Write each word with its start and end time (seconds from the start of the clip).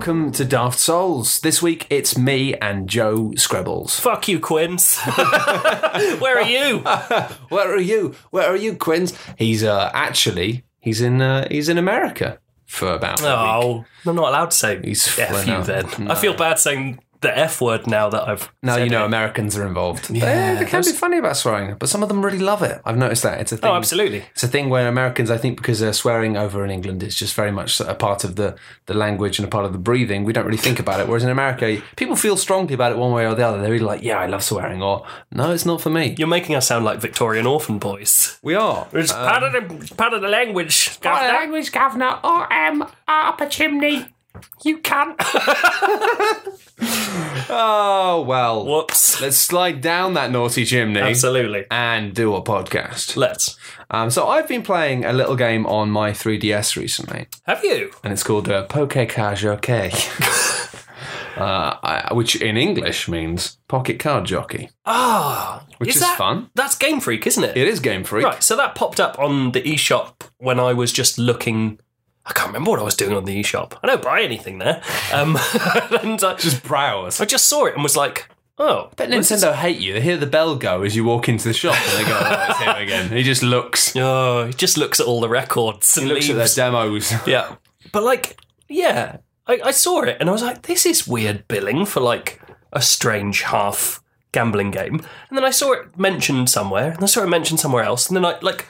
welcome 0.00 0.32
to 0.32 0.46
Daft 0.46 0.78
Souls. 0.78 1.40
This 1.40 1.60
week 1.60 1.86
it's 1.90 2.16
me 2.16 2.54
and 2.54 2.88
Joe 2.88 3.32
Skrebels. 3.36 4.00
Fuck 4.00 4.28
you, 4.28 4.40
Quins. 4.40 4.98
Where 6.18 6.38
are 6.38 6.48
you? 6.48 6.78
Where 7.50 7.70
are 7.70 7.78
you? 7.78 8.14
Where 8.30 8.46
are 8.48 8.56
you, 8.56 8.76
Quins? 8.76 9.12
He's 9.36 9.62
uh, 9.62 9.90
actually 9.92 10.64
he's 10.78 11.02
in 11.02 11.20
uh, 11.20 11.46
he's 11.50 11.68
in 11.68 11.76
America 11.76 12.38
for 12.64 12.94
about. 12.94 13.20
Oh, 13.22 13.84
I'm 14.06 14.16
not 14.16 14.30
allowed 14.30 14.52
to 14.52 14.56
say 14.56 14.80
He's 14.82 15.06
F 15.18 15.28
flown 15.28 15.46
you 15.46 15.52
out. 15.52 15.66
then. 15.66 16.10
I 16.10 16.14
feel 16.14 16.32
bad 16.32 16.58
saying 16.58 17.00
the 17.20 17.36
F 17.36 17.60
word 17.60 17.86
now 17.86 18.08
that 18.08 18.26
I've. 18.26 18.50
now 18.62 18.76
said 18.76 18.84
you 18.84 18.90
know 18.90 19.02
it. 19.02 19.06
Americans 19.06 19.56
are 19.56 19.66
involved. 19.66 20.10
Yeah, 20.10 20.54
they, 20.54 20.64
they 20.64 20.70
can 20.70 20.82
be 20.82 20.92
funny 20.92 21.18
about 21.18 21.36
swearing, 21.36 21.76
but 21.78 21.88
some 21.88 22.02
of 22.02 22.08
them 22.08 22.24
really 22.24 22.38
love 22.38 22.62
it. 22.62 22.80
I've 22.84 22.96
noticed 22.96 23.22
that 23.24 23.40
it's 23.40 23.52
a 23.52 23.56
oh, 23.56 23.58
thing. 23.58 23.70
Oh, 23.70 23.74
absolutely. 23.74 24.24
It's 24.32 24.42
a 24.42 24.48
thing 24.48 24.70
where 24.70 24.88
Americans, 24.88 25.30
I 25.30 25.36
think, 25.36 25.58
because 25.58 25.80
they're 25.80 25.92
swearing 25.92 26.36
over 26.36 26.64
in 26.64 26.70
England, 26.70 27.02
is 27.02 27.14
just 27.14 27.34
very 27.34 27.50
much 27.50 27.78
a 27.80 27.94
part 27.94 28.24
of 28.24 28.36
the, 28.36 28.56
the 28.86 28.94
language 28.94 29.38
and 29.38 29.46
a 29.46 29.50
part 29.50 29.66
of 29.66 29.72
the 29.72 29.78
breathing. 29.78 30.24
We 30.24 30.32
don't 30.32 30.46
really 30.46 30.56
think 30.56 30.78
about 30.80 31.00
it. 31.00 31.08
Whereas 31.08 31.22
in 31.22 31.30
America, 31.30 31.82
people 31.96 32.16
feel 32.16 32.36
strongly 32.36 32.74
about 32.74 32.92
it 32.92 32.98
one 32.98 33.12
way 33.12 33.26
or 33.26 33.34
the 33.34 33.46
other. 33.46 33.60
They're 33.60 33.72
really 33.72 33.84
like, 33.84 34.02
yeah, 34.02 34.18
I 34.18 34.26
love 34.26 34.42
swearing, 34.42 34.82
or 34.82 35.06
no, 35.30 35.52
it's 35.52 35.66
not 35.66 35.80
for 35.80 35.90
me. 35.90 36.14
You're 36.18 36.28
making 36.28 36.56
us 36.56 36.66
sound 36.66 36.84
like 36.84 37.00
Victorian 37.00 37.46
orphan 37.46 37.78
boys. 37.78 38.38
We 38.42 38.54
are. 38.54 38.88
It's 38.92 39.12
part 39.12 39.42
of 39.42 39.52
the 39.52 39.94
part 39.94 40.14
of 40.14 40.22
the 40.22 40.28
language. 40.28 41.00
Part 41.00 41.24
of 41.24 41.28
the 41.28 41.34
language, 41.34 41.72
governor. 41.72 42.18
I 42.22 42.46
am 42.50 42.82
up 43.06 43.40
a 43.40 43.48
chimney. 43.48 44.06
You 44.64 44.78
can't. 44.78 45.16
oh, 47.50 48.24
well. 48.26 48.64
Whoops. 48.64 49.20
Let's 49.20 49.36
slide 49.36 49.80
down 49.80 50.14
that 50.14 50.30
naughty 50.30 50.64
chimney 50.64 51.00
Absolutely. 51.00 51.64
and 51.70 52.14
do 52.14 52.34
a 52.34 52.42
podcast. 52.42 53.16
Let's. 53.16 53.56
Um, 53.90 54.10
so 54.10 54.28
I've 54.28 54.48
been 54.48 54.62
playing 54.62 55.04
a 55.04 55.12
little 55.12 55.36
game 55.36 55.66
on 55.66 55.90
my 55.90 56.12
3DS 56.12 56.76
recently, 56.76 57.26
Have 57.46 57.64
you? 57.64 57.90
and 58.04 58.12
it's 58.12 58.22
called 58.22 58.48
uh, 58.48 58.64
Poke 58.66 59.08
Card 59.08 59.36
Jockey, 59.38 59.90
uh, 61.36 61.74
I- 61.82 62.08
which 62.12 62.36
in 62.40 62.56
English 62.56 63.08
means 63.08 63.58
Pocket 63.68 63.98
Card 63.98 64.26
Jockey, 64.26 64.70
Ah, 64.86 65.64
which 65.78 65.96
is, 65.96 66.00
that, 66.00 66.16
fun. 66.16 66.50
That's 66.54 66.76
Game 66.76 67.00
Freak, 67.00 67.26
isn't 67.26 67.42
it? 67.42 67.56
It 67.56 67.66
is 67.66 67.80
Game 67.80 68.04
Freak. 68.04 68.24
Right. 68.24 68.42
So 68.42 68.54
that 68.56 68.74
popped 68.76 69.00
up 69.00 69.18
on 69.18 69.50
the 69.52 69.62
eShop 69.62 70.22
when 70.38 70.60
I 70.60 70.72
was 70.72 70.92
just 70.92 71.18
looking. 71.18 71.80
I 72.26 72.32
can't 72.32 72.48
remember 72.48 72.70
what 72.70 72.80
I 72.80 72.84
was 72.84 72.94
doing 72.96 73.14
on 73.14 73.24
the 73.24 73.40
eShop. 73.42 73.78
I 73.82 73.86
don't 73.88 74.02
buy 74.02 74.22
anything 74.22 74.58
there. 74.58 74.82
Um, 75.12 75.36
and 76.02 76.22
I, 76.22 76.34
Just 76.38 76.62
browse. 76.62 77.20
I 77.20 77.24
just 77.24 77.46
saw 77.46 77.64
it 77.66 77.74
and 77.74 77.82
was 77.82 77.96
like, 77.96 78.28
oh, 78.58 78.90
Bet 78.96 79.08
this 79.10 79.30
is- 79.30 79.42
Nintendo 79.42 79.54
hate 79.54 79.78
you. 79.80 79.94
They 79.94 80.00
hear 80.02 80.16
the 80.18 80.26
bell 80.26 80.54
go 80.56 80.82
as 80.82 80.94
you 80.94 81.02
walk 81.04 81.28
into 81.28 81.48
the 81.48 81.54
shop, 81.54 81.76
and 81.80 81.98
they 81.98 82.08
go, 82.08 82.18
"Oh, 82.22 82.46
it's 82.50 82.58
him 82.58 82.76
again." 82.76 83.08
He 83.10 83.22
just 83.22 83.42
looks. 83.42 83.96
Oh, 83.96 84.46
he 84.46 84.52
just 84.52 84.76
looks 84.76 85.00
at 85.00 85.06
all 85.06 85.20
the 85.20 85.28
records 85.30 85.96
and 85.96 86.06
He 86.06 86.12
looks 86.12 86.28
at 86.28 86.36
leaves. 86.36 86.54
their 86.54 86.70
demos. 86.70 87.12
Yeah. 87.26 87.56
But 87.92 88.02
like, 88.02 88.38
yeah, 88.68 89.16
I, 89.46 89.60
I 89.64 89.70
saw 89.72 90.02
it 90.02 90.18
and 90.20 90.28
I 90.28 90.32
was 90.32 90.42
like, 90.42 90.62
this 90.62 90.84
is 90.86 91.08
weird 91.08 91.48
billing 91.48 91.86
for 91.86 92.00
like 92.00 92.40
a 92.72 92.82
strange 92.82 93.42
half 93.42 94.02
gambling 94.32 94.70
game. 94.70 94.96
And 95.28 95.36
then 95.36 95.44
I 95.44 95.50
saw 95.50 95.72
it 95.72 95.98
mentioned 95.98 96.50
somewhere, 96.50 96.92
and 96.92 97.02
I 97.02 97.06
saw 97.06 97.22
it 97.24 97.28
mentioned 97.28 97.58
somewhere 97.60 97.82
else, 97.82 98.08
and 98.08 98.16
then 98.16 98.24
I 98.26 98.38
like 98.40 98.66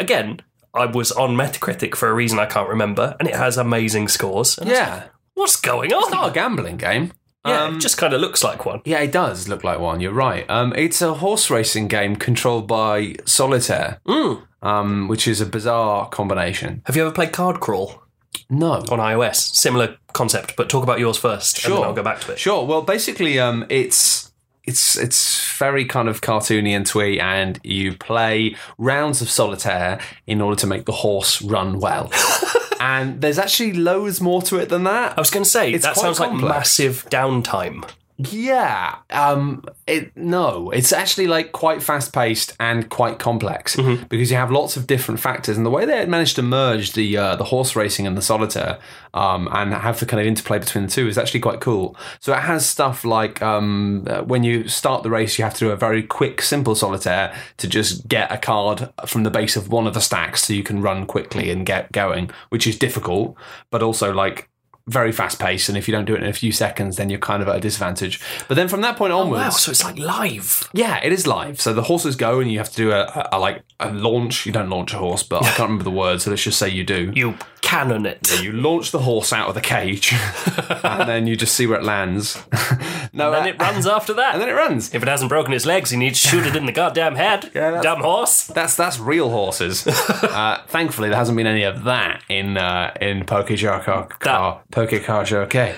again. 0.00 0.40
I 0.76 0.86
was 0.86 1.12
on 1.12 1.36
Metacritic 1.36 1.94
for 1.94 2.08
a 2.08 2.14
reason 2.14 2.38
I 2.38 2.46
can't 2.46 2.68
remember, 2.68 3.16
and 3.18 3.28
it 3.28 3.34
has 3.34 3.56
amazing 3.56 4.08
scores. 4.08 4.58
And 4.58 4.68
was 4.68 4.78
like, 4.78 4.86
Yeah, 4.88 5.02
what's 5.34 5.56
going 5.56 5.92
on? 5.92 6.02
it's 6.02 6.12
not 6.12 6.30
a 6.30 6.32
gambling 6.32 6.76
game. 6.76 7.12
yeah, 7.46 7.64
Um, 7.64 7.76
it 7.76 7.80
just 7.80 7.96
kind 7.98 8.12
of 8.12 8.20
looks 8.20 8.42
like 8.44 8.64
one. 8.66 8.80
Yeah, 8.84 8.98
it 9.00 9.12
does 9.12 9.48
look 9.48 9.64
like 9.64 9.78
one. 9.78 10.00
You're 10.00 10.12
right. 10.12 10.48
Um, 10.50 10.72
it's 10.76 11.00
a 11.02 11.14
horse 11.14 11.50
racing 11.50 11.88
game 11.88 12.16
controlled 12.16 12.66
by 12.66 13.14
Solitaire, 13.24 14.00
Mm. 14.06 14.42
um, 14.62 15.08
which 15.08 15.26
is 15.28 15.40
a 15.40 15.46
bizarre 15.46 16.08
combination. 16.08 16.82
Have 16.86 16.96
you 16.96 17.02
ever 17.02 17.12
played 17.12 17.32
Card 17.32 17.60
Crawl 17.60 18.02
No. 18.50 18.72
on 18.90 18.98
iOS? 18.98 19.36
Similar 19.54 19.96
concept, 20.12 20.56
but 20.56 20.68
talk 20.68 20.82
about 20.82 20.98
yours 20.98 21.16
first, 21.18 21.56
and 21.58 21.62
Sure. 21.62 21.76
then 21.76 21.84
I'll 21.84 21.92
go 21.94 22.02
back 22.02 22.20
to 22.22 22.32
it. 22.32 22.38
Sure. 22.38 22.66
Well, 22.66 22.82
basically, 22.82 23.38
um, 23.38 23.64
it's 23.68 24.25
it's 24.66 24.96
it's 24.96 25.56
very 25.56 25.84
kind 25.84 26.08
of 26.08 26.20
cartoony 26.20 26.70
and 26.70 26.86
twee, 26.86 27.20
and 27.20 27.58
you 27.62 27.96
play 27.96 28.56
rounds 28.78 29.22
of 29.22 29.30
solitaire 29.30 30.00
in 30.26 30.40
order 30.40 30.56
to 30.60 30.66
make 30.66 30.84
the 30.84 30.92
horse 30.92 31.40
run 31.40 31.80
well. 31.80 32.10
and 32.80 33.20
there's 33.20 33.38
actually 33.38 33.72
loads 33.72 34.20
more 34.20 34.42
to 34.42 34.58
it 34.58 34.68
than 34.68 34.84
that. 34.84 35.16
I 35.16 35.20
was 35.20 35.30
going 35.30 35.44
to 35.44 35.50
say 35.50 35.72
It's 35.72 35.84
that 35.84 35.96
sounds 35.96 36.20
like 36.20 36.32
massive 36.32 37.06
downtime. 37.10 37.88
Yeah. 38.18 38.96
Um. 39.10 39.62
It 39.86 40.16
no. 40.16 40.70
It's 40.70 40.92
actually 40.92 41.26
like 41.26 41.52
quite 41.52 41.82
fast 41.82 42.14
paced 42.14 42.56
and 42.58 42.88
quite 42.88 43.18
complex 43.18 43.76
because 44.08 44.30
you 44.30 44.38
have 44.38 44.50
lots 44.50 44.76
of 44.76 44.86
different 44.86 45.20
factors, 45.20 45.56
and 45.56 45.66
the 45.66 45.70
way 45.70 45.84
they 45.84 45.98
had 45.98 46.08
managed 46.08 46.36
to 46.36 46.42
merge 46.42 46.92
the 46.92 47.16
uh, 47.16 47.36
the 47.36 47.44
horse 47.44 47.76
racing 47.76 48.06
and 48.06 48.16
the 48.16 48.22
solitaire, 48.22 48.78
um, 49.12 49.48
and 49.52 49.74
have 49.74 50.00
the 50.00 50.06
kind 50.06 50.20
of 50.20 50.26
interplay 50.26 50.58
between 50.58 50.86
the 50.86 50.90
two 50.90 51.06
is 51.06 51.18
actually 51.18 51.40
quite 51.40 51.60
cool. 51.60 51.94
So 52.20 52.32
it 52.32 52.40
has 52.40 52.66
stuff 52.66 53.04
like 53.04 53.42
um, 53.42 54.06
uh, 54.08 54.22
when 54.22 54.44
you 54.44 54.66
start 54.66 55.02
the 55.02 55.10
race, 55.10 55.38
you 55.38 55.44
have 55.44 55.54
to 55.54 55.66
do 55.66 55.70
a 55.70 55.76
very 55.76 56.02
quick, 56.02 56.40
simple 56.40 56.74
solitaire 56.74 57.36
to 57.58 57.68
just 57.68 58.08
get 58.08 58.32
a 58.32 58.38
card 58.38 58.88
from 59.06 59.24
the 59.24 59.30
base 59.30 59.56
of 59.56 59.68
one 59.68 59.86
of 59.86 59.92
the 59.92 60.00
stacks, 60.00 60.44
so 60.44 60.54
you 60.54 60.62
can 60.62 60.80
run 60.80 61.04
quickly 61.04 61.50
and 61.50 61.66
get 61.66 61.92
going, 61.92 62.30
which 62.48 62.66
is 62.66 62.78
difficult, 62.78 63.36
but 63.70 63.82
also 63.82 64.12
like 64.12 64.48
very 64.88 65.10
fast 65.10 65.40
paced, 65.40 65.68
and 65.68 65.76
if 65.76 65.88
you 65.88 65.92
don't 65.92 66.04
do 66.04 66.14
it 66.14 66.22
in 66.22 66.28
a 66.28 66.32
few 66.32 66.52
seconds, 66.52 66.96
then 66.96 67.10
you're 67.10 67.18
kind 67.18 67.42
of 67.42 67.48
at 67.48 67.56
a 67.56 67.60
disadvantage. 67.60 68.20
But 68.46 68.54
then 68.54 68.68
from 68.68 68.82
that 68.82 68.96
point 68.96 69.12
oh, 69.12 69.18
onwards, 69.20 69.42
Wow, 69.42 69.50
so 69.50 69.70
it's 69.72 69.82
like 69.82 69.98
live. 69.98 70.68
yeah, 70.72 71.00
it 71.02 71.12
is 71.12 71.26
live. 71.26 71.60
So 71.60 71.72
the 71.72 71.82
horses 71.82 72.14
go, 72.14 72.38
and 72.40 72.50
you 72.50 72.58
have 72.58 72.70
to 72.70 72.76
do 72.76 72.92
a, 72.92 73.02
a, 73.02 73.28
a, 73.32 73.38
like 73.38 73.62
a 73.80 73.92
launch. 73.92 74.46
You 74.46 74.52
don't 74.52 74.70
launch 74.70 74.94
a 74.94 74.98
horse, 74.98 75.22
but 75.22 75.42
I 75.42 75.48
can't 75.48 75.68
remember 75.70 75.84
the 75.84 75.90
word, 75.90 76.22
so 76.22 76.30
let's 76.30 76.42
just 76.42 76.58
say 76.58 76.68
you 76.68 76.84
do. 76.84 77.12
You 77.14 77.36
cannon 77.60 78.06
it. 78.06 78.42
You 78.42 78.52
launch 78.52 78.90
the 78.92 79.00
horse 79.00 79.32
out 79.32 79.48
of 79.48 79.54
the 79.54 79.60
cage, 79.60 80.12
and 80.84 81.08
then 81.08 81.26
you 81.26 81.36
just 81.36 81.54
see 81.54 81.66
where 81.66 81.78
it 81.78 81.84
lands. 81.84 82.36
no, 83.12 83.32
And 83.32 83.46
uh, 83.46 83.48
it 83.48 83.60
runs 83.60 83.86
after 83.86 84.14
that. 84.14 84.34
and 84.34 84.40
then 84.42 84.48
it 84.48 84.52
runs. 84.52 84.94
if 84.94 85.02
it 85.02 85.08
hasn't 85.08 85.28
broken 85.28 85.52
its 85.52 85.66
legs, 85.66 85.90
you 85.92 85.98
need 85.98 86.10
to 86.14 86.28
shoot 86.28 86.46
it 86.46 86.54
in 86.56 86.66
the 86.66 86.72
goddamn 86.72 87.16
head. 87.16 87.42
that's- 87.52 87.82
Dumb 87.82 88.00
horse. 88.00 88.46
That's 88.46 88.76
that's 88.76 88.98
real 88.98 89.30
horses. 89.30 89.86
uh, 89.86 90.62
thankfully, 90.68 91.08
there 91.08 91.18
hasn't 91.18 91.36
been 91.36 91.46
any 91.46 91.64
of 91.64 91.84
that 91.84 92.22
in 92.28 92.56
uh, 92.56 92.94
in 93.00 93.24
Pokejar 93.24 93.82
Car 93.84 94.62
Pokecar 94.70 95.32
Okay 95.32 95.76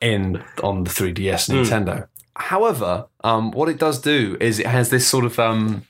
in 0.00 0.42
on 0.62 0.84
the 0.84 0.90
3DS 0.90 1.48
Nintendo. 1.50 2.06
However, 2.36 3.06
um, 3.24 3.50
what 3.52 3.68
it 3.70 3.78
does 3.78 3.98
do 3.98 4.36
is 4.40 4.58
it 4.58 4.66
has 4.66 4.90
this 4.90 5.08
sort 5.08 5.24
of 5.24 5.38
um, 5.38 5.86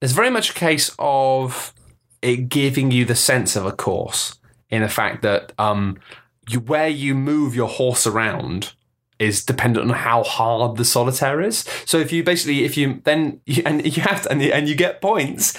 there's 0.00 0.12
very 0.12 0.30
much 0.30 0.50
a 0.50 0.54
case 0.54 0.94
of 0.98 1.73
it 2.24 2.48
giving 2.48 2.90
you 2.90 3.04
the 3.04 3.14
sense 3.14 3.56
of 3.56 3.66
a 3.66 3.72
course 3.72 4.38
in 4.70 4.82
the 4.82 4.88
fact 4.88 5.22
that 5.22 5.52
um, 5.58 5.98
you, 6.48 6.60
where 6.60 6.88
you 6.88 7.14
move 7.14 7.54
your 7.54 7.68
horse 7.68 8.06
around 8.06 8.72
is 9.20 9.44
dependent 9.44 9.88
on 9.88 9.96
how 9.96 10.24
hard 10.24 10.76
the 10.76 10.84
solitaire 10.84 11.40
is. 11.40 11.64
So 11.86 11.98
if 11.98 12.10
you 12.12 12.24
basically, 12.24 12.64
if 12.64 12.76
you 12.76 13.00
then 13.04 13.40
you, 13.46 13.62
and 13.64 13.86
you 13.96 14.02
have 14.02 14.22
to, 14.22 14.32
and 14.32 14.42
you, 14.42 14.50
and 14.52 14.68
you 14.68 14.74
get 14.74 15.00
points 15.00 15.56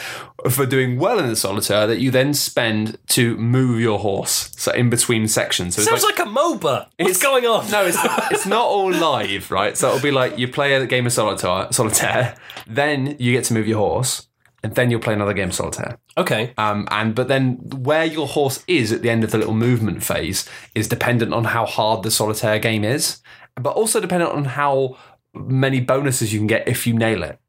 for 0.50 0.66
doing 0.66 1.00
well 1.00 1.18
in 1.20 1.28
the 1.28 1.38
solitaire 1.38 1.88
that 1.88 2.00
you 2.00 2.12
then 2.12 2.34
spend 2.34 2.98
to 3.10 3.38
move 3.38 3.80
your 3.80 3.98
horse. 4.00 4.52
So 4.58 4.74
in 4.74 4.90
between 4.90 5.30
sections, 5.30 5.76
so 5.76 5.84
Sounds 5.84 6.04
like, 6.04 6.20
a 6.20 6.24
MOBA. 6.24 6.60
What's 6.62 6.90
It's- 6.98 7.22
going 7.22 7.46
on? 7.46 7.72
no, 7.72 7.86
it's 7.86 7.98
it's 8.32 8.46
not 8.46 8.66
all 8.66 8.92
live, 8.92 9.50
right? 9.52 9.78
So 9.78 9.88
it'll 9.88 10.02
be 10.04 10.12
like 10.12 10.38
you 10.38 10.50
play 10.50 10.74
a 10.74 10.86
game 10.86 11.06
of 11.06 11.14
solitaire, 11.14 11.72
solitaire, 11.72 12.36
then 12.68 13.16
you 13.20 13.32
get 13.32 13.46
to 13.46 13.54
move 13.54 13.68
your 13.68 13.78
horse, 13.78 14.28
and 14.66 14.74
then 14.74 14.90
you'll 14.90 15.00
play 15.00 15.14
another 15.14 15.34
game 15.34 15.50
of 15.50 15.54
solitaire. 15.54 16.00
Okay. 16.18 16.54
Um, 16.58 16.88
and 16.90 17.14
but 17.14 17.28
then 17.28 17.58
where 17.70 18.04
your 18.04 18.28
horse 18.28 18.64
is 18.68 18.92
at 18.92 19.04
the 19.04 19.12
end 19.12 19.24
of 19.24 19.30
the 19.30 19.38
little 19.38 19.54
movement 19.54 20.04
phase 20.04 20.50
is 20.74 20.88
dependent 20.88 21.36
on 21.36 21.44
how 21.44 21.68
hard 21.68 22.02
the 22.02 22.10
solitaire 22.10 22.58
game 22.58 22.84
is, 22.84 23.22
but 23.54 23.76
also 23.76 24.00
dependent 24.00 24.32
on 24.32 24.46
how 24.46 24.98
many 25.36 25.80
bonuses 25.80 26.34
you 26.34 26.40
can 26.40 26.48
get 26.48 26.68
if 26.68 26.88
you 26.88 26.96
nail 26.96 27.22
it. 27.22 27.40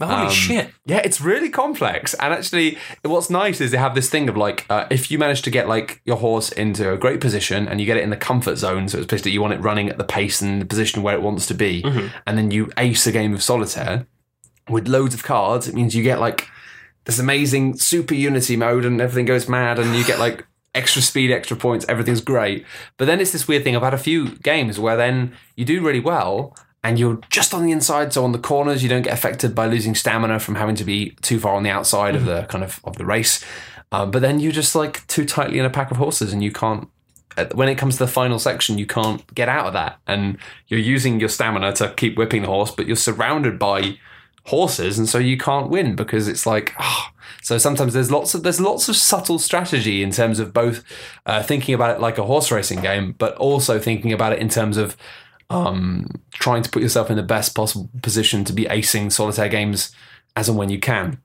Holy 0.00 0.26
um, 0.26 0.30
shit. 0.30 0.72
Yeah, 0.84 0.98
it's 1.04 1.20
really 1.20 1.50
complex. 1.50 2.14
And 2.14 2.34
actually, 2.34 2.78
what's 3.02 3.30
nice 3.30 3.60
is 3.60 3.70
they 3.70 3.78
have 3.78 3.94
this 3.94 4.10
thing 4.10 4.28
of 4.28 4.36
like, 4.36 4.66
uh, 4.68 4.86
if 4.90 5.08
you 5.10 5.18
manage 5.18 5.42
to 5.42 5.50
get 5.50 5.68
like 5.68 6.02
your 6.04 6.16
horse 6.16 6.50
into 6.50 6.92
a 6.92 6.98
great 6.98 7.20
position 7.20 7.68
and 7.68 7.80
you 7.80 7.86
get 7.86 7.96
it 7.96 8.02
in 8.02 8.10
the 8.10 8.16
comfort 8.16 8.56
zone, 8.56 8.88
so 8.88 8.98
it's 8.98 9.06
basically 9.06 9.30
you 9.30 9.40
want 9.40 9.54
it 9.54 9.60
running 9.60 9.88
at 9.88 9.98
the 9.98 10.04
pace 10.04 10.42
and 10.42 10.60
the 10.60 10.66
position 10.66 11.02
where 11.02 11.14
it 11.14 11.22
wants 11.22 11.46
to 11.46 11.54
be, 11.54 11.82
and 12.26 12.36
then 12.36 12.50
you 12.50 12.70
ace 12.76 13.06
a 13.06 13.12
game 13.12 13.32
of 13.32 13.42
solitaire 13.42 14.06
with 14.68 14.88
loads 14.88 15.14
of 15.14 15.22
cards, 15.22 15.68
it 15.68 15.74
means 15.74 15.94
you 15.94 16.02
get 16.02 16.20
like 16.20 16.48
this 17.06 17.18
amazing 17.18 17.76
super 17.78 18.14
unity 18.14 18.56
mode 18.56 18.84
and 18.84 19.00
everything 19.00 19.24
goes 19.24 19.48
mad 19.48 19.78
and 19.78 19.96
you 19.96 20.04
get 20.04 20.18
like 20.18 20.44
extra 20.74 21.00
speed, 21.00 21.30
extra 21.30 21.56
points, 21.56 21.86
everything's 21.88 22.20
great. 22.20 22.66
But 22.98 23.06
then 23.06 23.20
it's 23.20 23.32
this 23.32 23.48
weird 23.48 23.64
thing. 23.64 23.74
I've 23.74 23.82
had 23.82 23.94
a 23.94 23.98
few 23.98 24.36
games 24.38 24.78
where 24.78 24.96
then 24.96 25.32
you 25.56 25.64
do 25.64 25.80
really 25.80 26.00
well 26.00 26.54
and 26.84 26.98
you're 26.98 27.18
just 27.30 27.54
on 27.54 27.64
the 27.64 27.72
inside, 27.72 28.12
so 28.12 28.22
on 28.22 28.32
the 28.32 28.38
corners 28.38 28.82
you 28.82 28.88
don't 28.88 29.02
get 29.02 29.12
affected 29.12 29.54
by 29.54 29.66
losing 29.66 29.94
stamina 29.94 30.38
from 30.38 30.56
having 30.56 30.76
to 30.76 30.84
be 30.84 31.10
too 31.22 31.40
far 31.40 31.54
on 31.54 31.62
the 31.62 31.70
outside 31.70 32.14
of 32.14 32.26
the 32.26 32.42
kind 32.44 32.62
of 32.62 32.80
of 32.84 32.96
the 32.96 33.06
race. 33.06 33.44
Um, 33.92 34.10
but 34.10 34.20
then 34.20 34.40
you're 34.40 34.52
just 34.52 34.74
like 34.74 35.06
too 35.06 35.24
tightly 35.24 35.58
in 35.58 35.64
a 35.64 35.70
pack 35.70 35.90
of 35.90 35.96
horses 35.96 36.32
and 36.32 36.42
you 36.42 36.52
can't 36.52 36.88
when 37.54 37.68
it 37.68 37.76
comes 37.76 37.96
to 37.96 38.04
the 38.04 38.10
final 38.10 38.38
section, 38.38 38.78
you 38.78 38.86
can't 38.86 39.22
get 39.34 39.48
out 39.48 39.66
of 39.66 39.72
that, 39.74 39.98
and 40.06 40.38
you're 40.68 40.80
using 40.80 41.20
your 41.20 41.28
stamina 41.28 41.72
to 41.74 41.92
keep 41.94 42.16
whipping 42.16 42.42
the 42.42 42.48
horse, 42.48 42.70
but 42.70 42.86
you're 42.86 42.96
surrounded 42.96 43.58
by 43.58 43.98
horses, 44.46 44.98
and 44.98 45.08
so 45.08 45.18
you 45.18 45.36
can't 45.36 45.68
win 45.70 45.96
because 45.96 46.28
it's 46.28 46.46
like. 46.46 46.74
ah. 46.78 47.12
So 47.42 47.58
sometimes 47.58 47.94
there's 47.94 48.10
lots 48.10 48.34
of 48.34 48.42
there's 48.42 48.60
lots 48.60 48.88
of 48.88 48.96
subtle 48.96 49.38
strategy 49.38 50.02
in 50.02 50.10
terms 50.10 50.40
of 50.40 50.52
both 50.52 50.82
uh, 51.26 51.44
thinking 51.44 51.76
about 51.76 51.94
it 51.94 52.00
like 52.00 52.18
a 52.18 52.24
horse 52.24 52.50
racing 52.50 52.80
game, 52.80 53.14
but 53.18 53.36
also 53.36 53.78
thinking 53.78 54.12
about 54.12 54.32
it 54.32 54.40
in 54.40 54.48
terms 54.48 54.76
of 54.76 54.96
um, 55.48 56.10
trying 56.32 56.62
to 56.62 56.70
put 56.70 56.82
yourself 56.82 57.08
in 57.08 57.16
the 57.16 57.22
best 57.22 57.54
possible 57.54 57.88
position 58.02 58.44
to 58.44 58.52
be 58.52 58.64
acing 58.64 59.12
solitaire 59.12 59.48
games 59.48 59.94
as 60.34 60.48
and 60.48 60.58
when 60.58 60.70
you 60.70 60.80
can. 60.80 61.20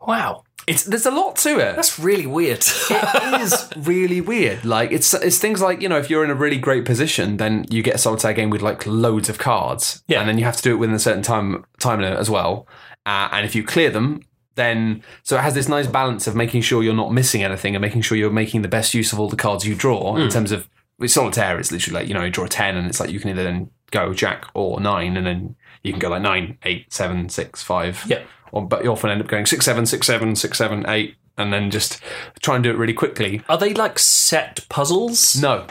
Wow. 0.00 0.42
It's 0.66 0.84
there's 0.84 1.06
a 1.06 1.10
lot 1.10 1.36
to 1.36 1.58
it. 1.58 1.74
That's 1.76 1.98
really 1.98 2.26
weird. 2.26 2.64
it 2.90 3.40
is 3.42 3.68
really 3.76 4.20
weird. 4.20 4.64
Like 4.64 4.92
it's 4.92 5.12
it's 5.14 5.38
things 5.38 5.60
like 5.60 5.80
you 5.82 5.88
know 5.88 5.98
if 5.98 6.08
you're 6.08 6.24
in 6.24 6.30
a 6.30 6.34
really 6.34 6.58
great 6.58 6.84
position, 6.84 7.36
then 7.38 7.64
you 7.70 7.82
get 7.82 7.96
a 7.96 7.98
solitaire 7.98 8.32
game 8.32 8.50
with 8.50 8.62
like 8.62 8.86
loads 8.86 9.28
of 9.28 9.38
cards, 9.38 10.02
Yeah. 10.06 10.20
and 10.20 10.28
then 10.28 10.38
you 10.38 10.44
have 10.44 10.56
to 10.56 10.62
do 10.62 10.72
it 10.72 10.76
within 10.76 10.94
a 10.94 11.00
certain 11.00 11.22
time 11.22 11.64
time 11.80 12.00
limit 12.00 12.18
as 12.18 12.30
well. 12.30 12.66
Uh, 13.04 13.28
and 13.32 13.44
if 13.44 13.54
you 13.56 13.64
clear 13.64 13.90
them, 13.90 14.20
then 14.54 15.02
so 15.24 15.36
it 15.36 15.40
has 15.42 15.54
this 15.54 15.68
nice 15.68 15.86
balance 15.88 16.26
of 16.28 16.36
making 16.36 16.62
sure 16.62 16.82
you're 16.82 16.94
not 16.94 17.12
missing 17.12 17.42
anything 17.42 17.74
and 17.74 17.82
making 17.82 18.02
sure 18.02 18.16
you're 18.16 18.30
making 18.30 18.62
the 18.62 18.68
best 18.68 18.94
use 18.94 19.12
of 19.12 19.18
all 19.18 19.28
the 19.28 19.36
cards 19.36 19.66
you 19.66 19.74
draw 19.74 20.16
in 20.16 20.28
terms 20.28 20.52
of 20.52 20.68
with 20.98 21.10
solitaire. 21.10 21.58
It's 21.58 21.72
literally 21.72 22.00
like 22.00 22.08
you 22.08 22.14
know 22.14 22.22
you 22.24 22.30
draw 22.30 22.44
a 22.44 22.48
ten, 22.48 22.76
and 22.76 22.86
it's 22.86 23.00
like 23.00 23.10
you 23.10 23.18
can 23.18 23.30
either 23.30 23.42
then 23.42 23.70
go 23.90 24.14
jack 24.14 24.46
or 24.54 24.80
nine, 24.80 25.16
and 25.16 25.26
then 25.26 25.56
you 25.82 25.92
can 25.92 25.98
go 26.00 26.08
like 26.08 26.22
nine, 26.22 26.58
eight, 26.64 26.92
seven, 26.92 27.28
six, 27.28 27.62
five. 27.62 28.02
Yeah. 28.06 28.22
Or, 28.52 28.66
but 28.66 28.84
you 28.84 28.90
often 28.92 29.10
end 29.10 29.20
up 29.22 29.28
going 29.28 29.46
six, 29.46 29.64
seven, 29.64 29.86
six, 29.86 30.06
seven, 30.06 30.36
six, 30.36 30.58
seven, 30.58 30.84
eight, 30.88 31.16
and 31.38 31.52
then 31.52 31.70
just 31.70 32.00
try 32.40 32.54
and 32.56 32.62
do 32.64 32.70
it 32.70 32.76
really 32.76 32.92
quickly. 32.92 33.42
Are 33.48 33.56
they 33.58 33.72
like 33.74 33.98
set 33.98 34.66
puzzles? 34.68 35.40
No, 35.40 35.66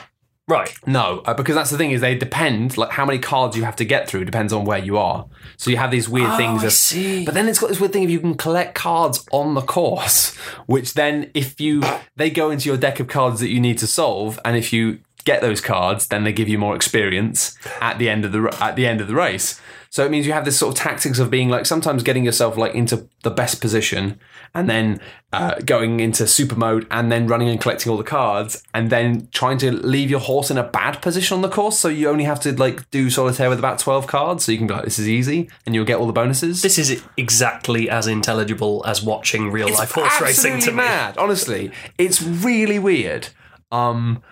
Right. 0.47 0.73
no, 0.85 1.21
uh, 1.25 1.33
because 1.33 1.55
that's 1.55 1.69
the 1.69 1.77
thing 1.77 1.91
is 1.91 2.01
they 2.01 2.15
depend. 2.15 2.75
Like 2.77 2.89
how 2.89 3.05
many 3.05 3.19
cards 3.19 3.55
you 3.55 3.63
have 3.63 3.75
to 3.77 3.85
get 3.85 4.09
through 4.09 4.25
depends 4.25 4.51
on 4.51 4.65
where 4.65 4.79
you 4.79 4.97
are. 4.97 5.27
So 5.55 5.69
you 5.69 5.77
have 5.77 5.91
these 5.91 6.09
weird 6.09 6.35
things. 6.35 6.63
Oh, 6.63 6.65
I 6.65 6.69
see. 6.69 7.23
But 7.25 7.35
then 7.35 7.47
it's 7.47 7.59
got 7.59 7.69
this 7.69 7.79
weird 7.79 7.93
thing 7.93 8.03
if 8.03 8.09
you 8.09 8.19
can 8.19 8.33
collect 8.33 8.73
cards 8.75 9.23
on 9.31 9.53
the 9.53 9.61
course, 9.61 10.35
which 10.65 10.95
then 10.95 11.29
if 11.33 11.61
you 11.61 11.83
they 12.17 12.29
go 12.31 12.49
into 12.49 12.67
your 12.67 12.77
deck 12.77 12.99
of 12.99 13.07
cards 13.07 13.39
that 13.39 13.49
you 13.49 13.59
need 13.61 13.77
to 13.77 13.87
solve, 13.87 14.39
and 14.43 14.57
if 14.57 14.73
you 14.73 14.99
get 15.23 15.39
those 15.41 15.61
cards, 15.61 16.07
then 16.07 16.23
they 16.23 16.33
give 16.33 16.49
you 16.49 16.57
more 16.57 16.75
experience 16.75 17.55
at 17.79 17.99
the 17.99 18.09
end 18.09 18.25
of 18.25 18.31
the 18.31 18.57
at 18.59 18.75
the 18.75 18.87
end 18.87 18.99
of 18.99 19.07
the 19.07 19.15
race. 19.15 19.61
So 19.91 20.05
it 20.05 20.09
means 20.09 20.25
you 20.25 20.31
have 20.31 20.45
this 20.45 20.57
sort 20.57 20.73
of 20.73 20.81
tactics 20.81 21.19
of 21.19 21.29
being 21.29 21.49
like 21.49 21.65
sometimes 21.65 22.01
getting 22.01 22.23
yourself 22.23 22.55
like 22.55 22.73
into 22.73 23.09
the 23.23 23.29
best 23.29 23.59
position, 23.59 24.21
and 24.53 24.69
then 24.69 25.01
uh, 25.33 25.55
going 25.65 25.99
into 25.99 26.25
super 26.27 26.55
mode, 26.55 26.87
and 26.89 27.11
then 27.11 27.27
running 27.27 27.49
and 27.49 27.59
collecting 27.59 27.91
all 27.91 27.97
the 27.97 28.03
cards, 28.05 28.63
and 28.73 28.89
then 28.89 29.27
trying 29.33 29.57
to 29.57 29.69
leave 29.69 30.09
your 30.09 30.21
horse 30.21 30.49
in 30.49 30.57
a 30.57 30.63
bad 30.63 31.01
position 31.01 31.35
on 31.35 31.41
the 31.41 31.49
course. 31.49 31.77
So 31.77 31.89
you 31.89 32.07
only 32.07 32.23
have 32.23 32.39
to 32.39 32.53
like 32.53 32.89
do 32.89 33.09
solitaire 33.09 33.49
with 33.49 33.59
about 33.59 33.79
twelve 33.79 34.07
cards, 34.07 34.45
so 34.45 34.53
you 34.53 34.57
can 34.57 34.67
be 34.67 34.73
like, 34.73 34.85
"This 34.85 34.97
is 34.97 35.09
easy," 35.09 35.49
and 35.65 35.75
you'll 35.75 35.83
get 35.83 35.97
all 35.99 36.07
the 36.07 36.13
bonuses. 36.13 36.61
This 36.61 36.77
is 36.77 37.03
exactly 37.17 37.89
as 37.89 38.07
intelligible 38.07 38.85
as 38.87 39.03
watching 39.03 39.51
real 39.51 39.67
life 39.73 39.91
horse 39.91 40.21
racing 40.21 40.51
to 40.51 40.55
absolutely 40.55 40.83
me. 40.83 40.87
mad. 40.87 41.17
Honestly, 41.17 41.71
it's 41.97 42.23
really 42.23 42.79
weird. 42.79 43.27
Um, 43.73 44.23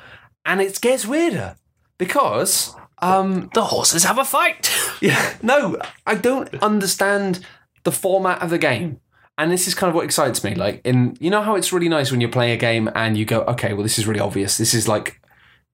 and 0.46 0.62
it 0.62 0.80
gets 0.80 1.06
weirder 1.06 1.58
because 1.98 2.76
um, 3.02 3.50
The 3.54 3.64
horses 3.66 4.04
have 4.04 4.18
a 4.18 4.26
fight. 4.26 4.72
yeah, 5.02 5.34
no, 5.42 5.78
I 6.06 6.16
don't 6.16 6.54
understand 6.62 7.46
the 7.84 7.92
format 7.92 8.42
of 8.42 8.50
the 8.50 8.58
game. 8.58 9.00
And 9.38 9.50
this 9.52 9.68
is 9.68 9.74
kind 9.74 9.88
of 9.90 9.96
what 9.96 10.04
excites 10.04 10.44
me. 10.44 10.54
Like 10.56 10.82
in 10.84 11.16
you 11.22 11.30
know 11.30 11.42
how 11.42 11.56
it's 11.56 11.72
really 11.72 11.88
nice 11.88 12.12
when 12.12 12.20
you're 12.20 12.30
playing 12.30 12.52
a 12.52 12.58
game 12.58 12.90
and 12.94 13.18
you 13.18 13.24
go, 13.26 13.42
okay, 13.44 13.72
well 13.74 13.84
this 13.84 13.98
is 13.98 14.06
really 14.06 14.20
obvious. 14.20 14.58
This 14.58 14.74
is 14.74 14.88
like 14.88 15.22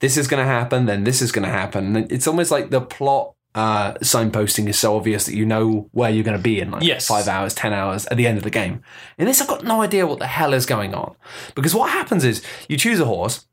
this 0.02 0.18
is 0.18 0.28
gonna 0.28 0.46
happen, 0.46 0.86
then 0.86 1.04
this 1.04 1.20
is 1.22 1.32
gonna 1.32 1.50
happen. 1.50 1.96
It's 2.12 2.28
almost 2.28 2.52
like 2.52 2.70
the 2.70 2.82
plot 2.82 3.34
uh, 3.56 3.94
signposting 4.04 4.68
is 4.68 4.78
so 4.78 4.96
obvious 4.98 5.26
that 5.26 5.34
you 5.34 5.46
know 5.46 5.90
where 5.94 6.12
you're 6.12 6.24
gonna 6.26 6.38
be 6.38 6.60
in 6.60 6.70
like 6.70 6.84
Yes. 6.84 7.08
five 7.08 7.28
hours, 7.28 7.56
ten 7.56 7.74
hours 7.74 8.06
at 8.08 8.18
the 8.18 8.28
end 8.28 8.38
of 8.38 8.44
the 8.44 8.50
game. 8.52 8.84
In 9.18 9.26
this 9.26 9.42
I've 9.42 9.48
got 9.48 9.64
no 9.64 9.82
idea 9.82 10.06
what 10.06 10.20
the 10.20 10.28
hell 10.28 10.54
is 10.54 10.68
going 10.68 10.94
on. 10.94 11.16
Because 11.56 11.74
what 11.74 11.90
happens 11.90 12.24
is 12.24 12.44
you 12.70 12.78
choose 12.78 13.00
a 13.00 13.06
horse 13.06 13.48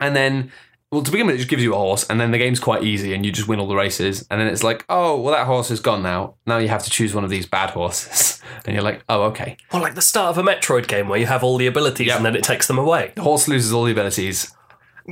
and 0.00 0.16
then 0.16 0.50
well 0.92 1.02
to 1.02 1.10
begin 1.10 1.26
with 1.26 1.34
it 1.34 1.38
just 1.38 1.50
gives 1.50 1.62
you 1.62 1.74
a 1.74 1.76
horse 1.76 2.04
and 2.08 2.20
then 2.20 2.30
the 2.30 2.38
game's 2.38 2.60
quite 2.60 2.82
easy 2.84 3.12
and 3.12 3.26
you 3.26 3.32
just 3.32 3.48
win 3.48 3.58
all 3.58 3.66
the 3.66 3.74
races 3.76 4.26
and 4.30 4.40
then 4.40 4.46
it's 4.48 4.62
like 4.62 4.84
oh 4.88 5.20
well 5.20 5.34
that 5.34 5.46
horse 5.46 5.70
is 5.70 5.80
gone 5.80 6.02
now 6.02 6.34
now 6.46 6.58
you 6.58 6.68
have 6.68 6.82
to 6.84 6.90
choose 6.90 7.14
one 7.14 7.24
of 7.24 7.30
these 7.30 7.46
bad 7.46 7.70
horses 7.70 8.40
and 8.64 8.74
you're 8.74 8.84
like 8.84 9.02
oh 9.08 9.22
okay 9.24 9.56
Well, 9.72 9.82
like 9.82 9.94
the 9.94 10.02
start 10.02 10.36
of 10.36 10.38
a 10.38 10.48
Metroid 10.48 10.86
game 10.86 11.08
where 11.08 11.18
you 11.18 11.26
have 11.26 11.42
all 11.42 11.58
the 11.58 11.66
abilities 11.66 12.06
Yep. 12.08 12.16
and 12.16 12.24
then 12.26 12.36
it 12.36 12.44
takes 12.44 12.66
them 12.68 12.78
away. 12.78 13.12
the 13.16 13.22
horse 13.22 13.48
loses 13.48 13.72
all 13.72 13.84
the 13.84 13.92
abilities 13.92 14.52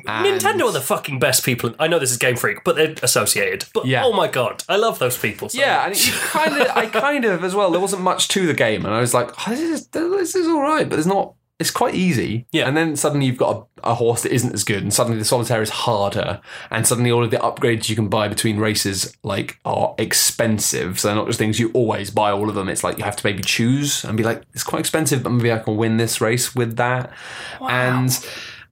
and- 0.06 0.41
Nintendo 0.41 0.67
are 0.67 0.73
the 0.73 0.81
fucking 0.81 1.21
best 1.21 1.44
people. 1.44 1.73
I 1.79 1.87
know 1.87 2.00
this 2.00 2.11
is 2.11 2.17
Game 2.17 2.35
Freak, 2.35 2.65
but 2.65 2.75
they're 2.75 2.97
associated. 3.05 3.67
But 3.73 3.87
Yeah. 3.87 4.03
oh 4.05 4.12
my 4.12 4.27
god, 4.27 4.65
I 4.69 4.75
love 4.75 4.99
those 4.99 5.17
people. 5.17 5.49
So 5.50 5.61
yeah 5.61 5.87
and 5.87 5.94
you 6.06 6.12
kind 6.12 6.53
of 6.61 6.67
i 6.77 6.87
kind 7.00 7.25
of 7.25 7.44
as 7.44 7.55
well 7.55 7.70
there 7.70 7.81
wasn't 7.81 8.03
much 8.03 8.27
to 8.29 8.44
the 8.47 8.55
game 8.55 8.85
and 8.85 8.93
i 8.94 9.00
was 9.00 9.15
like 9.15 9.31
oh, 9.47 9.50
this 9.50 9.61
is 9.61 9.87
this 9.88 10.35
is 10.35 10.49
all 10.49 10.62
right 10.62 10.88
but 10.88 10.99
it's 10.99 11.06
not 11.06 11.35
it's 11.61 11.71
quite 11.71 11.95
easy. 11.95 12.47
Yeah. 12.53 12.67
and 12.67 12.77
then 12.77 12.97
suddenly 12.97 13.27
you've 13.27 13.37
got 13.37 13.69
a, 13.83 13.91
a 13.91 13.95
horse 13.95 14.23
that 14.23 14.33
isn't 14.33 14.53
as 14.53 14.65
good 14.65 14.83
and 14.83 14.93
suddenly 14.93 15.19
the 15.19 15.25
solitaire 15.25 15.62
is 15.62 15.71
harder 15.71 16.41
and 16.71 16.87
suddenly 16.87 17.12
all 17.12 17.23
of 17.23 17.31
the 17.31 17.37
upgrades 17.39 17.89
you 17.89 17.95
can 17.95 18.09
buy 18.09 18.29
between 18.29 18.59
races 18.59 19.17
like 19.23 19.59
are 19.65 19.95
expensive. 19.99 20.99
So 20.99 21.09
they're 21.09 21.17
not 21.17 21.27
just 21.27 21.39
things 21.39 21.61
you 21.61 21.71
always 21.73 22.11
buy 22.11 22.33
all 22.33 22.49
of 22.49 22.55
them. 22.55 22.69
It's 22.69 22.83
like 22.83 22.99
you 22.99 23.05
have 23.05 23.17
to 23.17 23.27
maybe 23.27 23.43
choose 23.43 24.05
and 24.05 24.17
be 24.17 24.25
like 24.25 24.43
it's 24.53 24.65
quite 24.65 24.81
expensive 24.81 25.23
but 25.23 25.31
maybe 25.31 25.53
i 25.53 25.59
can 25.59 25.77
win 25.77 25.97
this 25.97 26.21
race 26.21 26.55
with 26.55 26.77
that. 26.77 27.12
And 27.61 28.27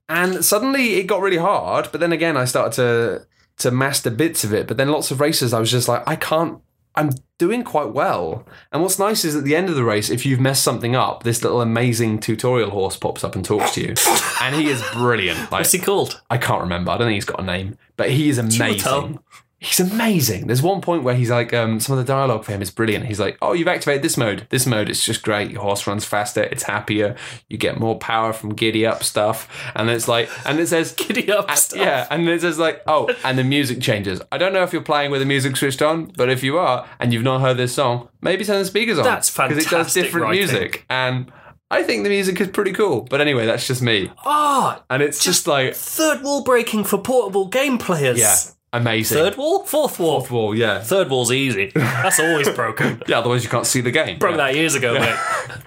and 0.09 0.43
suddenly 0.43 0.95
it 0.95 1.07
got 1.07 1.21
really 1.21 1.37
hard 1.37 1.87
but 1.91 2.01
then 2.01 2.11
again 2.11 2.35
i 2.35 2.43
started 2.45 2.73
to 2.75 3.27
to 3.59 3.71
master 3.71 4.09
bits 4.09 4.43
of 4.43 4.53
it. 4.53 4.67
But 4.67 4.75
then 4.77 4.89
lots 4.89 5.09
of 5.09 5.21
races 5.21 5.53
i 5.53 5.59
was 5.59 5.71
just 5.71 5.87
like 5.87 6.03
i 6.05 6.17
can't 6.17 6.59
i'm 6.95 7.09
doing 7.39 7.63
quite 7.63 7.89
well 7.89 8.45
and 8.71 8.81
what's 8.81 8.99
nice 8.99 9.25
is 9.25 9.35
at 9.35 9.43
the 9.43 9.55
end 9.55 9.67
of 9.67 9.75
the 9.75 9.83
race 9.83 10.09
if 10.09 10.25
you've 10.25 10.39
messed 10.39 10.63
something 10.63 10.95
up 10.95 11.23
this 11.23 11.43
little 11.43 11.61
amazing 11.61 12.19
tutorial 12.19 12.69
horse 12.69 12.95
pops 12.95 13.23
up 13.23 13.35
and 13.35 13.43
talks 13.43 13.73
to 13.73 13.81
you 13.81 13.93
and 14.41 14.55
he 14.55 14.69
is 14.69 14.81
brilliant 14.93 15.39
like 15.51 15.61
What's 15.63 15.71
he 15.71 15.79
called? 15.79 16.21
I 16.29 16.37
can't 16.37 16.61
remember. 16.61 16.91
I 16.91 16.97
don't 16.97 17.07
think 17.07 17.15
he's 17.15 17.25
got 17.25 17.39
a 17.39 17.43
name, 17.43 17.77
but 17.95 18.09
he 18.11 18.27
is 18.29 18.37
amazing. 18.37 19.19
He's 19.63 19.79
amazing. 19.79 20.47
There's 20.47 20.61
one 20.61 20.81
point 20.81 21.03
where 21.03 21.15
he's 21.15 21.29
like, 21.31 21.53
um, 21.53 21.79
some 21.79 21.97
of 21.97 22.05
the 22.05 22.11
dialogue 22.13 22.43
for 22.43 22.51
him 22.51 22.61
is 22.61 22.69
brilliant. 22.69 23.05
He's 23.05 23.19
like, 23.19 23.37
"Oh, 23.41 23.53
you've 23.53 23.69
activated 23.69 24.01
this 24.03 24.17
mode. 24.17 24.45
This 24.49 24.65
mode, 24.65 24.89
it's 24.89 25.05
just 25.05 25.23
great. 25.23 25.51
Your 25.51 25.61
horse 25.61 25.87
runs 25.87 26.03
faster. 26.03 26.43
It's 26.43 26.63
happier. 26.63 27.15
You 27.47 27.57
get 27.57 27.79
more 27.79 27.97
power 27.97 28.33
from 28.33 28.53
giddy 28.55 28.85
up 28.85 29.03
stuff." 29.03 29.47
And 29.73 29.89
it's 29.89 30.07
like, 30.09 30.29
and 30.45 30.59
it 30.59 30.67
says, 30.67 30.91
Giddy 30.97 31.31
up 31.31 31.49
stuff. 31.51 31.79
yeah, 31.79 32.07
and 32.11 32.27
it 32.27 32.41
says 32.41 32.59
like, 32.59 32.81
"Oh, 32.87 33.09
and 33.23 33.37
the 33.37 33.43
music 33.45 33.79
changes." 33.81 34.21
I 34.33 34.37
don't 34.37 34.51
know 34.51 34.63
if 34.63 34.73
you're 34.73 34.81
playing 34.81 35.11
with 35.11 35.21
the 35.21 35.25
music 35.25 35.55
switched 35.55 35.81
on, 35.81 36.11
but 36.17 36.29
if 36.29 36.43
you 36.43 36.57
are 36.57 36.85
and 36.99 37.13
you've 37.13 37.23
not 37.23 37.39
heard 37.39 37.55
this 37.55 37.73
song, 37.73 38.09
maybe 38.21 38.43
turn 38.43 38.59
the 38.59 38.65
speakers 38.65 38.97
on. 38.97 39.05
That's 39.05 39.29
fantastic. 39.29 39.63
because 39.69 39.73
it 39.73 39.83
does 39.83 39.93
different 39.93 40.25
writing. 40.25 40.39
music 40.41 40.85
and. 40.89 41.31
I 41.71 41.81
think 41.81 42.03
the 42.03 42.09
music 42.09 42.39
is 42.39 42.49
pretty 42.49 42.71
cool, 42.71 43.01
but 43.09 43.19
anyway, 43.19 43.47
that's 43.47 43.65
just 43.65 43.81
me, 43.81 44.11
Ah, 44.25 44.83
and 44.91 45.01
it's 45.01 45.23
just 45.23 45.47
like, 45.47 45.73
third 45.73 46.21
wall 46.21 46.43
breaking 46.43 46.83
for 46.83 46.99
portable 46.99 47.47
game 47.47 47.79
players. 47.79 48.19
yeah, 48.19 48.35
amazing. 48.73 49.17
Third 49.17 49.37
wall? 49.37 49.63
Fourth 49.63 49.99
wall. 49.99 50.19
Fourth 50.19 50.31
wall, 50.31 50.55
yeah. 50.55 50.81
Third 50.81 51.09
wall's 51.09 51.31
easy. 51.31 51.71
That's 51.73 52.19
always 52.19 52.49
broken. 52.55 53.01
Yeah, 53.07 53.19
otherwise 53.19 53.43
you 53.43 53.49
can't 53.49 53.65
see 53.65 53.81
the 53.81 53.91
game. 53.91 54.19
Broke 54.19 54.37
that 54.37 54.55
years 54.55 54.75
ago, 54.75 54.99
mate. 54.99 55.15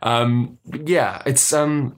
Um, 0.00 0.58
yeah, 0.84 1.22
it's 1.26 1.52
um, 1.52 1.96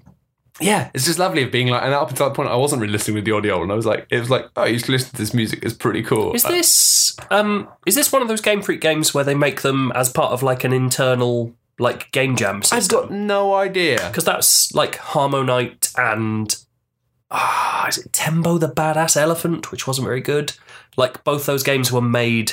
yeah, 0.61 0.90
it's 0.92 1.06
just 1.06 1.18
lovely 1.18 1.42
of 1.42 1.50
being 1.50 1.68
like, 1.68 1.83
and 1.83 1.94
up 1.94 2.11
until 2.11 2.28
that 2.28 2.35
point, 2.35 2.50
I 2.50 2.56
wasn't 2.56 2.83
really 2.83 2.92
listening 2.92 3.14
with 3.14 3.25
the 3.25 3.33
audio, 3.33 3.62
and 3.62 3.73
I 3.73 3.75
was 3.75 3.87
like, 3.87 4.06
it 4.11 4.18
was 4.18 4.28
like, 4.28 4.47
oh, 4.56 4.64
you 4.64 4.78
should 4.78 4.90
listen 4.90 5.11
to 5.12 5.16
this 5.16 5.33
music. 5.33 5.61
It's 5.62 5.75
pretty 5.75 6.02
cool. 6.02 6.35
Is 6.35 6.42
this 6.42 7.16
um 7.30 7.68
is 7.87 7.94
this 7.94 8.12
one 8.12 8.21
of 8.21 8.28
those 8.28 8.40
Game 8.42 8.61
Freak 8.62 8.80
games 8.80 9.14
where 9.14 9.25
they 9.25 9.35
make 9.35 9.62
them 9.62 9.90
as 9.94 10.11
part 10.11 10.33
of 10.33 10.42
like 10.42 10.64
an 10.64 10.73
internal 10.73 11.54
like 11.78 12.12
game 12.12 12.37
jam 12.37 12.62
I've 12.71 12.88
got 12.88 13.11
no 13.11 13.54
idea. 13.54 13.99
Because 14.09 14.25
that's 14.25 14.75
like 14.75 14.97
HarmoKnight 14.97 15.92
and 15.99 16.54
ah, 17.31 17.87
is 17.88 17.99
it 17.99 18.12
Tembo 18.12 18.59
the 18.59 18.69
Badass 18.69 19.16
Elephant, 19.16 19.71
which 19.71 19.87
wasn't 19.87 20.07
very 20.07 20.21
good. 20.21 20.52
Like 20.97 21.25
both 21.25 21.47
those 21.47 21.62
games 21.62 21.90
were 21.93 22.00
made 22.02 22.52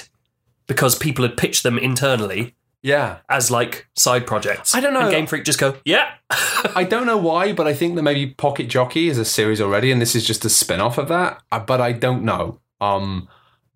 because 0.68 0.96
people 0.96 1.24
had 1.24 1.38
pitched 1.38 1.64
them 1.64 1.78
internally 1.78 2.56
Yeah, 2.82 3.18
as 3.30 3.52
like 3.52 3.88
side 3.96 4.26
projects. 4.26 4.74
I 4.74 4.80
don't 4.80 4.94
know. 4.94 5.02
And 5.02 5.12
Game 5.12 5.28
Freak 5.28 5.44
just 5.44 5.60
go, 5.60 5.78
yeah, 5.86 6.14
I 6.76 6.84
don't 6.90 7.06
know 7.06 7.18
why, 7.18 7.54
but 7.54 7.68
I 7.68 7.74
think 7.74 7.96
that 7.96 8.04
maybe 8.04 8.28
Pocket 8.28 8.68
Jockey 8.70 9.08
is 9.10 9.18
a 9.18 9.26
series 9.26 9.62
already, 9.62 9.92
and 9.92 10.02
this 10.02 10.16
is 10.16 10.26
just 10.26 10.46
a 10.46 10.50
spin 10.50 10.80
off 10.82 10.98
of 10.98 11.08
that. 11.10 11.42
uh, 11.52 11.60
But 11.60 11.82
I 11.82 11.92
don't 11.92 12.24
know. 12.24 12.60
Um, 12.80 13.28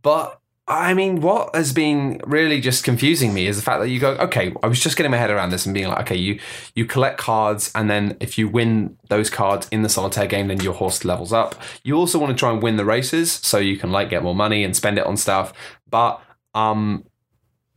but 0.02 0.40
I 0.68 0.96
mean, 0.96 1.22
what 1.22 1.56
has 1.56 1.74
been 1.74 2.20
really 2.26 2.60
just 2.60 2.84
confusing 2.84 3.36
me 3.36 3.46
is 3.46 3.56
the 3.56 3.62
fact 3.62 3.82
that 3.82 3.90
you 3.90 4.00
go, 4.00 4.14
okay, 4.14 4.52
I 4.64 4.68
was 4.68 4.80
just 4.80 4.98
getting 4.98 5.12
my 5.12 5.18
head 5.18 5.30
around 5.30 5.52
this 5.52 5.68
and 5.68 5.76
being 5.76 5.90
like, 5.90 6.00
okay, 6.00 6.16
you 6.16 6.40
you 6.74 6.86
collect 6.86 7.20
cards, 7.20 7.72
and 7.76 7.88
then 7.88 8.18
if 8.20 8.40
you 8.40 8.48
win 8.48 8.98
those 9.10 9.30
cards 9.30 9.68
in 9.72 9.84
the 9.84 9.90
solitaire 9.90 10.26
game, 10.26 10.48
then 10.48 10.60
your 10.62 10.74
horse 10.74 11.06
levels 11.06 11.32
up. 11.32 11.54
You 11.84 11.96
also 11.96 12.18
want 12.18 12.32
to 12.32 12.40
try 12.40 12.52
and 12.52 12.64
win 12.64 12.78
the 12.78 12.86
races, 12.86 13.32
so 13.32 13.60
you 13.60 13.78
can 13.78 13.92
like 13.92 14.10
get 14.10 14.24
more 14.24 14.34
money 14.34 14.64
and 14.64 14.76
spend 14.76 14.98
it 14.98 15.06
on 15.06 15.18
stuff. 15.18 15.54
But 15.88 16.20
um, 16.56 17.06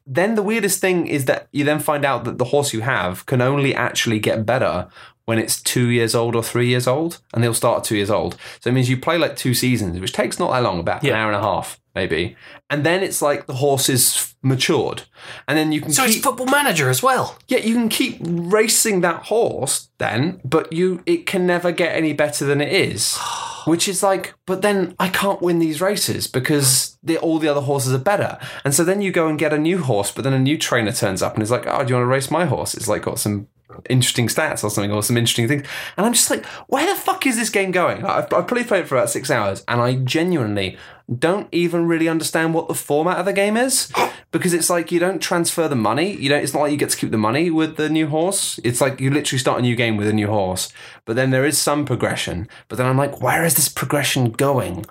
then 0.06 0.34
the 0.34 0.42
weirdest 0.42 0.80
thing 0.80 1.08
is 1.08 1.26
that 1.26 1.48
you 1.52 1.64
then 1.64 1.80
find 1.80 2.06
out 2.06 2.24
that 2.24 2.38
the 2.38 2.46
horse 2.46 2.72
you 2.72 2.80
have 2.80 3.26
can 3.26 3.42
only 3.42 3.74
actually 3.74 4.18
get 4.18 4.46
better 4.46 4.88
when 5.28 5.38
it's 5.38 5.60
two 5.60 5.88
years 5.88 6.14
old 6.14 6.34
or 6.34 6.42
three 6.42 6.68
years 6.68 6.86
old, 6.86 7.20
and 7.34 7.44
they'll 7.44 7.52
start 7.52 7.80
at 7.80 7.84
two 7.84 7.96
years 7.96 8.08
old. 8.08 8.34
So 8.60 8.70
it 8.70 8.72
means 8.72 8.88
you 8.88 8.96
play 8.96 9.18
like 9.18 9.36
two 9.36 9.52
seasons, 9.52 10.00
which 10.00 10.14
takes 10.14 10.38
not 10.38 10.50
that 10.52 10.62
long, 10.62 10.80
about 10.80 11.02
an 11.02 11.10
hour 11.10 11.30
and 11.30 11.36
a 11.36 11.42
half 11.42 11.78
maybe, 11.94 12.34
and 12.70 12.82
then 12.82 13.02
it's 13.02 13.20
like 13.20 13.44
the 13.44 13.52
horse 13.52 13.90
is 13.90 14.34
matured, 14.42 15.02
and 15.46 15.58
then 15.58 15.70
you 15.70 15.82
can 15.82 15.92
So 15.92 16.06
keep, 16.06 16.16
it's 16.16 16.24
football 16.24 16.46
manager 16.46 16.88
as 16.88 17.02
well. 17.02 17.36
yeah, 17.46 17.58
you 17.58 17.74
can 17.74 17.90
keep 17.90 18.16
racing 18.22 19.02
that 19.02 19.24
horse 19.24 19.90
then, 19.98 20.40
but 20.46 20.72
you 20.72 21.02
it 21.04 21.26
can 21.26 21.46
never 21.46 21.72
get 21.72 21.94
any 21.94 22.14
better 22.14 22.46
than 22.46 22.62
it 22.62 22.72
is. 22.72 23.18
Which 23.66 23.86
is 23.86 24.02
like, 24.02 24.32
but 24.46 24.62
then 24.62 24.94
I 24.98 25.10
can't 25.10 25.42
win 25.42 25.58
these 25.58 25.82
races 25.82 26.26
because 26.26 26.96
the, 27.02 27.18
all 27.18 27.38
the 27.38 27.48
other 27.48 27.60
horses 27.60 27.92
are 27.92 27.98
better. 27.98 28.38
And 28.64 28.74
so 28.74 28.82
then 28.82 29.02
you 29.02 29.12
go 29.12 29.28
and 29.28 29.38
get 29.38 29.52
a 29.52 29.58
new 29.58 29.82
horse, 29.82 30.10
but 30.10 30.24
then 30.24 30.32
a 30.32 30.38
new 30.38 30.56
trainer 30.56 30.92
turns 30.92 31.20
up 31.20 31.34
and 31.34 31.42
is 31.42 31.50
like, 31.50 31.66
oh, 31.66 31.84
do 31.84 31.90
you 31.90 31.94
want 31.96 32.04
to 32.04 32.06
race 32.06 32.30
my 32.30 32.46
horse? 32.46 32.74
It's 32.74 32.88
like 32.88 33.02
got 33.02 33.18
some 33.18 33.48
interesting 33.88 34.28
stats 34.28 34.64
or 34.64 34.70
something 34.70 34.92
or 34.92 35.02
some 35.02 35.16
interesting 35.16 35.48
things. 35.48 35.66
And 35.96 36.06
I'm 36.06 36.12
just 36.12 36.30
like, 36.30 36.44
where 36.66 36.86
the 36.86 36.98
fuck 36.98 37.26
is 37.26 37.36
this 37.36 37.50
game 37.50 37.70
going? 37.70 38.04
I've, 38.04 38.24
I've 38.24 38.46
probably 38.46 38.64
played 38.64 38.84
it 38.84 38.88
for 38.88 38.96
about 38.96 39.10
six 39.10 39.30
hours 39.30 39.64
and 39.68 39.80
I 39.80 39.96
genuinely 39.96 40.78
don't 41.18 41.48
even 41.52 41.86
really 41.86 42.08
understand 42.08 42.52
what 42.52 42.68
the 42.68 42.74
format 42.74 43.18
of 43.18 43.24
the 43.24 43.32
game 43.32 43.56
is 43.56 43.90
because 44.30 44.52
it's 44.52 44.68
like 44.68 44.92
you 44.92 44.98
don't 44.98 45.20
transfer 45.20 45.66
the 45.66 45.76
money. 45.76 46.14
You 46.14 46.28
don't. 46.28 46.42
It's 46.42 46.52
not 46.52 46.60
like 46.60 46.72
you 46.72 46.76
get 46.76 46.90
to 46.90 46.96
keep 46.96 47.10
the 47.10 47.16
money 47.16 47.50
with 47.50 47.76
the 47.76 47.88
new 47.88 48.08
horse. 48.08 48.60
It's 48.62 48.80
like 48.80 49.00
you 49.00 49.10
literally 49.10 49.38
start 49.38 49.58
a 49.58 49.62
new 49.62 49.74
game 49.74 49.96
with 49.96 50.06
a 50.06 50.12
new 50.12 50.26
horse. 50.26 50.70
But 51.06 51.16
then 51.16 51.30
there 51.30 51.46
is 51.46 51.56
some 51.56 51.86
progression. 51.86 52.46
But 52.68 52.76
then 52.76 52.86
I'm 52.86 52.98
like, 52.98 53.22
where 53.22 53.44
is 53.44 53.54
this 53.54 53.70
progression 53.70 54.32
going? 54.32 54.84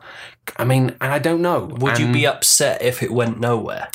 I 0.56 0.64
mean, 0.64 0.96
and 1.02 1.14
I 1.14 1.20
don't 1.20 1.42
know. 1.42 1.66
Would 1.80 2.00
you 2.00 2.12
be 2.12 2.26
upset 2.26 2.82
if 2.82 3.04
it 3.04 3.12
went 3.12 3.40
nowhere? 3.40 3.90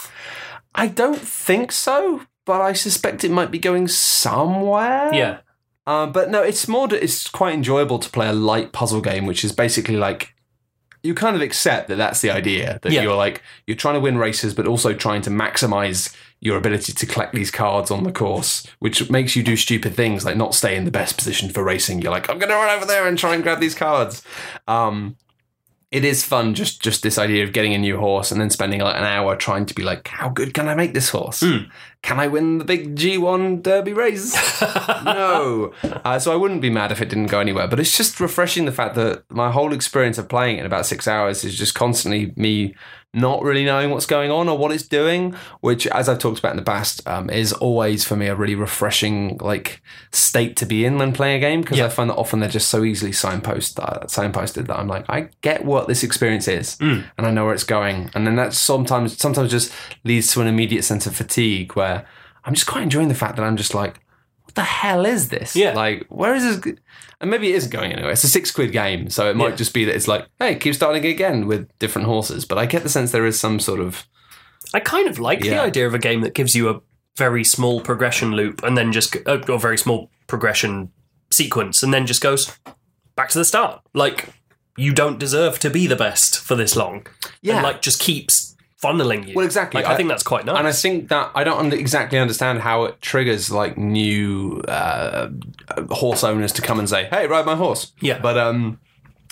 I 0.75 0.87
don't 0.87 1.21
think 1.21 1.73
so. 1.73 2.23
But 2.45 2.61
I 2.61 2.73
suspect 2.73 3.25
it 3.25 3.31
might 3.31 3.51
be 3.51 3.59
going 3.59 3.87
somewhere. 3.89 5.15
Yeah. 5.15 5.39
Um, 5.87 6.13
but 6.13 6.31
no, 6.31 6.43
it's 6.43 6.69
more. 6.69 6.93
It's 6.93 7.29
quite 7.29 7.55
enjoyable 7.55 7.99
to 7.99 8.11
play 8.11 8.29
a 8.29 8.33
light 8.33 8.73
puzzle 8.73 9.01
game, 9.01 9.27
which 9.27 9.45
is 9.45 9.53
basically 9.53 9.97
like 9.97 10.35
you 11.03 11.15
kind 11.15 11.35
of 11.35 11.43
accept 11.43 11.89
that 11.89 11.97
that's 11.97 12.21
the 12.21 12.31
idea 12.31 12.79
that 12.83 12.93
Yeah. 12.93 13.03
you're 13.03 13.17
like 13.17 13.43
you're 13.67 13.77
trying 13.77 13.95
to 13.95 14.01
win 14.01 14.17
races, 14.19 14.55
but 14.55 14.67
also 14.69 14.95
trying 14.95 15.23
to 15.23 15.31
maximize 15.31 16.15
your 16.41 16.57
ability 16.57 16.93
to 16.93 17.07
collect 17.07 17.33
these 17.35 17.51
cards 17.51 17.91
on 17.91 18.05
the 18.05 18.13
course, 18.13 18.67
which 18.81 19.09
makes 19.11 19.35
you 19.37 19.43
do 19.43 19.57
stupid 19.57 19.95
things 19.95 20.25
like 20.25 20.37
not 20.37 20.55
stay 20.55 20.77
in 20.77 20.85
the 20.85 20.91
best 20.91 21.17
position 21.17 21.49
for 21.51 21.63
racing. 21.65 22.01
You're 22.03 22.11
like, 22.13 22.29
I'm 22.31 22.39
going 22.39 22.51
to 22.51 22.57
run 22.57 22.77
over 22.77 22.85
there 22.85 23.07
and 23.07 23.17
try 23.19 23.35
and 23.35 23.43
grab 23.45 23.61
these 23.61 23.75
cards. 23.77 24.23
Um, 24.67 25.17
it 25.93 26.07
is 26.07 26.25
fun, 26.25 26.55
just 26.55 26.81
just 26.81 27.03
this 27.03 27.19
idea 27.19 27.45
of 27.45 27.53
getting 27.53 27.75
a 27.75 27.79
new 27.79 27.99
horse 27.99 28.33
and 28.33 28.41
then 28.41 28.49
spending 28.49 28.81
like 28.81 28.97
an 28.97 29.05
hour 29.05 29.37
trying 29.37 29.67
to 29.67 29.75
be 29.75 29.83
like, 29.83 30.09
how 30.09 30.31
good 30.31 30.55
can 30.55 30.67
I 30.67 30.75
make 30.75 30.95
this 30.95 31.11
horse? 31.11 31.41
Can 32.03 32.19
I 32.19 32.27
win 32.29 32.59
the 32.59 32.65
big 32.65 32.97
G1 32.97 33.63
Derby 33.63 33.93
race? 33.93 34.35
no. 35.05 35.73
Uh, 35.85 36.19
so 36.19 36.33
I 36.33 36.37
wouldn't 36.37 36.63
be 36.63 36.71
mad 36.71 36.91
if 36.91 37.03
it 37.03 37.11
didn't 37.11 37.27
go 37.27 37.39
anywhere. 37.41 37.69
But 37.69 37.79
it's 37.79 37.97
just 37.97 38.19
refreshing 38.19 38.65
the 38.65 38.73
fact 38.73 38.95
that 38.97 39.23
my 39.31 39.53
whole 39.53 39.73
experience 39.73 40.17
of 40.17 40.29
playing 40.29 40.57
it 40.57 40.61
in 40.61 40.67
about 40.67 40.87
six 40.87 41.07
hours 41.07 41.45
is 41.45 41.57
just 41.57 41.75
constantly 41.75 42.33
me 42.37 42.75
not 43.15 43.43
really 43.43 43.65
knowing 43.65 43.91
what's 43.91 44.07
going 44.07 44.31
on 44.31 44.49
or 44.49 44.57
what 44.57 44.73
it's 44.73 44.85
doing, 44.87 45.35
which, 45.61 45.87
as 45.89 46.09
I've 46.09 46.19
talked 46.19 46.39
about 46.39 46.53
in 46.53 46.57
the 46.57 46.63
past, 46.63 47.07
um, 47.07 47.29
is 47.29 47.53
always 47.53 48.05
for 48.05 48.17
me 48.17 48.27
a 48.27 48.35
really 48.35 48.55
refreshing 48.55 49.37
like 49.39 49.83
state 50.13 50.57
to 50.57 50.67
be 50.67 50.85
in 50.87 50.97
when 50.97 51.13
playing 51.13 51.37
a 51.37 51.41
game 51.41 51.61
because 51.61 51.77
Yeah. 51.79 51.87
I 51.87 51.89
find 51.91 52.09
that 52.09 52.15
often 52.17 52.41
they're 52.41 52.49
just 52.49 52.69
so 52.69 52.85
easily 52.85 53.13
signpost 53.13 53.79
uh, 53.79 54.01
signposted 54.07 54.67
that 54.69 54.79
I'm 54.79 54.89
like 54.89 55.05
I 55.11 55.29
get 55.43 55.65
what 55.65 55.89
this 55.89 56.03
experience 56.03 56.49
is 56.49 56.77
and 56.81 57.05
I 57.19 57.31
know 57.31 57.45
where 57.45 57.55
it's 57.55 57.65
going, 57.65 58.11
and 58.15 58.27
then 58.27 58.37
that 58.37 58.55
sometimes 58.55 59.19
sometimes 59.19 59.51
just 59.51 59.73
leads 60.05 60.33
to 60.33 60.41
an 60.41 60.47
immediate 60.47 60.83
sense 60.85 61.07
of 61.07 61.15
fatigue 61.15 61.75
where 61.77 62.07
I'm 62.45 62.55
just 62.55 62.67
quite 62.67 62.83
enjoying 62.83 63.09
the 63.09 63.15
fact 63.15 63.37
that 63.37 63.43
I'm 63.45 63.57
just 63.57 63.75
like. 63.75 64.01
What 64.53 64.57
the 64.57 64.63
hell 64.65 65.07
is 65.07 65.31
this? 65.31 65.57
Yeah. 65.57 65.73
Like, 65.73 66.05
where 66.11 66.35
is 66.35 66.61
this? 66.61 66.75
And 67.23 67.31
maybe 67.31 67.51
it 67.53 67.55
isn't 67.57 67.71
going 67.73 67.91
anywhere. 67.91 68.11
It's 68.13 68.23
a 68.23 68.29
six 68.29 68.51
quid 68.51 68.71
game, 68.71 69.09
so 69.09 69.31
it 69.31 69.35
might 69.37 69.51
Yeah. 69.51 69.57
just 69.57 69.73
be 69.73 69.87
that 69.87 69.95
it's 69.95 70.09
like, 70.09 70.27
hey, 70.39 70.57
keep 70.57 70.75
starting 70.75 71.07
again 71.07 71.47
with 71.47 71.71
different 71.79 72.07
horses. 72.07 72.45
But 72.45 72.59
I 72.59 72.67
get 72.67 72.83
the 72.83 72.91
sense 72.91 73.13
there 73.13 73.25
is 73.25 73.41
some 73.41 73.59
sort 73.61 73.81
of 73.81 74.07
I 74.75 74.81
kind 74.81 75.09
of 75.09 75.19
like 75.19 75.41
the 75.41 75.59
idea 75.59 75.87
of 75.87 75.95
a 75.95 75.99
game 75.99 76.21
that 76.21 76.35
gives 76.35 76.55
you 76.55 76.69
a 76.69 76.81
very 77.17 77.45
small 77.45 77.81
progression 77.81 78.33
loop 78.33 78.63
and 78.63 78.77
then 78.77 78.93
just 78.93 79.15
a, 79.15 79.33
a 79.33 79.55
uh, 79.55 79.59
very 79.59 79.79
small 79.79 80.11
progression 80.27 80.91
sequence 81.31 81.83
and 81.83 81.95
then 81.95 82.07
just 82.07 82.21
goes 82.21 82.59
back 83.17 83.31
to 83.31 83.39
the 83.39 83.45
start. 83.45 83.81
Like 83.95 84.29
you 84.77 84.93
don't 84.93 85.19
deserve 85.19 85.59
to 85.61 85.71
be 85.71 85.87
the 85.87 85.97
best 85.97 86.39
for 86.39 86.55
this 86.57 86.77
long. 86.77 87.07
Yeah. 87.41 87.55
And 87.57 87.63
like 87.63 87.81
just 87.81 88.01
keeps 88.01 88.52
funneling 88.83 89.29
you. 89.29 89.35
Well, 89.35 89.45
exactly. 89.47 89.81
Like 89.81 89.89
I, 89.91 89.95
I- 89.95 89.97
think 89.97 90.09
that's 90.09 90.23
quite 90.23 90.45
nice. 90.45 90.59
And 90.59 90.67
I 90.67 90.73
think 90.73 91.09
that 91.09 91.31
I 91.35 91.45
don't 91.45 91.59
under, 91.59 91.77
exactly 91.77 92.19
understand 92.19 92.61
how 92.61 92.85
it 92.85 93.01
triggers 93.01 93.51
like 93.51 93.79
new 93.79 94.61
uh, 94.69 95.29
horse 95.91 96.25
owners 96.25 96.53
to 96.53 96.63
come 96.63 96.79
and 96.79 96.89
say, 96.89 97.05
"Hey, 97.11 97.27
ride 97.27 97.47
my 97.47 97.57
horse." 97.57 97.93
Yeah. 98.01 98.19
But 98.21 98.37
um, 98.39 98.79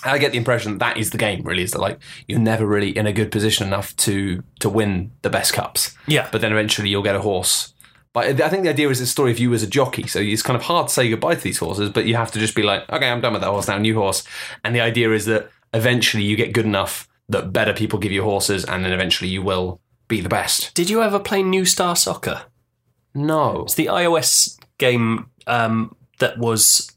I 0.04 0.18
get 0.18 0.32
the 0.32 0.38
impression 0.38 0.72
that 0.72 0.78
that 0.78 0.96
is 0.98 1.10
the 1.10 1.18
game. 1.18 1.42
Really, 1.42 1.62
is 1.62 1.72
that 1.72 1.80
like 1.80 1.98
you're 2.28 2.38
never 2.38 2.64
really 2.66 2.96
in 2.96 3.06
a 3.06 3.12
good 3.12 3.30
position 3.32 3.66
enough 3.66 3.94
to 3.96 4.42
to 4.60 4.68
win 4.68 5.12
the 5.22 5.30
best 5.30 5.52
cups. 5.52 5.96
yeah. 6.06 6.28
But 6.32 6.40
then 6.40 6.52
eventually 6.52 6.88
you'll 6.88 7.02
get 7.02 7.16
a 7.16 7.20
horse. 7.20 7.74
But 8.12 8.40
I 8.40 8.48
think 8.48 8.64
the 8.64 8.70
idea 8.70 8.88
is 8.88 8.98
the 8.98 9.06
story 9.06 9.30
of 9.30 9.38
you 9.38 9.52
as 9.54 9.62
a 9.62 9.68
jockey. 9.68 10.08
So 10.08 10.18
it's 10.18 10.42
kind 10.42 10.56
of 10.56 10.62
hard 10.64 10.88
to 10.88 10.92
say 10.92 11.08
goodbye 11.08 11.36
to 11.36 11.40
these 11.40 11.58
horses, 11.58 11.90
but 11.90 12.06
you 12.06 12.16
have 12.16 12.32
to 12.32 12.40
just 12.40 12.56
be 12.56 12.62
like, 12.64 12.82
okay, 12.90 13.08
I'm 13.08 13.20
done 13.20 13.32
with 13.34 13.42
that 13.42 13.50
horse 13.50 13.68
now, 13.68 13.78
new 13.78 13.94
horse. 13.94 14.24
And 14.64 14.74
the 14.74 14.80
idea 14.80 15.12
is 15.12 15.26
that 15.26 15.48
eventually 15.72 16.24
you 16.24 16.34
get 16.34 16.52
good 16.52 16.64
enough 16.64 17.06
that 17.30 17.52
better 17.52 17.72
people 17.72 17.98
give 17.98 18.12
you 18.12 18.22
horses, 18.22 18.64
and 18.64 18.84
then 18.84 18.92
eventually 18.92 19.30
you 19.30 19.42
will 19.42 19.80
be 20.08 20.20
the 20.20 20.28
best. 20.28 20.74
Did 20.74 20.90
you 20.90 21.02
ever 21.02 21.18
play 21.18 21.42
New 21.42 21.64
Star 21.64 21.96
Soccer? 21.96 22.42
No. 23.14 23.62
It's 23.64 23.74
the 23.74 23.86
iOS 23.86 24.58
game 24.78 25.30
um, 25.46 25.94
that 26.18 26.38
was 26.38 26.90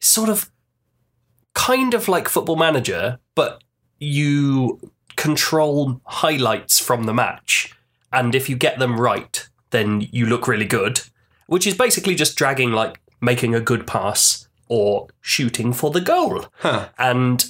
sort 0.00 0.28
of 0.28 0.50
kind 1.54 1.94
of 1.94 2.08
like 2.08 2.28
Football 2.28 2.56
Manager, 2.56 3.18
but 3.34 3.62
you 3.98 4.80
control 5.16 6.00
highlights 6.04 6.78
from 6.78 7.04
the 7.04 7.14
match, 7.14 7.72
and 8.12 8.34
if 8.34 8.48
you 8.48 8.56
get 8.56 8.78
them 8.78 9.00
right, 9.00 9.48
then 9.70 10.06
you 10.12 10.26
look 10.26 10.46
really 10.46 10.66
good. 10.66 11.00
Which 11.46 11.66
is 11.66 11.74
basically 11.74 12.14
just 12.14 12.36
dragging 12.36 12.72
like 12.72 13.00
making 13.20 13.54
a 13.54 13.60
good 13.60 13.86
pass 13.86 14.48
or 14.68 15.06
shooting 15.20 15.72
for 15.72 15.90
the 15.90 16.00
goal, 16.00 16.46
Huh. 16.58 16.88
and 16.98 17.46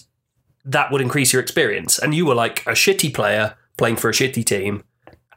that 0.66 0.92
would 0.92 1.00
increase 1.00 1.32
your 1.32 1.40
experience. 1.40 1.98
And 1.98 2.14
you 2.14 2.26
were 2.26 2.34
like 2.34 2.66
a 2.66 2.72
shitty 2.72 3.14
player 3.14 3.56
playing 3.78 3.96
for 3.96 4.10
a 4.10 4.12
shitty 4.12 4.44
team, 4.44 4.84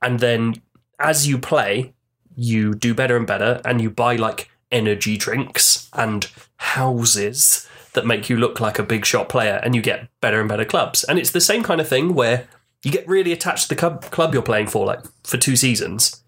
and 0.02 0.20
then 0.20 0.62
as 1.00 1.28
you 1.28 1.38
play, 1.38 1.94
you 2.36 2.74
do 2.74 2.94
better 2.94 3.16
and 3.16 3.28
better, 3.28 3.62
and 3.64 3.82
you 3.82 3.90
buy 3.90 4.16
like 4.16 4.50
energy 4.72 5.18
drinks 5.18 5.90
and 5.94 6.30
houses 6.58 7.68
that 7.94 8.06
make 8.06 8.30
you 8.30 8.38
look 8.38 8.60
like 8.60 8.78
a 8.78 8.84
big 8.84 9.06
shot 9.06 9.30
player, 9.30 9.60
and 9.64 9.76
you 9.76 9.82
get 9.82 10.08
better 10.22 10.40
and 10.40 10.50
better 10.50 10.66
clubs. 10.66 11.04
And 11.04 11.20
it's 11.20 11.32
the 11.32 11.42
same 11.42 11.64
kind 11.64 11.82
of 11.82 11.88
thing 11.88 12.14
where 12.14 12.48
you 12.84 12.92
get 12.92 13.08
really 13.08 13.32
attached 13.32 13.64
to 13.64 13.70
the 13.70 13.80
club, 13.80 14.04
club 14.12 14.34
you're 14.34 14.44
playing 14.44 14.68
for, 14.68 14.86
like 14.86 15.02
for 15.24 15.38
two 15.38 15.56
seasons, 15.56 16.24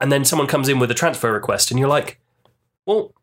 and 0.00 0.12
then 0.12 0.24
someone 0.24 0.48
comes 0.48 0.68
in 0.68 0.78
with 0.78 0.90
a 0.90 0.94
transfer 0.94 1.32
request, 1.32 1.70
and 1.70 1.80
you're 1.80 1.88
like, 1.88 2.20
well, 2.84 3.14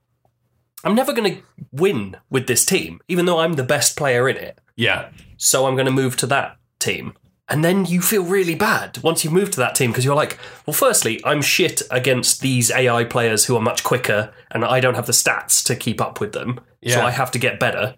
I'm 0.83 0.95
never 0.95 1.13
going 1.13 1.35
to 1.35 1.41
win 1.71 2.17
with 2.29 2.47
this 2.47 2.65
team, 2.65 2.99
even 3.07 3.25
though 3.25 3.39
I'm 3.39 3.53
the 3.53 3.63
best 3.63 3.97
player 3.97 4.27
in 4.27 4.37
it. 4.37 4.59
Yeah. 4.75 5.09
So 5.37 5.65
I'm 5.65 5.75
going 5.75 5.85
to 5.85 5.91
move 5.91 6.17
to 6.17 6.27
that 6.27 6.57
team. 6.79 7.13
And 7.49 7.63
then 7.63 7.85
you 7.85 8.01
feel 8.01 8.23
really 8.23 8.55
bad 8.55 8.97
once 9.03 9.23
you 9.23 9.29
move 9.29 9.51
to 9.51 9.59
that 9.59 9.75
team 9.75 9.91
because 9.91 10.05
you're 10.05 10.15
like, 10.15 10.39
well, 10.65 10.73
firstly, 10.73 11.21
I'm 11.25 11.41
shit 11.41 11.81
against 11.91 12.41
these 12.41 12.71
AI 12.71 13.03
players 13.03 13.45
who 13.45 13.55
are 13.55 13.61
much 13.61 13.83
quicker 13.83 14.33
and 14.51 14.63
I 14.63 14.79
don't 14.79 14.95
have 14.95 15.07
the 15.07 15.13
stats 15.13 15.63
to 15.65 15.75
keep 15.75 15.99
up 16.01 16.19
with 16.19 16.31
them. 16.31 16.59
Yeah. 16.81 16.95
So 16.95 17.01
I 17.01 17.11
have 17.11 17.31
to 17.31 17.39
get 17.39 17.59
better. 17.59 17.95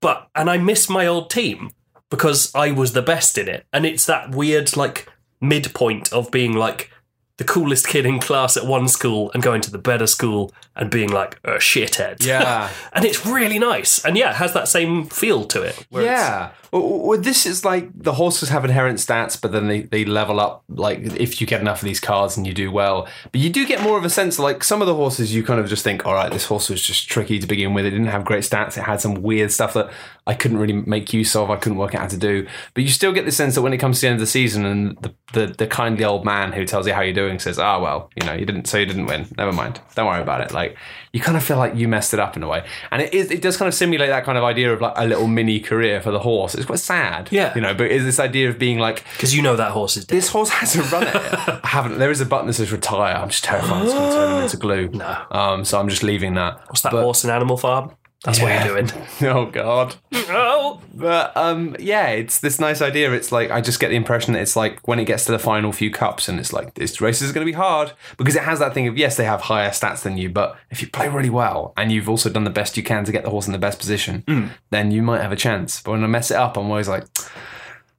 But, 0.00 0.28
and 0.34 0.48
I 0.48 0.58
miss 0.58 0.88
my 0.88 1.06
old 1.06 1.30
team 1.30 1.70
because 2.10 2.54
I 2.54 2.70
was 2.70 2.92
the 2.92 3.02
best 3.02 3.36
in 3.36 3.48
it. 3.48 3.66
And 3.72 3.84
it's 3.84 4.06
that 4.06 4.30
weird, 4.30 4.76
like, 4.76 5.08
midpoint 5.40 6.12
of 6.12 6.30
being 6.30 6.52
like 6.52 6.90
the 7.38 7.44
coolest 7.44 7.86
kid 7.88 8.04
in 8.04 8.18
class 8.20 8.56
at 8.56 8.66
one 8.66 8.86
school 8.88 9.30
and 9.32 9.42
going 9.42 9.60
to 9.62 9.70
the 9.70 9.78
better 9.78 10.06
school 10.06 10.52
and 10.76 10.90
being 10.90 11.10
like 11.10 11.38
a 11.44 11.52
shithead. 11.54 12.24
Yeah. 12.24 12.68
and 12.92 13.04
it's 13.04 13.24
really 13.24 13.58
nice. 13.58 14.04
And 14.04 14.16
yeah, 14.16 14.30
it 14.30 14.36
has 14.36 14.52
that 14.54 14.68
same 14.68 15.06
feel 15.06 15.44
to 15.46 15.62
it. 15.62 15.86
where 15.90 16.02
it's- 16.02 16.18
yeah. 16.20 16.50
Well, 16.72 17.18
this 17.18 17.46
is 17.46 17.64
like 17.64 17.90
the 17.94 18.14
horses 18.14 18.50
have 18.50 18.64
inherent 18.64 18.98
stats, 18.98 19.40
but 19.40 19.52
then 19.52 19.68
they, 19.68 19.82
they 19.82 20.04
level 20.04 20.40
up 20.40 20.64
like 20.68 21.00
if 21.00 21.40
you 21.40 21.46
get 21.46 21.60
enough 21.60 21.82
of 21.82 21.86
these 21.86 22.00
cards 22.00 22.36
and 22.36 22.46
you 22.46 22.52
do 22.52 22.70
well. 22.70 23.08
But 23.32 23.40
you 23.40 23.50
do 23.50 23.66
get 23.66 23.82
more 23.82 23.96
of 23.96 24.04
a 24.04 24.10
sense 24.10 24.38
like 24.38 24.62
some 24.62 24.80
of 24.82 24.86
the 24.86 24.94
horses 24.94 25.34
you 25.34 25.42
kind 25.42 25.60
of 25.60 25.68
just 25.68 25.84
think, 25.84 26.04
all 26.04 26.14
right, 26.14 26.30
this 26.30 26.46
horse 26.46 26.68
was 26.68 26.82
just 26.82 27.08
tricky 27.08 27.38
to 27.38 27.46
begin 27.46 27.74
with. 27.74 27.86
It 27.86 27.90
didn't 27.90 28.06
have 28.06 28.24
great 28.24 28.44
stats. 28.44 28.76
It 28.76 28.82
had 28.82 29.00
some 29.00 29.22
weird 29.22 29.50
stuff 29.50 29.74
that 29.74 29.90
I 30.26 30.34
couldn't 30.34 30.58
really 30.58 30.74
make 30.74 31.12
use 31.12 31.34
of. 31.34 31.50
I 31.50 31.56
couldn't 31.56 31.78
work 31.78 31.94
out 31.94 32.02
how 32.02 32.08
to 32.08 32.18
do. 32.18 32.46
But 32.74 32.84
you 32.84 32.90
still 32.90 33.12
get 33.12 33.24
the 33.24 33.32
sense 33.32 33.54
that 33.54 33.62
when 33.62 33.72
it 33.72 33.78
comes 33.78 34.00
to 34.00 34.02
the 34.02 34.08
end 34.08 34.16
of 34.16 34.20
the 34.20 34.26
season 34.26 34.66
and 34.66 34.98
the, 34.98 35.14
the, 35.32 35.46
the 35.46 35.66
kindly 35.66 36.04
old 36.04 36.24
man 36.24 36.52
who 36.52 36.66
tells 36.66 36.86
you 36.86 36.92
how 36.92 37.00
you're 37.00 37.14
doing 37.14 37.38
says, 37.38 37.58
ah, 37.58 37.80
well, 37.80 38.10
you 38.14 38.26
know, 38.26 38.34
you 38.34 38.44
didn't, 38.44 38.66
so 38.66 38.76
you 38.76 38.86
didn't 38.86 39.06
win. 39.06 39.26
Never 39.38 39.52
mind. 39.52 39.80
Don't 39.94 40.06
worry 40.06 40.20
about 40.20 40.42
it. 40.42 40.52
Like 40.52 40.76
you 41.12 41.20
kind 41.20 41.36
of 41.36 41.42
feel 41.44 41.56
like 41.56 41.74
you 41.74 41.88
messed 41.88 42.12
it 42.14 42.20
up 42.20 42.36
in 42.36 42.42
a 42.42 42.48
way. 42.48 42.64
And 42.90 43.02
it 43.02 43.14
is, 43.14 43.30
it 43.30 43.40
does 43.42 43.56
kind 43.56 43.66
of 43.68 43.74
simulate 43.74 44.08
that 44.10 44.24
kind 44.24 44.36
of 44.38 44.44
idea 44.44 44.72
of 44.72 44.80
like 44.80 44.92
a 44.96 45.06
little 45.06 45.26
mini 45.26 45.60
career 45.60 46.00
for 46.00 46.10
the 46.10 46.18
horse. 46.20 46.54
It's 46.54 46.66
quite 46.66 46.78
sad. 46.80 47.28
Yeah. 47.30 47.54
You 47.54 47.60
know, 47.60 47.74
but 47.74 47.90
it's 47.90 48.04
this 48.04 48.18
idea 48.20 48.48
of 48.50 48.58
being 48.58 48.78
like, 48.78 49.04
Because 49.14 49.34
you 49.34 49.42
know 49.42 49.56
that 49.56 49.72
horse 49.72 49.96
is 49.96 50.04
dead. 50.04 50.16
this 50.16 50.28
horse 50.28 50.50
has 50.50 50.72
to 50.74 50.82
run 50.82 51.04
it. 51.04 51.14
I 51.14 51.60
haven't. 51.64 51.98
There 51.98 52.10
is 52.10 52.20
a 52.20 52.26
button 52.26 52.46
that 52.48 52.54
says 52.54 52.70
retire. 52.72 53.14
I'm 53.16 53.28
just 53.30 53.44
terrified 53.44 53.84
it's 53.84 53.92
going 53.94 54.10
to 54.10 54.16
turn 54.16 54.36
him 54.36 54.42
into 54.44 54.56
glue. 54.56 54.88
No. 54.98 55.24
Um, 55.30 55.64
so 55.64 55.78
I'm 55.80 55.88
just 55.88 56.02
leaving 56.02 56.34
that. 56.34 56.60
What's 56.68 56.80
that 56.82 56.92
But- 56.92 57.02
horse 57.02 57.24
and 57.24 57.30
animal 57.32 57.56
farm? 57.56 57.92
That's 58.24 58.38
Yeah. 58.40 58.44
what 58.44 58.64
you're 58.66 58.82
doing. 58.82 59.06
Oh 59.30 59.46
God. 59.46 59.94
Oh, 60.30 60.80
But 60.92 61.36
um, 61.36 61.76
yeah, 61.78 62.08
it's 62.08 62.40
this 62.40 62.58
nice 62.58 62.82
idea. 62.82 63.12
It's 63.12 63.30
like 63.30 63.50
I 63.52 63.60
just 63.60 63.78
get 63.78 63.88
the 63.90 63.96
impression 63.96 64.32
that 64.34 64.40
it's 64.42 64.56
like 64.56 64.86
when 64.88 64.98
it 64.98 65.04
gets 65.04 65.24
to 65.26 65.32
the 65.32 65.38
final 65.38 65.72
few 65.72 65.90
cups, 65.90 66.28
and 66.28 66.38
it's 66.40 66.52
like 66.52 66.74
this 66.74 67.00
race 67.00 67.22
is 67.22 67.30
going 67.32 67.46
to 67.46 67.50
be 67.50 67.56
hard 67.56 67.92
because 68.16 68.34
it 68.34 68.42
has 68.42 68.58
that 68.58 68.74
thing 68.74 68.88
of 68.88 68.98
yes, 68.98 69.16
they 69.16 69.24
have 69.24 69.42
higher 69.42 69.70
stats 69.70 70.02
than 70.02 70.18
you, 70.18 70.28
but 70.28 70.56
if 70.70 70.82
you 70.82 70.88
play 70.88 71.08
really 71.08 71.30
well 71.30 71.72
and 71.76 71.92
you've 71.92 72.08
also 72.08 72.28
done 72.28 72.44
the 72.44 72.50
best 72.50 72.76
you 72.76 72.82
can 72.82 73.04
to 73.04 73.12
get 73.12 73.22
the 73.22 73.30
horse 73.30 73.46
in 73.46 73.52
the 73.52 73.58
best 73.58 73.78
position, 73.78 74.50
then 74.70 74.90
you 74.90 75.00
might 75.02 75.22
have 75.22 75.32
a 75.32 75.36
chance. 75.36 75.80
But 75.80 75.92
when 75.92 76.02
I 76.04 76.08
mess 76.08 76.30
it 76.32 76.36
up, 76.36 76.56
I'm 76.56 76.66
always 76.70 76.88
like. 76.88 77.04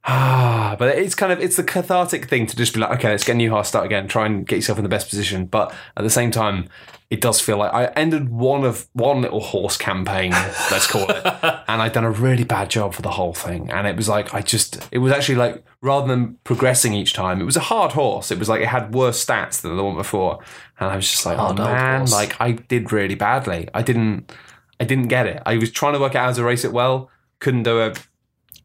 Ah, 0.02 0.76
but 0.78 0.96
it's 0.96 1.14
kind 1.14 1.30
of 1.30 1.40
it's 1.40 1.56
the 1.56 1.62
cathartic 1.62 2.26
thing 2.26 2.46
to 2.46 2.56
just 2.56 2.72
be 2.72 2.80
like, 2.80 2.90
okay, 2.92 3.10
let's 3.10 3.22
get 3.22 3.32
a 3.32 3.36
new 3.36 3.50
horse, 3.50 3.68
start 3.68 3.84
again, 3.84 4.08
try 4.08 4.24
and 4.24 4.46
get 4.46 4.56
yourself 4.56 4.78
in 4.78 4.82
the 4.82 4.88
best 4.88 5.10
position. 5.10 5.44
But 5.44 5.74
at 5.94 6.02
the 6.04 6.08
same 6.10 6.30
time, 6.30 6.68
it 7.10 7.20
does 7.20 7.40
feel 7.40 7.56
like 7.56 7.74
I 7.74 7.86
ended 7.86 8.28
one 8.28 8.62
of 8.64 8.88
one 8.92 9.20
little 9.20 9.40
horse 9.40 9.76
campaign, 9.76 10.30
let's 10.30 10.86
call 10.86 11.10
it, 11.10 11.26
and 11.68 11.82
I'd 11.82 11.92
done 11.92 12.04
a 12.04 12.10
really 12.10 12.44
bad 12.44 12.70
job 12.70 12.94
for 12.94 13.02
the 13.02 13.10
whole 13.10 13.34
thing. 13.34 13.68
And 13.70 13.88
it 13.88 13.96
was 13.96 14.08
like 14.08 14.32
I 14.32 14.42
just 14.42 14.88
it 14.92 14.98
was 14.98 15.12
actually 15.12 15.34
like 15.34 15.64
rather 15.82 16.06
than 16.06 16.38
progressing 16.44 16.94
each 16.94 17.12
time, 17.12 17.40
it 17.40 17.44
was 17.44 17.56
a 17.56 17.60
hard 17.60 17.92
horse. 17.92 18.30
It 18.30 18.38
was 18.38 18.48
like 18.48 18.60
it 18.60 18.68
had 18.68 18.94
worse 18.94 19.24
stats 19.24 19.60
than 19.60 19.76
the 19.76 19.82
one 19.82 19.96
before, 19.96 20.38
and 20.78 20.88
I 20.88 20.96
was 20.96 21.10
just 21.10 21.26
like, 21.26 21.36
Hard 21.36 21.58
oh 21.58 21.64
man, 21.64 21.98
horse. 21.98 22.12
like 22.12 22.40
I 22.40 22.52
did 22.52 22.92
really 22.92 23.16
badly. 23.16 23.68
I 23.74 23.82
didn't 23.82 24.32
I 24.78 24.84
didn't 24.84 25.08
get 25.08 25.26
it. 25.26 25.42
I 25.44 25.56
was 25.56 25.72
trying 25.72 25.94
to 25.94 25.98
work 25.98 26.14
out 26.14 26.26
how 26.26 26.32
to 26.32 26.44
race 26.44 26.64
it 26.64 26.72
well, 26.72 27.10
couldn't 27.40 27.64
do 27.64 27.80
it 27.80 28.06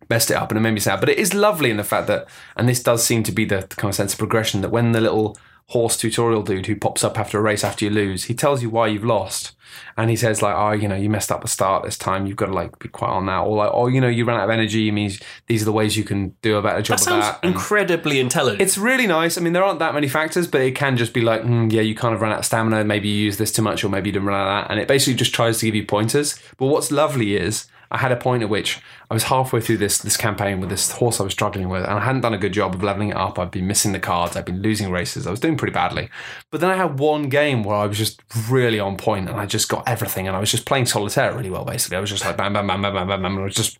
messed 0.07 0.29
it 0.29 0.37
up 0.37 0.51
and 0.51 0.57
it 0.59 0.61
made 0.61 0.71
me 0.71 0.79
sad. 0.79 0.99
But 0.99 1.09
it 1.09 1.17
is 1.17 1.33
lovely 1.33 1.71
in 1.71 1.77
the 1.77 1.83
fact 1.83 2.05
that, 2.07 2.27
and 2.55 2.69
this 2.69 2.83
does 2.83 3.03
seem 3.03 3.23
to 3.23 3.31
be 3.31 3.43
the, 3.43 3.65
the 3.67 3.75
kind 3.75 3.89
of 3.89 3.95
sense 3.95 4.13
of 4.13 4.19
progression 4.19 4.61
that 4.61 4.69
when 4.69 4.91
the 4.91 5.01
little 5.01 5.35
horse 5.67 5.97
tutorial 5.97 6.43
dude 6.43 6.67
who 6.67 6.75
pops 6.75 7.03
up 7.03 7.17
after 7.17 7.39
a 7.39 7.41
race 7.41 7.63
after 7.63 7.85
you 7.85 7.91
lose, 7.91 8.25
he 8.25 8.35
tells 8.35 8.61
you 8.61 8.69
why 8.69 8.87
you've 8.87 9.03
lost. 9.03 9.53
And 9.97 10.09
he 10.11 10.15
says 10.15 10.41
like, 10.41 10.55
oh, 10.55 10.71
you 10.71 10.87
know, 10.87 10.95
you 10.95 11.09
messed 11.09 11.31
up 11.31 11.41
the 11.41 11.47
start 11.47 11.83
this 11.83 11.97
time. 11.97 12.27
You've 12.27 12.37
got 12.37 12.45
to 12.47 12.53
like 12.53 12.77
be 12.77 12.87
quiet 12.87 13.13
on 13.13 13.25
that. 13.25 13.39
Or 13.39 13.57
like, 13.57 13.71
oh, 13.73 13.87
you 13.87 13.99
know, 13.99 14.07
you 14.07 14.23
ran 14.25 14.37
out 14.37 14.43
of 14.43 14.49
energy. 14.51 14.87
It 14.87 14.91
means 14.91 15.19
these 15.47 15.63
are 15.63 15.65
the 15.65 15.71
ways 15.71 15.97
you 15.97 16.03
can 16.03 16.35
do 16.43 16.57
a 16.57 16.61
better 16.61 16.83
job 16.83 16.99
that 16.99 17.01
of 17.01 17.09
sounds 17.09 17.25
that. 17.25 17.39
And- 17.41 17.53
incredibly 17.53 18.19
intelligent. 18.19 18.61
it's 18.61 18.77
really 18.77 19.07
nice. 19.07 19.37
I 19.37 19.41
mean, 19.41 19.53
there 19.53 19.63
aren't 19.63 19.79
that 19.79 19.95
many 19.95 20.07
factors, 20.07 20.45
but 20.47 20.61
it 20.61 20.75
can 20.75 20.97
just 20.97 21.13
be 21.13 21.21
like, 21.21 21.41
mm, 21.41 21.71
yeah, 21.71 21.81
you 21.81 21.95
kind 21.95 22.13
of 22.13 22.21
ran 22.21 22.31
out 22.31 22.39
of 22.39 22.45
stamina. 22.45 22.83
Maybe 22.83 23.09
you 23.09 23.23
use 23.23 23.37
this 23.37 23.51
too 23.51 23.63
much, 23.63 23.83
or 23.83 23.89
maybe 23.89 24.09
you 24.09 24.13
didn't 24.13 24.27
run 24.27 24.39
out 24.39 24.47
of 24.47 24.67
that. 24.67 24.71
And 24.71 24.79
it 24.79 24.87
basically 24.87 25.15
just 25.15 25.33
tries 25.33 25.57
to 25.59 25.65
give 25.65 25.75
you 25.75 25.85
pointers. 25.85 26.39
But 26.57 26.67
what's 26.67 26.91
lovely 26.91 27.35
is 27.35 27.65
I 27.91 27.97
had 27.97 28.11
a 28.11 28.15
point 28.15 28.43
at 28.43 28.49
which 28.49 28.79
I 29.09 29.13
was 29.13 29.23
halfway 29.23 29.61
through 29.61 29.77
this 29.77 29.99
this 29.99 30.17
campaign 30.17 30.59
with 30.59 30.69
this 30.69 30.91
horse 30.91 31.19
I 31.19 31.23
was 31.23 31.33
struggling 31.33 31.69
with, 31.69 31.83
and 31.83 31.93
I 31.93 31.99
hadn't 31.99 32.21
done 32.21 32.33
a 32.33 32.37
good 32.37 32.53
job 32.53 32.75
of 32.75 32.83
leveling 32.83 33.09
it 33.09 33.15
up. 33.15 33.37
I'd 33.37 33.51
been 33.51 33.67
missing 33.67 33.91
the 33.91 33.99
cards. 33.99 34.35
I'd 34.35 34.45
been 34.45 34.61
losing 34.61 34.91
races. 34.91 35.27
I 35.27 35.31
was 35.31 35.39
doing 35.39 35.57
pretty 35.57 35.73
badly. 35.73 36.09
But 36.51 36.61
then 36.61 36.69
I 36.69 36.75
had 36.75 36.99
one 36.99 37.29
game 37.29 37.63
where 37.63 37.75
I 37.75 37.85
was 37.85 37.97
just 37.97 38.21
really 38.49 38.79
on 38.79 38.97
point, 38.97 39.29
and 39.29 39.39
I 39.39 39.45
just 39.45 39.69
got 39.69 39.87
everything, 39.87 40.27
and 40.27 40.35
I 40.35 40.39
was 40.39 40.51
just 40.51 40.65
playing 40.65 40.85
solitaire 40.85 41.33
really 41.35 41.49
well. 41.49 41.65
Basically, 41.65 41.97
I 41.97 42.01
was 42.01 42.09
just 42.09 42.25
like 42.25 42.37
bam, 42.37 42.53
bam, 42.53 42.67
bam, 42.67 42.81
bam, 42.81 42.93
bam, 42.93 43.07
bam, 43.07 43.21
bam. 43.21 43.31
And 43.33 43.41
it 43.41 43.43
was 43.43 43.55
just 43.55 43.77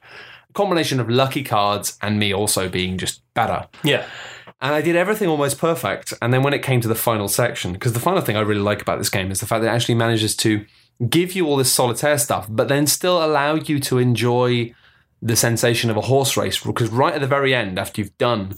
a 0.50 0.54
combination 0.54 1.00
of 1.00 1.10
lucky 1.10 1.44
cards 1.44 1.98
and 2.02 2.20
me 2.20 2.34
also 2.34 2.70
being 2.70 2.98
just 2.98 3.22
better. 3.34 3.68
yeah. 3.84 4.06
And 4.62 4.74
I 4.74 4.82
did 4.82 4.96
everything 4.96 5.28
almost 5.28 5.60
perfect. 5.60 6.14
And 6.22 6.34
then 6.34 6.42
when 6.42 6.54
it 6.54 6.64
came 6.64 6.80
to 6.80 6.88
the 6.88 6.96
final 6.96 7.28
section, 7.28 7.74
because 7.74 7.92
the 7.92 8.00
final 8.00 8.22
thing 8.22 8.38
I 8.38 8.40
really 8.40 8.62
like 8.62 8.82
about 8.82 8.98
this 9.00 9.10
game 9.10 9.30
is 9.30 9.42
the 9.42 9.46
fact 9.46 9.62
that 9.62 9.68
it 9.68 9.76
actually 9.76 9.96
manages 9.96 10.34
to 10.38 10.66
give 11.10 11.34
you 11.34 11.48
all 11.48 11.58
this 11.58 11.72
solitaire 11.72 12.18
stuff, 12.18 12.48
but 12.50 12.68
then 12.68 12.88
still 12.88 13.24
allow 13.24 13.56
you 13.56 13.80
to 13.82 13.98
enjoy 13.98 14.74
the 15.22 15.36
sensation 15.36 15.90
of 15.90 15.98
a 15.98 16.02
horse 16.02 16.38
race. 16.38 16.60
Because 16.64 16.90
right 16.90 17.14
at 17.14 17.22
the 17.22 17.28
very 17.28 17.54
end, 17.54 17.78
after 17.80 18.02
you've 18.02 18.18
done 18.18 18.58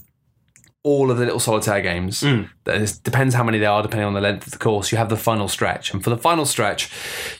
all 0.84 1.10
of 1.10 1.18
the 1.18 1.24
little 1.24 1.40
solitaire 1.40 1.80
games, 1.80 2.22
mm. 2.22 2.48
that 2.64 2.76
is, 2.76 2.98
depends 2.98 3.34
how 3.34 3.42
many 3.42 3.58
there 3.58 3.70
are, 3.70 3.82
depending 3.82 4.06
on 4.06 4.14
the 4.14 4.20
length 4.20 4.46
of 4.46 4.52
the 4.52 4.58
course, 4.58 4.92
you 4.92 4.98
have 4.98 5.08
the 5.08 5.16
final 5.16 5.48
stretch. 5.48 5.92
And 5.92 6.02
for 6.02 6.10
the 6.10 6.16
final 6.16 6.46
stretch, 6.46 6.90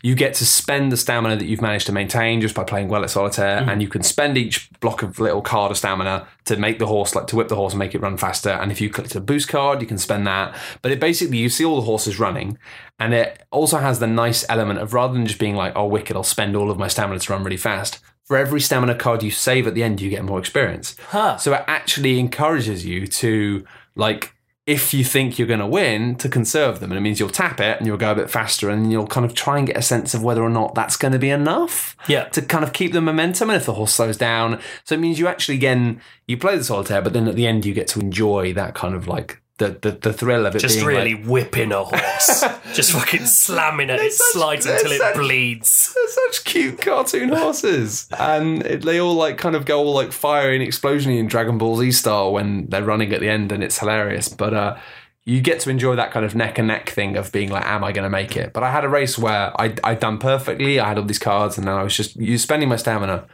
you 0.03 0.15
get 0.15 0.35
to 0.35 0.47
spend 0.47 0.91
the 0.91 0.97
stamina 0.97 1.37
that 1.37 1.47
you've 1.47 1.63
managed 1.63 1.87
to 1.87 1.93
maintain 1.93 2.41
just 2.41 2.55
by 2.55 2.65
playing 2.65 2.89
well 2.89 3.05
at 3.05 3.11
solitaire, 3.11 3.63
mm. 3.63 3.69
and 3.69 3.81
you 3.81 3.89
can 3.89 4.03
spend 4.03 4.37
each 4.37 4.71
block 4.81 5.03
of 5.03 5.21
little 5.21 5.41
card 5.41 5.71
of 5.71 5.79
stamina 5.79 6.27
to 6.47 6.57
make 6.57 6.79
the 6.79 6.87
horse, 6.87 7.15
like 7.15 7.27
to 7.29 7.37
whip 7.37 7.49
the 7.49 7.57
horse 7.57 7.73
and 7.73 7.79
make 7.79 7.95
it 7.95 8.01
run 8.01 8.17
faster. 8.17 8.51
And 8.51 8.73
if 8.73 8.81
you 8.81 8.91
click 8.91 9.09
to 9.09 9.19
a 9.19 9.21
boost 9.21 9.49
card, 9.49 9.81
you 9.81 9.87
can 9.87 9.99
spend 9.99 10.27
that. 10.27 10.57
But 10.83 10.93
it 10.93 10.99
basically, 10.99 11.39
you 11.39 11.49
see 11.49 11.65
all 11.65 11.77
the 11.77 11.83
horses 11.83 12.19
running, 12.19 12.59
and 12.99 13.15
it 13.15 13.45
also 13.53 13.79
has 13.79 14.01
the 14.01 14.09
nice 14.09 14.45
element 14.49 14.81
of 14.81 14.93
rather 14.95 15.15
than 15.15 15.27
just 15.27 15.39
being 15.39 15.55
like, 15.55 15.75
oh, 15.77 15.87
wicked, 15.87 16.17
I'll 16.17 16.25
spend 16.25 16.57
all 16.57 16.71
of 16.71 16.79
my 16.79 16.89
stamina 16.89 17.21
to 17.21 17.33
run 17.33 17.45
really 17.45 17.57
fast. 17.57 18.01
For 18.29 18.37
every 18.37 18.61
stamina 18.61 18.95
card 18.95 19.23
you 19.23 19.31
save 19.31 19.67
at 19.67 19.75
the 19.75 19.83
end, 19.83 20.01
you 20.01 20.11
get 20.11 20.23
more 20.25 20.39
experience. 20.39 20.95
Huh. 21.09 21.39
So 21.39 21.55
it 21.55 21.65
actually 21.67 22.19
encourages 22.21 22.85
you 22.87 23.07
to 23.07 23.65
like 23.97 24.35
if 24.67 24.93
you 24.93 25.03
think 25.03 25.39
you're 25.39 25.49
going 25.49 25.61
to 25.61 25.67
win 25.67 26.15
to 26.17 26.29
conserve 26.29 26.79
them 26.81 26.91
and 26.91 26.99
it 26.99 27.01
means 27.01 27.19
you'll 27.19 27.31
tap 27.31 27.59
it 27.59 27.79
and 27.79 27.87
you'll 27.87 27.97
go 27.97 28.13
a 28.13 28.15
bit 28.15 28.29
faster 28.31 28.69
and 28.69 28.93
you'll 28.93 29.07
kind 29.07 29.25
of 29.25 29.33
try 29.35 29.57
and 29.57 29.67
get 29.67 29.79
a 29.79 29.83
sense 29.83 30.13
of 30.13 30.23
whether 30.23 30.43
or 30.43 30.51
not 30.51 30.75
that's 30.75 30.95
going 30.99 31.13
to 31.13 31.19
be 31.19 31.31
enough 31.31 31.97
Yeah. 32.07 32.25
to 32.25 32.43
kind 32.43 32.63
of 32.63 32.75
keep 32.75 32.93
the 32.93 33.01
momentum 33.01 33.49
and 33.49 33.57
if 33.57 33.65
the 33.65 33.73
horse 33.73 33.95
slows 33.95 34.19
down 34.19 34.61
so 34.85 34.95
it 34.95 35.01
means 35.01 35.19
you 35.19 35.27
actually 35.27 35.55
again 35.55 36.03
you 36.27 36.37
play 36.37 36.55
the 36.59 36.65
solitaire 36.65 37.01
but 37.01 37.15
then 37.15 37.27
at 37.29 37.35
the 37.35 37.47
end 37.47 37.65
you 37.65 37.73
get 37.73 37.89
to 37.89 37.99
enjoy 38.01 38.53
that 38.53 38.75
kind 38.75 38.95
of 38.95 39.09
like 39.09 39.41
the 39.59 39.79
the, 39.83 39.91
the 39.93 40.13
thrill 40.13 40.47
of 40.47 40.57
it 40.57 40.61
Just 40.61 40.85
really 40.85 41.15
like, 41.15 41.27
whipping 41.27 41.73
a 41.73 41.85
horse. 41.85 42.45
Just 42.75 42.93
fucking 42.93 43.27
slamming 43.27 43.91
at 43.91 44.01
its 44.01 44.17
such- 44.17 44.33
slides 44.33 44.67
until 44.67 44.93
it 44.93 45.15
bleeds. 45.15 45.95
They're 45.95 46.09
such 46.09 46.45
cute 46.45 46.81
cartoon 46.81 47.29
horses, 47.29 48.09
and 48.19 48.65
it, 48.65 48.83
they 48.83 49.01
all 49.01 49.15
like 49.15 49.37
kind 49.39 49.55
of 49.55 49.65
go 49.65 49.81
all 49.81 49.95
like 49.95 50.13
fiery 50.13 50.57
and 50.57 50.67
explosiony 50.67 51.19
in 51.19 51.27
Dragon 51.27 51.59
Ball 51.59 51.77
Z 51.77 51.93
style 51.93 52.33
when 52.33 52.67
they're 52.69 52.85
running 52.85 53.13
at 53.13 53.21
the 53.21 53.29
end, 53.29 53.53
and 53.53 53.63
it's 53.63 53.79
hilarious. 53.79 54.29
But 54.29 54.55
uh, 54.55 54.77
you 55.25 55.41
get 55.41 55.61
to 55.61 55.71
enjoy 55.71 55.97
that 55.97 56.11
kind 56.11 56.25
of 56.25 56.35
neck 56.35 56.59
and 56.59 56.69
neck 56.69 56.89
thing 56.89 57.17
of 57.17 57.33
being 57.33 57.51
like, 57.51 57.67
"Am 57.67 57.85
I 57.85 57.93
going 57.93 58.05
to 58.05 58.11
make 58.11 58.37
it?" 58.37 58.53
But 58.53 58.63
I 58.63 58.71
had 58.71 58.85
a 58.85 58.89
race 58.89 59.19
where 59.19 59.53
I 59.61 59.75
I'd 59.85 60.01
done 60.01 60.19
perfectly. 60.19 60.79
I 60.81 60.89
had 60.89 60.99
all 60.99 61.05
these 61.05 61.19
cards, 61.19 61.59
and 61.59 61.67
then 61.67 61.75
I 61.75 61.83
was 61.83 61.97
just 61.97 62.17
you 62.17 62.39
spending 62.39 62.69
my 62.69 62.77
stamina, 62.77 63.27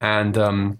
and 0.00 0.36
um, 0.36 0.78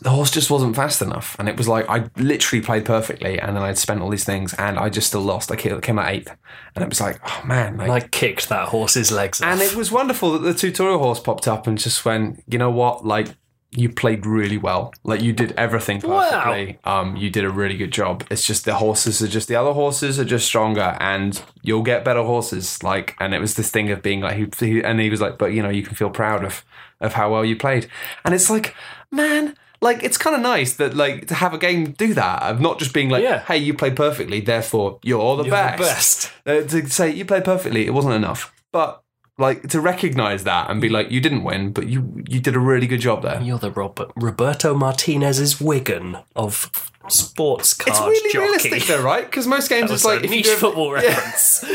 the 0.00 0.10
horse 0.10 0.30
just 0.30 0.50
wasn't 0.50 0.76
fast 0.76 1.02
enough. 1.02 1.36
And 1.38 1.48
it 1.48 1.56
was 1.56 1.68
like 1.68 1.88
I 1.88 2.08
literally 2.16 2.64
played 2.64 2.84
perfectly, 2.84 3.38
and 3.38 3.56
then 3.56 3.62
I'd 3.62 3.78
spent 3.78 4.00
all 4.00 4.10
these 4.10 4.24
things, 4.24 4.54
and 4.54 4.78
I 4.78 4.88
just 4.88 5.08
still 5.08 5.20
lost. 5.22 5.50
I 5.52 5.56
came 5.56 5.98
out 5.98 6.08
eighth, 6.10 6.34
and 6.74 6.82
it 6.82 6.88
was 6.88 7.00
like, 7.00 7.20
oh 7.24 7.42
man, 7.46 7.76
like, 7.76 7.90
I 8.04 8.08
kicked 8.08 8.48
that 8.48 8.68
horse's 8.68 9.10
legs 9.12 9.40
off. 9.40 9.48
and 9.48 9.60
it 9.60 9.74
was 9.74 9.90
wonderful 9.92 10.32
that 10.32 10.40
the 10.40 10.54
tutorial 10.54 10.98
horse 10.98 11.20
popped 11.20 11.46
up 11.48 11.66
and 11.66 11.78
just 11.78 12.04
went, 12.04 12.42
you 12.46 12.58
know 12.58 12.70
what, 12.70 13.04
like 13.04 13.28
you 13.74 13.88
played 13.88 14.26
really 14.26 14.58
well. 14.58 14.92
Like 15.02 15.22
you 15.22 15.32
did 15.32 15.52
everything 15.52 16.00
Wow. 16.00 16.28
perfectly. 16.28 16.78
Um, 16.84 17.16
you 17.16 17.30
did 17.30 17.42
a 17.44 17.48
really 17.50 17.78
good 17.78 17.90
job. 17.90 18.22
It's 18.30 18.46
just 18.46 18.66
the 18.66 18.74
horses 18.74 19.22
are 19.22 19.28
just 19.28 19.48
the 19.48 19.56
other 19.56 19.72
horses 19.72 20.20
are 20.20 20.26
just 20.26 20.46
stronger, 20.46 20.96
and 21.00 21.42
you'll 21.62 21.82
get 21.82 22.04
better 22.04 22.22
horses. 22.22 22.82
Like, 22.82 23.14
and 23.18 23.32
it 23.34 23.40
was 23.40 23.54
this 23.54 23.70
thing 23.70 23.90
of 23.90 24.02
being 24.02 24.20
like, 24.20 24.36
he, 24.36 24.46
he 24.66 24.82
and 24.84 25.00
he 25.00 25.08
was 25.08 25.20
like, 25.22 25.38
but 25.38 25.52
you 25.54 25.62
know, 25.62 25.70
you 25.70 25.82
can 25.82 25.94
feel 25.96 26.10
proud 26.10 26.44
of 26.44 26.64
of 27.00 27.14
how 27.14 27.32
well 27.32 27.44
you 27.44 27.56
played, 27.56 27.88
and 28.24 28.34
it's 28.34 28.50
like, 28.50 28.74
man. 29.10 29.56
Like 29.82 30.02
it's 30.02 30.16
kind 30.16 30.34
of 30.36 30.40
nice 30.42 30.74
that 30.74 30.94
like 30.96 31.26
to 31.26 31.34
have 31.34 31.52
a 31.52 31.58
game 31.58 31.90
do 31.92 32.14
that 32.14 32.42
of 32.44 32.60
not 32.60 32.78
just 32.78 32.94
being 32.94 33.10
like, 33.10 33.22
Yeah. 33.22 33.40
hey, 33.40 33.58
you 33.58 33.74
played 33.74 33.96
perfectly, 33.96 34.40
therefore 34.40 34.98
you're 35.02 35.36
the 35.36 35.42
You're 35.44 35.50
best. 35.50 35.78
the 35.78 35.84
best. 35.84 36.32
Uh, 36.46 36.62
to 36.68 36.88
say 36.88 37.10
you 37.10 37.24
played 37.24 37.44
perfectly, 37.44 37.86
it 37.86 37.92
wasn't 37.92 38.14
enough. 38.14 38.52
But 38.72 39.02
like 39.38 39.68
to 39.68 39.80
recognize 39.80 40.44
that 40.44 40.70
and 40.70 40.80
be 40.80 40.88
like, 40.88 41.10
you 41.10 41.20
didn't 41.20 41.42
win, 41.44 41.72
but 41.72 41.88
you 41.88 42.22
you 42.28 42.38
did 42.40 42.54
a 42.54 42.60
really 42.60 42.86
good 42.86 43.00
job 43.00 43.22
there. 43.22 43.40
You're 43.42 43.58
the 43.58 43.70
Robert, 43.72 44.10
Roberto 44.16 44.72
Martinez's 44.74 45.60
Wigan 45.60 46.18
of 46.36 46.70
sports 47.08 47.74
card 47.74 47.90
It's 47.90 48.00
really 48.00 48.32
jockey. 48.32 48.38
realistic 48.44 48.82
though, 48.84 49.02
right? 49.02 49.24
Because 49.24 49.46
most 49.48 49.68
games 49.68 49.90
it's 49.90 50.04
like 50.04 50.22
if 50.24 50.30
niche 50.30 50.44
do- 50.46 50.56
football 50.56 50.96
Yeah, 51.02 51.08
reference. 51.08 51.64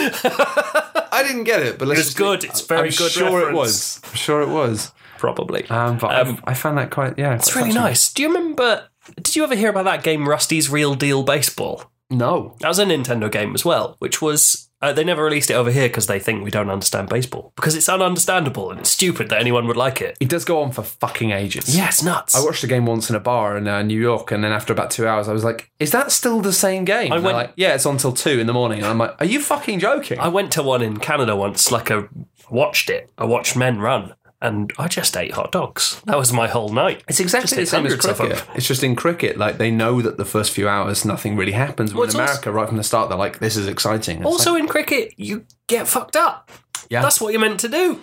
I 1.11 1.23
didn't 1.27 1.43
get 1.45 1.61
it, 1.61 1.77
but 1.77 1.87
let's 1.87 2.01
It's 2.01 2.13
good. 2.13 2.43
It's 2.43 2.61
very 2.61 2.89
I'm 2.89 2.95
good 2.95 3.11
Sure, 3.11 3.49
it 3.49 3.53
was. 3.53 3.99
I'm 4.05 4.15
sure 4.15 4.41
it 4.41 4.49
was. 4.49 4.91
Probably. 5.17 5.65
Um, 5.69 5.97
but 5.97 6.27
Um, 6.27 6.39
I, 6.45 6.51
I 6.51 6.53
found 6.53 6.77
that 6.77 6.91
quite 6.91 7.17
yeah. 7.17 7.35
it's 7.35 7.55
really 7.55 7.73
nice. 7.73 8.11
Do 8.13 8.21
you 8.23 8.29
remember? 8.29 8.87
Did 9.15 9.35
you 9.35 9.43
ever 9.43 9.55
hear 9.55 9.69
about 9.69 9.85
that 9.85 10.03
game, 10.03 10.27
Rusty's 10.27 10.69
Real 10.69 10.93
Deal 10.95 11.23
Baseball? 11.23 11.91
No, 12.09 12.55
That 12.61 12.69
was 12.69 12.79
a 12.79 12.85
Nintendo 12.85 13.29
game 13.29 13.53
as 13.53 13.65
well, 13.65 13.95
which 13.99 14.21
was. 14.21 14.63
Uh, 14.79 14.93
they 14.93 15.03
never 15.03 15.23
released 15.23 15.49
it 15.49 15.55
over 15.55 15.71
here 15.71 15.87
because 15.89 16.05
they 16.05 16.19
think 16.19 16.43
we 16.43 16.51
don't 16.51 16.69
understand 16.69 17.09
baseball. 17.09 17.51
Because 17.55 17.73
it's 17.75 17.87
ununderstandable 17.87 18.69
and 18.69 18.79
it's 18.79 18.91
stupid 18.91 19.29
that 19.29 19.41
anyone 19.41 19.65
would 19.65 19.75
like 19.75 20.01
it. 20.01 20.15
it 20.19 20.29
does 20.29 20.45
go 20.45 20.61
on 20.61 20.71
for 20.71 20.83
fucking 20.83 21.31
ages. 21.31 21.75
Yeah, 21.75 21.87
it's 21.87 22.03
nuts. 22.03 22.35
I 22.35 22.41
watched 22.45 22.63
a 22.63 22.67
game 22.67 22.85
once 22.85 23.09
in 23.09 23.15
a 23.15 23.19
bar 23.19 23.57
in 23.57 23.67
uh, 23.67 23.81
New 23.81 23.99
York, 23.99 24.31
and 24.31 24.43
then 24.43 24.51
after 24.51 24.71
about 24.73 24.91
two 24.91 25.07
hours, 25.07 25.27
I 25.27 25.33
was 25.33 25.43
like, 25.43 25.71
"Is 25.79 25.91
that 25.93 26.11
still 26.11 26.41
the 26.41 26.53
same 26.53 26.85
game?" 26.85 27.11
And 27.11 27.23
they're 27.23 27.33
went- 27.33 27.37
like, 27.37 27.53
"Yeah, 27.57 27.73
it's 27.73 27.87
on 27.87 27.97
till 27.97 28.13
two 28.13 28.39
in 28.39 28.45
the 28.45 28.53
morning." 28.53 28.77
And 28.79 28.87
I'm 28.87 28.99
like, 28.99 29.15
"Are 29.19 29.25
you 29.25 29.41
fucking 29.41 29.79
joking?" 29.79 30.19
I 30.19 30.27
went 30.27 30.51
to 30.53 30.61
one 30.63 30.83
in 30.83 30.97
Canada 30.97 31.35
once, 31.35 31.71
like 31.71 31.89
I 31.89 32.03
watched 32.51 32.89
it. 32.91 33.09
I 33.17 33.25
watched 33.25 33.55
men 33.57 33.79
run, 33.79 34.13
and 34.41 34.71
I 34.77 34.87
just 34.87 35.15
ate 35.17 35.31
hot 35.33 35.51
dogs. 35.51 36.01
That 36.05 36.17
was 36.17 36.31
my 36.31 36.47
whole 36.47 36.69
night. 36.69 37.03
It's 37.07 37.19
exactly 37.19 37.47
Just 37.47 37.55
the 37.55 37.65
same 37.65 37.85
as 37.85 37.95
cricket. 37.95 38.43
It's 38.55 38.67
just 38.67 38.83
in 38.83 38.95
cricket, 38.95 39.37
like 39.37 39.57
they 39.57 39.71
know 39.71 40.01
that 40.01 40.17
the 40.17 40.25
first 40.25 40.51
few 40.51 40.67
hours 40.67 41.05
nothing 41.05 41.35
really 41.35 41.53
happens. 41.53 41.91
But 41.91 41.97
Well, 41.97 42.03
in 42.03 42.09
it's 42.09 42.15
also- 42.15 42.31
America, 42.31 42.51
right 42.51 42.67
from 42.67 42.77
the 42.77 42.83
start, 42.83 43.09
they're 43.09 43.17
like, 43.17 43.39
"This 43.39 43.55
is 43.57 43.67
exciting." 43.67 44.17
It's 44.17 44.25
Also, 44.25 44.53
like, 44.53 44.61
in 44.63 44.67
cricket, 44.67 45.13
you 45.17 45.45
get 45.67 45.87
fucked 45.87 46.15
up. 46.15 46.51
yeah, 46.89 47.01
That's 47.01 47.19
what 47.19 47.31
you're 47.33 47.41
meant 47.41 47.59
to 47.61 47.67
do. 47.69 47.99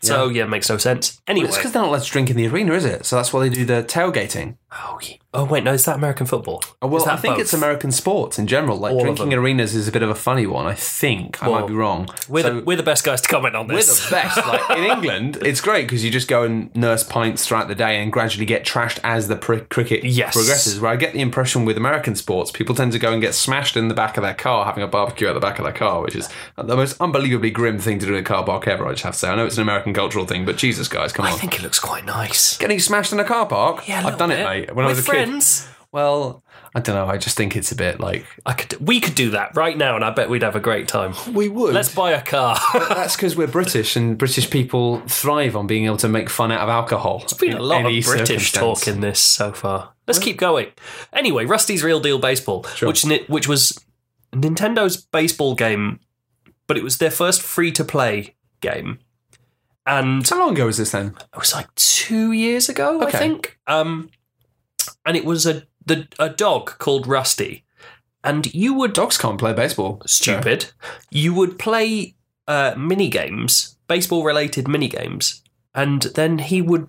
So 0.00 0.28
yeah, 0.28 0.42
it 0.44 0.48
makes 0.48 0.68
no 0.68 0.76
sense. 0.76 1.20
Anyway, 1.28 1.46
It's 1.46 1.56
because 1.56 1.70
they're 1.72 1.82
not 1.82 1.88
allowed 1.88 2.02
to 2.02 2.10
drink 2.10 2.28
in 2.28 2.36
the 2.36 2.48
arena, 2.48 2.72
is 2.72 2.84
it? 2.84 3.06
So 3.06 3.14
that's 3.16 3.32
why 3.32 3.40
they 3.42 3.54
do 3.54 3.64
the 3.64 3.84
tailgating. 3.84 4.56
Oh, 4.76 4.98
ye- 5.02 5.20
oh 5.32 5.44
wait, 5.44 5.64
no, 5.64 5.72
is 5.72 5.84
that 5.84 5.96
American 5.96 6.26
football? 6.26 6.62
Oh, 6.82 6.86
well, 6.88 7.08
I 7.08 7.16
think 7.16 7.34
both? 7.34 7.40
it's 7.42 7.52
American 7.52 7.92
sports 7.92 8.38
in 8.38 8.46
general. 8.46 8.76
Like 8.76 8.92
All 8.92 9.00
drinking 9.02 9.32
arenas 9.34 9.74
is 9.74 9.88
a 9.88 9.92
bit 9.92 10.02
of 10.02 10.10
a 10.10 10.14
funny 10.14 10.46
one. 10.46 10.66
I 10.66 10.74
think 10.74 11.42
I 11.42 11.48
might 11.48 11.66
be 11.66 11.74
wrong. 11.74 12.08
We're, 12.28 12.42
So- 12.42 12.54
the, 12.60 12.64
we're 12.64 12.76
the 12.76 12.82
best 12.82 13.04
guys 13.04 13.20
to 13.22 13.28
comment 13.28 13.56
on 13.56 13.66
this. 13.68 14.10
We're 14.10 14.20
the 14.20 14.22
best. 14.24 14.36
Like 14.46 14.70
in 14.78 14.84
England, 14.84 15.38
it's 15.42 15.60
great 15.60 15.82
because 15.86 16.04
you 16.04 16.10
just 16.10 16.28
go 16.28 16.42
and 16.44 16.74
nurse 16.74 17.02
pints 17.02 17.46
throughout 17.46 17.68
the 17.68 17.74
day 17.74 18.02
and 18.02 18.12
gradually 18.12 18.46
get 18.46 18.64
trashed 18.64 18.98
as 19.04 19.28
the 19.28 19.36
pr- 19.36 19.58
cricket 19.70 20.04
Yes. 20.04 20.34
progresses. 20.34 20.80
Where 20.80 20.90
I 20.90 20.96
get 20.96 21.12
the 21.12 21.20
impression 21.20 21.64
with 21.64 21.76
American 21.76 22.14
sports, 22.14 22.50
people 22.50 22.74
tend 22.74 22.92
to 22.92 22.98
go 22.98 23.12
and 23.12 23.20
get 23.20 23.34
smashed 23.34 23.76
in 23.76 23.88
the 23.88 23.94
back 23.94 24.16
of 24.16 24.22
their 24.22 24.34
car, 24.34 24.64
having 24.64 24.82
a 24.82 24.88
barbecue 24.88 25.28
at 25.28 25.32
the 25.34 25.40
back 25.40 25.58
of 25.58 25.64
their 25.64 25.72
car, 25.72 26.00
which 26.02 26.14
is 26.16 26.28
the 26.56 26.76
most 26.76 27.00
unbelievably 27.00 27.50
grim 27.50 27.78
thing 27.78 27.98
to 27.98 28.06
do 28.06 28.14
in 28.14 28.20
a 28.20 28.24
car 28.24 28.44
park 28.44 28.66
ever. 28.68 28.86
I 28.86 28.92
just 28.92 29.02
have 29.04 29.14
to 29.14 29.18
say. 29.18 29.28
I 29.28 29.34
know 29.36 29.46
it's 29.46 29.56
an 29.56 29.62
American 29.62 29.92
cultural 29.94 30.26
thing, 30.26 30.44
but 30.44 30.56
Jesus, 30.56 30.88
guys, 30.88 31.12
come 31.12 31.26
I 31.26 31.30
on. 31.30 31.34
I 31.34 31.38
think 31.38 31.54
it 31.56 31.62
looks 31.62 31.78
quite 31.78 32.04
nice. 32.04 32.56
Getting 32.58 32.78
smashed 32.78 33.12
in 33.12 33.20
a 33.20 33.24
car 33.24 33.46
park? 33.46 33.86
Yeah, 33.88 34.04
a 34.04 34.08
I've 34.08 34.18
done 34.18 34.30
it, 34.30 34.38
little 34.38 34.46
bit. 34.66 34.70
mate. 34.70 34.76
When 34.76 34.86
I 34.86 34.88
was 34.88 34.98
a 34.98 35.02
friends. 35.02 35.60
kid. 35.62 35.70
Well, 35.92 36.42
I 36.74 36.80
don't 36.80 36.96
know. 36.96 37.06
I 37.06 37.18
just 37.18 37.36
think 37.36 37.54
it's 37.54 37.70
a 37.70 37.76
bit 37.76 38.00
like 38.00 38.26
I 38.44 38.52
could, 38.54 38.84
we 38.84 38.98
could 39.00 39.14
do 39.14 39.30
that 39.30 39.54
right 39.54 39.78
now, 39.78 39.94
and 39.94 40.04
I 40.04 40.10
bet 40.10 40.28
we'd 40.28 40.42
have 40.42 40.56
a 40.56 40.60
great 40.60 40.88
time. 40.88 41.14
we 41.32 41.48
would. 41.48 41.72
Let's 41.72 41.94
buy 41.94 42.10
a 42.10 42.20
car. 42.20 42.58
That's 42.74 43.14
because 43.14 43.36
we're 43.36 43.46
British, 43.46 43.94
and 43.94 44.18
British 44.18 44.50
people 44.50 45.00
thrive 45.06 45.54
on 45.54 45.68
being 45.68 45.84
able 45.84 45.98
to 45.98 46.08
make 46.08 46.28
fun 46.28 46.50
out 46.50 46.62
of 46.62 46.68
alcohol. 46.68 47.20
There's 47.20 47.34
been 47.34 47.52
a 47.52 47.62
lot 47.62 47.86
of 47.86 48.04
British 48.04 48.50
talk 48.50 48.88
in 48.88 49.00
this 49.02 49.20
so 49.20 49.52
far. 49.52 49.92
Let's 50.08 50.18
keep 50.18 50.36
going. 50.36 50.66
Anyway, 51.12 51.44
Rusty's 51.44 51.84
Real 51.84 52.00
Deal 52.00 52.18
Baseball, 52.18 52.66
which 52.82 53.06
ni- 53.06 53.24
which 53.28 53.46
was 53.46 53.78
Nintendo's 54.32 54.96
baseball 54.96 55.54
game, 55.54 56.00
but 56.66 56.76
it 56.76 56.82
was 56.82 56.98
their 56.98 57.12
first 57.12 57.40
free 57.40 57.70
to 57.70 57.84
play 57.84 58.34
game, 58.60 58.98
and 59.86 60.28
How 60.28 60.40
long 60.40 60.54
ago 60.54 60.66
was 60.66 60.78
this 60.78 60.90
then? 60.90 61.14
it 61.32 61.38
was 61.38 61.54
like 61.54 61.72
two 61.76 62.32
years 62.32 62.68
ago, 62.68 63.00
I 63.00 63.04
Okay. 63.06 63.18
think. 63.18 63.58
Um, 63.68 64.10
and 65.04 65.16
it 65.16 65.24
was 65.24 65.46
a 65.46 65.62
the 65.86 66.08
a 66.18 66.28
dog 66.28 66.78
called 66.78 67.06
Rusty, 67.06 67.64
and 68.22 68.52
you 68.54 68.74
would 68.74 68.92
Dogs 68.92 69.18
can't 69.18 69.38
play 69.38 69.52
baseball. 69.52 70.02
stupid. 70.06 70.72
You 71.10 71.34
would 71.34 71.58
play 71.58 72.14
uh, 72.48 72.74
mini 72.76 73.08
games, 73.08 73.76
baseball 73.86 74.24
related 74.24 74.68
mini 74.68 74.88
games, 74.88 75.42
and 75.74 76.02
then 76.02 76.38
he 76.38 76.62
would 76.62 76.88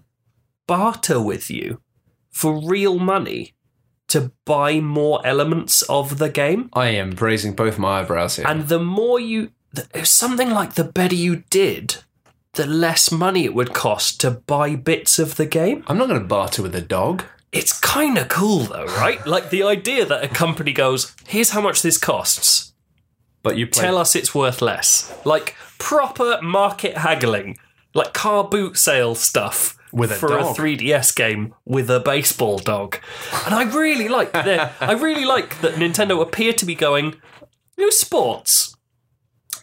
barter 0.68 1.22
with 1.22 1.50
you 1.50 1.82
for 2.30 2.60
real 2.60 3.00
money 3.00 3.54
to 4.08 4.32
buy 4.46 4.80
more 4.80 5.26
elements 5.26 5.82
of 5.84 6.18
the 6.20 6.30
game. 6.30 6.70
I 6.74 6.90
am 6.90 7.12
raising 7.12 7.54
both 7.56 7.80
my 7.80 8.00
eyebrows 8.02 8.36
here. 8.36 8.46
And 8.48 8.68
the 8.68 8.80
more 8.80 9.20
you, 9.20 9.52
th- 9.76 10.06
something 10.06 10.52
like 10.52 10.76
the 10.76 10.84
better 10.84 11.16
you 11.16 11.44
did, 11.50 11.98
the 12.54 12.68
less 12.68 13.12
money 13.12 13.46
it 13.46 13.56
would 13.56 13.74
cost 13.74 14.20
to 14.22 14.32
buy 14.32 14.76
bits 14.76 15.18
of 15.18 15.38
the 15.38 15.46
game. 15.46 15.84
I'm 15.88 15.98
not 15.98 16.08
going 16.08 16.20
to 16.22 16.28
barter 16.28 16.62
with 16.62 16.76
a 16.76 16.82
dog. 16.82 17.24
It's 17.56 17.80
kind 17.80 18.18
of 18.18 18.28
cool 18.28 18.60
though, 18.60 18.86
right? 18.86 19.26
like 19.26 19.50
the 19.50 19.64
idea 19.64 20.06
that 20.06 20.24
a 20.24 20.28
company 20.28 20.74
goes, 20.74 21.16
here's 21.28 21.52
how 21.52 21.62
much 21.62 21.82
this 21.82 21.98
costs. 21.98 22.74
But 23.44 23.58
you 23.58 23.68
play. 23.68 23.84
tell 23.84 23.98
us 23.98 24.16
it's 24.16 24.34
worth 24.34 24.62
less. 24.62 25.14
Like 25.24 25.56
proper 25.78 26.40
market 26.42 26.98
haggling, 26.98 27.58
like 27.94 28.14
car 28.14 28.44
boot 28.44 28.78
sale 28.78 29.14
stuff 29.16 29.78
With 29.94 30.12
a 30.12 30.16
for 30.16 30.30
dog. 30.30 30.58
a 30.58 30.62
3DS 30.62 31.16
game 31.16 31.54
with 31.64 31.90
a 31.90 32.00
baseball 32.00 32.58
dog. 32.58 32.98
And 33.46 33.54
I 33.54 33.64
really 33.64 34.08
like 34.08 34.34
that. 34.34 34.74
I 34.82 34.94
really 34.94 35.26
like 35.26 35.62
that 35.62 35.76
Nintendo 35.76 36.22
appear 36.22 36.54
to 36.54 36.66
be 36.66 36.76
going, 36.76 37.22
you 37.78 37.86
know, 37.86 37.90
sports. 37.92 38.76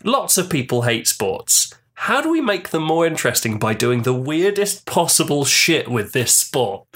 Lots 0.05 0.39
of 0.39 0.49
people 0.49 0.83
hate 0.83 1.07
sports. 1.09 1.75
How 1.95 2.21
do 2.21 2.31
we 2.31 2.41
make 2.41 2.71
them 2.71 2.83
more 2.83 3.07
interesting 3.07 3.59
by 3.59 3.75
doing 3.75 4.03
the 4.03 4.15
weirdest 4.15 4.87
possible 4.87 5.45
shit 5.45 5.89
with 5.89 6.13
this 6.13 6.35
sport? 6.35 6.87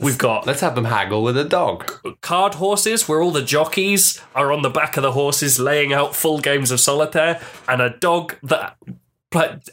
We've 0.00 0.18
got 0.18 0.46
Let's 0.46 0.60
have 0.60 0.74
them 0.74 0.86
haggle 0.86 1.22
with 1.22 1.36
a 1.36 1.44
dog. 1.44 1.92
card 2.20 2.54
horses 2.54 3.08
where 3.08 3.22
all 3.22 3.30
the 3.30 3.42
jockeys 3.42 4.20
are 4.34 4.50
on 4.52 4.62
the 4.62 4.70
back 4.70 4.96
of 4.96 5.02
the 5.02 5.12
horses 5.12 5.60
laying 5.60 5.92
out 5.92 6.16
full 6.16 6.38
games 6.40 6.70
of 6.70 6.80
solitaire 6.80 7.40
and 7.68 7.80
a 7.80 7.90
dog 7.90 8.36
that 8.42 8.76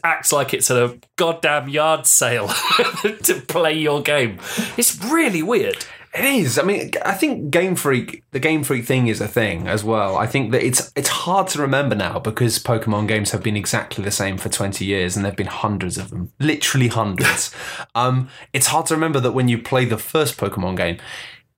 acts 0.04 0.30
like 0.32 0.52
it's 0.52 0.70
at 0.70 0.76
a 0.76 0.98
goddamn 1.16 1.68
yard 1.68 2.06
sale 2.06 2.48
to 3.22 3.42
play 3.48 3.72
your 3.72 4.02
game 4.02 4.38
it's 4.76 5.02
really 5.04 5.42
weird 5.42 5.86
It 6.14 6.24
is. 6.24 6.58
I 6.58 6.62
mean, 6.62 6.92
I 7.04 7.12
think 7.12 7.50
Game 7.50 7.74
Freak, 7.74 8.22
the 8.30 8.38
Game 8.38 8.62
Freak 8.62 8.84
thing 8.84 9.08
is 9.08 9.20
a 9.20 9.26
thing 9.26 9.66
as 9.66 9.82
well. 9.82 10.16
I 10.16 10.26
think 10.26 10.52
that 10.52 10.64
it's 10.64 10.92
it's 10.94 11.08
hard 11.08 11.48
to 11.48 11.60
remember 11.60 11.96
now 11.96 12.20
because 12.20 12.58
Pokemon 12.58 13.08
games 13.08 13.32
have 13.32 13.42
been 13.42 13.56
exactly 13.56 14.04
the 14.04 14.12
same 14.12 14.38
for 14.38 14.48
20 14.48 14.84
years 14.84 15.16
and 15.16 15.24
there've 15.24 15.34
been 15.34 15.46
hundreds 15.48 15.98
of 15.98 16.10
them. 16.10 16.32
Literally 16.38 16.88
hundreds. 16.88 17.52
um, 17.94 18.28
it's 18.52 18.68
hard 18.68 18.86
to 18.86 18.94
remember 18.94 19.18
that 19.20 19.32
when 19.32 19.48
you 19.48 19.58
play 19.58 19.84
the 19.84 19.98
first 19.98 20.36
Pokemon 20.38 20.76
game, 20.76 20.98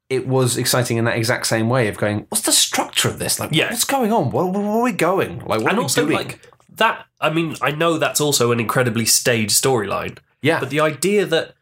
it 0.08 0.26
was 0.26 0.56
exciting 0.56 0.96
in 0.96 1.04
that 1.04 1.18
exact 1.18 1.46
same 1.46 1.68
way 1.68 1.88
of 1.88 1.98
going, 1.98 2.26
what's 2.30 2.44
the 2.44 2.52
structure 2.52 3.08
of 3.08 3.18
this? 3.18 3.38
Like, 3.38 3.50
Yeah. 3.52 3.70
what's 3.70 3.84
going 3.84 4.12
on? 4.12 4.30
Where, 4.30 4.46
where 4.46 4.62
are 4.64 4.82
we 4.82 4.92
going? 4.92 5.40
Like, 5.40 5.60
what 5.60 5.70
and 5.70 5.72
are 5.72 5.76
we 5.76 5.82
also 5.82 6.06
doing? 6.06 6.16
like 6.16 6.40
that 6.76 7.06
i 7.20 7.30
mean 7.30 7.56
i 7.62 7.70
know 7.70 7.96
that's 7.96 8.20
also 8.20 8.52
an 8.52 8.60
incredibly 8.60 9.06
staged 9.06 9.52
storyline 9.52 10.18
yeah. 10.42 10.60
but 10.60 10.68
the 10.70 10.78
idea 10.78 11.24
that 11.24 11.54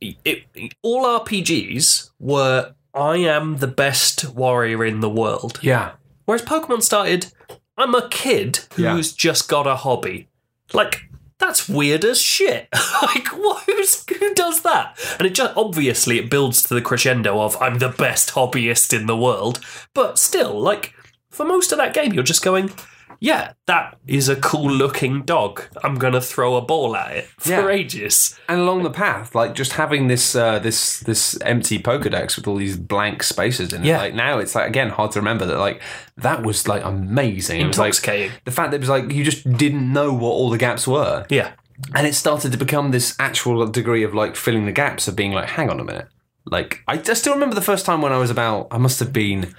it, 0.00 0.44
all 0.82 1.04
rpgs 1.20 2.10
were 2.18 2.74
i 2.94 3.16
am 3.16 3.56
the 3.58 3.66
best 3.66 4.28
warrior 4.30 4.84
in 4.84 5.00
the 5.00 5.10
world 5.10 5.58
yeah. 5.62 5.92
Whereas 6.24 6.42
Pokemon 6.42 6.82
started, 6.82 7.32
I'm 7.78 7.94
a 7.94 8.06
kid 8.10 8.60
Yeah. 8.76 8.92
who's 8.94 9.14
just 9.14 9.48
got 9.48 9.66
a 9.66 9.76
hobby. 9.76 10.28
Like, 10.74 11.08
that's 11.38 11.66
weird 11.70 12.04
as 12.04 12.20
shit. 12.20 12.68
like, 13.02 13.28
what, 13.28 13.62
who's, 13.64 14.04
who 14.10 14.34
does 14.34 14.60
that? 14.60 14.98
And 15.18 15.26
it 15.26 15.34
just 15.34 15.56
obviously 15.56 16.18
it 16.18 16.28
builds 16.28 16.62
to 16.64 16.74
the 16.74 16.82
crescendo 16.82 17.40
of 17.40 17.56
I'm 17.62 17.78
the 17.78 17.88
best 17.88 18.32
hobbyist 18.32 18.92
in 18.92 19.06
the 19.06 19.16
world. 19.16 19.60
But 19.94 20.18
still, 20.18 20.60
like, 20.60 20.92
for 21.30 21.46
most 21.46 21.72
of 21.72 21.78
that 21.78 21.94
game, 21.94 22.12
you're 22.12 22.22
just 22.22 22.44
going, 22.44 22.72
yeah, 23.20 23.52
that 23.66 23.98
is 24.06 24.28
a 24.28 24.36
cool 24.36 24.70
looking 24.70 25.22
dog. 25.22 25.62
I'm 25.82 25.96
gonna 25.96 26.20
throw 26.20 26.56
a 26.56 26.60
ball 26.62 26.94
at 26.96 27.16
it 27.16 27.24
for 27.38 27.50
Yeah. 27.50 27.68
ages. 27.68 28.38
and 28.48 28.60
along 28.60 28.82
the 28.84 28.90
path, 28.90 29.34
like 29.34 29.54
just 29.54 29.72
having 29.72 30.08
this 30.08 30.34
uh, 30.36 30.58
this 30.60 31.00
this 31.00 31.36
empty 31.42 31.78
Pokedex 31.78 32.36
with 32.36 32.46
all 32.46 32.56
these 32.56 32.76
blank 32.76 33.22
spaces 33.22 33.72
in 33.72 33.82
it. 33.82 33.86
Yeah. 33.88 33.98
Like 33.98 34.14
now, 34.14 34.38
it's 34.38 34.54
like 34.54 34.68
again 34.68 34.90
hard 34.90 35.10
to 35.12 35.18
remember 35.20 35.46
that 35.46 35.58
like 35.58 35.82
that 36.16 36.42
was 36.44 36.68
like 36.68 36.84
amazing. 36.84 37.60
It 37.60 37.66
was 37.66 37.78
like 37.78 37.94
the 37.94 38.50
fact 38.50 38.70
that 38.70 38.76
it 38.76 38.80
was 38.80 38.88
like 38.88 39.10
you 39.12 39.24
just 39.24 39.50
didn't 39.56 39.92
know 39.92 40.12
what 40.12 40.30
all 40.30 40.50
the 40.50 40.58
gaps 40.58 40.86
were, 40.86 41.26
yeah. 41.28 41.52
and 41.94 42.06
it 42.06 42.14
started 42.14 42.52
to 42.52 42.58
become 42.58 42.90
this 42.92 43.16
actual 43.18 43.66
degree 43.66 44.04
of 44.04 44.14
like 44.14 44.36
filling 44.36 44.64
the 44.66 44.72
gaps 44.72 45.08
of 45.08 45.16
being 45.16 45.32
like, 45.32 45.48
hang 45.50 45.70
on 45.70 45.80
a 45.80 45.84
minute. 45.84 46.08
Like 46.46 46.82
I, 46.88 46.94
I 46.94 47.12
still 47.14 47.34
remember 47.34 47.54
the 47.54 47.60
first 47.60 47.84
time 47.84 48.00
when 48.00 48.12
I 48.12 48.18
was 48.18 48.30
about 48.30 48.68
I 48.70 48.78
must 48.78 49.00
have 49.00 49.12
been 49.12 49.54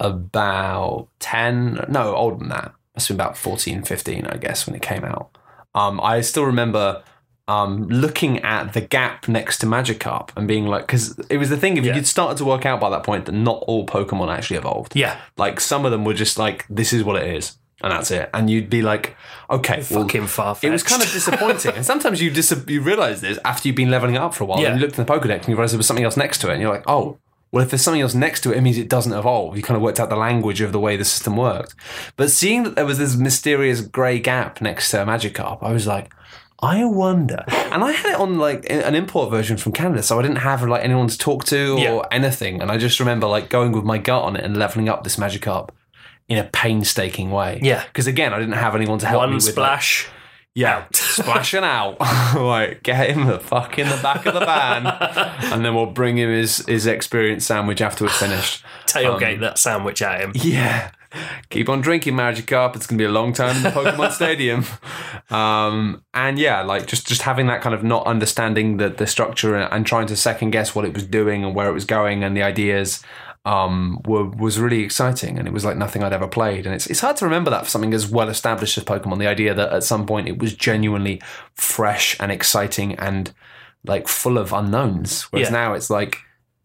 about 0.00 1.08
10 1.20 1.86
no 1.88 2.14
older 2.16 2.36
than 2.38 2.48
that 2.48 2.72
must 2.94 3.08
have 3.08 3.16
been 3.16 3.24
about 3.26 3.36
14 3.36 3.82
15 3.82 4.26
I 4.26 4.36
guess 4.36 4.66
when 4.66 4.74
it 4.76 4.82
came 4.82 5.04
out 5.04 5.36
um, 5.74 6.00
I 6.00 6.20
still 6.20 6.44
remember 6.44 7.02
um, 7.46 7.88
looking 7.88 8.38
at 8.42 8.72
the 8.72 8.80
gap 8.80 9.28
next 9.28 9.58
to 9.58 9.66
Magikarp 9.66 10.30
and 10.36 10.48
being 10.48 10.66
like 10.66 10.86
because 10.86 11.18
it 11.28 11.36
was 11.36 11.50
the 11.50 11.56
thing 11.58 11.76
if 11.76 11.84
Yeah. 11.84 11.94
you'd 11.96 12.06
started 12.06 12.38
to 12.38 12.44
work 12.44 12.64
out 12.64 12.80
by 12.80 12.88
that 12.90 13.02
point 13.02 13.26
that 13.26 13.32
not 13.32 13.62
all 13.66 13.84
Pokemon 13.86 14.32
actually 14.34 14.56
evolved 14.56 14.96
Yeah. 14.96 15.18
like 15.36 15.60
some 15.60 15.84
of 15.84 15.90
them 15.90 16.04
were 16.04 16.14
just 16.14 16.38
like 16.38 16.64
this 16.70 16.92
is 16.92 17.04
what 17.04 17.20
it 17.22 17.28
is 17.34 17.58
and 17.82 17.90
that's 17.92 18.10
it 18.12 18.30
and 18.32 18.48
you'd 18.48 18.70
be 18.70 18.80
like 18.80 19.14
okay 19.50 19.84
well, 19.90 20.04
Fucking 20.04 20.26
far 20.28 20.56
it 20.62 20.70
was 20.70 20.82
kind 20.82 21.02
of 21.02 21.10
disappointing. 21.12 21.72
and 21.74 21.84
sometimes 21.84 22.22
you 22.22 22.30
dis- 22.30 22.64
you 22.68 22.80
realise 22.80 23.20
this 23.20 23.38
after 23.44 23.68
you've 23.68 23.76
been 23.76 23.90
leveling 23.90 24.16
up 24.16 24.32
for 24.32 24.44
a 24.44 24.46
while. 24.46 24.60
Yeah. 24.60 24.68
And 24.70 24.80
you 24.80 24.86
looked 24.86 24.98
in 24.98 25.04
the 25.04 25.12
Pokedex 25.12 25.40
and 25.40 25.48
you 25.48 25.56
realise 25.56 25.72
there 25.72 25.78
was 25.78 25.86
something 25.86 26.04
else 26.04 26.16
next 26.16 26.38
to 26.38 26.48
it. 26.48 26.52
And 26.54 26.62
you're 26.62 26.72
like, 26.72 26.84
oh, 26.86 27.18
well, 27.54 27.62
if 27.62 27.70
there's 27.70 27.82
something 27.82 28.02
else 28.02 28.14
next 28.14 28.40
to 28.42 28.52
it, 28.52 28.58
it 28.58 28.60
means 28.62 28.76
it 28.78 28.88
doesn't 28.88 29.12
evolve. 29.12 29.56
You 29.56 29.62
kind 29.62 29.76
of 29.76 29.82
worked 29.82 30.00
out 30.00 30.10
the 30.10 30.16
language 30.16 30.60
of 30.60 30.72
the 30.72 30.80
way 30.80 30.96
the 30.96 31.04
system 31.04 31.36
worked. 31.36 31.74
But 32.16 32.30
seeing 32.30 32.64
that 32.64 32.74
there 32.74 32.84
was 32.84 32.98
this 32.98 33.14
mysterious 33.16 33.80
grey 33.80 34.18
gap 34.18 34.60
next 34.60 34.90
to 34.90 34.96
Magikarp, 34.98 35.62
I 35.62 35.72
was 35.72 35.86
like, 35.86 36.12
I 36.60 36.84
wonder. 36.84 37.44
And 37.48 37.84
I 37.84 37.92
had 37.92 38.12
it 38.14 38.18
on 38.20 38.38
like 38.38 38.66
an 38.70 38.94
import 38.94 39.30
version 39.30 39.56
from 39.56 39.72
Canada, 39.72 40.02
so 40.02 40.18
I 40.18 40.22
didn't 40.22 40.38
have 40.38 40.62
like 40.66 40.82
anyone 40.82 41.08
to 41.08 41.16
talk 41.18 41.44
to 41.46 41.74
or 41.74 41.78
Yeah. 41.78 42.00
anything. 42.10 42.60
And 42.60 42.70
I 42.72 42.76
just 42.78 42.98
remember 43.00 43.26
like 43.26 43.48
going 43.50 43.72
with 43.72 43.84
my 43.84 43.98
gut 43.98 44.24
on 44.24 44.34
it 44.36 44.44
and 44.44 44.56
leveling 44.56 44.88
up 44.88 45.04
this 45.04 45.16
Magikarp 45.16 45.68
in 46.28 46.38
a 46.38 46.44
painstaking 46.44 47.30
way. 47.30 47.60
Yeah. 47.62 47.84
Because 47.84 48.06
again, 48.06 48.32
I 48.32 48.38
didn't 48.38 48.54
have 48.54 48.74
anyone 48.74 48.98
to 49.00 49.06
help 49.06 49.20
me 49.22 49.26
one 49.26 49.34
with 49.34 49.44
like, 49.44 49.52
splash. 49.52 50.08
Yeah, 50.54 50.86
splashing 50.92 51.64
out. 51.64 52.00
like, 52.36 52.82
get 52.82 53.10
him 53.10 53.26
the 53.26 53.38
fuck 53.38 53.78
in 53.78 53.88
the 53.88 54.00
back 54.02 54.24
of 54.26 54.34
the 54.34 54.40
van, 54.40 54.86
and 55.52 55.64
then 55.64 55.74
we'll 55.74 55.86
bring 55.86 56.16
him 56.16 56.30
his 56.30 56.58
his 56.66 56.86
experience 56.86 57.44
sandwich 57.44 57.80
after 57.80 58.04
we're 58.04 58.10
finished. 58.10 58.64
tailgate 58.86 59.40
that 59.40 59.58
sandwich 59.58 60.00
at 60.00 60.20
him. 60.20 60.32
Yeah, 60.34 60.92
keep 61.50 61.68
on 61.68 61.80
drinking, 61.80 62.14
magic 62.14 62.46
Magikarp. 62.46 62.76
It's 62.76 62.86
gonna 62.86 62.98
be 62.98 63.04
a 63.04 63.10
long 63.10 63.32
time 63.32 63.56
in 63.56 63.62
the 63.64 63.70
Pokemon 63.70 64.12
Stadium. 64.12 64.64
Um, 65.30 66.04
and 66.14 66.38
yeah, 66.38 66.62
like 66.62 66.86
just 66.86 67.06
just 67.08 67.22
having 67.22 67.48
that 67.48 67.60
kind 67.60 67.74
of 67.74 67.82
not 67.82 68.06
understanding 68.06 68.76
the 68.76 68.88
the 68.90 69.06
structure 69.06 69.56
and, 69.56 69.72
and 69.72 69.86
trying 69.86 70.06
to 70.06 70.16
second 70.16 70.50
guess 70.50 70.74
what 70.74 70.84
it 70.84 70.94
was 70.94 71.04
doing 71.04 71.44
and 71.44 71.54
where 71.54 71.68
it 71.68 71.72
was 71.72 71.84
going 71.84 72.22
and 72.22 72.36
the 72.36 72.42
ideas. 72.42 73.02
Um, 73.44 74.00
were, 74.06 74.24
was 74.24 74.58
really 74.58 74.82
exciting, 74.82 75.38
and 75.38 75.46
it 75.46 75.52
was 75.52 75.64
like 75.64 75.76
nothing 75.76 76.02
I'd 76.02 76.12
ever 76.12 76.28
played. 76.28 76.64
And 76.66 76.74
it's 76.74 76.86
it's 76.86 77.00
hard 77.00 77.16
to 77.18 77.24
remember 77.24 77.50
that 77.50 77.64
for 77.64 77.70
something 77.70 77.92
as 77.94 78.08
well 78.08 78.28
established 78.28 78.78
as 78.78 78.84
Pokemon. 78.84 79.18
The 79.18 79.26
idea 79.26 79.52
that 79.54 79.72
at 79.72 79.84
some 79.84 80.06
point 80.06 80.28
it 80.28 80.38
was 80.38 80.54
genuinely 80.54 81.20
fresh 81.54 82.16
and 82.20 82.32
exciting 82.32 82.94
and 82.94 83.32
like 83.84 84.08
full 84.08 84.38
of 84.38 84.52
unknowns, 84.52 85.22
whereas 85.24 85.48
Yeah. 85.48 85.52
now 85.52 85.74
it's 85.74 85.90
like 85.90 86.18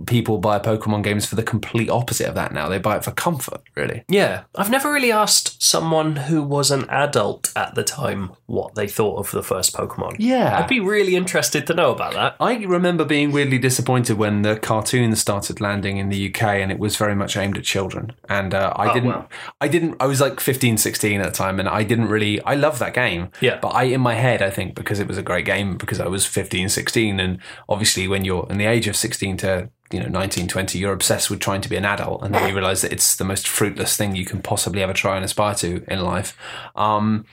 people 0.05 0.37
buy 0.37 0.59
Pokemon 0.59 1.03
games 1.03 1.25
for 1.25 1.35
the 1.35 1.43
complete 1.43 1.89
opposite 1.89 2.27
of 2.27 2.35
that. 2.35 2.53
Now 2.53 2.69
they 2.69 2.77
buy 2.77 2.97
it 2.97 3.03
for 3.03 3.11
comfort, 3.11 3.61
really. 3.75 4.03
Yeah, 4.07 4.43
I've 4.55 4.69
never 4.69 4.91
really 4.91 5.11
asked 5.11 5.61
someone 5.61 6.15
who 6.15 6.41
was 6.41 6.71
an 6.71 6.89
adult 6.89 7.51
at 7.55 7.75
the 7.75 7.83
time 7.83 8.31
what 8.45 8.75
they 8.75 8.87
thought 8.87 9.17
of 9.17 9.31
the 9.31 9.43
first 9.43 9.75
Pokemon. 9.75 10.15
Yeah, 10.19 10.57
I'd 10.57 10.67
be 10.69 10.79
really 10.79 11.15
interested 11.15 11.67
to 11.67 11.73
know 11.73 11.91
about 11.91 12.13
that. 12.13 12.35
I 12.39 12.55
remember 12.65 13.05
being 13.05 13.31
weirdly 13.31 13.57
disappointed 13.59 14.17
when 14.17 14.41
the 14.41 14.57
cartoon 14.57 15.15
started 15.15 15.61
landing 15.61 15.97
in 15.97 16.09
the 16.09 16.29
UK 16.29 16.43
and 16.43 16.71
it 16.71 16.79
was 16.79 16.95
very 16.97 17.15
much 17.15 17.37
aimed 17.37 17.57
at 17.57 17.63
children. 17.63 18.13
And 18.27 18.53
uh, 18.53 18.73
I 18.75 18.89
Oh, 18.89 18.93
didn't, 18.93 19.09
wow. 19.09 19.27
I 19.61 19.67
didn't, 19.67 19.95
I 19.99 20.05
was 20.07 20.19
like 20.21 20.39
15, 20.39 20.77
16 20.77 21.21
at 21.21 21.25
the 21.25 21.31
time 21.31 21.59
and 21.59 21.69
I 21.69 21.83
didn't 21.83 22.07
really, 22.07 22.41
I 22.43 22.55
love 22.55 22.79
that 22.79 22.93
game. 22.93 23.29
Yeah. 23.41 23.59
But 23.61 23.69
I, 23.69 23.83
in 23.83 24.01
my 24.01 24.15
head, 24.15 24.41
I 24.41 24.49
think 24.49 24.73
because 24.75 24.99
it 24.99 25.07
was 25.07 25.17
a 25.17 25.23
great 25.23 25.45
game 25.45 25.77
because 25.77 25.99
I 25.99 26.07
was 26.07 26.25
15, 26.25 26.69
16 26.69 27.19
and 27.19 27.39
obviously 27.67 28.07
when 28.07 28.25
you're 28.25 28.47
in 28.49 28.57
the 28.57 28.65
age 28.65 28.87
of 28.87 28.95
16 28.95 29.37
to, 29.37 29.69
you 29.91 29.99
know, 29.99 30.07
19, 30.07 30.47
20, 30.47 30.77
you're 30.79 30.93
obsessed 30.93 31.29
with 31.29 31.39
trying 31.39 31.61
to 31.61 31.69
be 31.69 31.75
an 31.75 31.85
adult 31.85 32.23
and 32.23 32.33
then 32.33 32.47
you 32.47 32.53
realize 32.53 32.81
that 32.81 32.91
it's 32.93 33.15
the 33.15 33.23
most 33.23 33.47
fruitless 33.47 33.95
thing 33.97 34.15
you 34.15 34.25
can 34.25 34.41
possibly 34.41 34.83
ever 34.83 34.93
try 34.93 35.15
and 35.15 35.25
aspire 35.25 35.55
to 35.55 35.83
in 35.91 36.01
life. 36.01 36.37
Um, 36.75 37.25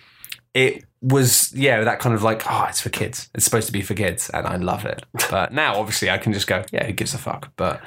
it 0.55 0.85
was 1.03 1.53
yeah 1.55 1.85
that 1.85 1.99
kind 2.01 2.15
of 2.15 2.23
like 2.23 2.43
oh 2.51 2.65
it's 2.71 2.81
for 2.81 2.89
kids 2.89 3.29
it's 3.35 3.45
supposed 3.45 3.67
to 3.67 3.73
be 3.73 3.83
for 3.83 3.93
kids 3.93 4.31
and 4.31 4.47
i 4.47 4.57
love 4.57 4.87
it 4.87 5.05
but 5.31 5.53
now 5.53 5.77
obviously 5.79 6.09
i 6.09 6.17
can 6.17 6.33
just 6.33 6.47
go 6.47 6.65
yeah 6.73 6.85
who 6.87 6.93
gives 6.95 7.13
a 7.13 7.19
fuck 7.19 7.53
but 7.57 7.81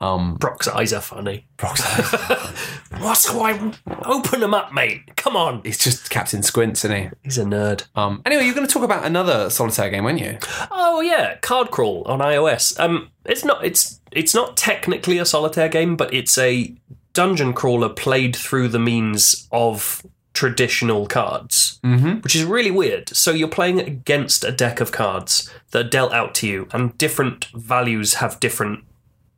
um 0.00 0.34
Brock's 0.36 0.66
eyes 0.68 0.92
are 0.92 1.00
funny. 1.00 1.46
Brock's 1.56 1.80
What's 2.98 3.30
going? 3.30 3.74
Open 4.04 4.40
them 4.40 4.52
up, 4.52 4.72
mate. 4.74 5.14
Come 5.16 5.36
on. 5.36 5.60
it's 5.64 5.78
just 5.82 6.10
captain 6.10 6.42
squints 6.42 6.84
isn't 6.84 6.96
he 6.96 7.08
He's 7.22 7.38
a 7.38 7.44
nerd. 7.44 7.86
um 7.94 8.20
anyway 8.26 8.44
you're 8.44 8.54
going 8.54 8.66
to 8.66 8.72
talk 8.72 8.82
about 8.82 9.04
another 9.04 9.50
solitaire 9.50 9.90
game 9.90 10.04
weren't 10.04 10.20
you 10.20 10.38
Oh 10.70 11.00
yeah, 11.00 11.36
Card 11.36 11.70
Crawl 11.70 12.02
on 12.06 12.18
iOS. 12.20 12.78
Um, 12.78 13.10
it's 13.24 13.44
not 13.44 13.64
it's 13.64 14.00
it's 14.14 14.34
not 14.34 14.56
technically 14.56 15.18
a 15.18 15.24
solitaire 15.24 15.68
game, 15.68 15.96
but 15.96 16.12
it's 16.14 16.38
a 16.38 16.74
dungeon 17.12 17.52
crawler 17.52 17.88
played 17.88 18.34
through 18.34 18.68
the 18.68 18.78
means 18.78 19.48
of 19.52 20.04
traditional 20.32 21.06
cards, 21.06 21.78
mm-hmm 21.84 22.18
which 22.18 22.34
is 22.34 22.44
really 22.44 22.70
weird. 22.70 23.08
So 23.10 23.30
you're 23.30 23.48
playing 23.48 23.78
against 23.80 24.44
a 24.44 24.50
deck 24.50 24.80
of 24.80 24.90
cards 24.90 25.48
that 25.70 25.86
are 25.86 25.88
dealt 25.88 26.12
out 26.12 26.34
to 26.36 26.46
you, 26.48 26.68
and 26.72 26.96
different 26.98 27.46
values 27.54 28.14
have 28.14 28.40
different 28.40 28.84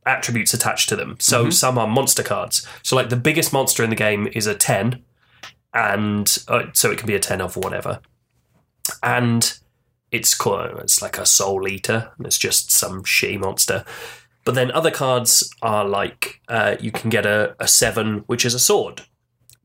attributes 0.07 0.55
attached 0.55 0.89
to 0.89 0.97
them. 0.97 1.17
So 1.19 1.51
some 1.51 1.79
are 1.79 1.87
monster 1.87 2.23
cards. 2.23 2.67
So 2.83 2.97
like 2.97 3.11
the 3.11 3.17
biggest 3.17 3.53
monster 3.53 3.83
in 3.85 3.91
the 3.91 3.97
game 3.97 4.29
is 4.33 4.47
a 4.47 4.55
ten, 4.55 5.03
and 5.75 6.39
uh, 6.49 6.67
so 6.73 6.91
it 6.91 6.99
can 6.99 7.07
be 7.07 7.15
a 7.15 7.21
ten 7.21 7.41
of 7.41 7.57
whatever, 7.57 8.01
and 9.03 9.59
it's 10.12 10.35
called, 10.35 10.71
it's 10.79 11.03
like 11.03 11.19
a 11.19 11.27
soul 11.27 11.67
eater. 11.69 12.12
and 12.17 12.27
It's 12.27 12.39
just 12.39 12.71
some 12.71 13.03
shitty 13.03 13.39
monster. 13.41 13.85
But 14.46 14.54
then 14.54 14.70
other 14.70 14.92
cards 14.92 15.52
are 15.61 15.85
like 15.85 16.40
uh, 16.48 16.76
you 16.80 16.92
can 16.92 17.11
get 17.11 17.26
a, 17.26 17.56
a 17.59 17.66
seven, 17.66 18.18
which 18.28 18.44
is 18.44 18.54
a 18.54 18.61
sword. 18.61 19.02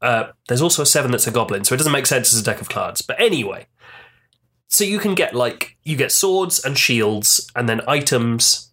Uh, 0.02 0.32
there's 0.48 0.62
also 0.62 0.82
a 0.82 0.88
seven 0.88 1.12
that's 1.12 1.28
a 1.28 1.32
goblin, 1.32 1.64
so 1.64 1.76
it 1.76 1.78
doesn't 1.78 1.94
make 1.94 2.08
sense 2.08 2.34
as 2.34 2.40
a 2.42 2.44
deck 2.44 2.60
of 2.60 2.68
cards. 2.68 3.04
But 3.04 3.22
anyway, 3.22 3.68
so 4.68 4.84
you 4.84 4.98
can 4.98 5.14
get 5.14 5.36
like 5.36 5.78
you 5.84 5.96
get 5.96 6.12
swords 6.12 6.66
and 6.66 6.76
shields, 6.76 7.48
and 7.56 7.70
then 7.70 7.82
items 7.88 8.72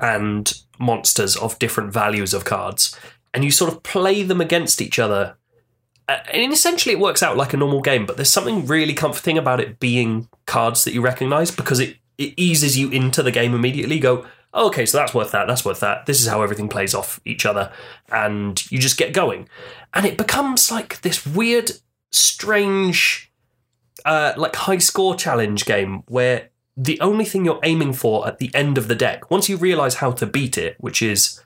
and 0.00 0.52
monsters 0.78 1.34
of 1.34 1.58
different 1.58 1.94
values 1.94 2.34
of 2.34 2.44
cards, 2.44 2.94
and 3.32 3.42
you 3.42 3.50
sort 3.50 3.72
of 3.72 3.82
play 3.82 4.22
them 4.22 4.42
against 4.42 4.82
each 4.82 4.98
other. 4.98 5.38
Uh, 6.10 6.18
and 6.30 6.52
essentially, 6.52 6.94
it 6.94 7.00
works 7.00 7.22
out 7.22 7.38
like 7.38 7.54
a 7.54 7.56
normal 7.56 7.80
game. 7.80 8.04
But 8.04 8.16
there's 8.16 8.28
something 8.28 8.66
really 8.66 8.92
comforting 8.92 9.38
about 9.38 9.60
it 9.60 9.80
being 9.80 10.28
cards 10.44 10.84
that 10.84 10.92
you 10.92 11.00
recognise 11.00 11.50
because 11.50 11.80
it 11.80 11.96
it 12.18 12.34
eases 12.36 12.78
you 12.78 12.90
into 12.90 13.22
the 13.22 13.32
game 13.32 13.54
immediately. 13.54 13.96
You 13.96 14.02
go, 14.02 14.26
okay, 14.54 14.86
so 14.86 14.98
that's 14.98 15.14
worth 15.14 15.32
that. 15.32 15.46
That's 15.46 15.64
worth 15.64 15.80
that. 15.80 16.06
This 16.06 16.20
is 16.20 16.28
how 16.28 16.42
everything 16.42 16.68
plays 16.68 16.94
off 16.94 17.20
each 17.24 17.46
other, 17.46 17.72
and 18.10 18.70
you 18.70 18.78
just 18.78 18.98
get 18.98 19.12
going 19.12 19.48
and 19.94 20.06
it 20.06 20.16
becomes 20.16 20.70
like 20.70 21.00
this 21.02 21.26
weird, 21.26 21.72
strange, 22.10 23.30
uh, 24.04 24.32
like 24.36 24.56
high 24.56 24.78
score 24.78 25.14
challenge 25.14 25.64
game 25.64 26.02
where 26.06 26.50
the 26.76 27.00
only 27.00 27.24
thing 27.24 27.44
you're 27.44 27.60
aiming 27.62 27.92
for 27.92 28.26
at 28.26 28.38
the 28.38 28.50
end 28.54 28.78
of 28.78 28.88
the 28.88 28.94
deck, 28.94 29.30
once 29.30 29.48
you 29.48 29.56
realize 29.56 29.96
how 29.96 30.10
to 30.12 30.26
beat 30.26 30.56
it, 30.56 30.76
which 30.78 31.02
is 31.02 31.42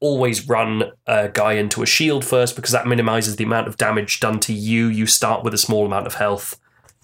always 0.00 0.48
run 0.48 0.84
a 1.06 1.28
guy 1.28 1.52
into 1.52 1.82
a 1.82 1.86
shield 1.86 2.24
first 2.24 2.56
because 2.56 2.72
that 2.72 2.86
minimizes 2.86 3.36
the 3.36 3.44
amount 3.44 3.68
of 3.68 3.76
damage 3.76 4.20
done 4.20 4.38
to 4.40 4.52
you. 4.52 4.86
You 4.86 5.06
start 5.06 5.44
with 5.44 5.54
a 5.54 5.58
small 5.58 5.86
amount 5.86 6.06
of 6.06 6.14
health. 6.14 6.58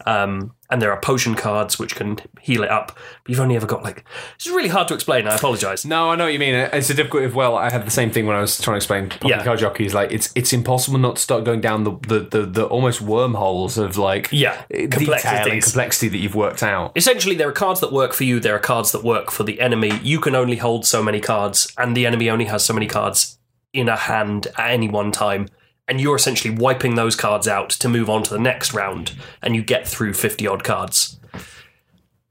Um, 0.07 0.55
and 0.71 0.83
there 0.83 0.93
are 0.93 1.01
potion 1.01 1.35
cards 1.35 1.79
which 1.79 1.97
can 1.97 2.19
heal 2.41 2.63
it 2.63 2.71
up, 2.71 2.89
but 3.25 3.31
you've 3.31 3.41
only 3.41 3.57
ever 3.57 3.67
got 3.67 3.83
like. 3.83 4.05
It's 4.37 4.47
really 4.47 4.69
hard 4.69 4.87
to 4.89 4.95
explain. 4.95 5.27
I 5.27 5.35
apologize. 5.35 5.85
no 5.87 6.11
i 6.11 6.15
know 6.17 6.25
what 6.25 6.33
you 6.33 6.39
mean 6.39 6.55
it's 6.55 6.91
a 6.91 6.95
difficult 6.95 7.23
if 7.23 7.35
well 7.35 7.57
i 7.57 7.71
had 7.71 7.87
the 7.87 7.91
same 7.91 8.11
thing 8.11 8.27
when 8.27 8.37
i 8.37 8.41
was 8.41 8.59
trying 8.61 8.75
to 8.75 8.77
explain 8.77 9.09
Pocket 9.09 9.29
Yeah. 9.29 9.45
card 9.45 9.59
jockeys 9.59 9.95
like 9.95 10.13
it's 10.13 10.31
it's 10.35 10.53
impossible 10.53 10.99
not 10.99 11.17
to 11.17 11.23
start 11.23 11.45
going 11.45 11.61
down 11.63 11.85
the 11.85 11.93
the, 12.07 12.21
the, 12.21 12.47
the 12.47 12.67
almost 12.67 13.01
wormholes 13.01 13.79
of 13.79 13.97
like 13.97 14.29
Yeah, 14.31 14.63
and 14.71 14.93
complexity 14.93 16.09
that 16.09 16.19
you've 16.19 16.35
worked 16.35 16.63
out 16.63 16.93
Essentially, 16.97 17.35
there 17.35 17.49
are 17.49 17.53
cards 17.53 17.81
that 17.81 17.93
work 17.93 18.13
for 18.13 18.25
you, 18.25 18.39
there 18.41 18.55
are 18.55 18.59
cards 18.61 18.93
that 18.93 19.03
work 19.03 19.31
for 19.31 19.45
the 19.45 19.61
enemy. 19.61 19.99
You 20.03 20.21
can 20.21 20.35
only 20.35 20.57
hold 20.57 20.85
so 20.87 21.03
many 21.03 21.21
cards, 21.21 21.73
and 21.79 21.97
the 21.97 22.07
enemy 22.07 22.29
only 22.31 22.45
has 22.47 22.65
so 22.65 22.75
many 22.75 22.87
cards 22.87 23.39
in 23.73 23.89
a 23.89 23.97
hand 23.97 24.47
at 24.59 24.71
any 24.71 24.89
one 24.89 25.13
time. 25.13 25.49
And 25.89 26.01
you're 26.01 26.17
essentially 26.17 26.55
wiping 26.55 26.95
those 26.97 27.17
cards 27.17 27.49
out 27.49 27.71
to 27.71 27.89
move 27.89 28.11
on 28.11 28.23
to 28.25 28.31
the 28.35 28.39
next 28.39 28.75
round, 28.75 29.13
and 29.43 29.57
you 29.57 29.63
get 29.63 29.89
through 29.89 30.13
50 30.13 30.47
odd 30.47 30.63
cards. 30.63 31.19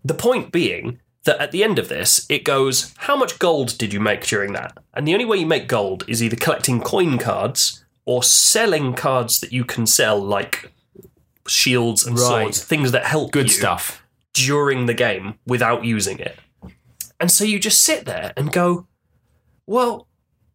The 0.05 0.13
point 0.13 0.51
being 0.51 0.99
that 1.23 1.39
at 1.41 1.51
the 1.51 1.63
end 1.63 1.79
of 1.79 1.89
this, 1.89 2.25
it 2.29 2.43
goes, 2.43 2.93
How 2.97 3.17
much 3.17 3.39
gold 3.39 3.77
did 3.77 3.93
you 3.93 3.99
make 3.99 4.25
during 4.25 4.53
that? 4.53 4.77
And 4.93 5.07
the 5.07 5.13
only 5.13 5.25
way 5.25 5.37
you 5.37 5.45
make 5.47 5.67
gold 5.67 6.05
is 6.07 6.21
either 6.21 6.35
collecting 6.35 6.79
coin 6.81 7.17
cards 7.17 7.83
or 8.05 8.23
selling 8.23 8.93
cards 8.93 9.39
that 9.41 9.51
you 9.51 9.65
can 9.65 9.85
sell, 9.85 10.19
like 10.23 10.71
shields 11.47 12.05
and 12.05 12.17
Right. 12.17 12.43
swords, 12.43 12.63
things 12.63 12.91
that 12.91 13.05
help 13.05 13.31
good 13.31 13.47
you 13.47 13.53
stuff 13.53 14.03
during 14.33 14.85
the 14.85 14.93
game 14.93 15.35
without 15.45 15.83
using 15.83 16.19
it. 16.19 16.37
And 17.19 17.31
so 17.31 17.43
you 17.43 17.59
just 17.59 17.81
sit 17.81 18.05
there 18.05 18.31
and 18.37 18.51
go, 18.51 18.87
well, 19.65 20.06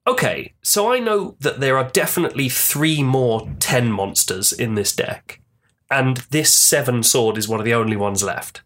okay, 0.06 0.54
so 0.62 0.92
I 0.92 0.98
know 0.98 1.36
that 1.40 1.60
there 1.60 1.76
are 1.76 1.88
definitely 1.88 2.48
three 2.48 3.02
more 3.02 3.48
10 3.58 3.92
monsters 3.92 4.52
in 4.52 4.74
this 4.74 4.94
deck, 4.94 5.40
and 5.90 6.18
this 6.30 6.54
7 6.54 7.02
sword 7.02 7.38
is 7.38 7.48
one 7.48 7.60
of 7.60 7.64
the 7.64 7.74
only 7.74 7.96
ones 7.96 8.22
left. 8.22 8.62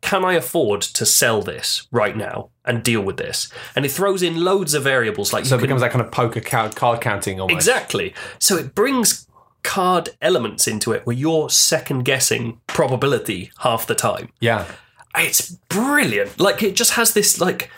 Can 0.00 0.24
I 0.24 0.34
afford 0.34 0.82
to 0.82 1.06
sell 1.06 1.42
this 1.42 1.86
right 1.92 2.16
now 2.16 2.50
and 2.64 2.82
deal 2.82 3.00
with 3.02 3.18
this? 3.18 3.50
And 3.76 3.84
it 3.84 3.92
throws 3.92 4.22
in 4.22 4.42
loads 4.42 4.74
of 4.74 4.82
variables 4.82 5.32
like 5.32 5.44
so 5.44 5.54
it 5.54 5.58
can 5.58 5.66
becomes 5.68 5.80
that 5.80 5.92
kind 5.92 6.04
of 6.04 6.10
poker 6.10 6.40
card, 6.40 6.74
card 6.74 7.00
counting 7.00 7.40
almost 7.40 7.54
Exactly. 7.54 8.12
So 8.40 8.56
it 8.56 8.74
brings 8.74 9.28
card 9.62 10.10
elements 10.20 10.66
into 10.66 10.90
it 10.92 11.06
where 11.06 11.14
you're 11.14 11.48
second 11.48 12.04
guessing 12.04 12.60
probability 12.66 13.52
half 13.58 13.86
the 13.86 13.94
time. 13.94 14.30
yeah 14.40 14.66
It's 15.16 15.52
brilliant. 15.68 16.40
Like 16.40 16.62
it 16.62 16.74
just 16.74 16.92
has 16.92 17.14
this 17.14 17.40
like 17.40 17.70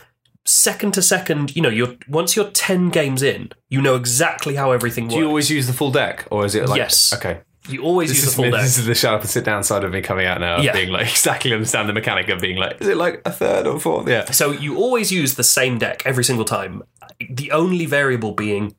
second 0.46 0.92
to 0.94 1.02
second, 1.02 1.54
you 1.56 1.62
know, 1.62 1.68
you're 1.68 1.94
once 2.08 2.36
you're 2.36 2.50
10 2.50 2.90
games 2.90 3.22
in, 3.22 3.50
you 3.70 3.80
know 3.80 3.94
exactly 3.96 4.54
how 4.56 4.72
everything 4.72 5.04
works. 5.04 5.14
do 5.14 5.20
you 5.20 5.26
always 5.26 5.50
use 5.50 5.66
the 5.66 5.72
full 5.72 5.90
deck 5.90 6.26
or 6.30 6.44
is 6.44 6.54
it 6.54 6.68
like 6.68 6.78
Yes. 6.78 7.12
okay 7.14 7.40
You 7.68 7.82
always 7.82 8.10
This 8.10 8.18
use 8.18 8.26
the 8.26 8.36
full 8.36 8.44
me- 8.44 8.50
deck. 8.50 8.60
this 8.62 8.76
is 8.76 8.84
the 8.86 8.94
shut 8.94 9.14
up 9.14 9.22
and 9.22 9.30
sit 9.30 9.44
down 9.44 9.64
side 9.64 9.84
of 9.84 9.90
me 9.92 10.02
coming 10.02 10.26
out 10.26 10.40
now, 10.40 10.60
Yeah. 10.60 10.72
being 10.74 10.90
like 10.90 11.08
exactly 11.10 11.52
understand 11.54 11.88
the 11.88 11.94
mechanic 11.94 12.28
of 12.28 12.40
being 12.40 12.58
like, 12.58 12.78
is 12.80 12.88
it 12.88 12.96
like 12.98 13.22
a 13.24 13.32
third 13.32 13.66
or 13.66 13.80
fourth? 13.80 14.06
Yeah. 14.08 14.30
So 14.32 14.50
you 14.52 14.76
always 14.76 15.10
use 15.10 15.34
the 15.36 15.44
same 15.44 15.78
deck 15.78 16.02
every 16.04 16.24
single 16.24 16.44
time. 16.44 16.82
The 17.30 17.50
only 17.50 17.86
variable 17.86 18.32
being 18.32 18.74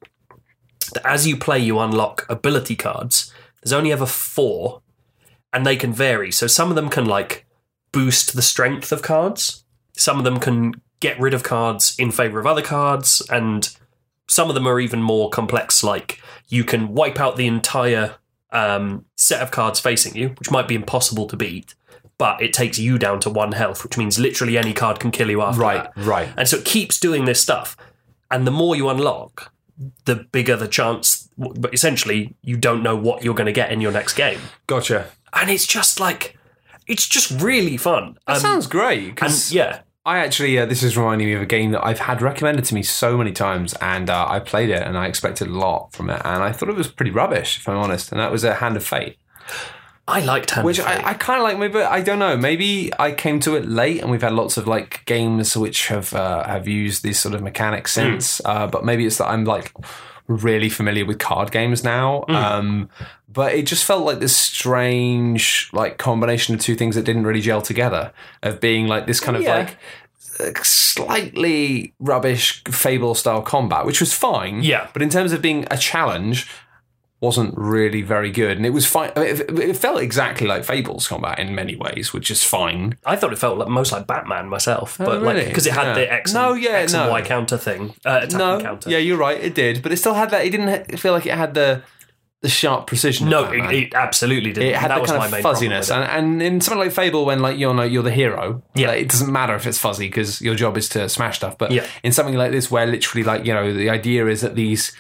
that 0.94 1.06
as 1.08 1.26
you 1.26 1.36
play, 1.36 1.58
you 1.60 1.80
unlock 1.80 2.26
ability 2.30 2.76
cards. 2.76 3.34
There's 3.64 3.74
only 3.74 3.92
ever 3.92 4.06
four, 4.06 4.82
and 5.52 5.66
they 5.66 5.76
can 5.78 5.92
vary. 5.92 6.32
So 6.32 6.46
some 6.46 6.70
of 6.70 6.76
them 6.76 6.90
can 6.90 7.06
like 7.06 7.48
boost 7.92 8.36
the 8.36 8.44
strength 8.44 8.92
of 8.92 9.02
cards. 9.02 9.64
Some 9.98 10.20
of 10.20 10.24
them 10.26 10.40
can 10.40 10.80
get 11.00 11.20
rid 11.20 11.34
of 11.34 11.44
cards 11.44 11.96
in 12.00 12.12
favor 12.12 12.40
of 12.40 12.48
other 12.48 12.62
cards, 12.62 13.22
and 13.30 13.76
some 14.28 14.50
of 14.50 14.56
them 14.56 14.68
are 14.68 14.80
even 14.80 15.02
more 15.02 15.30
complex. 15.30 15.84
Like 15.84 16.22
you 16.48 16.64
can 16.64 16.94
wipe 16.94 17.20
out 17.20 17.36
the 17.38 17.48
entire 17.48 18.16
um, 18.52 19.06
set 19.16 19.42
of 19.42 19.52
cards 19.52 19.80
facing 19.80 20.16
you, 20.16 20.30
which 20.40 20.52
might 20.52 20.68
be 20.68 20.76
impossible 20.76 21.28
to 21.28 21.36
beat. 21.38 21.76
But 22.18 22.42
it 22.42 22.54
takes 22.54 22.80
you 22.80 22.98
down 22.98 23.20
to 23.22 23.30
one 23.30 23.52
health, 23.52 23.84
which 23.84 23.98
means 23.98 24.18
literally 24.18 24.58
any 24.58 24.74
card 24.74 25.02
can 25.02 25.12
kill 25.12 25.30
you 25.30 25.42
after 25.42 25.60
Right, 25.60 25.84
that. 25.96 26.06
right. 26.06 26.30
And 26.38 26.48
so 26.48 26.58
it 26.58 26.64
keeps 26.66 26.98
doing 26.98 27.26
this 27.26 27.42
stuff. 27.42 27.76
And 28.32 28.48
the 28.48 28.52
more 28.52 28.74
you 28.76 28.88
unlock, 28.88 29.52
the 30.06 30.16
bigger 30.32 30.56
the 30.56 30.70
chance. 30.70 31.28
But 31.38 31.74
essentially, 31.74 32.34
you 32.42 32.56
don't 32.56 32.82
know 32.82 32.96
what 32.96 33.22
you're 33.24 33.34
going 33.36 33.48
to 33.48 33.52
get 33.52 33.70
in 33.74 33.82
your 33.82 33.92
next 33.92 34.14
game. 34.14 34.40
Gotcha. 34.66 35.08
And 35.34 35.50
it's 35.50 35.68
just 35.68 36.00
like, 36.00 36.38
it's 36.88 37.06
just 37.06 37.32
really 37.42 37.76
fun. 37.76 38.18
That 38.28 38.38
Um, 38.38 38.42
sounds 38.42 38.68
great. 38.68 39.22
and 39.22 39.52
yeah, 39.52 39.82
I 40.06 40.20
actually, 40.20 40.60
uh, 40.60 40.68
this 40.68 40.84
is 40.84 40.96
reminding 40.96 41.28
me 41.28 41.34
of 41.34 41.42
a 41.42 41.48
game 41.48 41.72
that 41.72 41.84
I've 41.84 42.00
had 42.00 42.22
recommended 42.22 42.66
to 42.66 42.76
me 42.76 42.84
so 42.84 43.18
many 43.18 43.32
times, 43.32 43.74
and 43.82 44.10
uh, 44.10 44.28
I 44.30 44.40
played 44.40 44.70
it, 44.70 44.84
and 44.84 44.98
I 44.98 45.08
expected 45.08 45.48
a 45.48 45.52
lot 45.52 45.94
from 45.94 46.12
it, 46.12 46.22
and 46.24 46.44
I 46.44 46.52
thought 46.52 46.70
it 46.70 46.76
was 46.76 46.88
pretty 46.88 47.12
rubbish, 47.12 47.58
if 47.58 47.68
I'm 47.68 47.78
honest. 47.78 48.12
And 48.12 48.22
that 48.22 48.32
was 48.32 48.44
a 48.44 48.54
Hand 48.54 48.78
of 48.78 48.86
Fate, 48.86 49.18
I 50.08 50.20
liked 50.20 50.52
Hand 50.52 50.66
which 50.66 50.78
of 50.78 50.86
Fate. 50.86 51.04
I, 51.04 51.12
I 51.12 51.14
kind 51.16 51.40
of 51.40 51.44
like. 51.44 51.58
Maybe 51.58 51.80
I 51.80 52.02
don't 52.02 52.20
know. 52.20 52.38
Maybe 52.38 52.92
I 53.00 53.12
came 53.12 53.40
to 53.42 53.56
it 53.56 53.68
late, 53.68 54.02
and 54.02 54.12
we've 54.12 54.22
had 54.22 54.34
lots 54.34 54.58
of 54.58 54.68
like 54.68 55.04
games 55.06 55.58
which 55.58 55.88
have 55.88 56.14
uh, 56.14 56.44
have 56.44 56.68
used 56.68 57.02
these 57.04 57.20
sort 57.20 57.34
of 57.34 57.42
mechanics 57.42 57.94
since. 57.94 58.40
Uh, 58.46 58.68
but 58.68 58.86
maybe 58.86 59.06
it's 59.06 59.18
that 59.18 59.28
I'm 59.28 59.46
like 59.46 59.74
really 60.28 60.70
familiar 60.70 61.06
with 61.06 61.20
card 61.20 61.52
games 61.52 61.84
now. 61.84 62.26
Um, 62.28 62.90
but 63.32 63.54
it 63.54 63.66
just 63.68 63.86
felt 63.86 64.06
like 64.06 64.20
this 64.20 64.36
strange 64.36 65.70
like 65.74 65.98
combination 65.98 66.56
of 66.56 66.62
two 66.62 66.76
things 66.76 66.96
that 66.96 67.04
didn't 67.04 67.26
really 67.26 67.42
gel 67.42 67.62
together. 67.62 68.12
Of 68.44 68.60
being 68.62 68.88
like 68.88 69.06
this 69.08 69.20
kind 69.20 69.36
of 69.38 69.44
Yeah. 69.44 69.70
like 70.40 70.64
slightly 70.66 71.94
rubbish 72.00 72.64
fable 72.70 73.16
style 73.16 73.42
combat, 73.42 73.86
which 73.86 74.00
was 74.00 74.14
fine. 74.14 74.64
Yeah. 74.64 74.88
But 74.94 75.02
in 75.02 75.10
terms 75.10 75.32
of 75.32 75.42
being 75.42 75.66
a 75.72 75.78
challenge, 75.78 76.48
wasn't 77.26 77.54
really 77.58 78.02
very 78.04 78.32
good, 78.32 78.58
and 78.58 78.66
it 78.66 78.70
was 78.70 78.86
fine. 78.86 79.12
It, 79.16 79.50
it 79.60 79.76
felt 79.76 80.00
exactly 80.02 80.48
like 80.48 80.64
Fable's 80.64 81.08
combat 81.08 81.40
in 81.40 81.54
many 81.56 81.76
ways, 81.76 82.14
which 82.14 82.30
is 82.32 82.44
fine. 82.44 82.98
I 83.06 83.16
thought 83.16 83.34
it 83.34 83.40
felt 83.40 83.58
like, 83.58 83.68
most 83.68 83.92
like 83.92 84.08
Batman 84.08 84.48
myself, 84.50 84.98
but 84.98 85.08
like 85.08 85.18
Oh, 85.18 85.22
really? 85.34 85.46
because 85.46 85.66
it 85.68 85.74
had 85.74 85.88
Yeah. 85.88 85.94
the 85.96 86.14
X, 86.14 86.34
No, 86.34 86.54
and, 86.54 86.64
yeah, 86.64 86.70
X 86.72 86.94
and 86.94 87.06
no. 87.08 87.12
Y 87.12 87.22
counter 87.24 87.58
thing, 87.58 87.94
uh, 88.06 88.26
No, 88.32 88.60
counter. 88.62 88.90
yeah, 88.90 89.00
you're 89.00 89.18
right. 89.18 89.40
It 89.44 89.56
did, 89.56 89.82
but 89.84 89.92
it 89.92 89.98
still 89.98 90.14
had 90.14 90.30
that. 90.30 90.46
It 90.46 90.52
didn't 90.52 91.00
feel 91.00 91.14
like 91.14 91.26
it 91.26 91.34
had 91.36 91.54
the 91.56 91.82
the 92.42 92.50
sharp 92.50 92.86
precision. 92.86 93.28
no, 93.28 93.52
it, 93.52 93.60
it 93.74 93.94
absolutely 93.96 94.52
didn't. 94.54 94.70
It 94.70 94.76
had 94.76 94.92
that 94.92 95.04
kind 95.06 95.18
my 95.18 95.26
of 95.26 95.32
main 95.32 95.42
fuzziness, 95.42 95.90
and, 95.90 96.04
and 96.04 96.42
in 96.44 96.62
something 96.62 96.78
like 96.80 96.92
Fable, 96.92 97.26
when 97.26 97.40
like 97.40 97.58
you're 97.58 97.74
no, 97.74 97.82
you're 97.82 98.04
the 98.04 98.12
hero, 98.12 98.62
Yeah. 98.76 98.90
like, 98.90 99.02
it 99.02 99.10
doesn't 99.10 99.32
matter 99.32 99.56
if 99.56 99.66
it's 99.66 99.80
fuzzy 99.80 100.08
because 100.08 100.42
your 100.42 100.54
job 100.54 100.78
is 100.78 100.88
to 100.90 101.10
smash 101.10 101.38
stuff. 101.38 101.58
But 101.58 101.72
Yeah. 101.72 101.86
in 102.04 102.12
something 102.12 102.36
like 102.36 102.52
this, 102.52 102.70
where 102.70 102.86
literally 102.86 103.24
like 103.24 103.46
you 103.48 103.54
know 103.54 103.74
the 103.74 103.90
idea 103.90 104.28
is 104.28 104.42
that 104.42 104.54
these 104.54 104.92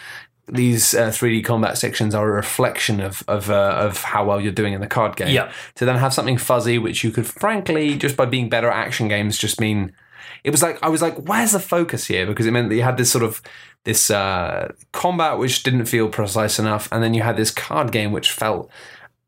these 0.48 0.94
uh, 0.94 1.08
3D 1.10 1.44
combat 1.44 1.78
sections 1.78 2.14
are 2.14 2.28
a 2.30 2.32
reflection 2.32 3.00
of 3.02 3.24
of 3.28 3.50
uh, 3.50 3.76
of 3.78 4.04
how 4.04 4.26
well 4.26 4.40
you're 4.40 4.52
doing 4.52 4.74
in 4.74 4.82
the 4.82 4.88
card 4.88 5.16
game. 5.16 5.30
Yeah. 5.30 5.52
To 5.76 5.86
then 5.86 5.98
have 5.98 6.14
something 6.14 6.38
fuzzy, 6.38 6.78
which 6.78 7.04
you 7.04 7.12
could 7.12 7.26
frankly 7.26 7.98
just 7.98 8.16
by 8.16 8.26
being 8.26 8.50
better 8.50 8.70
at 8.70 8.86
action 8.86 9.08
games, 9.08 9.38
just 9.38 9.60
mean 9.60 9.94
it 10.44 10.52
was 10.52 10.62
like 10.62 10.78
I 10.84 10.90
was 10.90 11.02
like, 11.02 11.16
where's 11.28 11.54
the 11.54 11.60
focus 11.60 12.06
here? 12.06 12.26
Because 12.28 12.46
it 12.46 12.52
meant 12.52 12.70
that 12.70 12.76
you 12.76 12.84
had 12.84 12.98
this 12.98 13.12
sort 13.12 13.24
of 13.24 13.42
this 13.86 14.12
uh, 14.12 14.72
combat 14.92 15.38
which 15.40 15.64
didn't 15.64 15.86
feel 15.86 16.10
precise 16.10 16.60
enough, 16.60 16.88
and 16.92 17.02
then 17.04 17.14
you 17.14 17.24
had 17.24 17.38
this 17.38 17.52
card 17.52 17.92
game 17.92 18.12
which 18.12 18.32
felt 18.32 18.70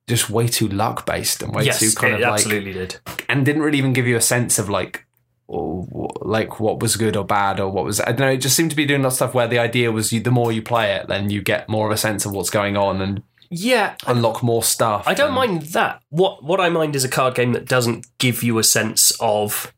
just 0.07 0.29
way 0.29 0.47
too 0.47 0.67
luck 0.67 1.05
based 1.05 1.41
and 1.41 1.53
way 1.53 1.65
Yes, 1.65 1.79
too 1.79 1.91
kind 1.95 2.13
of 2.13 2.21
like 2.21 2.33
absolutely 2.33 2.73
did. 2.73 2.99
and 3.27 3.45
didn't 3.45 3.61
really 3.61 3.77
even 3.79 3.91
give 3.93 4.07
you 4.07 4.15
a 4.15 4.21
sense 4.21 4.57
of 4.59 4.69
like 4.69 5.05
or, 5.47 6.11
like 6.21 6.59
what 6.59 6.79
was 6.81 6.95
good 6.97 7.15
or 7.15 7.25
bad 7.25 7.59
or 7.59 7.69
what 7.69 7.85
was 7.85 7.99
I 8.01 8.05
don't 8.07 8.19
know. 8.19 8.29
It 8.29 8.37
just 8.37 8.55
seemed 8.55 8.69
to 8.71 8.75
be 8.75 8.85
doing 8.85 9.01
that 9.03 9.11
stuff 9.13 9.33
where 9.33 9.47
the 9.47 9.59
idea 9.59 9.91
was 9.91 10.11
you, 10.11 10.19
the 10.19 10.31
more 10.31 10.51
you 10.51 10.61
play 10.61 10.93
it, 10.95 11.07
then 11.07 11.29
you 11.29 11.41
get 11.41 11.69
more 11.69 11.85
of 11.87 11.91
a 11.93 11.97
sense 11.97 12.25
of 12.25 12.31
what's 12.33 12.49
going 12.49 12.75
on 12.77 13.01
and 13.01 13.23
Yeah, 13.49 13.95
unlock 14.05 14.43
more 14.43 14.63
stuff. 14.63 15.07
I 15.07 15.13
don't 15.13 15.27
and- 15.27 15.35
mind 15.35 15.61
that. 15.73 16.01
What 16.09 16.43
what 16.43 16.59
I 16.59 16.69
mind 16.69 16.95
is 16.95 17.03
a 17.05 17.09
card 17.09 17.35
game 17.35 17.53
that 17.53 17.65
doesn't 17.67 18.05
give 18.17 18.43
you 18.43 18.57
a 18.59 18.63
sense 18.63 19.11
of 19.19 19.73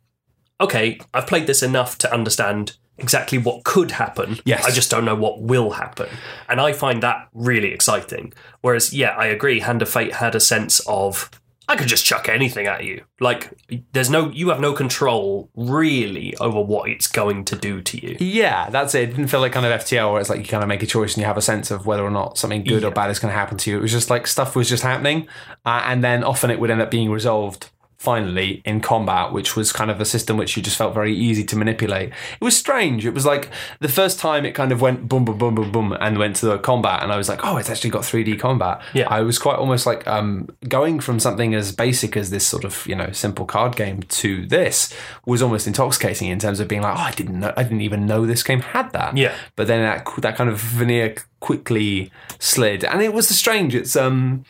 okay, 0.62 1.00
I've 1.14 1.28
played 1.28 1.48
this 1.48 1.64
enough 1.64 1.98
to 2.00 2.14
understand 2.14 2.76
exactly 2.98 3.38
what 3.38 3.64
could 3.64 3.92
happen. 3.92 4.40
Yes. 4.44 4.66
I 4.66 4.72
just 4.72 4.92
don't 4.92 5.06
know 5.06 5.16
what 5.16 5.42
will 5.42 5.72
happen. 5.72 6.10
And 6.50 6.60
I 6.60 6.74
find 6.74 7.02
that 7.02 7.30
really 7.34 7.72
exciting. 7.72 8.34
Whereas, 8.60 8.94
yeah, 8.94 9.12
I 9.12 9.28
agree, 9.28 9.62
Hand 9.62 9.82
of 9.82 9.88
Fate 9.88 10.16
had 10.16 10.36
a 10.36 10.42
sense 10.42 10.82
of 10.82 11.30
I 11.70 11.76
could 11.76 11.88
just 11.88 12.04
chuck 12.04 12.28
anything 12.28 12.66
at 12.66 12.84
you. 12.84 13.04
Like 13.20 13.54
there's 13.94 14.10
no 14.10 14.30
you 14.30 14.50
have 14.50 14.60
no 14.60 14.74
control 14.74 15.52
really 15.56 16.36
over 16.38 16.60
what 16.60 16.90
it's 16.90 17.06
going 17.06 17.46
to 17.46 17.56
do 17.56 17.80
to 17.84 18.04
you. 18.04 18.18
Yeah, 18.20 18.72
that's 18.72 18.96
it. 18.96 19.04
It 19.04 19.12
didn't 19.12 19.28
feel 19.28 19.40
like 19.40 19.52
kind 19.52 19.68
of 19.68 19.82
FTL 19.82 20.12
where 20.12 20.20
it's 20.20 20.32
like 20.32 20.40
you 20.40 20.46
kind 20.46 20.64
of 20.64 20.68
make 20.68 20.82
a 20.82 20.88
choice 20.88 21.14
and 21.14 21.22
you 21.22 21.28
have 21.28 21.38
a 21.38 21.44
sense 21.44 21.70
of 21.70 21.86
whether 21.86 22.04
or 22.04 22.10
not 22.10 22.40
something 22.40 22.64
good 22.64 22.84
or 22.84 22.90
bad 22.90 23.12
is 23.12 23.20
going 23.20 23.32
to 23.32 23.38
happen 23.38 23.56
to 23.60 23.70
you. 23.70 23.78
It 23.78 23.82
was 23.84 23.92
just 23.92 24.10
like 24.10 24.26
stuff 24.26 24.56
was 24.56 24.68
just 24.68 24.82
happening, 24.82 25.28
uh, 25.64 25.84
and 25.86 26.04
then 26.04 26.24
often 26.24 26.50
it 26.50 26.60
would 26.60 26.72
end 26.72 26.82
up 26.82 26.90
being 26.90 27.12
resolved 27.12 27.70
finally 28.00 28.62
in 28.64 28.80
combat, 28.80 29.34
which 29.34 29.58
was 29.58 29.74
kind 29.74 29.92
of 29.92 30.00
a 30.00 30.06
system 30.06 30.38
which 30.38 30.56
you 30.56 30.64
just 30.64 30.78
felt 30.78 30.94
very 30.94 31.14
easy 31.14 31.44
to 31.44 31.58
manipulate. 31.58 32.10
It 32.10 32.44
was 32.44 32.56
strange. 32.56 33.06
It 33.06 33.14
was 33.14 33.26
like 33.26 33.50
the 33.82 33.90
first 33.90 34.20
time 34.20 34.46
it 34.46 34.54
kind 34.54 34.72
of 34.72 34.80
went 34.80 35.10
boom, 35.10 35.26
boom, 35.26 35.38
boom, 35.38 35.54
boom, 35.54 35.72
boom, 35.72 35.98
and 36.00 36.18
went 36.18 36.38
to 36.38 36.46
the 36.46 36.58
combat, 36.58 37.04
and 37.04 37.12
I 37.12 37.18
was 37.18 37.28
like, 37.28 37.42
oh, 37.44 37.58
it's 37.58 37.70
actually 37.70 37.90
got 37.90 38.04
3D 38.04 38.40
combat. 38.40 38.82
Yeah. 38.94 39.10
I 39.10 39.20
was 39.22 39.38
quite 39.38 39.58
almost 39.58 39.86
like 39.86 40.08
um, 40.08 40.48
going 40.68 41.02
from 41.02 41.20
something 41.20 41.54
as 41.54 41.74
basic 41.74 42.16
as 42.16 42.30
this 42.30 42.48
sort 42.48 42.64
of 42.64 42.88
you 42.88 42.96
know 42.96 43.12
simple 43.12 43.46
card 43.46 43.76
game 43.76 44.04
to 44.04 44.46
this 44.46 44.94
was 45.26 45.42
almost 45.42 45.68
intoxicating 45.68 46.30
in 46.30 46.40
terms 46.40 46.62
of 46.62 46.70
being 46.70 46.82
like, 46.82 46.98
oh, 46.98 47.02
I 47.02 47.12
didn't 47.12 47.38
know, 47.38 47.54
I 47.58 47.64
didn't 47.64 47.82
even 47.82 48.06
know 48.06 48.26
this 48.26 48.44
game 48.44 48.62
had 48.62 48.94
that. 48.94 49.18
Yeah. 49.18 49.36
But 49.58 49.68
then 49.68 49.82
that 49.82 50.08
that 50.22 50.38
kind 50.38 50.50
of 50.50 50.58
veneer 50.58 51.16
quickly 51.42 52.12
slid, 52.40 52.86
and 52.86 53.02
it 53.02 53.14
was 53.14 53.28
strange. 53.28 53.76
It's 53.76 53.98
um, 53.98 54.46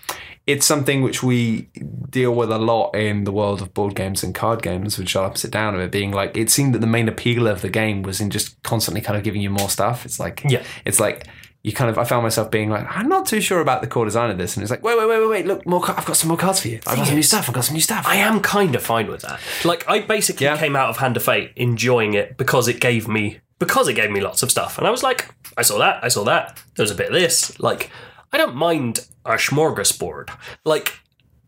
it's 0.48 0.66
something 0.66 1.04
which 1.04 1.22
we 1.22 1.70
deal 2.10 2.34
with 2.34 2.52
a 2.52 2.58
lot 2.58 2.96
in 2.96 3.24
the 3.24 3.32
world 3.32 3.62
of 3.62 3.74
board 3.74 3.96
games 3.96 4.24
and 4.24 4.34
card 4.34 4.62
games, 4.64 4.98
which 4.98 5.16
I'll 5.16 5.36
sit 5.36 5.52
down 5.52 5.76
of 5.76 5.82
it 5.82 5.92
being 5.92 6.12
like 6.12 6.36
it 6.36 6.50
seemed 6.50 6.74
that 6.74 6.80
the 6.80 6.88
main 6.88 7.08
appeal 7.08 7.48
of 7.48 7.62
the 7.62 7.70
game 7.70 8.02
was 8.02 8.20
in 8.20 8.30
just 8.32 8.62
constantly 8.64 9.02
kind 9.02 9.18
of 9.18 9.24
giving 9.24 9.42
you 9.42 9.50
more 9.52 9.70
stuff. 9.70 10.06
It's 10.06 10.20
like 10.20 10.44
Yeah. 10.48 10.64
it's 10.86 11.00
like. 11.00 11.28
You 11.62 11.74
kind 11.74 11.90
of, 11.90 11.98
I 11.98 12.06
found 12.06 12.24
myself 12.24 12.50
being 12.52 12.70
like, 12.70 12.88
I'm 12.90 13.10
not 13.10 13.26
too 13.26 13.42
sure 13.42 13.60
about 13.60 13.82
the 13.82 13.88
core 13.88 14.06
design 14.06 14.32
of 14.32 14.38
this, 14.38 14.56
and 14.56 14.64
it's 14.64 14.72
like, 14.72 14.82
wait, 14.82 14.98
wait, 14.98 15.10
wait, 15.10 15.20
wait, 15.20 15.28
wait, 15.30 15.46
look, 15.46 15.66
more, 15.68 15.82
I've 15.92 16.06
got 16.06 16.16
some 16.16 16.30
more 16.30 16.38
cards 16.38 16.62
for 16.62 16.70
you. 16.70 16.80
I've 16.88 16.96
got 16.96 17.08
some 17.08 17.16
new 17.18 17.22
stuff. 17.22 17.50
I've 17.50 17.54
got 17.54 17.66
some 17.66 17.74
new 17.74 17.82
stuff. 17.82 18.06
I 18.08 18.16
am 18.16 18.40
kind 18.40 18.74
of 18.76 18.82
fine 18.82 19.08
with 19.12 19.24
that. 19.24 19.42
Like 19.66 19.84
I 19.90 20.00
basically 20.00 20.46
Yeah. 20.46 20.56
came 20.58 20.78
out 20.78 20.88
of 20.88 20.98
Hand 21.00 21.18
of 21.18 21.24
Fate 21.24 21.52
enjoying 21.58 22.14
it 22.14 22.38
because 22.38 22.70
it 22.70 22.80
gave 22.80 23.10
me 23.10 23.42
because 23.60 23.90
it 23.90 23.94
gave 23.96 24.10
me 24.10 24.22
lots 24.22 24.42
of 24.42 24.50
stuff, 24.50 24.78
and 24.78 24.88
I 24.88 24.90
was 24.90 25.04
like, 25.04 25.36
I 25.58 25.64
saw 25.64 25.78
that, 25.80 26.02
I 26.02 26.08
saw 26.08 26.24
that. 26.24 26.64
there 26.78 26.84
was 26.84 26.92
a 26.92 26.96
bit 26.96 27.08
of 27.08 27.14
this. 27.14 27.60
Like 27.60 27.90
I 28.32 28.38
don't 28.38 28.56
mind 28.56 29.08
a 29.26 29.32
smorgasbord. 29.34 30.30
Like 30.64 31.00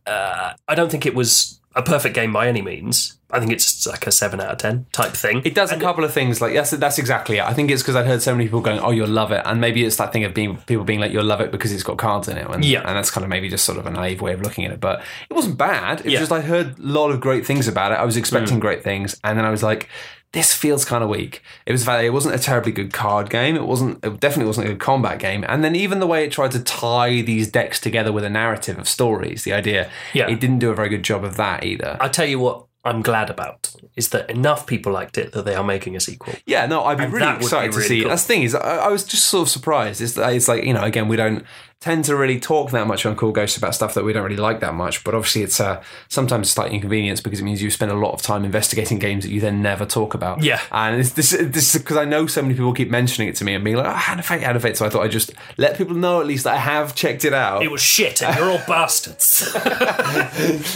uh, 0.05 0.53
I 0.67 0.75
don't 0.75 0.89
think 0.91 1.05
it 1.05 1.15
was 1.15 1.59
a 1.75 1.81
perfect 1.81 2.15
game 2.15 2.33
by 2.33 2.47
any 2.47 2.61
means. 2.61 3.17
I 3.33 3.39
think 3.39 3.53
it's 3.53 3.87
like 3.87 4.05
a 4.07 4.11
seven 4.11 4.41
out 4.41 4.51
of 4.51 4.57
ten 4.57 4.87
type 4.91 5.13
thing. 5.13 5.41
It 5.45 5.55
does 5.55 5.71
a 5.71 5.79
couple 5.79 6.03
of 6.03 6.13
things 6.13 6.41
like 6.41 6.53
that's 6.53 6.71
that's 6.71 6.99
exactly 6.99 7.37
it. 7.37 7.43
I 7.45 7.53
think 7.53 7.71
it's 7.71 7.81
because 7.81 7.95
I'd 7.95 8.05
heard 8.05 8.21
so 8.21 8.33
many 8.33 8.43
people 8.45 8.59
going, 8.59 8.79
"Oh, 8.79 8.91
you'll 8.91 9.07
love 9.07 9.31
it," 9.31 9.41
and 9.45 9.61
maybe 9.61 9.85
it's 9.85 9.95
that 9.95 10.11
thing 10.11 10.25
of 10.25 10.33
being 10.33 10.57
people 10.57 10.83
being 10.83 10.99
like, 10.99 11.13
"You'll 11.13 11.23
love 11.23 11.39
it" 11.39 11.49
because 11.49 11.71
it's 11.71 11.81
got 11.83 11.97
cards 11.97 12.27
in 12.27 12.37
it, 12.37 12.45
and, 12.49 12.65
Yeah. 12.65 12.79
and 12.79 12.97
that's 12.97 13.09
kind 13.09 13.23
of 13.23 13.29
maybe 13.29 13.47
just 13.47 13.63
sort 13.63 13.77
of 13.77 13.85
a 13.85 13.91
naive 13.91 14.19
way 14.21 14.33
of 14.33 14.41
looking 14.41 14.65
at 14.65 14.71
it. 14.71 14.81
But 14.81 15.01
it 15.29 15.33
wasn't 15.33 15.57
bad. 15.57 16.01
It 16.01 16.05
was 16.07 16.13
just 16.15 16.31
I 16.33 16.41
heard 16.41 16.77
a 16.77 16.81
lot 16.81 17.09
of 17.11 17.21
great 17.21 17.45
things 17.45 17.69
about 17.69 17.93
it. 17.93 17.99
I 17.99 18.03
was 18.03 18.17
expecting 18.17 18.59
great 18.59 18.83
things, 18.83 19.17
and 19.23 19.37
then 19.37 19.45
I 19.45 19.49
was 19.49 19.63
like, 19.63 19.87
"This 20.33 20.53
feels 20.53 20.85
kind 20.85 21.03
of 21.03 21.09
weak." 21.09 21.41
It 21.65 21.71
was 21.71 21.87
it 21.87 22.13
wasn't 22.13 22.35
a 22.35 22.39
terribly 22.39 22.71
good 22.71 22.93
card 22.93 23.29
game. 23.29 23.55
It 23.55 23.65
wasn't. 23.65 24.03
It 24.03 24.19
definitely 24.19 24.45
wasn't 24.47 24.67
a 24.67 24.69
good 24.71 24.79
combat 24.79 25.19
game. 25.19 25.43
And 25.47 25.63
then 25.63 25.75
even 25.75 25.99
the 25.99 26.07
way 26.07 26.23
it 26.25 26.31
tried 26.31 26.51
to 26.51 26.59
tie 26.59 27.21
these 27.21 27.49
decks 27.49 27.79
together 27.79 28.11
with 28.11 28.23
a 28.23 28.29
narrative 28.29 28.77
of 28.77 28.87
stories, 28.87 29.43
the 29.43 29.53
idea, 29.53 29.89
Yeah. 30.13 30.27
it 30.29 30.39
didn't 30.39 30.59
do 30.59 30.69
a 30.71 30.75
very 30.75 30.89
good 30.89 31.03
job 31.03 31.23
of 31.23 31.37
that 31.37 31.63
either. 31.63 31.97
I 31.99 32.07
tell 32.07 32.27
you 32.27 32.39
what. 32.39 32.65
I'm 32.83 33.03
glad 33.03 33.29
about 33.29 33.69
is 33.95 34.09
that 34.09 34.27
enough 34.27 34.65
people 34.65 34.91
liked 34.91 35.15
it 35.15 35.33
that 35.33 35.45
they 35.45 35.53
are 35.53 35.63
making 35.63 35.95
a 35.95 35.99
sequel. 35.99 36.33
Yeah, 36.47 36.65
no, 36.65 36.83
I'd 36.83 36.97
be 36.97 37.03
And 37.03 37.13
really 37.13 37.27
would 37.27 37.37
be 37.37 37.45
excited 37.45 37.71
to 37.73 37.77
really 37.77 37.87
see. 37.87 38.01
cool. 38.01 38.09
That's 38.09 38.23
the 38.23 38.27
thing 38.33 38.41
is, 38.41 38.55
I, 38.55 38.77
I 38.77 38.87
was 38.87 39.03
just 39.03 39.25
sort 39.25 39.43
of 39.43 39.49
surprised. 39.51 40.01
It's, 40.01 40.17
it's 40.17 40.47
like 40.47 40.63
you 40.63 40.73
know, 40.73 40.81
again, 40.81 41.07
we 41.07 41.15
don't 41.15 41.45
tend 41.81 42.05
to 42.05 42.15
really 42.15 42.39
talk 42.39 42.69
that 42.69 42.85
much 42.85 43.07
on 43.07 43.15
Cool 43.15 43.31
Ghosts 43.31 43.57
about 43.57 43.73
stuff 43.73 43.95
that 43.95 44.03
we 44.05 44.13
don't 44.13 44.23
really 44.23 44.37
like 44.37 44.59
that 44.59 44.75
much. 44.75 45.03
But 45.03 45.15
obviously, 45.15 45.41
it's 45.41 45.59
uh, 45.59 45.83
sometimes 46.07 46.47
a 46.47 46.51
slight 46.51 46.71
inconvenience 46.71 47.19
because 47.21 47.39
it 47.39 47.43
means 47.43 47.61
you 47.61 47.71
spend 47.71 47.91
a 47.91 47.95
lot 47.95 48.13
of 48.13 48.21
time 48.21 48.45
investigating 48.45 48.99
games 48.99 49.25
that 49.25 49.31
you 49.31 49.41
then 49.41 49.63
never 49.63 49.85
talk 49.85 50.13
about. 50.13 50.43
Yeah. 50.43 50.61
and 50.71 51.01
it's, 51.01 51.11
this 51.11 51.31
this 51.31 51.75
because 51.75 51.97
I 51.97 52.05
know 52.05 52.27
so 52.27 52.43
many 52.43 52.53
people 52.53 52.71
keep 52.73 52.91
mentioning 52.91 53.27
it 53.27 53.35
to 53.37 53.43
me 53.43 53.55
and 53.55 53.63
being 53.63 53.77
like, 53.77 53.87
oh, 53.87 53.93
"Hand 53.93 54.19
of 54.19 54.25
Fate, 54.25 54.41
Hand 54.41 54.55
of 54.55 54.61
Fate." 54.61 54.77
So 54.77 54.85
I 54.85 54.89
thought 54.89 55.03
I'd 55.03 55.11
just 55.11 55.33
let 55.57 55.75
people 55.75 55.95
know 55.95 56.21
at 56.21 56.27
least 56.27 56.43
that 56.43 56.53
I 56.53 56.59
have 56.59 56.93
checked 56.93 57.25
it 57.25 57.33
out. 57.33 57.63
It 57.63 57.71
was 57.71 57.81
shit, 57.81 58.21
and 58.21 58.35
you're 58.37 58.49
all 58.49 58.61
bastards. 58.67 59.51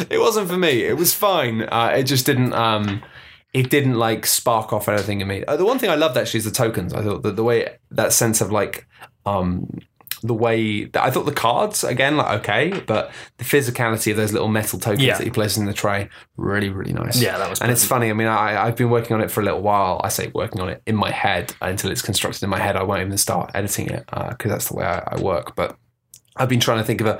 it 0.09 0.19
wasn't 0.19 0.49
for 0.49 0.57
me. 0.57 0.83
It 0.85 0.97
was 0.97 1.13
fine. 1.13 1.61
Uh, 1.61 1.93
it 1.95 2.03
just 2.03 2.25
didn't. 2.25 2.53
Um, 2.53 3.03
it 3.53 3.69
didn't 3.69 3.93
like 3.93 4.25
spark 4.25 4.73
off 4.73 4.89
anything 4.89 5.21
in 5.21 5.27
me. 5.27 5.45
Uh, 5.45 5.55
the 5.55 5.65
one 5.65 5.77
thing 5.77 5.91
I 5.91 5.95
loved 5.95 6.17
actually 6.17 6.39
is 6.39 6.45
the 6.45 6.51
tokens. 6.51 6.93
I 6.93 7.03
thought 7.03 7.21
that 7.21 7.35
the 7.35 7.43
way 7.43 7.77
that 7.91 8.11
sense 8.11 8.41
of 8.41 8.51
like. 8.51 8.87
Um, 9.27 9.81
the 10.27 10.33
way 10.33 10.85
that 10.85 11.03
I 11.03 11.11
thought 11.11 11.25
the 11.25 11.31
cards 11.33 11.83
again 11.83 12.17
like 12.17 12.39
okay, 12.41 12.81
but 12.87 13.11
the 13.37 13.43
physicality 13.43 14.11
of 14.11 14.17
those 14.17 14.33
little 14.33 14.47
metal 14.47 14.79
tokens 14.79 15.03
Yeah. 15.03 15.17
that 15.17 15.23
he 15.23 15.29
places 15.29 15.57
in 15.57 15.65
the 15.65 15.73
tray 15.73 16.09
really 16.37 16.69
really 16.69 16.93
nice. 16.93 17.21
Yeah, 17.21 17.37
that 17.37 17.49
was 17.49 17.61
and 17.61 17.71
it's 17.71 17.85
funny. 17.85 18.09
I 18.09 18.13
mean, 18.13 18.27
I 18.27 18.61
I've 18.65 18.75
been 18.75 18.89
working 18.89 19.15
on 19.15 19.21
it 19.21 19.31
for 19.31 19.41
a 19.41 19.43
little 19.43 19.61
while. 19.61 20.01
I 20.03 20.09
say 20.09 20.31
working 20.33 20.61
on 20.61 20.69
it 20.69 20.81
in 20.85 20.95
my 20.95 21.11
head 21.11 21.53
until 21.61 21.91
it's 21.91 22.01
constructed 22.01 22.43
in 22.43 22.49
my 22.49 22.59
head. 22.59 22.75
I 22.75 22.83
won't 22.83 23.01
even 23.01 23.17
start 23.17 23.51
editing 23.53 23.87
it 23.89 24.03
uh, 24.13 24.29
because 24.29 24.51
that's 24.51 24.67
the 24.69 24.75
way 24.75 24.85
I, 24.85 25.03
I 25.15 25.21
work. 25.21 25.55
But 25.55 25.77
I've 26.37 26.49
been 26.49 26.59
trying 26.59 26.79
to 26.79 26.83
think 26.83 27.01
of 27.01 27.07
a 27.07 27.19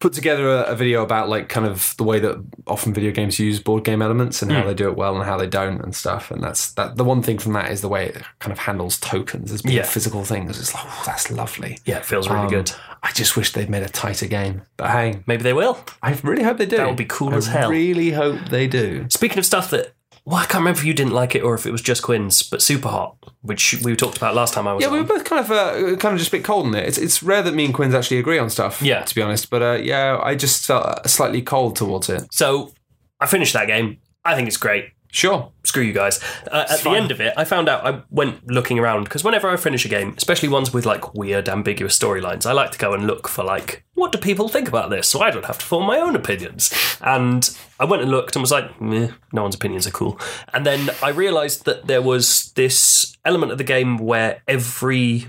put 0.00 0.12
together 0.12 0.48
a, 0.48 0.62
a 0.62 0.76
video 0.76 1.02
about 1.02 1.28
like 1.28 1.48
kind 1.48 1.66
of 1.66 1.94
the 1.96 2.04
way 2.04 2.20
that 2.20 2.40
often 2.68 2.94
video 2.94 3.10
games 3.10 3.38
use 3.40 3.58
board 3.60 3.82
game 3.84 4.00
elements 4.00 4.42
and 4.42 4.52
how 4.52 4.62
Hmm. 4.62 4.68
they 4.68 4.74
do 4.74 4.88
it 4.88 4.96
well 4.96 5.16
and 5.16 5.24
how 5.24 5.36
they 5.36 5.46
don't 5.48 5.80
and 5.82 5.94
stuff. 5.94 6.30
And 6.30 6.40
that's 6.42 6.72
that. 6.74 6.96
The 6.96 7.02
one 7.04 7.20
thing 7.22 7.38
from 7.38 7.52
that 7.54 7.70
is 7.72 7.80
the 7.80 7.88
way 7.88 8.06
it 8.06 8.22
kind 8.38 8.52
of 8.52 8.58
handles 8.60 8.98
tokens 9.00 9.50
as 9.50 9.62
being 9.62 9.76
Yeah. 9.78 9.82
physical 9.82 10.24
things. 10.24 10.58
It's 10.60 10.72
like, 10.74 10.84
oh, 10.86 11.02
that's 11.04 11.30
lovely. 11.32 11.78
yeah, 11.84 11.96
it 11.98 12.04
feels 12.04 12.28
really 12.28 12.42
Um, 12.42 12.48
good. 12.48 12.70
I 13.02 13.10
just 13.12 13.36
wish 13.36 13.52
they'd 13.52 13.68
made 13.70 13.82
a 13.82 13.88
tighter 13.88 14.26
game. 14.26 14.62
But 14.76 14.90
hey, 14.90 15.20
Maybe 15.26 15.42
they 15.42 15.52
will. 15.52 15.78
I 16.02 16.16
really 16.22 16.42
hope 16.44 16.58
they 16.58 16.66
do. 16.66 16.76
That 16.76 16.86
would 16.86 16.96
be 16.96 17.04
cool 17.04 17.34
I 17.34 17.36
as 17.38 17.46
hell. 17.48 17.68
I 17.68 17.70
really 17.70 18.10
hope 18.12 18.38
they 18.50 18.66
do. 18.68 19.06
Speaking 19.10 19.38
of 19.38 19.46
stuff 19.46 19.70
that 19.70 19.94
well, 20.28 20.36
I 20.36 20.42
can't 20.44 20.56
remember 20.60 20.78
if 20.80 20.84
you 20.84 20.92
didn't 20.92 21.14
like 21.14 21.34
it 21.34 21.42
or 21.42 21.54
if 21.54 21.64
it 21.64 21.72
was 21.72 21.80
just 21.80 22.02
Quinns, 22.02 22.42
but 22.42 22.60
Superhot, 22.60 23.16
which 23.40 23.80
we 23.82 23.96
talked 23.96 24.18
about 24.18 24.34
last 24.34 24.52
time 24.52 24.68
I 24.68 24.74
was 24.74 24.82
Yeah, 24.82 24.88
on. 24.88 24.92
we 24.94 25.00
were 25.00 25.06
both 25.06 25.24
kind 25.24 25.42
of 25.42 25.50
uh, 25.50 25.96
kind 25.96 26.12
of 26.12 26.18
just 26.18 26.28
a 26.28 26.32
bit 26.36 26.44
cold 26.44 26.66
on 26.66 26.74
it. 26.74 26.86
It's 26.86 26.98
it's 26.98 27.22
rare 27.22 27.42
that 27.42 27.54
me 27.54 27.64
and 27.64 27.72
Quinns 27.72 27.94
actually 27.94 28.18
agree 28.18 28.38
on 28.38 28.50
stuff. 28.50 28.82
Yeah. 28.82 29.02
to 29.02 29.14
be 29.14 29.22
honest. 29.22 29.48
But 29.48 29.62
uh, 29.62 29.78
yeah, 29.82 30.20
I 30.22 30.34
just 30.34 30.66
felt 30.66 31.08
slightly 31.08 31.40
cold 31.40 31.76
towards 31.76 32.08
it. 32.10 32.22
so 32.32 32.72
I 33.20 33.26
finished 33.26 33.54
that 33.54 33.66
game. 33.68 33.98
I 34.24 34.34
think 34.34 34.48
it's 34.48 34.58
great. 34.58 34.90
Sure. 35.10 35.52
Screw 35.64 35.82
you 35.82 35.92
guys. 35.92 36.20
Uh, 36.50 36.66
at 36.68 36.80
the 36.80 36.90
end 36.90 37.10
of 37.10 37.20
it, 37.20 37.32
I 37.36 37.44
found 37.44 37.68
out 37.68 37.86
I 37.86 38.02
went 38.10 38.46
looking 38.50 38.78
around 38.78 39.04
because 39.04 39.24
whenever 39.24 39.48
I 39.48 39.56
finish 39.56 39.84
a 39.84 39.88
game, 39.88 40.14
especially 40.16 40.48
ones 40.48 40.72
with 40.72 40.84
like 40.84 41.14
weird, 41.14 41.48
ambiguous 41.48 41.98
storylines, 41.98 42.44
I 42.44 42.52
like 42.52 42.72
to 42.72 42.78
go 42.78 42.92
and 42.92 43.06
look 43.06 43.26
for 43.26 43.42
like, 43.42 43.84
what 43.94 44.12
do 44.12 44.18
people 44.18 44.48
think 44.48 44.68
about 44.68 44.90
this? 44.90 45.08
So 45.08 45.20
I 45.20 45.30
don't 45.30 45.46
have 45.46 45.58
to 45.58 45.64
form 45.64 45.86
my 45.86 45.98
own 45.98 46.14
opinions. 46.14 46.72
And 47.00 47.48
I 47.80 47.86
went 47.86 48.02
and 48.02 48.10
looked 48.10 48.36
and 48.36 48.42
was 48.42 48.50
like, 48.50 48.80
Meh, 48.80 49.08
no 49.32 49.42
one's 49.42 49.54
opinions 49.54 49.86
are 49.86 49.92
cool. 49.92 50.20
And 50.52 50.66
then 50.66 50.90
I 51.02 51.08
realised 51.10 51.64
that 51.64 51.86
there 51.86 52.02
was 52.02 52.52
this 52.52 53.16
element 53.24 53.52
of 53.52 53.58
the 53.58 53.64
game 53.64 53.96
where 53.96 54.42
every, 54.46 55.28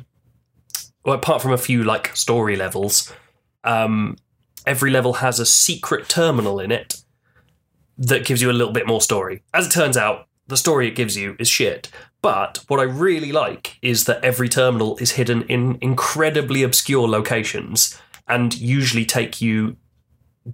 well, 1.05 1.15
apart 1.15 1.41
from 1.41 1.53
a 1.53 1.57
few 1.57 1.83
like 1.83 2.15
story 2.17 2.57
levels, 2.57 3.13
um, 3.63 4.17
every 4.65 4.91
level 4.91 5.13
has 5.13 5.39
a 5.39 5.45
secret 5.45 6.09
terminal 6.09 6.59
in 6.59 6.71
it 6.71 7.01
that 7.99 8.25
gives 8.25 8.41
you 8.41 8.49
a 8.49 8.53
little 8.53 8.73
bit 8.73 8.87
more 8.87 9.01
story. 9.01 9.43
As 9.53 9.67
it 9.67 9.71
turns 9.71 9.95
out, 9.97 10.27
the 10.47 10.57
story 10.57 10.87
it 10.87 10.95
gives 10.95 11.15
you 11.15 11.35
is 11.39 11.47
shit. 11.47 11.91
But 12.21 12.63
what 12.67 12.79
I 12.79 12.83
really 12.83 13.31
like 13.31 13.77
is 13.81 14.05
that 14.05 14.23
every 14.23 14.49
terminal 14.49 14.97
is 14.97 15.11
hidden 15.11 15.43
in 15.43 15.77
incredibly 15.81 16.63
obscure 16.63 17.07
locations 17.07 17.97
and 18.27 18.57
usually 18.59 19.05
take 19.05 19.41
you 19.41 19.77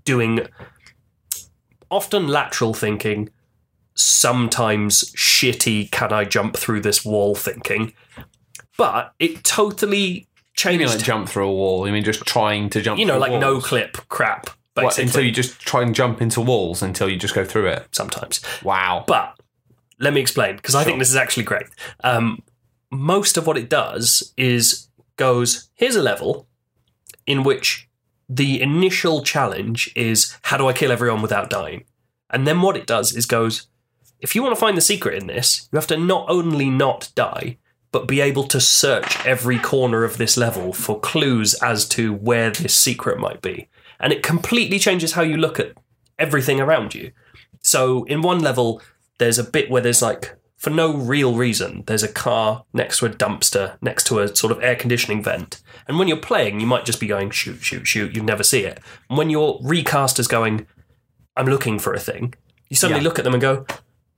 doing 0.03 0.47
often 1.89 2.27
lateral 2.27 2.73
thinking, 2.73 3.29
sometimes 3.95 5.11
shitty, 5.15 5.89
can 5.91 6.11
I 6.11 6.25
jump 6.25 6.57
through 6.57 6.81
this 6.81 7.05
wall 7.05 7.35
thinking. 7.35 7.93
But 8.77 9.13
it 9.19 9.43
totally 9.43 9.99
You 10.07 10.25
changed. 10.55 10.79
mean 10.79 10.89
like 10.89 11.03
jump 11.03 11.29
through 11.29 11.47
a 11.47 11.53
wall? 11.53 11.87
You 11.87 11.93
mean 11.93 12.03
just 12.03 12.25
trying 12.25 12.69
to 12.71 12.81
jump? 12.81 12.99
you 12.99 13.05
know, 13.05 13.17
like 13.17 13.39
no 13.39 13.59
clip 13.59 13.97
crap, 14.09 14.49
What, 14.83 14.97
until 14.97 15.23
you 15.23 15.31
just 15.31 15.59
try 15.61 15.81
and 15.81 15.95
jump 15.95 16.21
into 16.21 16.41
walls 16.41 16.81
until 16.81 17.09
you 17.09 17.17
just 17.17 17.33
go 17.33 17.45
through 17.45 17.67
it. 17.67 17.87
sometimes. 17.91 18.41
Wow. 18.61 19.05
But 19.07 19.39
let 19.99 20.13
me 20.13 20.19
explain 20.19 20.57
because 20.57 20.75
I 20.75 20.83
think 20.83 20.99
this 20.99 21.09
is 21.09 21.15
actually 21.15 21.43
great. 21.43 21.65
Um, 22.03 22.43
most 22.91 23.37
of 23.37 23.47
what 23.47 23.57
it 23.57 23.69
does 23.69 24.33
is 24.37 24.87
goes 25.17 25.69
here's 25.75 25.95
a 25.95 26.01
level 26.01 26.47
in 27.25 27.43
which 27.43 27.87
the 28.27 28.61
initial 28.61 29.23
challenge 29.23 29.91
is 29.95 30.37
how 30.43 30.57
do 30.57 30.67
I 30.67 30.73
kill 30.73 30.91
everyone 30.91 31.21
without 31.21 31.49
dying, 31.49 31.85
and 32.29 32.45
then 32.45 32.61
what 32.61 32.75
it 32.75 32.85
does 32.85 33.15
is 33.15 33.25
goes 33.25 33.67
if 34.19 34.35
you 34.35 34.41
want 34.41 34.55
to 34.55 34.59
find 34.59 34.75
the 34.75 34.81
secret 34.81 35.21
in 35.21 35.27
this, 35.27 35.69
you 35.71 35.77
have 35.77 35.87
to 35.87 35.97
not 35.97 36.25
only 36.29 36.69
not 36.69 37.11
die. 37.15 37.57
But 37.91 38.09
be 38.09 38.19
able 38.19 38.43
to 38.49 38.59
search 38.59 39.25
every 39.25 39.57
corner 39.57 40.03
of 40.03 40.17
this 40.17 40.35
level 40.35 40.73
for 40.73 40.99
clues 40.99 41.53
as 41.63 41.87
to 41.89 42.13
where 42.13 42.51
this 42.51 42.75
secret 42.75 43.19
might 43.19 43.41
be. 43.41 43.69
And 43.99 44.11
it 44.13 44.23
completely 44.23 44.79
changes 44.79 45.13
how 45.13 45.21
you 45.21 45.37
look 45.37 45.59
at 45.59 45.73
everything 46.19 46.59
around 46.59 46.93
you. 46.95 47.11
So 47.61 48.03
in 48.05 48.21
one 48.21 48.39
level, 48.39 48.81
there's 49.17 49.39
a 49.39 49.43
bit 49.43 49.69
where 49.69 49.81
there's 49.81 50.01
like, 50.01 50.35
for 50.57 50.69
no 50.69 50.95
real 50.95 51.35
reason, 51.35 51.83
there's 51.85 52.03
a 52.03 52.07
car 52.07 52.63
next 52.73 52.99
to 52.99 53.05
a 53.05 53.09
dumpster, 53.09 53.77
next 53.81 54.07
to 54.07 54.19
a 54.19 54.35
sort 54.35 54.51
of 54.51 54.63
air 54.63 54.75
conditioning 54.75 55.21
vent. 55.21 55.61
And 55.87 55.99
when 55.99 56.07
you're 56.07 56.17
playing, 56.17 56.59
you 56.59 56.67
might 56.67 56.85
just 56.85 56.99
be 56.99 57.07
going, 57.07 57.29
shoot, 57.29 57.61
shoot, 57.61 57.85
shoot, 57.85 58.15
you 58.15 58.23
never 58.23 58.43
see 58.43 58.61
it. 58.61 58.79
And 59.09 59.17
when 59.17 59.29
your 59.29 59.59
recaster's 59.61 60.27
going, 60.27 60.65
I'm 61.35 61.45
looking 61.47 61.77
for 61.79 61.93
a 61.93 61.99
thing, 61.99 62.33
you 62.69 62.75
suddenly 62.75 63.01
Yeah. 63.01 63.07
look 63.07 63.19
at 63.19 63.25
them 63.25 63.33
and 63.33 63.41
go, 63.41 63.65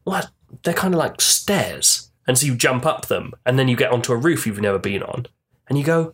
what? 0.03 0.29
They're 0.63 0.73
kind 0.73 0.93
of 0.93 0.99
like 0.99 1.19
stairs. 1.19 2.11
And 2.27 2.37
so 2.37 2.45
you 2.45 2.55
jump 2.55 2.85
up 2.85 3.07
them, 3.07 3.33
and 3.45 3.57
then 3.57 3.67
you 3.67 3.75
get 3.75 3.91
onto 3.91 4.13
a 4.13 4.17
roof 4.17 4.45
you've 4.45 4.61
never 4.61 4.79
been 4.79 5.03
on. 5.03 5.27
And 5.67 5.77
you 5.77 5.83
go, 5.83 6.13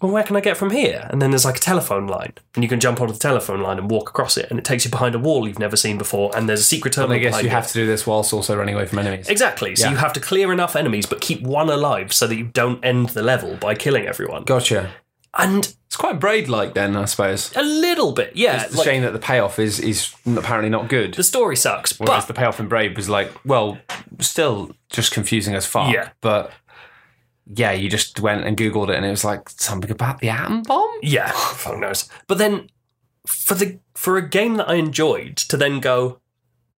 well, 0.00 0.12
where 0.12 0.22
can 0.22 0.36
I 0.36 0.40
get 0.40 0.56
from 0.56 0.70
here? 0.70 1.06
And 1.10 1.20
then 1.22 1.30
there's 1.30 1.44
like 1.44 1.56
a 1.56 1.60
telephone 1.60 2.06
line, 2.06 2.32
and 2.54 2.62
you 2.64 2.68
can 2.68 2.80
jump 2.80 3.00
onto 3.00 3.12
the 3.12 3.18
telephone 3.18 3.60
line 3.60 3.78
and 3.78 3.90
walk 3.90 4.08
across 4.10 4.36
it, 4.36 4.46
and 4.50 4.58
it 4.58 4.64
takes 4.64 4.84
you 4.84 4.90
behind 4.90 5.14
a 5.14 5.18
wall 5.18 5.46
you've 5.48 5.58
never 5.58 5.76
seen 5.76 5.96
before, 5.98 6.30
and 6.36 6.48
there's 6.48 6.60
a 6.60 6.64
secret 6.64 6.96
And 6.96 7.04
terminal. 7.08 7.16
I 7.16 7.30
guess 7.30 7.42
you 7.42 7.48
it. 7.48 7.52
have 7.52 7.66
to 7.68 7.72
do 7.74 7.86
this 7.86 8.06
whilst 8.06 8.32
also 8.32 8.56
running 8.56 8.74
away 8.74 8.86
from 8.86 8.98
enemies. 8.98 9.28
exactly. 9.28 9.74
So 9.76 9.86
Yeah. 9.86 9.92
you 9.92 9.96
have 9.98 10.12
to 10.14 10.20
clear 10.20 10.52
enough 10.52 10.76
enemies, 10.76 11.06
but 11.06 11.20
keep 11.20 11.42
one 11.42 11.68
alive 11.70 12.12
so 12.12 12.26
that 12.26 12.36
you 12.36 12.44
don't 12.44 12.84
end 12.84 13.10
the 13.10 13.22
level 13.22 13.56
by 13.56 13.74
killing 13.74 14.06
everyone. 14.06 14.44
Gotcha. 14.44 14.90
And 15.38 15.74
It's 15.86 15.96
quite 15.96 16.18
braid 16.18 16.48
like 16.48 16.72
then, 16.74 16.96
I 16.96 17.04
suppose. 17.04 17.52
a 17.54 17.62
little 17.62 18.12
bit, 18.12 18.32
yeah. 18.34 18.64
It's 18.64 18.74
a 18.74 18.78
like, 18.78 18.84
shame 18.86 19.02
that 19.02 19.12
the 19.12 19.18
payoff 19.18 19.58
is 19.58 19.78
is 19.78 20.14
apparently 20.26 20.70
not 20.70 20.88
good. 20.88 21.12
the 21.14 21.22
story 21.22 21.56
sucks, 21.56 21.98
Whereas 22.00 22.24
but 22.24 22.28
the 22.28 22.34
payoff 22.34 22.58
in 22.58 22.68
Braid 22.68 22.96
was 22.96 23.08
like, 23.10 23.30
well, 23.44 23.78
still 24.20 24.70
just 24.90 25.12
confusing 25.12 25.54
as 25.54 25.66
fuck. 25.66 25.92
Yeah. 25.92 26.08
But 26.22 26.52
yeah, 27.46 27.72
you 27.72 27.88
just 27.88 28.20
went 28.20 28.44
and 28.44 28.56
Googled 28.56 28.88
it 28.88 28.96
and 28.96 29.06
it 29.06 29.10
was 29.10 29.24
like 29.24 29.48
something 29.50 29.90
about 29.90 30.18
the 30.20 30.28
atom 30.28 30.62
bomb? 30.62 30.90
Yeah, 31.02 31.30
fuck 31.54 31.78
knows. 31.78 32.08
But 32.26 32.38
then 32.38 32.70
for 33.26 33.54
the 33.54 33.78
for 33.94 34.16
a 34.16 34.28
game 34.28 34.54
that 34.56 34.68
I 34.68 34.74
enjoyed 34.74 35.36
to 35.36 35.56
then 35.56 35.80
go, 35.80 36.20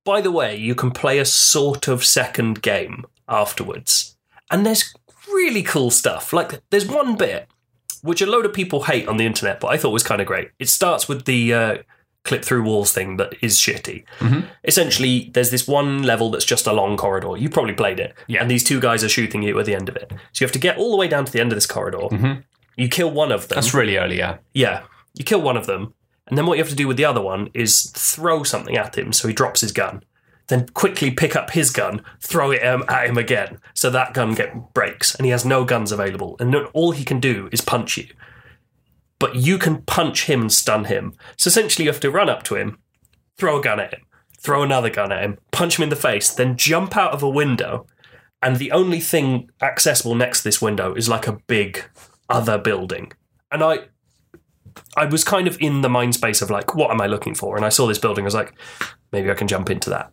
by 0.04 0.20
the 0.20 0.32
way, 0.32 0.56
you 0.56 0.74
can 0.74 0.90
play 0.90 1.18
a 1.18 1.24
sort 1.24 1.88
of 1.88 2.04
second 2.04 2.62
game 2.62 3.04
afterwards. 3.28 4.16
And 4.50 4.64
there's 4.64 4.94
really 5.32 5.62
cool 5.62 5.90
stuff. 5.90 6.32
Like 6.32 6.62
there's 6.70 6.86
one 6.86 7.16
bit 7.16 7.48
which 8.02 8.22
a 8.22 8.26
load 8.26 8.46
of 8.46 8.52
people 8.52 8.84
hate 8.84 9.08
on 9.08 9.16
the 9.16 9.26
internet, 9.26 9.60
but 9.60 9.68
I 9.68 9.76
thought 9.76 9.90
was 9.90 10.02
kind 10.02 10.20
of 10.20 10.26
great. 10.26 10.50
It 10.58 10.68
starts 10.68 11.08
with 11.08 11.24
the 11.24 11.52
uh, 11.52 11.78
clip 12.28 12.44
through 12.44 12.62
walls 12.62 12.92
thing 12.92 13.16
that 13.16 13.34
is 13.42 13.58
shitty. 13.58 14.04
Essentially, 14.64 15.30
there's 15.34 15.50
this 15.50 15.66
one 15.66 16.02
level 16.02 16.30
that's 16.30 16.44
just 16.44 16.66
a 16.66 16.72
long 16.72 16.96
corridor. 16.96 17.36
You 17.36 17.48
probably 17.50 17.74
played 17.74 17.98
it. 17.98 18.14
Yeah. 18.28 18.40
And 18.40 18.50
these 18.50 18.62
two 18.62 18.80
guys 18.80 19.02
are 19.02 19.08
shooting 19.08 19.42
you 19.42 19.58
at 19.58 19.66
the 19.66 19.74
end 19.74 19.88
of 19.88 19.96
it. 19.96 20.12
So 20.32 20.44
you 20.44 20.46
have 20.46 20.52
to 20.52 20.58
get 20.58 20.78
all 20.78 20.90
the 20.92 20.96
way 20.96 21.08
down 21.08 21.24
to 21.24 21.32
the 21.32 21.40
end 21.40 21.50
of 21.52 21.56
this 21.56 21.66
corridor. 21.66 22.44
You 22.76 22.88
kill 22.88 23.10
one 23.10 23.32
of 23.32 23.48
them. 23.48 23.56
That's 23.56 23.74
really 23.74 23.96
early, 23.96 24.18
yeah. 24.18 24.36
Yeah. 24.54 24.84
You 25.14 25.24
kill 25.24 25.42
one 25.42 25.56
of 25.56 25.66
them, 25.66 25.94
and 26.28 26.38
then 26.38 26.46
what 26.46 26.58
you 26.58 26.62
have 26.62 26.70
to 26.70 26.76
do 26.76 26.86
with 26.86 26.96
the 26.96 27.04
other 27.04 27.20
one 27.20 27.50
is 27.52 27.90
throw 27.90 28.44
something 28.44 28.76
at 28.76 28.96
him 28.96 29.12
so 29.12 29.26
he 29.26 29.34
drops 29.34 29.62
his 29.62 29.72
gun. 29.72 30.04
Then 30.46 30.68
quickly 30.68 31.10
pick 31.10 31.34
up 31.34 31.50
his 31.50 31.70
gun, 31.70 32.02
throw 32.20 32.52
it 32.52 32.64
um, 32.64 32.84
at 32.88 33.06
him 33.08 33.18
again, 33.18 33.58
so 33.74 33.90
that 33.90 34.14
gun 34.14 34.34
get 34.34 34.72
breaks, 34.74 35.14
and 35.14 35.24
he 35.26 35.32
has 35.32 35.44
no 35.44 35.64
guns 35.64 35.90
available, 35.90 36.36
and 36.38 36.54
all 36.72 36.92
he 36.92 37.04
can 37.04 37.18
do 37.18 37.48
is 37.50 37.60
punch 37.60 37.96
you. 37.96 38.06
But 39.18 39.36
you 39.36 39.58
can 39.58 39.82
punch 39.82 40.26
him 40.26 40.42
and 40.42 40.52
stun 40.52 40.84
him. 40.84 41.14
So 41.36 41.48
essentially, 41.48 41.84
you 41.84 41.90
have 41.90 42.00
to 42.00 42.10
run 42.10 42.28
up 42.28 42.42
to 42.44 42.54
him, 42.54 42.78
throw 43.36 43.58
a 43.58 43.62
gun 43.62 43.80
at 43.80 43.92
him, 43.92 44.02
throw 44.38 44.62
another 44.62 44.90
gun 44.90 45.12
at 45.12 45.22
him, 45.22 45.38
punch 45.50 45.78
him 45.78 45.82
in 45.82 45.88
the 45.88 45.96
face, 45.96 46.32
then 46.32 46.56
jump 46.56 46.96
out 46.96 47.12
of 47.12 47.22
a 47.22 47.28
window. 47.28 47.86
And 48.40 48.56
the 48.56 48.70
only 48.70 49.00
thing 49.00 49.50
accessible 49.60 50.14
next 50.14 50.38
to 50.38 50.44
this 50.44 50.62
window 50.62 50.94
is 50.94 51.08
like 51.08 51.26
a 51.26 51.38
big 51.48 51.84
other 52.28 52.58
building. 52.58 53.12
And 53.50 53.64
I 53.64 53.80
I 54.96 55.06
was 55.06 55.24
kind 55.24 55.48
of 55.48 55.60
in 55.60 55.80
the 55.80 55.88
mind 55.88 56.14
space 56.14 56.40
of 56.42 56.50
like, 56.50 56.74
what 56.74 56.90
am 56.90 57.00
I 57.00 57.06
looking 57.06 57.34
for? 57.34 57.56
And 57.56 57.64
I 57.64 57.68
saw 57.68 57.86
this 57.86 57.98
building, 57.98 58.24
I 58.24 58.26
was 58.26 58.34
like, 58.34 58.54
maybe 59.12 59.30
I 59.30 59.34
can 59.34 59.48
jump 59.48 59.70
into 59.70 59.90
that. 59.90 60.12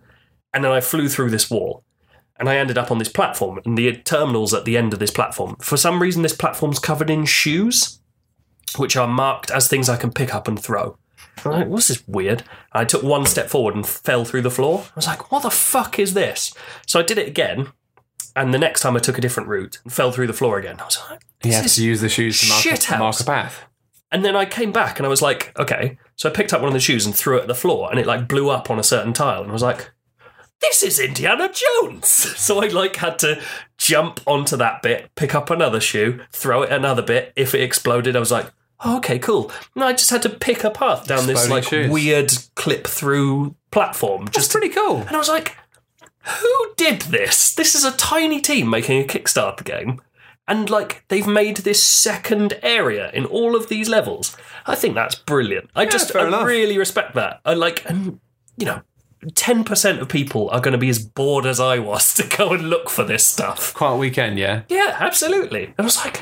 And 0.54 0.64
then 0.64 0.72
I 0.72 0.82
flew 0.82 1.08
through 1.08 1.30
this 1.30 1.50
wall. 1.50 1.84
And 2.38 2.50
I 2.50 2.58
ended 2.58 2.78
up 2.78 2.92
on 2.92 2.98
this 2.98 3.08
platform, 3.08 3.62
and 3.64 3.78
the 3.78 3.94
terminal's 3.94 4.54
at 4.54 4.66
the 4.66 4.76
end 4.76 4.92
of 4.92 5.00
this 5.00 5.12
platform. 5.12 5.56
For 5.62 5.78
some 5.78 6.02
reason, 6.02 6.22
this 6.22 6.36
platform's 6.36 6.80
covered 6.80 7.10
in 7.10 7.24
shoes, 7.24 8.02
which 8.78 8.96
are 8.96 9.08
marked 9.08 9.52
as 9.52 9.68
things 9.68 9.90
I 9.90 9.98
can 9.98 10.12
pick 10.12 10.34
up 10.34 10.48
and 10.48 10.62
throw. 10.62 10.98
I'm 11.44 11.52
like, 11.52 11.68
what's 11.68 11.90
this 11.90 12.04
weird? 12.08 12.40
And 12.42 12.82
I 12.82 12.86
took 12.86 13.04
one 13.04 13.26
step 13.26 13.50
forward 13.50 13.76
and 13.76 13.86
fell 13.86 14.26
through 14.26 14.42
the 14.44 14.50
floor. 14.52 14.86
I 14.88 14.92
was 14.96 15.08
like, 15.08 15.32
what 15.32 15.44
the 15.44 15.50
fuck 15.52 16.00
is 16.00 16.14
this? 16.14 16.54
So 16.88 17.00
I 17.00 17.04
did 17.04 17.18
it 17.18 17.28
again, 17.28 17.68
and 18.36 18.54
the 18.54 18.58
next 18.60 18.82
time 18.82 18.96
I 18.96 19.00
took 19.00 19.18
a 19.18 19.22
different 19.22 19.50
route 19.50 19.80
and 19.84 19.92
fell 19.94 20.12
through 20.12 20.28
the 20.28 20.34
floor 20.34 20.58
again. 20.58 20.80
I 20.80 20.86
was 20.86 20.98
like, 21.10 21.22
You 21.44 21.52
have 21.54 21.68
to 21.68 21.84
use 21.84 22.02
the 22.02 22.10
shoes 22.10 22.40
to 22.42 22.48
mark, 22.50 22.62
to 22.80 22.98
mark 22.98 23.20
a 23.20 23.24
path. 23.24 23.64
and 24.12 24.24
then 24.26 24.36
I 24.36 24.46
came 24.46 24.72
back 24.72 24.98
and 25.00 25.06
I 25.06 25.10
was 25.10 25.22
like, 25.22 25.52
okay. 25.60 25.98
So 26.16 26.30
I 26.30 26.34
picked 26.34 26.54
up 26.54 26.62
one 26.62 26.68
of 26.70 26.74
the 26.74 26.80
shoes 26.80 27.06
and 27.06 27.14
threw 27.14 27.38
it 27.38 27.42
at 27.42 27.48
the 27.48 27.56
floor, 27.56 27.90
and 27.92 28.00
it 28.00 28.06
like 28.08 28.28
blew 28.28 28.50
up 28.50 28.70
on 28.72 28.80
a 28.80 28.84
certain 28.84 29.14
tile, 29.14 29.42
and 29.42 29.50
I 29.50 29.54
was 29.54 29.62
like, 29.64 29.92
this 30.68 30.84
is 30.84 31.00
Indiana 31.00 31.50
Jones. 31.52 32.08
So 32.46 32.62
I 32.64 32.68
like 32.68 32.98
had 32.98 33.18
to 33.20 33.42
jump 33.78 34.20
onto 34.28 34.56
that 34.58 34.82
bit, 34.82 35.10
pick 35.16 35.34
up 35.34 35.50
another 35.50 35.80
shoe, 35.80 36.20
throw 36.32 36.62
it 36.64 36.72
another 36.72 37.02
bit. 37.02 37.34
If 37.36 37.56
it 37.56 37.62
exploded, 37.62 38.16
I 38.16 38.20
was 38.20 38.32
like, 38.32 38.52
oh, 38.82 38.98
okay, 38.98 39.18
cool. 39.18 39.52
And 39.74 39.84
I 39.84 39.94
just 39.94 40.10
had 40.12 40.22
to 40.24 40.30
pick 40.30 40.64
a 40.64 40.70
path 40.70 41.08
down 41.08 41.26
this 41.28 41.50
like 41.50 41.64
shoes. 41.66 41.90
weird 41.90 42.32
clip 42.56 42.86
through 42.88 43.56
platform. 43.72 44.26
That's 44.26 44.38
Just 44.38 44.52
pretty 44.52 44.70
cool. 44.70 44.98
and 45.02 45.12
I 45.16 45.18
was 45.18 45.30
like, 45.30 45.56
who 46.22 46.74
did 46.78 47.02
this? 47.04 47.54
This 47.56 47.74
is 47.76 47.84
a 47.86 47.92
tiny 47.98 48.42
team 48.42 48.70
making 48.70 49.02
a 49.02 49.08
Kickstarter 49.08 49.64
game. 49.64 50.02
And 50.48 50.70
like 50.70 51.04
they've 51.08 51.26
made 51.28 51.58
this 51.58 51.82
second 51.84 52.60
area 52.62 53.10
in 53.12 53.26
all 53.26 53.56
of 53.56 53.68
these 53.70 53.90
levels. 53.90 54.38
I 54.68 54.76
think 54.76 54.94
that's 54.94 55.16
brilliant. 55.16 55.70
I 55.76 55.86
just 55.86 56.16
I 56.16 56.28
enough. 56.28 56.46
really 56.46 56.78
respect 56.78 57.16
that. 57.16 57.42
I 57.46 57.56
like 57.56 57.88
and 57.90 58.20
you 58.58 58.66
know, 58.68 58.82
ten 59.34 59.64
percent 59.64 60.00
of 60.02 60.10
people 60.10 60.50
are 60.52 60.60
gonna 60.62 60.78
be 60.78 60.90
as 60.90 61.00
bored 61.00 61.46
as 61.46 61.60
I 61.60 61.80
was 61.80 62.14
to 62.16 62.38
go 62.38 62.50
and 62.54 62.70
look 62.70 62.90
for 62.90 63.04
this 63.04 63.26
stuff. 63.26 63.74
Quiet 63.74 63.98
weekend, 63.98 64.38
yeah. 64.38 64.64
Yeah, 64.70 64.96
absolutely. 65.00 65.66
And 65.66 65.76
I 65.80 65.84
was 65.84 65.98
like, 65.98 66.22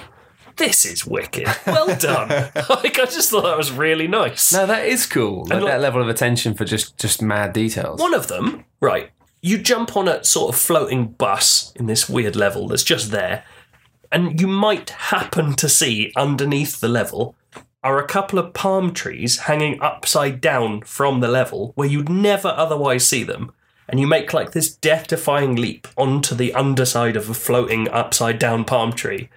this 0.58 0.86
is 0.86 1.06
wicked. 1.06 1.48
Well 1.66 1.96
done. 1.96 2.30
like 2.70 3.00
I 3.00 3.06
just 3.06 3.30
thought 3.32 3.44
that 3.44 3.58
was 3.58 3.72
really 3.72 4.08
nice. 4.08 4.54
No, 4.54 4.66
that 4.68 4.86
is 4.86 5.06
cool. 5.06 5.46
Like, 5.46 5.62
like- 5.62 5.74
that 5.74 5.82
level 5.82 6.02
of 6.02 6.08
attention 6.10 6.54
for 6.54 6.66
just 6.66 6.98
just 6.98 7.22
mad 7.22 7.54
details. 7.54 8.00
One 8.00 8.14
of 8.14 8.28
them, 8.28 8.66
right? 8.80 9.10
you 9.46 9.58
jump 9.58 9.98
on 9.98 10.08
a 10.08 10.24
sort 10.24 10.56
of 10.56 10.60
floating 10.62 11.06
bus 11.06 11.74
in 11.76 11.86
this 11.86 12.08
weird 12.08 12.34
level 12.34 12.70
that's 12.70 12.82
just 12.82 13.12
there, 13.12 13.44
and 14.10 14.40
you 14.40 14.48
might 14.48 14.90
happen 14.92 15.54
to 15.54 15.68
see 15.68 16.14
underneath 16.16 16.80
the 16.80 16.88
level 16.88 17.36
are 17.84 18.00
a 18.00 18.08
couple 18.08 18.40
of 18.40 18.54
palm 18.54 18.94
trees 18.94 19.40
hanging 19.40 19.82
upside 19.82 20.40
down 20.40 20.82
from 20.82 21.20
the 21.20 21.28
level 21.28 21.74
where 21.76 21.88
you'd 21.88 22.10
never 22.10 22.50
otherwise 22.50 23.08
see 23.08 23.24
them. 23.24 23.52
And 23.90 24.00
you 24.00 24.08
make 24.08 24.34
like 24.34 24.52
this 24.52 24.74
death 24.74 25.08
defying 25.08 25.56
leap 25.56 25.88
onto 25.98 26.34
the 26.36 26.54
underside 26.54 27.18
of 27.18 27.30
a 27.30 27.34
floating 27.34 27.90
upside 27.90 28.40
down 28.40 28.64
palm 28.64 28.94
tree. 28.94 29.30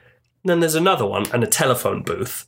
And 0.42 0.50
then 0.50 0.60
there's 0.60 0.76
another 0.76 1.04
one 1.04 1.26
and 1.32 1.42
a 1.42 1.48
telephone 1.48 2.02
booth. 2.02 2.46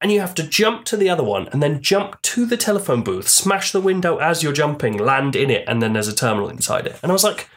And 0.00 0.12
you 0.12 0.20
have 0.20 0.34
to 0.36 0.42
jump 0.46 0.84
to 0.86 0.96
the 0.96 1.08
other 1.08 1.24
one 1.24 1.48
and 1.48 1.62
then 1.62 1.82
jump 1.82 2.22
to 2.22 2.46
the 2.46 2.56
telephone 2.56 3.02
booth, 3.02 3.28
smash 3.28 3.72
the 3.72 3.80
window 3.80 4.18
as 4.18 4.42
you're 4.42 4.52
jumping, 4.52 4.96
land 4.96 5.34
in 5.34 5.50
it, 5.50 5.64
and 5.66 5.82
then 5.82 5.94
there's 5.94 6.06
a 6.06 6.14
terminal 6.14 6.48
inside 6.48 6.86
it. 6.86 6.98
And 7.02 7.10
I 7.10 7.14
was 7.14 7.24
like, 7.24 7.48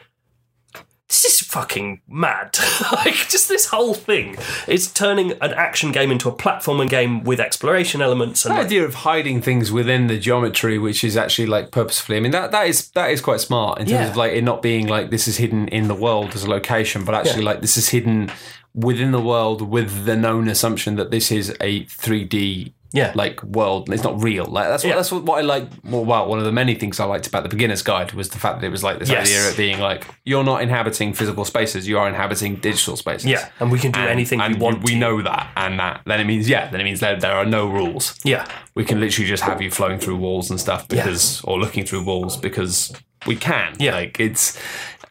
this 1.09 1.25
is 1.25 1.39
fucking 1.41 2.01
mad. 2.07 2.55
like, 2.91 3.15
just 3.29 3.49
this 3.49 3.65
whole 3.65 3.93
thing. 3.95 4.37
It's 4.67 4.87
turning 4.91 5.31
an 5.41 5.53
action 5.53 5.91
game 5.91 6.11
into 6.11 6.29
a 6.29 6.31
platforming 6.33 6.87
game 6.87 7.23
with 7.23 7.39
exploration 7.39 7.99
elements. 8.01 8.45
And 8.45 8.53
The 8.53 8.57
like, 8.59 8.65
idea 8.67 8.85
of 8.85 8.93
hiding 8.93 9.41
things 9.41 9.71
within 9.71 10.05
the 10.07 10.19
geometry, 10.19 10.77
which 10.77 11.03
is 11.03 11.17
actually 11.17 11.47
like 11.47 11.71
purposefully. 11.71 12.17
I 12.17 12.21
mean, 12.21 12.31
that 12.31 12.51
that 12.51 12.67
is 12.67 12.89
that 12.91 13.09
is 13.09 13.21
quite 13.21 13.39
smart 13.41 13.79
in 13.79 13.85
terms 13.87 13.91
Yeah. 14.05 14.09
of 14.11 14.17
like 14.17 14.33
it 14.33 14.43
not 14.43 14.61
being 14.61 14.87
like 14.87 15.09
this 15.09 15.27
is 15.27 15.37
hidden 15.37 15.67
in 15.69 15.87
the 15.87 15.95
world 15.95 16.35
as 16.35 16.43
a 16.43 16.49
location, 16.49 17.03
but 17.05 17.15
actually 17.15 17.41
Yeah. 17.43 17.49
like 17.49 17.61
this 17.61 17.75
is 17.75 17.89
hidden 17.89 18.31
within 18.75 19.11
the 19.11 19.19
world 19.19 19.63
with 19.67 20.05
the 20.05 20.15
known 20.15 20.47
assumption 20.47 20.95
that 20.97 21.09
this 21.09 21.31
is 21.31 21.49
a 21.59 21.85
3D 21.85 22.73
Yeah. 22.91 23.11
like 23.15 23.43
world. 23.43 23.91
It's 23.93 24.03
not 24.03 24.21
real. 24.23 24.45
Like 24.45 24.67
that's 24.67 24.83
what 24.83 24.89
Yeah. 24.89 24.95
that's 24.95 25.11
what, 25.11 25.23
what 25.23 25.37
I 25.37 25.41
like. 25.41 25.67
Well, 25.83 26.03
well, 26.05 26.27
one 26.27 26.39
of 26.39 26.45
the 26.45 26.51
many 26.51 26.73
things 26.75 26.99
I 26.99 27.05
liked 27.05 27.27
about 27.27 27.43
the 27.43 27.49
beginner's 27.49 27.81
guide 27.83 28.13
was 28.13 28.29
the 28.29 28.39
fact 28.39 28.61
that 28.61 28.67
it 28.67 28.71
was 28.71 28.83
like 28.83 28.99
this 28.99 29.09
Yes. 29.09 29.27
idea 29.27 29.49
of 29.49 29.55
being 29.57 29.79
like 29.79 30.05
you're 30.25 30.43
not 30.43 30.61
inhabiting 30.63 31.13
physical 31.13 31.45
spaces, 31.45 31.87
you 31.87 31.99
are 31.99 32.07
inhabiting 32.07 32.55
digital 32.55 32.95
spaces. 32.97 33.25
yeah, 33.29 33.49
and 33.59 33.71
we 33.71 33.77
can 33.79 33.91
do 33.91 33.99
And- 33.99 34.09
anything 34.09 34.41
and 34.41 34.55
we 34.55 34.59
want. 34.61 34.83
We 34.83 34.95
know 34.95 35.21
that, 35.21 35.49
and 35.55 35.79
that 35.79 36.01
then 36.05 36.19
it 36.19 36.25
means 36.25 36.49
yeah, 36.49 36.69
then 36.71 36.81
it 36.81 36.83
means 36.83 36.99
that 37.01 37.19
there 37.21 37.33
are 37.35 37.45
no 37.45 37.67
rules 37.67 38.19
Yeah. 38.23 38.45
we 38.75 38.83
can 38.85 38.99
literally 38.99 39.27
just 39.27 39.43
have 39.43 39.61
you 39.61 39.69
flowing 39.69 39.99
through 39.99 40.17
walls 40.17 40.49
and 40.49 40.59
stuff 40.59 40.87
because 40.87 41.41
or 41.43 41.59
looking 41.59 41.85
through 41.85 42.03
walls 42.03 42.37
because 42.37 42.91
we 43.27 43.35
can 43.35 43.75
Yeah. 43.77 43.93
like 43.95 44.19
it's 44.19 44.57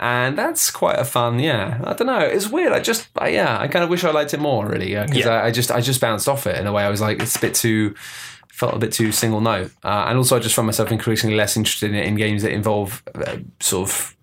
and 0.00 0.38
that's 0.38 0.70
quite 0.70 0.98
a 0.98 1.04
fun 1.04 1.38
yeah 1.40 1.80
i 1.84 1.92
don't 1.92 2.06
know 2.06 2.18
it's 2.20 2.48
weird 2.48 2.72
i 2.72 2.78
just 2.80 3.08
I, 3.18 3.28
yeah 3.28 3.58
i 3.58 3.66
kind 3.68 3.82
of 3.82 3.90
wish 3.90 4.04
i 4.04 4.10
liked 4.10 4.32
it 4.34 4.40
more 4.40 4.66
really 4.66 4.94
because 4.94 5.16
Yeah. 5.16 5.30
I, 5.30 5.46
I 5.46 5.50
just 5.50 5.70
i 5.70 5.80
just 5.80 6.00
bounced 6.00 6.28
off 6.28 6.46
it 6.46 6.56
in 6.56 6.66
a 6.66 6.72
way 6.72 6.84
i 6.84 6.88
was 6.88 7.00
like 7.00 7.20
it's 7.20 7.36
a 7.36 7.40
bit 7.40 7.54
too 7.54 7.94
felt 8.48 8.74
a 8.74 8.78
bit 8.78 8.92
too 8.92 9.10
single 9.12 9.40
note 9.40 9.70
uh, 9.84 10.06
and 10.08 10.16
also 10.18 10.36
i 10.36 10.38
just 10.38 10.54
found 10.54 10.66
myself 10.66 10.90
increasingly 10.92 11.36
less 11.36 11.56
interested 11.56 11.90
in 11.90 11.96
it 11.96 12.06
in 12.06 12.14
games 12.16 12.42
that 12.42 12.52
involve 12.52 13.02
uh, 13.14 13.36
sort 13.60 13.88
of 13.88 14.14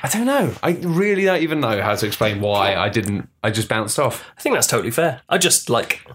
I 0.00 0.06
don't 0.08 0.26
know. 0.26 0.54
I 0.62 0.70
really 0.82 1.24
don't 1.24 1.42
even 1.42 1.58
know 1.58 1.82
how 1.82 1.96
to 1.96 2.06
explain 2.06 2.40
why 2.40 2.76
I 2.76 2.88
didn't. 2.88 3.28
I 3.42 3.50
just 3.50 3.68
bounced 3.68 3.98
off. 3.98 4.24
I 4.38 4.40
think 4.40 4.54
that's 4.54 4.68
totally 4.68 4.92
fair. 4.92 5.22
I 5.28 5.38
just 5.38 5.68
like 5.68 6.06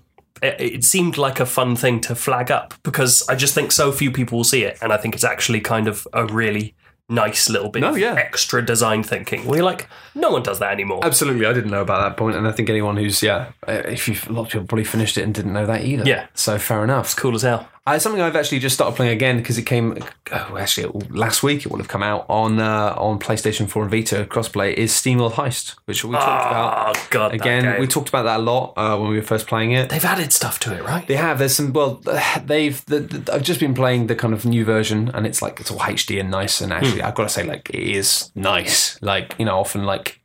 it, 0.41 0.55
it 0.61 0.83
seemed 0.85 1.17
like 1.17 1.41
a 1.41 1.45
fun 1.45 1.75
thing 1.75 1.99
to 2.01 2.15
flag 2.15 2.49
up 2.49 2.73
because 2.83 3.27
I 3.27 3.35
just 3.35 3.53
think 3.53 3.73
so 3.73 3.91
few 3.91 4.09
people 4.09 4.37
will 4.37 4.45
see 4.45 4.63
it, 4.63 4.77
and 4.81 4.93
I 4.93 4.97
think 4.97 5.15
it's 5.15 5.25
actually 5.25 5.59
kind 5.59 5.89
of 5.89 6.07
a 6.13 6.25
really 6.25 6.75
nice 7.09 7.49
little 7.49 7.69
bit 7.69 7.81
No, 7.81 7.89
of 7.89 7.97
yeah. 7.97 8.13
extra 8.15 8.63
design 8.65 9.03
thinking. 9.03 9.43
You're 9.45 9.63
like, 9.63 9.87
no 10.15 10.31
one 10.31 10.43
does 10.43 10.59
that 10.59 10.71
anymore. 10.71 11.01
Absolutely, 11.03 11.45
I 11.45 11.53
didn't 11.53 11.71
know 11.71 11.81
about 11.81 12.07
that 12.09 12.17
point, 12.17 12.35
and 12.35 12.47
I 12.47 12.51
think 12.51 12.69
anyone 12.69 12.97
who's 12.97 13.21
yeah, 13.21 13.51
if 13.67 14.07
you 14.07 14.15
a 14.29 14.31
lot 14.33 14.43
of 14.43 14.47
people 14.49 14.67
probably 14.67 14.85
finished 14.85 15.17
it 15.17 15.23
and 15.23 15.33
didn't 15.33 15.53
know 15.53 15.65
that 15.65 15.83
either. 15.83 16.03
Yeah. 16.05 16.27
so 16.33 16.57
fair 16.57 16.83
enough. 16.83 17.05
It's 17.05 17.13
cool 17.15 17.35
as 17.35 17.41
hell. 17.41 17.67
Uh, 17.85 17.99
something 17.99 18.21
I've 18.21 18.37
actually 18.37 18.59
just 18.59 18.75
started 18.75 18.95
playing 18.95 19.11
again 19.11 19.37
because 19.37 19.57
it 19.57 19.63
came. 19.63 19.97
Oh, 20.31 20.55
actually, 20.57 20.87
last 21.09 21.43
week 21.43 21.65
it 21.65 21.69
would 21.69 21.79
have 21.81 21.89
come 21.89 22.01
out 22.01 22.25
on 22.29 22.57
uh, 22.61 22.95
on 22.97 23.19
PlayStation 23.19 23.67
4 23.67 23.81
and 23.83 23.91
Vita 23.91 24.25
crossplay. 24.29 24.73
Is 24.73 24.93
SteamWorld 24.93 25.33
Heist, 25.33 25.75
which 25.83 26.05
we 26.05 26.13
talked 26.13 26.23
about 26.47 26.95
Oh 26.95 27.07
god, 27.09 27.33
again. 27.33 27.81
We 27.81 27.87
talked 27.87 28.07
about 28.07 28.23
that 28.23 28.39
a 28.39 28.43
lot 28.43 28.71
uh, 28.77 28.97
when 28.97 29.09
we 29.09 29.17
were 29.17 29.21
first 29.21 29.47
playing 29.47 29.73
it. 29.73 29.89
they've 29.89 30.05
added 30.05 30.31
stuff 30.31 30.59
to 30.61 30.73
it, 30.73 30.81
right? 30.85 31.05
They 31.05 31.17
have. 31.17 31.39
There's 31.39 31.55
some. 31.55 31.73
Well, 31.73 32.01
they've. 32.45 32.85
The, 32.85 33.01
the, 33.01 33.33
I've 33.33 33.43
just 33.43 33.59
been 33.59 33.73
playing 33.73 34.07
the 34.07 34.15
kind 34.15 34.33
of 34.33 34.45
new 34.45 34.63
version, 34.63 35.11
and 35.13 35.27
it's 35.27 35.41
like 35.41 35.59
it's 35.59 35.69
all 35.69 35.79
HD 35.79 36.21
and 36.21 36.31
nice. 36.31 36.61
And 36.61 36.71
actually, 36.71 37.01
Hmm. 37.01 37.07
I've 37.07 37.15
got 37.15 37.23
to 37.23 37.29
say, 37.29 37.43
like, 37.43 37.69
it 37.69 37.83
is 37.83 38.31
nice. 38.33 38.97
Like, 39.01 39.35
you 39.37 39.43
know, 39.43 39.59
often 39.59 39.83
like 39.83 40.21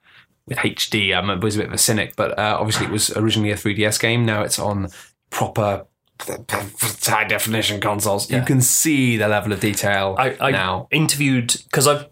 with 0.47 0.59
HD, 0.59 1.13
I'm 1.13 1.29
a, 1.29 1.37
was 1.37 1.57
a 1.57 1.59
bit 1.59 1.67
of 1.67 1.73
a 1.75 1.79
cynic, 1.79 2.15
but 2.15 2.39
uh, 2.39 2.57
obviously, 2.61 2.87
it 2.87 2.93
was 2.93 3.11
originally 3.17 3.51
a 3.51 3.57
3DS 3.57 3.99
game. 3.99 4.25
Now 4.25 4.43
it's 4.43 4.61
on 4.61 4.91
proper 5.31 5.87
high 6.21 7.25
definition 7.25 7.81
consoles. 7.81 8.31
You 8.31 8.43
can 8.43 8.61
see 8.61 9.17
the 9.17 9.29
level 9.29 9.53
of 9.53 9.61
detail 9.61 10.17
I, 10.19 10.37
I 10.41 10.51
now. 10.51 10.89
interviewed 10.91 11.55
because 11.65 11.87
I've 11.87 12.09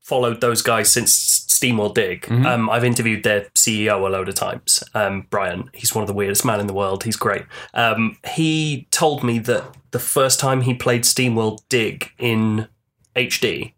followed 0.00 0.40
those 0.40 0.62
guys 0.62 0.90
since 0.92 1.12
Steam 1.12 1.76
Steamworld 1.76 1.94
Dig. 1.94 2.22
Mm-hmm. 2.22 2.46
Um, 2.46 2.70
I've 2.70 2.84
interviewed 2.84 3.22
their 3.22 3.42
CEO 3.54 4.06
a 4.06 4.10
load 4.10 4.28
of 4.28 4.34
times. 4.34 4.82
Um, 4.94 5.26
Brian, 5.30 5.70
he's 5.74 5.94
one 5.94 6.02
of 6.02 6.08
the 6.08 6.14
weirdest 6.14 6.44
man 6.44 6.60
in 6.60 6.66
the 6.66 6.72
world. 6.72 7.04
He's 7.04 7.16
great. 7.16 7.42
Um, 7.74 8.16
he 8.34 8.88
told 8.90 9.22
me 9.22 9.38
that 9.40 9.64
the 9.90 9.98
first 9.98 10.40
time 10.40 10.62
he 10.62 10.74
played 10.74 11.02
Steamworld 11.02 11.60
Dig 11.68 12.10
in 12.18 12.68
HD, 13.14 13.74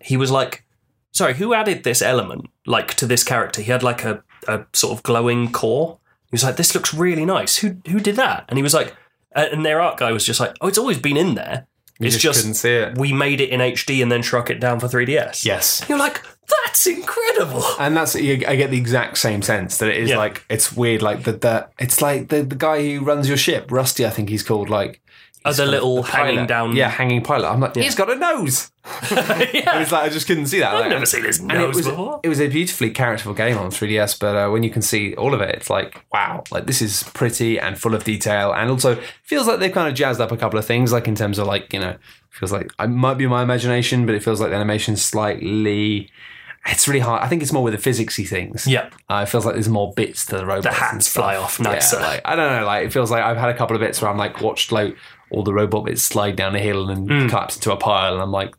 he 0.00 0.16
was 0.16 0.30
like, 0.30 0.64
"Sorry, 1.10 1.34
who 1.34 1.54
added 1.54 1.82
this 1.84 2.02
element 2.02 2.48
like 2.66 2.94
to 2.94 3.06
this 3.06 3.24
character?" 3.24 3.62
He 3.62 3.70
had 3.70 3.82
like 3.82 4.04
a, 4.04 4.22
a 4.46 4.64
sort 4.72 4.96
of 4.96 5.02
glowing 5.02 5.50
core. 5.50 5.98
He 6.30 6.34
was 6.34 6.44
like, 6.44 6.56
"This 6.56 6.74
looks 6.74 6.92
really 6.94 7.24
nice. 7.24 7.56
Who 7.58 7.76
who 7.88 8.00
did 8.00 8.16
that?" 8.16 8.44
And 8.48 8.58
he 8.58 8.62
was 8.62 8.74
like, 8.74 8.94
and 9.34 9.64
their 9.64 9.80
art 9.80 9.98
guy 9.98 10.12
was 10.12 10.24
just 10.24 10.40
like, 10.40 10.56
"Oh, 10.60 10.68
it's 10.68 10.78
always 10.78 10.98
been 10.98 11.16
in 11.16 11.34
there." 11.34 11.66
You 12.00 12.06
it's 12.06 12.14
just, 12.16 12.22
just 12.22 12.40
couldn't 12.40 12.54
see 12.54 12.70
it. 12.74 12.96
we 12.98 13.12
made 13.12 13.40
it 13.40 13.50
in 13.50 13.58
HD 13.60 14.02
and 14.02 14.12
then 14.12 14.22
shrunk 14.22 14.50
it 14.50 14.60
down 14.60 14.78
for 14.78 14.86
3DS. 14.86 15.44
Yes. 15.44 15.84
You're 15.88 15.98
like, 15.98 16.22
that's 16.64 16.86
incredible. 16.86 17.64
and 17.80 17.96
that's 17.96 18.14
I 18.14 18.36
get 18.54 18.70
the 18.70 18.78
exact 18.78 19.18
same 19.18 19.42
sense 19.42 19.78
that 19.78 19.88
it 19.88 19.96
is 19.96 20.10
Yeah. 20.10 20.18
like 20.18 20.44
it's 20.48 20.72
weird 20.72 21.02
like 21.02 21.24
the, 21.24 21.32
the 21.32 21.68
it's 21.78 22.00
like 22.00 22.28
the 22.28 22.42
the 22.44 22.54
guy 22.54 22.80
who 22.82 23.00
runs 23.04 23.26
your 23.28 23.36
ship 23.36 23.72
Rusty 23.72 24.06
I 24.06 24.10
think 24.10 24.28
he's 24.28 24.44
called 24.44 24.68
like 24.70 25.00
Oh, 25.44 25.50
he's 25.50 25.58
the 25.58 25.66
little 25.66 26.02
hanging 26.02 26.46
down- 26.46 26.74
yeah 26.74 26.88
hanging 26.88 27.22
pilot 27.22 27.48
I'm 27.48 27.60
like 27.60 27.76
he's 27.76 27.94
got 27.94 28.10
a 28.10 28.16
nose 28.16 28.70
it 29.10 29.78
was 29.78 29.92
like 29.92 30.04
I 30.04 30.08
just 30.08 30.26
couldn't 30.26 30.46
see 30.46 30.58
that 30.60 30.74
I've 30.74 30.80
like, 30.80 30.90
never 30.90 31.06
seen 31.06 31.24
his 31.24 31.38
and 31.38 31.52
it 31.52 31.54
nose 31.54 31.76
was 31.76 31.86
before. 31.86 32.20
it 32.22 32.28
was 32.28 32.40
a 32.40 32.48
beautifully 32.48 32.90
characterful 32.90 33.34
game 33.34 33.56
on 33.56 33.70
3DS 33.70 34.18
but 34.18 34.34
uh, 34.34 34.50
when 34.50 34.62
you 34.62 34.70
can 34.70 34.82
see 34.82 35.14
all 35.14 35.34
of 35.34 35.40
it 35.40 35.54
it's 35.54 35.70
like 35.70 36.04
wow 36.12 36.42
like 36.50 36.66
this 36.66 36.82
is 36.82 37.02
pretty 37.14 37.58
and 37.58 37.78
full 37.78 37.94
of 37.94 38.04
detail 38.04 38.52
and 38.52 38.70
also 38.70 39.00
feels 39.22 39.46
like 39.46 39.60
they've 39.60 39.72
kind 39.72 39.88
of 39.88 39.94
jazzed 39.94 40.20
up 40.20 40.32
a 40.32 40.36
couple 40.36 40.58
of 40.58 40.64
things 40.64 40.92
like 40.92 41.06
in 41.06 41.14
terms 41.14 41.38
of 41.38 41.46
like 41.46 41.72
you 41.72 41.78
know 41.80 41.96
feels 42.30 42.52
like 42.52 42.72
it 42.78 42.88
might 42.88 43.14
be 43.14 43.26
my 43.26 43.42
imagination 43.42 44.06
but 44.06 44.14
it 44.14 44.22
feels 44.22 44.40
like 44.40 44.50
the 44.50 44.56
animation's 44.56 45.02
slightly 45.02 46.10
it's 46.66 46.86
really 46.86 47.00
hard. 47.00 47.22
I 47.22 47.28
think 47.28 47.42
it's 47.42 47.52
more 47.52 47.62
with 47.62 47.80
the 47.82 47.90
physicsy 47.90 48.28
things. 48.28 48.66
Yeah. 48.66 48.90
Uh, 49.08 49.20
it 49.22 49.30
feels 49.30 49.46
like 49.46 49.54
there's 49.54 49.68
more 49.68 49.92
bits 49.94 50.26
to 50.26 50.36
the 50.38 50.44
robots. 50.44 50.64
The 50.64 50.70
and 50.70 50.78
hats 50.78 51.08
fly 51.08 51.36
off 51.36 51.58
Yeah, 51.60 51.80
like, 51.94 52.20
I 52.24 52.36
don't 52.36 52.52
know. 52.60 52.66
Like 52.66 52.86
it 52.86 52.92
feels 52.92 53.10
like 53.10 53.22
I've 53.22 53.36
had 53.36 53.48
a 53.48 53.56
couple 53.56 53.74
of 53.74 53.80
bits 53.80 54.02
where 54.02 54.10
I'm 54.10 54.18
like 54.18 54.40
watched 54.42 54.70
like 54.70 54.96
all 55.30 55.42
the 55.42 55.52
robot 55.54 55.84
bits 55.84 56.02
slide 56.02 56.36
down 56.36 56.54
a 56.54 56.58
hill 56.58 56.88
and 56.88 57.08
then 57.08 57.28
collapse 57.28 57.56
into 57.56 57.72
a 57.72 57.76
pile, 57.76 58.12
and 58.14 58.22
I'm 58.22 58.32
like, 58.32 58.54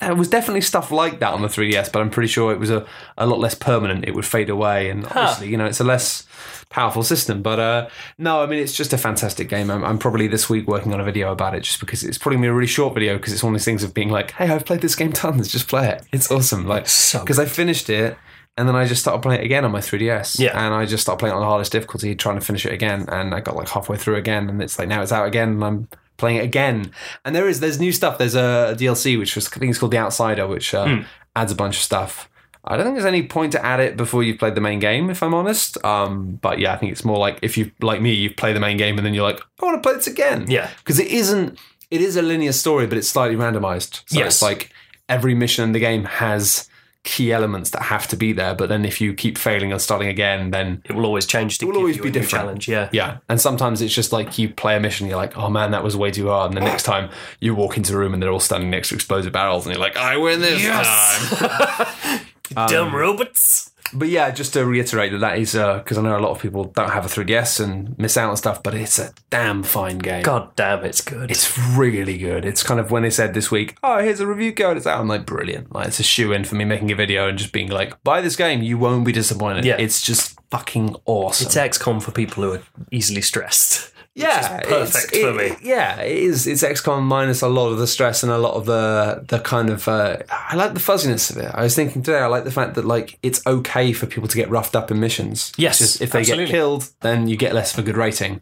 there 0.00 0.14
was 0.14 0.28
definitely 0.28 0.60
stuff 0.60 0.92
like 0.92 1.18
that 1.20 1.32
on 1.32 1.42
the 1.42 1.48
3DS, 1.48 1.90
but 1.90 2.00
I'm 2.00 2.10
pretty 2.10 2.28
sure 2.28 2.52
it 2.52 2.60
was 2.60 2.70
a, 2.70 2.86
a 3.16 3.26
lot 3.26 3.40
less 3.40 3.54
permanent. 3.54 4.06
It 4.06 4.14
would 4.14 4.24
fade 4.24 4.50
away, 4.50 4.88
and 4.90 5.04
obviously, 5.06 5.48
you 5.48 5.56
know, 5.56 5.66
it's 5.66 5.80
a 5.80 5.84
less 5.84 6.26
powerful 6.70 7.02
system. 7.02 7.42
But 7.42 7.58
uh, 7.58 7.88
no, 8.18 8.42
I 8.42 8.46
mean, 8.46 8.60
it's 8.60 8.72
just 8.74 8.92
a 8.92 8.98
fantastic 8.98 9.48
game. 9.48 9.70
I'm, 9.70 9.84
I'm 9.84 9.98
probably 9.98 10.28
this 10.28 10.48
week 10.48 10.68
working 10.68 10.94
on 10.94 11.00
a 11.00 11.04
video 11.04 11.32
about 11.32 11.54
it 11.54 11.62
just 11.62 11.80
because 11.80 12.04
it's 12.04 12.18
probably 12.18 12.36
gonna 12.36 12.46
be 12.46 12.50
a 12.50 12.52
really 12.52 12.66
short 12.68 12.94
video 12.94 13.16
because 13.16 13.32
it's 13.32 13.42
one 13.42 13.54
of 13.54 13.58
these 13.60 13.64
things 13.64 13.82
of 13.82 13.94
being 13.94 14.10
like, 14.10 14.30
hey, 14.32 14.48
I've 14.48 14.64
played 14.64 14.80
this 14.80 14.94
game 14.94 15.12
tons, 15.14 15.48
just 15.48 15.66
play 15.66 15.88
it. 15.88 16.04
It's 16.12 16.30
awesome. 16.30 16.66
Like, 16.66 16.86
So 16.88 17.20
because 17.20 17.38
I 17.38 17.46
finished 17.46 17.90
it. 17.90 18.16
And 18.58 18.68
then 18.68 18.76
I 18.76 18.84
just 18.86 19.00
started 19.00 19.22
playing 19.22 19.40
it 19.40 19.44
again 19.44 19.64
on 19.64 19.70
my 19.72 19.78
3DS. 19.80 20.38
Yeah. 20.38 20.50
And 20.62 20.74
I 20.74 20.84
just 20.84 21.02
started 21.02 21.18
playing 21.20 21.32
it 21.32 21.36
on 21.36 21.42
the 21.42 21.48
hardest 21.48 21.72
difficulty, 21.72 22.14
trying 22.14 22.38
to 22.38 22.44
finish 22.44 22.66
it 22.66 22.72
again. 22.74 23.06
And 23.08 23.34
I 23.34 23.40
got 23.40 23.56
like 23.56 23.68
halfway 23.68 23.96
through 23.96 24.16
again. 24.16 24.50
And 24.50 24.60
it's 24.60 24.78
like 24.78 24.88
now 24.88 25.00
it's 25.00 25.12
out 25.12 25.26
again 25.26 25.50
and 25.50 25.64
I'm 25.64 25.88
playing 26.18 26.38
it 26.38 26.44
again. 26.44 26.90
And 27.24 27.34
there 27.34 27.48
is, 27.48 27.60
there's 27.60 27.78
new 27.80 27.92
stuff. 27.92 28.18
There's 28.18 28.34
a 28.34 28.74
DLC, 28.76 29.18
which 29.18 29.34
was, 29.36 29.46
I 29.46 29.58
think 29.58 29.70
it's 29.70 29.78
called 29.78 29.92
The 29.92 29.98
Outsider, 29.98 30.46
which 30.46 30.74
uh, 30.74 30.84
Hmm. 30.86 31.00
adds 31.36 31.52
a 31.52 31.54
bunch 31.54 31.76
of 31.76 31.82
stuff. 31.82 32.28
I 32.64 32.76
don't 32.76 32.84
think 32.84 32.96
there's 32.96 33.06
any 33.06 33.22
point 33.26 33.52
to 33.52 33.64
add 33.64 33.80
it 33.80 33.96
before 33.96 34.22
you've 34.24 34.38
played 34.38 34.54
the 34.56 34.60
main 34.60 34.78
game, 34.80 35.08
if 35.08 35.22
I'm 35.22 35.32
honest. 35.32 35.82
Um, 35.84 36.38
but 36.42 36.58
yeah, 36.58 36.74
I 36.74 36.76
think 36.76 36.92
it's 36.92 37.04
more 37.04 37.16
like 37.16 37.38
if 37.40 37.56
you, 37.56 37.70
like 37.80 38.02
me, 38.02 38.12
you 38.12 38.34
play 38.34 38.52
the 38.52 38.60
main 38.60 38.76
game 38.76 38.98
and 38.98 39.06
then 39.06 39.14
you're 39.14 39.22
like, 39.22 39.40
I 39.62 39.64
want 39.64 39.80
to 39.82 39.88
play 39.88 39.96
this 39.96 40.08
again. 40.08 40.46
Yeah. 40.48 40.68
Because 40.78 40.98
it 40.98 41.06
isn't, 41.06 41.58
it 41.90 42.00
is 42.02 42.16
a 42.16 42.22
linear 42.22 42.52
story, 42.52 42.86
but 42.88 42.98
it's 42.98 43.08
slightly 43.08 43.36
randomized. 43.36 44.02
So 44.06 44.18
Yes. 44.18 44.34
it's 44.34 44.42
like 44.42 44.70
every 45.08 45.34
mission 45.34 45.64
in 45.64 45.72
the 45.72 45.78
game 45.78 46.04
has 46.04 46.68
key 47.08 47.32
elements 47.32 47.70
that 47.70 47.82
have 47.82 48.06
to 48.08 48.16
be 48.16 48.32
there. 48.34 48.54
But 48.54 48.68
then 48.68 48.84
if 48.84 49.00
you 49.00 49.14
keep 49.14 49.38
failing 49.38 49.72
and 49.72 49.80
starting 49.80 50.08
again, 50.08 50.50
then 50.50 50.82
It 50.84 50.94
will 50.94 51.06
always 51.06 51.24
change 51.24 51.56
to 51.58 51.66
will 51.66 51.78
always 51.78 51.96
you 51.96 52.02
be 52.02 52.08
a 52.10 52.12
different. 52.12 52.30
challenge. 52.44 52.68
Yeah. 52.68 52.88
yeah. 52.92 53.16
And 53.30 53.40
sometimes 53.40 53.80
it's 53.80 53.94
just 53.94 54.12
like 54.12 54.38
you 54.38 54.50
play 54.50 54.76
a 54.76 54.80
mission, 54.80 55.06
you're 55.08 55.16
like, 55.16 55.36
oh 55.38 55.48
man, 55.48 55.70
that 55.70 55.82
was 55.82 55.96
way 55.96 56.10
too 56.10 56.28
hard. 56.28 56.50
And 56.50 56.56
the 56.60 56.64
next 56.64 56.82
time 56.82 57.08
you 57.40 57.54
walk 57.54 57.76
into 57.78 57.94
a 57.94 57.96
room 57.98 58.12
and 58.12 58.22
they're 58.22 58.30
all 58.30 58.40
standing 58.40 58.68
next 58.70 58.90
to 58.90 58.94
explosive 58.94 59.32
barrels, 59.32 59.64
and 59.66 59.74
you're 59.74 59.80
like, 59.82 59.96
I 59.96 60.18
win 60.18 60.40
this 60.42 60.62
Yes. 60.62 61.38
time. 61.38 62.20
Dumb 62.68 62.88
um, 62.88 62.94
robots. 62.94 63.67
But 63.92 64.08
yeah, 64.08 64.30
just 64.30 64.52
to 64.54 64.64
reiterate 64.64 65.12
that 65.12 65.18
that 65.18 65.38
is 65.38 65.54
uh, 65.54 65.78
because 65.78 65.98
I 65.98 66.02
know 66.02 66.16
a 66.16 66.20
lot 66.20 66.30
of 66.30 66.40
people 66.40 66.64
don't 66.64 66.90
have 66.90 67.04
a 67.04 67.08
3DS 67.08 67.62
and 67.62 67.98
miss 67.98 68.16
out 68.16 68.30
on 68.30 68.36
stuff, 68.36 68.62
but 68.62 68.74
it's 68.74 68.98
a 68.98 69.12
damn 69.30 69.62
fine 69.62 69.98
game. 69.98 70.22
God 70.22 70.54
damn, 70.56 70.84
it's 70.84 71.00
good. 71.00 71.30
It's 71.30 71.58
really 71.58 72.18
good. 72.18 72.44
It's 72.44 72.62
kind 72.62 72.80
of 72.80 72.90
when 72.90 73.02
they 73.02 73.10
said 73.10 73.34
this 73.34 73.50
week, 73.50 73.76
oh, 73.82 73.98
here's 73.98 74.20
a 74.20 74.26
review 74.26 74.52
code. 74.52 74.76
It's 74.76 74.86
out. 74.86 75.00
I'm 75.00 75.08
like, 75.08 75.26
brilliant. 75.26 75.72
Like, 75.72 75.88
it's 75.88 76.00
a 76.00 76.04
shoe 76.04 76.32
in 76.32 76.44
for 76.44 76.54
me 76.54 76.64
making 76.64 76.90
a 76.90 76.94
video 76.94 77.28
and 77.28 77.38
just 77.38 77.52
being 77.52 77.70
like, 77.70 78.02
buy 78.04 78.20
this 78.20 78.36
game. 78.36 78.62
You 78.62 78.78
won't 78.78 79.04
be 79.04 79.12
disappointed. 79.12 79.64
Yeah. 79.64 79.76
It's 79.78 80.02
just 80.02 80.38
fucking 80.50 80.96
awesome. 81.04 81.46
it's 81.46 81.56
XCOM 81.56 82.02
for 82.02 82.10
people 82.10 82.42
who 82.42 82.52
are 82.54 82.62
easily 82.90 83.22
stressed. 83.22 83.92
Yeah, 84.18 84.60
perfect 84.60 85.14
for 85.16 85.40
it- 85.40 85.60
me. 85.60 85.68
Yeah, 85.68 86.00
it 86.00 86.16
is. 86.16 86.46
It's 86.46 86.62
XCOM 86.62 87.02
minus 87.02 87.42
a 87.42 87.48
lot 87.48 87.68
of 87.70 87.78
the 87.78 87.86
stress 87.86 88.22
and 88.22 88.32
a 88.32 88.38
lot 88.38 88.54
of 88.54 88.66
the 88.66 89.24
the 89.28 89.38
kind 89.40 89.70
of. 89.70 89.86
Uh, 89.88 90.18
I 90.30 90.56
like 90.56 90.74
the 90.74 90.80
fuzziness 90.80 91.30
of 91.30 91.36
it. 91.38 91.50
I 91.54 91.62
was 91.62 91.74
thinking 91.74 92.02
today. 92.02 92.18
I 92.18 92.26
like 92.26 92.44
the 92.44 92.50
fact 92.50 92.74
that 92.74 92.84
like 92.84 93.18
it's 93.22 93.46
okay 93.46 93.92
for 93.92 94.06
people 94.06 94.28
to 94.28 94.36
get 94.36 94.50
roughed 94.50 94.74
up 94.76 94.90
in 94.90 95.00
missions. 95.00 95.52
Yes, 95.56 95.78
just 95.78 96.00
if 96.02 96.10
they 96.10 96.20
absolutely. 96.20 96.46
get 96.46 96.50
killed, 96.52 96.88
then 97.00 97.28
you 97.28 97.36
get 97.36 97.54
less 97.54 97.72
of 97.72 97.78
a 97.78 97.82
good 97.82 97.96
rating. 97.96 98.40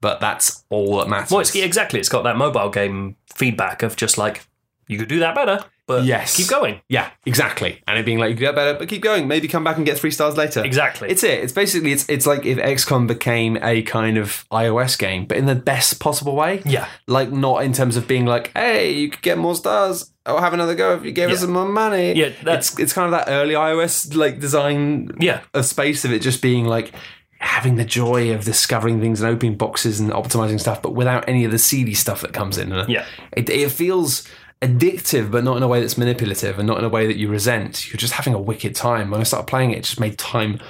But 0.00 0.20
that's 0.20 0.64
all 0.68 0.98
that 0.98 1.08
matters. 1.08 1.30
Well, 1.30 1.40
it's, 1.40 1.54
exactly. 1.54 1.98
It's 1.98 2.10
got 2.10 2.22
that 2.24 2.36
mobile 2.36 2.68
game 2.68 3.16
feedback 3.34 3.82
of 3.82 3.96
just 3.96 4.18
like 4.18 4.46
you 4.88 4.98
could 4.98 5.08
do 5.08 5.18
that 5.20 5.34
better, 5.34 5.64
but 5.86 6.04
Yes. 6.04 6.36
keep 6.36 6.48
going. 6.48 6.80
Yeah, 6.88 7.10
exactly. 7.24 7.82
And 7.86 7.98
it 7.98 8.04
being 8.04 8.18
like, 8.18 8.30
you 8.30 8.36
get 8.36 8.54
better, 8.54 8.76
but 8.78 8.88
keep 8.88 9.02
going. 9.02 9.28
Maybe 9.28 9.46
come 9.48 9.62
back 9.64 9.76
and 9.76 9.86
get 9.86 9.98
three 9.98 10.10
stars 10.10 10.36
later. 10.36 10.64
Exactly. 10.64 11.08
It's 11.08 11.22
it. 11.22 11.42
It's 11.44 11.52
basically 11.52 11.92
it's 11.92 12.08
it's 12.08 12.26
like 12.26 12.44
if 12.44 12.58
XCOM 12.58 13.06
became 13.06 13.56
a 13.62 13.82
kind 13.82 14.18
of 14.18 14.44
iOS 14.50 14.98
game, 14.98 15.26
but 15.26 15.36
in 15.36 15.46
the 15.46 15.54
best 15.54 16.00
possible 16.00 16.34
way. 16.34 16.62
yeah, 16.64 16.88
Like 17.06 17.30
not 17.30 17.62
in 17.64 17.72
terms 17.72 17.96
of 17.96 18.08
being 18.08 18.26
like, 18.26 18.50
hey, 18.56 18.92
you 18.92 19.10
could 19.10 19.22
get 19.22 19.38
more 19.38 19.54
stars. 19.54 20.10
Or 20.26 20.40
have 20.40 20.52
another 20.54 20.74
go 20.74 20.92
if 20.96 21.04
you 21.04 21.12
gave 21.12 21.30
us 21.30 21.38
some 21.40 21.52
more 21.52 21.68
money. 21.68 22.12
Yeah, 22.14 22.30
that's- 22.42 22.70
it's 22.72 22.80
it's 22.80 22.92
kind 22.92 23.04
of 23.04 23.12
that 23.12 23.30
early 23.30 23.54
iOS 23.54 24.12
like 24.16 24.40
design 24.40 25.12
yeah, 25.20 25.42
of 25.54 25.64
space 25.66 26.04
of 26.04 26.12
it 26.12 26.20
just 26.20 26.42
being 26.42 26.64
like 26.64 26.92
having 27.38 27.76
the 27.76 27.84
joy 27.84 28.32
of 28.34 28.44
discovering 28.44 28.98
things 29.00 29.20
and 29.20 29.30
opening 29.30 29.56
boxes 29.56 30.00
and 30.00 30.10
optimizing 30.10 30.58
stuff, 30.58 30.82
but 30.82 30.94
without 30.94 31.28
any 31.28 31.44
of 31.44 31.52
the 31.52 31.58
seedy 31.58 31.94
stuff 31.94 32.22
that 32.22 32.32
comes 32.32 32.58
in. 32.58 32.70
Yeah. 32.88 33.04
it, 33.36 33.48
it 33.50 33.70
feels 33.70 34.26
addictive, 34.66 35.30
but 35.30 35.44
not 35.44 35.56
in 35.56 35.62
a 35.62 35.68
way 35.68 35.80
that's 35.80 35.96
manipulative 35.98 36.58
and 36.58 36.66
not 36.66 36.78
in 36.78 36.84
a 36.84 36.88
way 36.88 37.06
that 37.06 37.16
you 37.16 37.28
resent. 37.28 37.88
You're 37.88 37.96
just 37.98 38.14
having 38.14 38.34
a 38.34 38.40
wicked 38.40 38.74
time. 38.74 39.10
When 39.10 39.20
I 39.20 39.24
started 39.24 39.46
playing 39.46 39.70
it, 39.72 39.78
it 39.78 39.84
just 39.84 40.00
made 40.00 40.18
time 40.18 40.60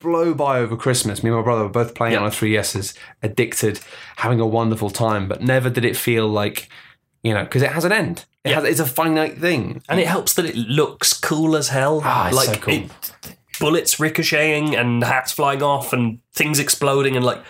blow 0.00 0.32
by 0.34 0.58
over 0.58 0.76
Christmas. 0.76 1.22
Me 1.22 1.30
and 1.30 1.36
my 1.38 1.42
brother 1.42 1.64
were 1.64 1.68
both 1.68 1.94
playing 1.94 2.12
it 2.14 2.16
Yeah. 2.16 2.22
on 2.22 2.26
a 2.28 2.30
3Ss, 2.30 2.94
addicted, 3.22 3.80
having 4.16 4.40
a 4.40 4.46
wonderful 4.46 4.90
time, 4.90 5.28
but 5.28 5.42
never 5.42 5.68
did 5.68 5.84
it 5.84 5.96
feel 5.96 6.26
like, 6.28 6.68
you 7.22 7.34
know, 7.34 7.44
because 7.44 7.62
it 7.62 7.72
has 7.72 7.84
an 7.84 7.92
end. 7.92 8.24
It 8.44 8.54
has, 8.54 8.64
it's 8.64 8.80
a 8.80 8.86
finite 8.86 9.38
thing. 9.38 9.82
and 9.88 10.00
it 10.00 10.06
helps 10.06 10.32
that 10.34 10.46
it 10.46 10.56
looks 10.56 11.12
cool 11.12 11.54
as 11.56 11.68
hell. 11.68 12.00
Ah, 12.04 12.28
it's 12.28 12.36
like 12.36 12.46
so 12.48 12.54
cool. 12.56 12.74
it, 12.74 12.90
bullets 13.60 14.00
ricocheting 14.00 14.74
and 14.74 15.04
hats 15.04 15.32
flying 15.32 15.62
off 15.62 15.92
and 15.92 16.20
things 16.32 16.58
exploding 16.58 17.14
and 17.16 17.24
like 17.24 17.42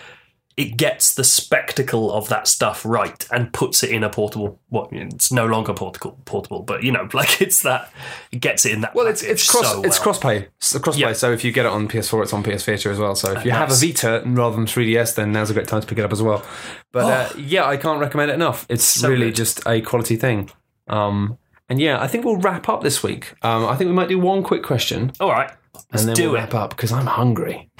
it 0.61 0.77
gets 0.77 1.15
the 1.15 1.23
spectacle 1.23 2.11
of 2.11 2.29
that 2.29 2.47
stuff 2.47 2.85
right 2.85 3.27
and 3.31 3.51
puts 3.51 3.83
it 3.83 3.89
in 3.89 4.03
a 4.03 4.09
portable. 4.09 4.59
What 4.69 4.89
it's 4.91 5.31
no 5.31 5.45
longer 5.47 5.73
portable, 5.73 6.19
portable, 6.25 6.61
but 6.61 6.83
you 6.83 6.91
know, 6.91 7.09
like 7.13 7.41
it's 7.41 7.63
that 7.63 7.91
it 8.31 8.39
gets 8.41 8.65
it 8.65 8.73
in 8.73 8.81
that. 8.81 8.93
Well, 8.93 9.07
it's 9.07 9.23
it's 9.23 9.49
cross 9.49 9.71
so 9.71 9.81
it's 9.83 10.03
well. 10.05 10.13
crossplay. 10.13 10.47
It's 10.57 10.73
crossplay. 10.77 10.97
Yeah. 10.99 11.13
So 11.13 11.31
if 11.31 11.43
you 11.43 11.51
get 11.51 11.65
it 11.65 11.71
on 11.71 11.87
PS4, 11.87 12.23
it's 12.23 12.33
on 12.33 12.43
PS 12.43 12.63
Vita 12.65 12.89
as 12.89 12.99
well. 12.99 13.15
So 13.15 13.31
if 13.33 13.43
you 13.45 13.51
have 13.51 13.71
a. 13.71 13.73
Vita 13.73 14.21
rather 14.25 14.55
than 14.55 14.65
3DS, 14.65 15.15
then 15.15 15.31
now's 15.31 15.49
a 15.49 15.53
great 15.53 15.67
time 15.67 15.81
to 15.81 15.87
pick 15.87 15.97
it 15.97 16.05
up 16.05 16.11
as 16.11 16.21
well. 16.21 16.45
But 16.91 17.05
uh, 17.05 17.39
yeah, 17.39 17.65
I 17.65 17.77
can't 17.77 17.99
recommend 17.99 18.29
it 18.31 18.35
enough. 18.35 18.65
It's 18.69 18.83
So 18.83 19.09
really 19.09 19.27
good. 19.27 19.35
just 19.35 19.65
a 19.65 19.81
quality 19.81 20.15
thing. 20.17 20.51
Um, 20.87 21.37
and 21.69 21.79
yeah, 21.81 22.01
I 22.01 22.07
think 22.07 22.25
we'll 22.25 22.37
wrap 22.37 22.69
up 22.69 22.83
this 22.83 23.01
week. 23.01 23.33
Um, 23.41 23.65
I 23.65 23.75
think 23.75 23.87
we 23.87 23.93
might 23.95 24.09
do 24.09 24.19
one 24.19 24.43
quick 24.43 24.61
question 24.61 25.11
All 25.19 25.29
right, 25.29 25.49
let's 25.91 26.03
and 26.03 26.09
then 26.09 26.15
do 26.15 26.23
we'll 26.27 26.35
it. 26.35 26.39
wrap 26.39 26.53
up 26.53 26.69
because 26.71 26.91
I'm 26.91 27.07
hungry. 27.07 27.69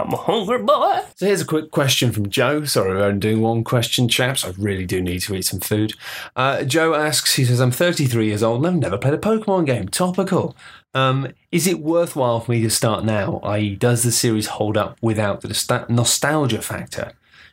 I'm 0.00 0.12
a 0.12 0.16
hungry 0.16 0.62
boy. 0.62 1.00
So 1.16 1.26
here's 1.26 1.40
a 1.40 1.46
quick 1.46 1.70
question 1.70 2.12
from 2.12 2.28
Joe. 2.28 2.64
Sorry, 2.64 2.94
we're 2.94 3.02
only 3.02 3.20
doing 3.20 3.40
one 3.40 3.64
question, 3.64 4.08
chaps. 4.08 4.44
I 4.44 4.52
really 4.58 4.86
do 4.86 5.00
need 5.00 5.20
to 5.20 5.34
eat 5.34 5.44
some 5.44 5.60
food. 5.60 5.92
Uh, 6.34 6.64
Joe 6.64 6.94
asks, 6.94 7.34
he 7.34 7.44
says, 7.44 7.60
I'm 7.60 7.70
33 7.70 8.26
years 8.26 8.42
old 8.42 8.58
and 8.58 8.66
I've 8.66 8.80
never 8.80 8.98
played 8.98 9.14
a 9.14 9.18
Pokemon 9.18 9.66
game. 9.66 9.88
Topical. 9.88 10.56
Um, 10.94 11.28
is 11.52 11.66
it 11.66 11.80
worthwhile 11.80 12.40
for 12.40 12.50
me 12.52 12.62
to 12.62 12.70
start 12.70 13.04
now? 13.04 13.40
I.e., 13.44 13.76
does 13.76 14.02
the 14.02 14.12
series 14.12 14.46
hold 14.46 14.76
up 14.76 14.98
without 15.00 15.42
the 15.42 15.86
nostalgia 15.88 16.62
factor? 16.62 17.12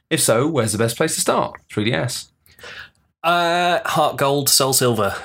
If 0.09 0.21
so, 0.21 0.47
where's 0.47 0.71
the 0.71 0.77
best 0.77 0.97
place 0.97 1.15
to 1.15 1.21
start? 1.21 1.59
3DS. 1.69 2.29
Uh, 3.23 3.79
Heart 3.85 4.17
Gold, 4.17 4.49
Soul 4.49 4.73
Silver. 4.73 5.15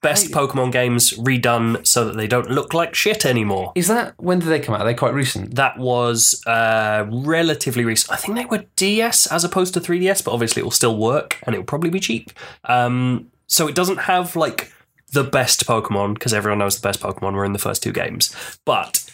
Best 0.00 0.28
Hey. 0.28 0.32
Pokemon 0.32 0.70
games 0.70 1.12
redone 1.18 1.84
so 1.86 2.04
that 2.04 2.16
they 2.16 2.28
don't 2.28 2.48
look 2.50 2.72
like 2.72 2.94
shit 2.94 3.26
anymore. 3.26 3.72
Is 3.74 3.88
that, 3.88 4.14
when 4.18 4.38
did 4.38 4.48
they 4.48 4.60
come 4.60 4.74
out? 4.76 4.82
Are 4.82 4.84
they 4.84 4.94
quite 4.94 5.12
recent? 5.12 5.56
That 5.56 5.76
was 5.78 6.40
uh, 6.46 7.06
relatively 7.10 7.84
recent. 7.84 8.12
I 8.12 8.16
think 8.16 8.36
they 8.38 8.44
were 8.44 8.64
DS 8.76 9.26
as 9.32 9.42
opposed 9.44 9.74
to 9.74 9.80
3DS, 9.80 10.24
but 10.24 10.32
obviously 10.32 10.60
it 10.60 10.64
will 10.64 10.70
still 10.70 10.96
work 10.96 11.38
and 11.44 11.54
it 11.54 11.58
will 11.58 11.64
probably 11.64 11.90
be 11.90 11.98
cheap. 12.00 12.30
Um, 12.64 13.30
so 13.48 13.66
it 13.66 13.74
doesn't 13.74 13.98
have 13.98 14.36
like 14.36 14.72
the 15.12 15.24
best 15.24 15.66
Pokemon 15.66 16.14
because 16.14 16.32
everyone 16.32 16.58
knows 16.60 16.78
the 16.78 16.86
best 16.86 17.00
Pokemon 17.00 17.32
were 17.32 17.44
in 17.44 17.52
the 17.52 17.58
first 17.58 17.82
two 17.82 17.92
games. 17.92 18.32
But 18.64 19.04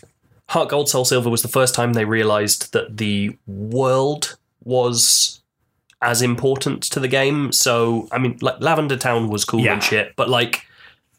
Heart 0.51 0.69
Gold, 0.69 0.89
Soul 0.91 1.07
Silver 1.07 1.31
was 1.31 1.41
the 1.41 1.49
first 1.49 1.75
time 1.75 1.95
they 1.95 2.05
realized 2.05 2.73
that 2.75 2.99
the 2.99 3.39
world 3.47 4.37
was 4.65 5.41
as 6.03 6.21
important 6.21 6.83
to 6.83 7.01
the 7.01 7.09
game. 7.09 7.53
So 7.53 8.07
I 8.13 8.19
mean, 8.19 8.37
like 8.43 8.61
Lavender 8.61 8.97
Town 8.99 9.29
was 9.31 9.45
cool 9.47 9.61
Yeah. 9.61 9.75
and 9.75 9.83
shit, 9.83 10.13
but 10.17 10.29
like 10.29 10.63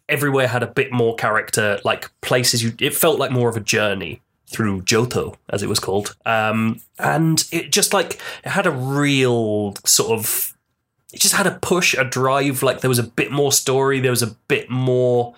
everywhere 0.10 0.48
had 0.48 0.64
a 0.64 0.68
bit 0.68 0.92
more 0.92 1.16
character. 1.16 1.80
Like 1.84 2.10
places 2.22 2.64
you, 2.64 2.74
it 2.80 2.96
felt 2.96 3.20
like 3.20 3.32
more 3.32 3.50
of 3.50 3.58
a 3.58 3.62
journey 3.62 4.22
through 4.48 4.82
Johto, 4.84 5.36
as 5.50 5.64
it 5.64 5.70
was 5.70 5.80
called. 5.80 6.16
Um, 6.26 6.82
and 7.00 7.44
it 7.52 7.72
just 7.72 7.94
like 7.94 8.20
it 8.44 8.50
had 8.50 8.66
a 8.66 8.72
real 8.72 9.76
sort 9.86 10.12
of. 10.12 10.54
It 11.14 11.22
just 11.22 11.36
had 11.36 11.48
a 11.48 11.60
push, 11.62 11.94
a 11.94 12.04
drive. 12.04 12.62
Like 12.62 12.82
there 12.82 12.90
was 12.90 13.00
a 13.00 13.04
bit 13.04 13.32
more 13.32 13.52
story. 13.52 14.00
There 14.00 14.12
was 14.12 14.24
a 14.24 14.36
bit 14.48 14.70
more 14.70 15.34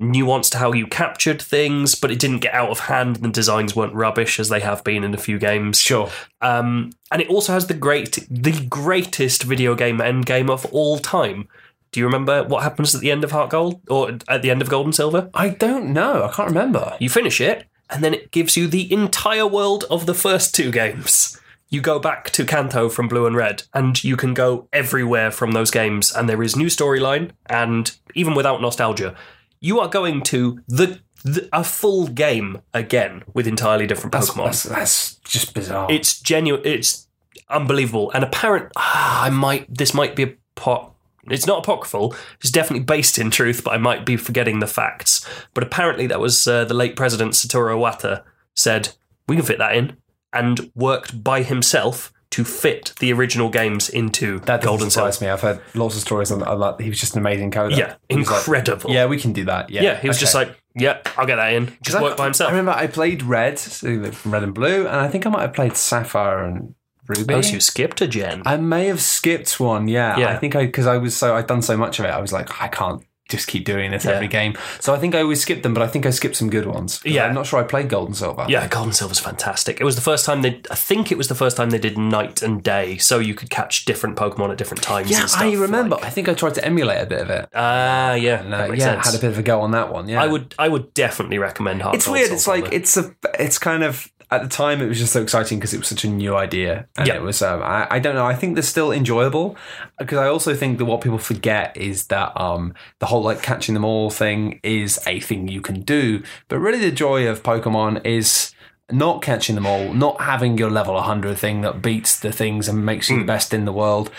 nuance 0.00 0.48
to 0.50 0.58
how 0.58 0.72
you 0.72 0.86
captured 0.86 1.42
things, 1.42 1.94
but 1.94 2.10
it 2.10 2.18
didn't 2.18 2.38
get 2.38 2.54
out 2.54 2.70
of 2.70 2.80
hand. 2.80 3.16
The 3.16 3.28
designs 3.28 3.74
weren't 3.74 3.94
rubbish 3.94 4.38
as 4.38 4.48
they 4.48 4.60
have 4.60 4.84
been 4.84 5.04
in 5.04 5.14
a 5.14 5.18
few 5.18 5.38
games. 5.38 5.80
Sure. 5.80 6.10
Um, 6.40 6.92
and 7.10 7.20
it 7.20 7.28
also 7.28 7.52
has 7.52 7.66
the 7.66 7.74
great, 7.74 8.26
the 8.30 8.66
greatest 8.66 9.42
video 9.42 9.74
game 9.74 10.00
end 10.00 10.26
game 10.26 10.50
of 10.50 10.66
all 10.66 10.98
time. 10.98 11.48
Do 11.90 12.00
you 12.00 12.06
remember 12.06 12.44
what 12.44 12.62
happens 12.62 12.94
at 12.94 13.00
the 13.00 13.10
end 13.10 13.24
of 13.24 13.30
Heart 13.30 13.50
Gold 13.50 13.80
or 13.88 14.18
at 14.28 14.42
the 14.42 14.50
end 14.50 14.62
of 14.62 14.68
Gold 14.68 14.86
and 14.86 14.94
Silver? 14.94 15.30
I 15.34 15.48
don't 15.50 15.92
know. 15.92 16.24
I 16.24 16.32
can't 16.32 16.48
remember. 16.48 16.96
You 17.00 17.08
finish 17.08 17.40
it, 17.40 17.66
and 17.90 18.04
then 18.04 18.14
it 18.14 18.30
gives 18.30 18.56
you 18.56 18.66
the 18.66 18.92
entire 18.92 19.46
world 19.46 19.84
of 19.90 20.06
the 20.06 20.14
first 20.14 20.54
two 20.54 20.70
games. 20.70 21.40
You 21.70 21.80
go 21.82 21.98
back 21.98 22.30
to 22.30 22.44
Kanto 22.44 22.88
from 22.88 23.08
Blue 23.08 23.26
and 23.26 23.36
Red, 23.36 23.64
and 23.74 24.02
you 24.02 24.16
can 24.16 24.32
go 24.34 24.68
everywhere 24.72 25.30
from 25.30 25.52
those 25.52 25.70
games, 25.70 26.14
and 26.14 26.28
there 26.28 26.42
is 26.42 26.56
new 26.56 26.66
storyline, 26.68 27.32
and 27.46 27.94
even 28.14 28.34
without 28.34 28.60
nostalgia, 28.62 29.14
you 29.60 29.78
are 29.80 29.88
going 29.88 30.22
to 30.22 30.60
the, 30.66 31.00
the 31.24 31.48
a 31.52 31.64
full 31.64 32.06
game 32.06 32.62
again 32.72 33.22
with 33.34 33.46
entirely 33.46 33.86
different 33.86 34.12
That's, 34.12 34.30
Pokemon. 34.30 34.44
that's, 34.46 34.62
that's 34.62 35.14
just 35.16 35.52
bizarre. 35.52 35.90
It's 35.90 36.20
genuine. 36.20 36.62
It's 36.64 37.08
unbelievable. 37.50 38.10
And 38.12 38.24
apparent, 38.24 38.72
ah, 38.76 39.24
I 39.24 39.30
might. 39.30 39.66
This 39.72 39.92
might 39.92 40.16
be 40.16 40.22
a 40.22 40.34
pot. 40.54 40.94
It's 41.30 41.46
not 41.46 41.60
apocryphal. 41.60 42.14
It's 42.40 42.50
definitely 42.50 42.84
based 42.84 43.18
in 43.18 43.30
truth, 43.30 43.62
but 43.64 43.72
I 43.72 43.78
might 43.78 44.04
be 44.06 44.16
forgetting 44.16 44.60
the 44.60 44.66
facts. 44.66 45.26
But 45.54 45.64
apparently, 45.64 46.06
that 46.06 46.20
was 46.20 46.46
uh, 46.46 46.64
the 46.64 46.74
late 46.74 46.96
president 46.96 47.32
Satoru 47.32 47.76
Iwata 47.76 48.22
said 48.54 48.90
we 49.26 49.36
can 49.36 49.44
fit 49.44 49.58
that 49.58 49.76
in, 49.76 49.96
and 50.32 50.70
worked 50.74 51.22
by 51.22 51.42
himself 51.42 52.12
to 52.30 52.44
fit 52.44 52.92
the 53.00 53.12
original 53.12 53.48
games 53.48 53.88
into 53.88 54.38
that 54.40 54.62
Gold 54.62 54.80
doesn't 54.80 54.90
surprise 54.90 55.20
me. 55.20 55.28
I've 55.28 55.40
heard 55.40 55.60
lots 55.74 55.94
of 55.94 56.02
stories 56.02 56.30
on, 56.30 56.42
on 56.42 56.60
that. 56.60 56.80
He 56.82 56.90
was 56.90 57.00
just 57.00 57.14
an 57.14 57.20
amazing 57.20 57.50
coder. 57.50 57.76
Yeah, 57.76 57.94
was 58.10 58.28
like, 58.28 58.38
incredible. 58.46 58.90
yeah, 58.90 59.06
we 59.06 59.18
can 59.18 59.32
do 59.32 59.46
that. 59.46 59.70
Yeah, 59.70 59.82
yeah, 59.82 60.00
he 60.00 60.08
was 60.08 60.18
just 60.18 60.34
like, 60.34 60.54
yeah, 60.74 61.00
I'll 61.16 61.26
get 61.26 61.36
that 61.36 61.52
in. 61.54 61.72
Just 61.82 61.96
I- 61.96 62.02
work 62.02 62.16
by 62.16 62.24
himself. 62.24 62.48
I 62.48 62.52
remember 62.52 62.72
I 62.72 62.86
played 62.86 63.22
Red, 63.22 63.60
Red 63.82 64.42
and 64.42 64.54
Blue, 64.54 64.86
and 64.86 64.96
I 64.96 65.08
think 65.08 65.26
I 65.26 65.30
might 65.30 65.42
have 65.42 65.54
played 65.54 65.76
Sapphire 65.76 66.44
and 66.44 66.74
Ruby. 67.08 67.34
Oh, 67.34 67.40
so 67.40 67.54
you 67.54 67.60
skipped 67.60 68.00
a 68.00 68.06
gen. 68.06 68.42
I 68.46 68.56
may 68.56 68.86
have 68.86 69.00
skipped 69.00 69.58
one. 69.58 69.88
Yeah, 69.88 70.18
Yeah. 70.18 70.28
I 70.30 70.36
think 70.36 70.54
I 70.56 70.66
because 70.66 70.86
I 70.86 70.96
was 70.98 71.16
so 71.16 71.34
I'd 71.34 71.46
done 71.46 71.62
so 71.62 71.76
much 71.76 71.98
of 71.98 72.04
it. 72.04 72.08
I 72.08 72.20
was 72.20 72.32
like, 72.32 72.60
I 72.62 72.68
can't 72.68 73.02
just 73.28 73.46
keep 73.46 73.66
doing 73.66 73.90
this 73.90 74.06
Yeah. 74.06 74.12
every 74.12 74.26
game. 74.26 74.56
So 74.80 74.94
I 74.94 74.98
think 74.98 75.14
I 75.14 75.20
always 75.20 75.42
skipped 75.42 75.62
them, 75.62 75.74
but 75.74 75.82
I 75.82 75.86
think 75.86 76.06
I 76.06 76.10
skipped 76.10 76.34
some 76.34 76.48
good 76.48 76.64
ones. 76.64 76.98
Yeah. 77.04 77.26
I'm 77.26 77.34
not 77.34 77.44
sure 77.46 77.60
I 77.60 77.62
played 77.62 77.90
Gold 77.90 78.08
and 78.08 78.16
Silver. 78.16 78.46
Yeah, 78.48 78.66
Gold 78.68 78.86
and 78.86 78.96
Silver's 78.96 79.18
fantastic. 79.18 79.82
It 79.82 79.84
was 79.84 79.96
the 79.96 80.00
first 80.00 80.24
time 80.24 80.40
they, 80.40 80.62
I 80.70 80.74
think 80.74 81.12
it 81.12 81.18
was 81.18 81.28
the 81.28 81.34
first 81.34 81.54
time 81.58 81.68
they 81.68 81.78
did 81.78 81.98
night 81.98 82.40
and 82.40 82.62
day, 82.62 82.96
so 82.96 83.18
you 83.18 83.34
could 83.34 83.50
catch 83.50 83.84
different 83.84 84.16
Pokemon 84.16 84.50
at 84.52 84.56
different 84.56 84.82
times. 84.82 85.10
yeah, 85.10 85.20
and 85.20 85.28
stuff. 85.28 85.42
I 85.42 85.52
remember. 85.52 85.96
like- 85.96 86.04
I 86.06 86.08
think 86.10 86.30
I 86.30 86.32
tried 86.32 86.54
to 86.54 86.64
emulate 86.64 87.02
a 87.02 87.06
bit 87.06 87.20
of 87.20 87.28
it. 87.28 87.50
Ah, 87.54 88.14
yeah, 88.14 88.40
And, 88.40 88.54
uh, 88.54 88.72
yeah, 88.72 88.94
sense. 88.94 89.06
had 89.10 89.14
a 89.16 89.20
bit 89.20 89.30
of 89.30 89.38
a 89.38 89.42
go 89.42 89.60
on 89.60 89.72
that 89.72 89.92
one. 89.92 90.08
Yeah, 90.08 90.22
I 90.22 90.26
would, 90.26 90.54
I 90.58 90.68
would 90.68 90.94
definitely 90.94 91.36
recommend 91.38 91.82
Heart 91.82 91.96
It's 91.96 92.06
Gold, 92.06 92.14
weird. 92.16 92.28
Soul 92.28 92.36
It's 92.36 92.46
like 92.46 92.72
it's 92.72 92.96
a. 92.96 93.14
It's 93.38 93.58
kind 93.58 93.82
of. 93.82 94.10
At 94.30 94.42
the 94.42 94.48
time, 94.48 94.82
it 94.82 94.86
was 94.88 94.98
just 94.98 95.12
so 95.12 95.22
exciting 95.22 95.58
because 95.58 95.72
it 95.72 95.78
was 95.78 95.88
such 95.88 96.04
a 96.04 96.08
new 96.08 96.36
idea, 96.36 96.86
and 96.96 97.06
Yeah. 97.08 97.14
it 97.16 97.22
was. 97.22 97.40
Um, 97.42 97.62
I, 97.62 97.86
I 97.90 97.98
don't 97.98 98.14
know. 98.14 98.26
I 98.26 98.34
think 98.34 98.54
they're 98.54 98.62
still 98.62 98.92
enjoyable 98.92 99.56
because 99.98 100.18
I 100.18 100.28
also 100.28 100.54
think 100.54 100.78
that 100.78 100.84
what 100.84 101.00
people 101.00 101.18
forget 101.18 101.76
is 101.76 102.06
that 102.08 102.38
um, 102.40 102.74
the 102.98 103.06
whole 103.06 103.22
like 103.22 103.42
catching 103.42 103.74
them 103.74 103.84
all 103.84 104.10
thing 104.10 104.60
is 104.62 105.00
a 105.06 105.20
thing 105.20 105.48
you 105.48 105.60
can 105.60 105.80
do, 105.82 106.22
but 106.48 106.58
really 106.58 106.78
the 106.80 106.90
joy 106.92 107.26
of 107.26 107.42
Pokemon 107.42 108.04
is 108.04 108.52
not 108.90 109.22
catching 109.22 109.54
them 109.54 109.66
all, 109.66 109.92
not 109.92 110.20
having 110.20 110.56
your 110.56 110.70
level 110.70 110.94
100 110.94 111.36
thing 111.36 111.60
that 111.60 111.82
beats 111.82 112.18
the 112.18 112.32
things 112.32 112.68
and 112.68 112.84
makes 112.86 113.10
you 113.10 113.16
the 113.16 113.22
hmm. 113.22 113.26
best 113.26 113.52
in 113.52 113.64
the 113.64 113.72
world. 113.72 114.10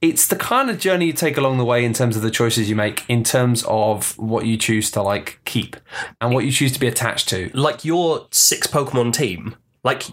It's 0.00 0.26
the 0.26 0.36
kind 0.36 0.70
of 0.70 0.78
journey 0.78 1.06
you 1.06 1.12
take 1.12 1.36
along 1.36 1.58
the 1.58 1.64
way 1.64 1.84
in 1.84 1.92
terms 1.92 2.14
of 2.14 2.22
the 2.22 2.30
choices 2.30 2.68
you 2.68 2.76
make, 2.76 3.08
in 3.08 3.24
terms 3.24 3.64
of 3.66 4.16
what 4.18 4.46
you 4.46 4.56
choose 4.56 4.90
to 4.92 5.02
like 5.02 5.40
keep 5.44 5.76
and 6.20 6.32
what 6.34 6.44
you 6.44 6.52
choose 6.52 6.72
to 6.72 6.80
be 6.80 6.86
attached 6.86 7.28
to. 7.30 7.50
like 7.54 7.84
your 7.84 8.28
six 8.30 8.66
Pokemon 8.66 9.12
team, 9.12 9.56
like 9.82 10.04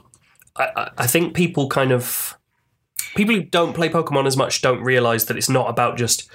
I, 0.56 0.70
I- 0.76 0.92
I 1.00 1.08
think 1.08 1.36
people 1.36 1.68
kind 1.68 1.92
of 1.92 2.38
people 3.16 3.36
who 3.36 3.44
don't 3.44 3.74
play 3.74 3.90
Pokemon 3.90 4.28
as 4.28 4.38
much 4.38 4.62
don't 4.62 4.82
realize 4.82 5.26
that 5.26 5.38
it's 5.38 5.50
not 5.50 5.70
about 5.70 5.98
just 5.98 6.30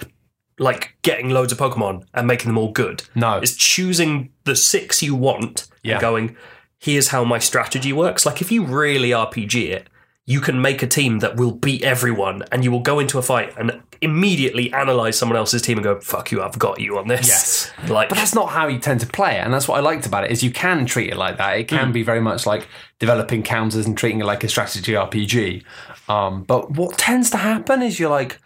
like 0.58 0.96
getting 1.02 1.30
loads 1.30 1.52
of 1.52 1.58
Pokemon 1.58 2.04
and 2.14 2.26
making 2.26 2.48
them 2.48 2.58
all 2.58 2.70
good. 2.70 3.02
No. 3.14 3.38
It's 3.38 3.54
choosing 3.54 4.30
the 4.44 4.54
six 4.54 5.02
you 5.02 5.14
want 5.14 5.66
Yeah. 5.82 5.94
and 5.94 6.00
going, 6.00 6.36
here's 6.80 7.08
how 7.08 7.22
my 7.24 7.38
strategy 7.38 7.92
works. 7.92 8.26
Like 8.26 8.40
if 8.40 8.50
you 8.50 8.64
really 8.64 9.10
RPG 9.10 9.68
it, 9.68 9.88
you 10.26 10.40
can 10.40 10.60
make 10.60 10.82
a 10.82 10.86
team 10.86 11.18
that 11.20 11.36
will 11.36 11.52
beat 11.52 11.82
everyone 11.82 12.42
and 12.50 12.64
you 12.64 12.70
will 12.70 12.80
go 12.80 12.98
into 12.98 13.18
a 13.18 13.22
fight 13.22 13.52
and 13.58 13.80
immediately 14.00 14.72
analyze 14.72 15.18
someone 15.18 15.36
else's 15.36 15.60
team 15.60 15.76
and 15.76 15.84
go, 15.84 16.00
fuck 16.00 16.30
you, 16.30 16.42
I've 16.42 16.58
got 16.58 16.80
you 16.80 16.98
on 16.98 17.08
this. 17.08 17.26
Yes. 17.28 17.70
Like 17.88 18.08
But 18.08 18.16
that's 18.16 18.34
not 18.34 18.50
how 18.50 18.66
you 18.66 18.78
tend 18.78 19.00
to 19.00 19.06
play 19.06 19.36
it, 19.36 19.44
and 19.44 19.52
that's 19.52 19.68
what 19.68 19.76
I 19.76 19.80
liked 19.80 20.06
about 20.06 20.24
it. 20.24 20.30
Is 20.30 20.42
you 20.42 20.50
can 20.50 20.86
treat 20.86 21.10
it 21.10 21.16
like 21.16 21.36
that. 21.38 21.58
It 21.58 21.68
can 21.68 21.92
be 21.92 22.02
very 22.02 22.20
much 22.20 22.46
like 22.46 22.66
developing 22.98 23.42
counters 23.42 23.86
and 23.86 23.96
treating 23.96 24.20
it 24.20 24.24
like 24.24 24.42
a 24.44 24.48
strategy 24.48 24.92
RPG. 24.92 25.64
Um, 26.08 26.44
but 26.44 26.70
what 26.72 26.96
tends 26.96 27.30
to 27.30 27.36
happen 27.36 27.82
is 27.82 28.00
you're 28.00 28.10
like, 28.10 28.38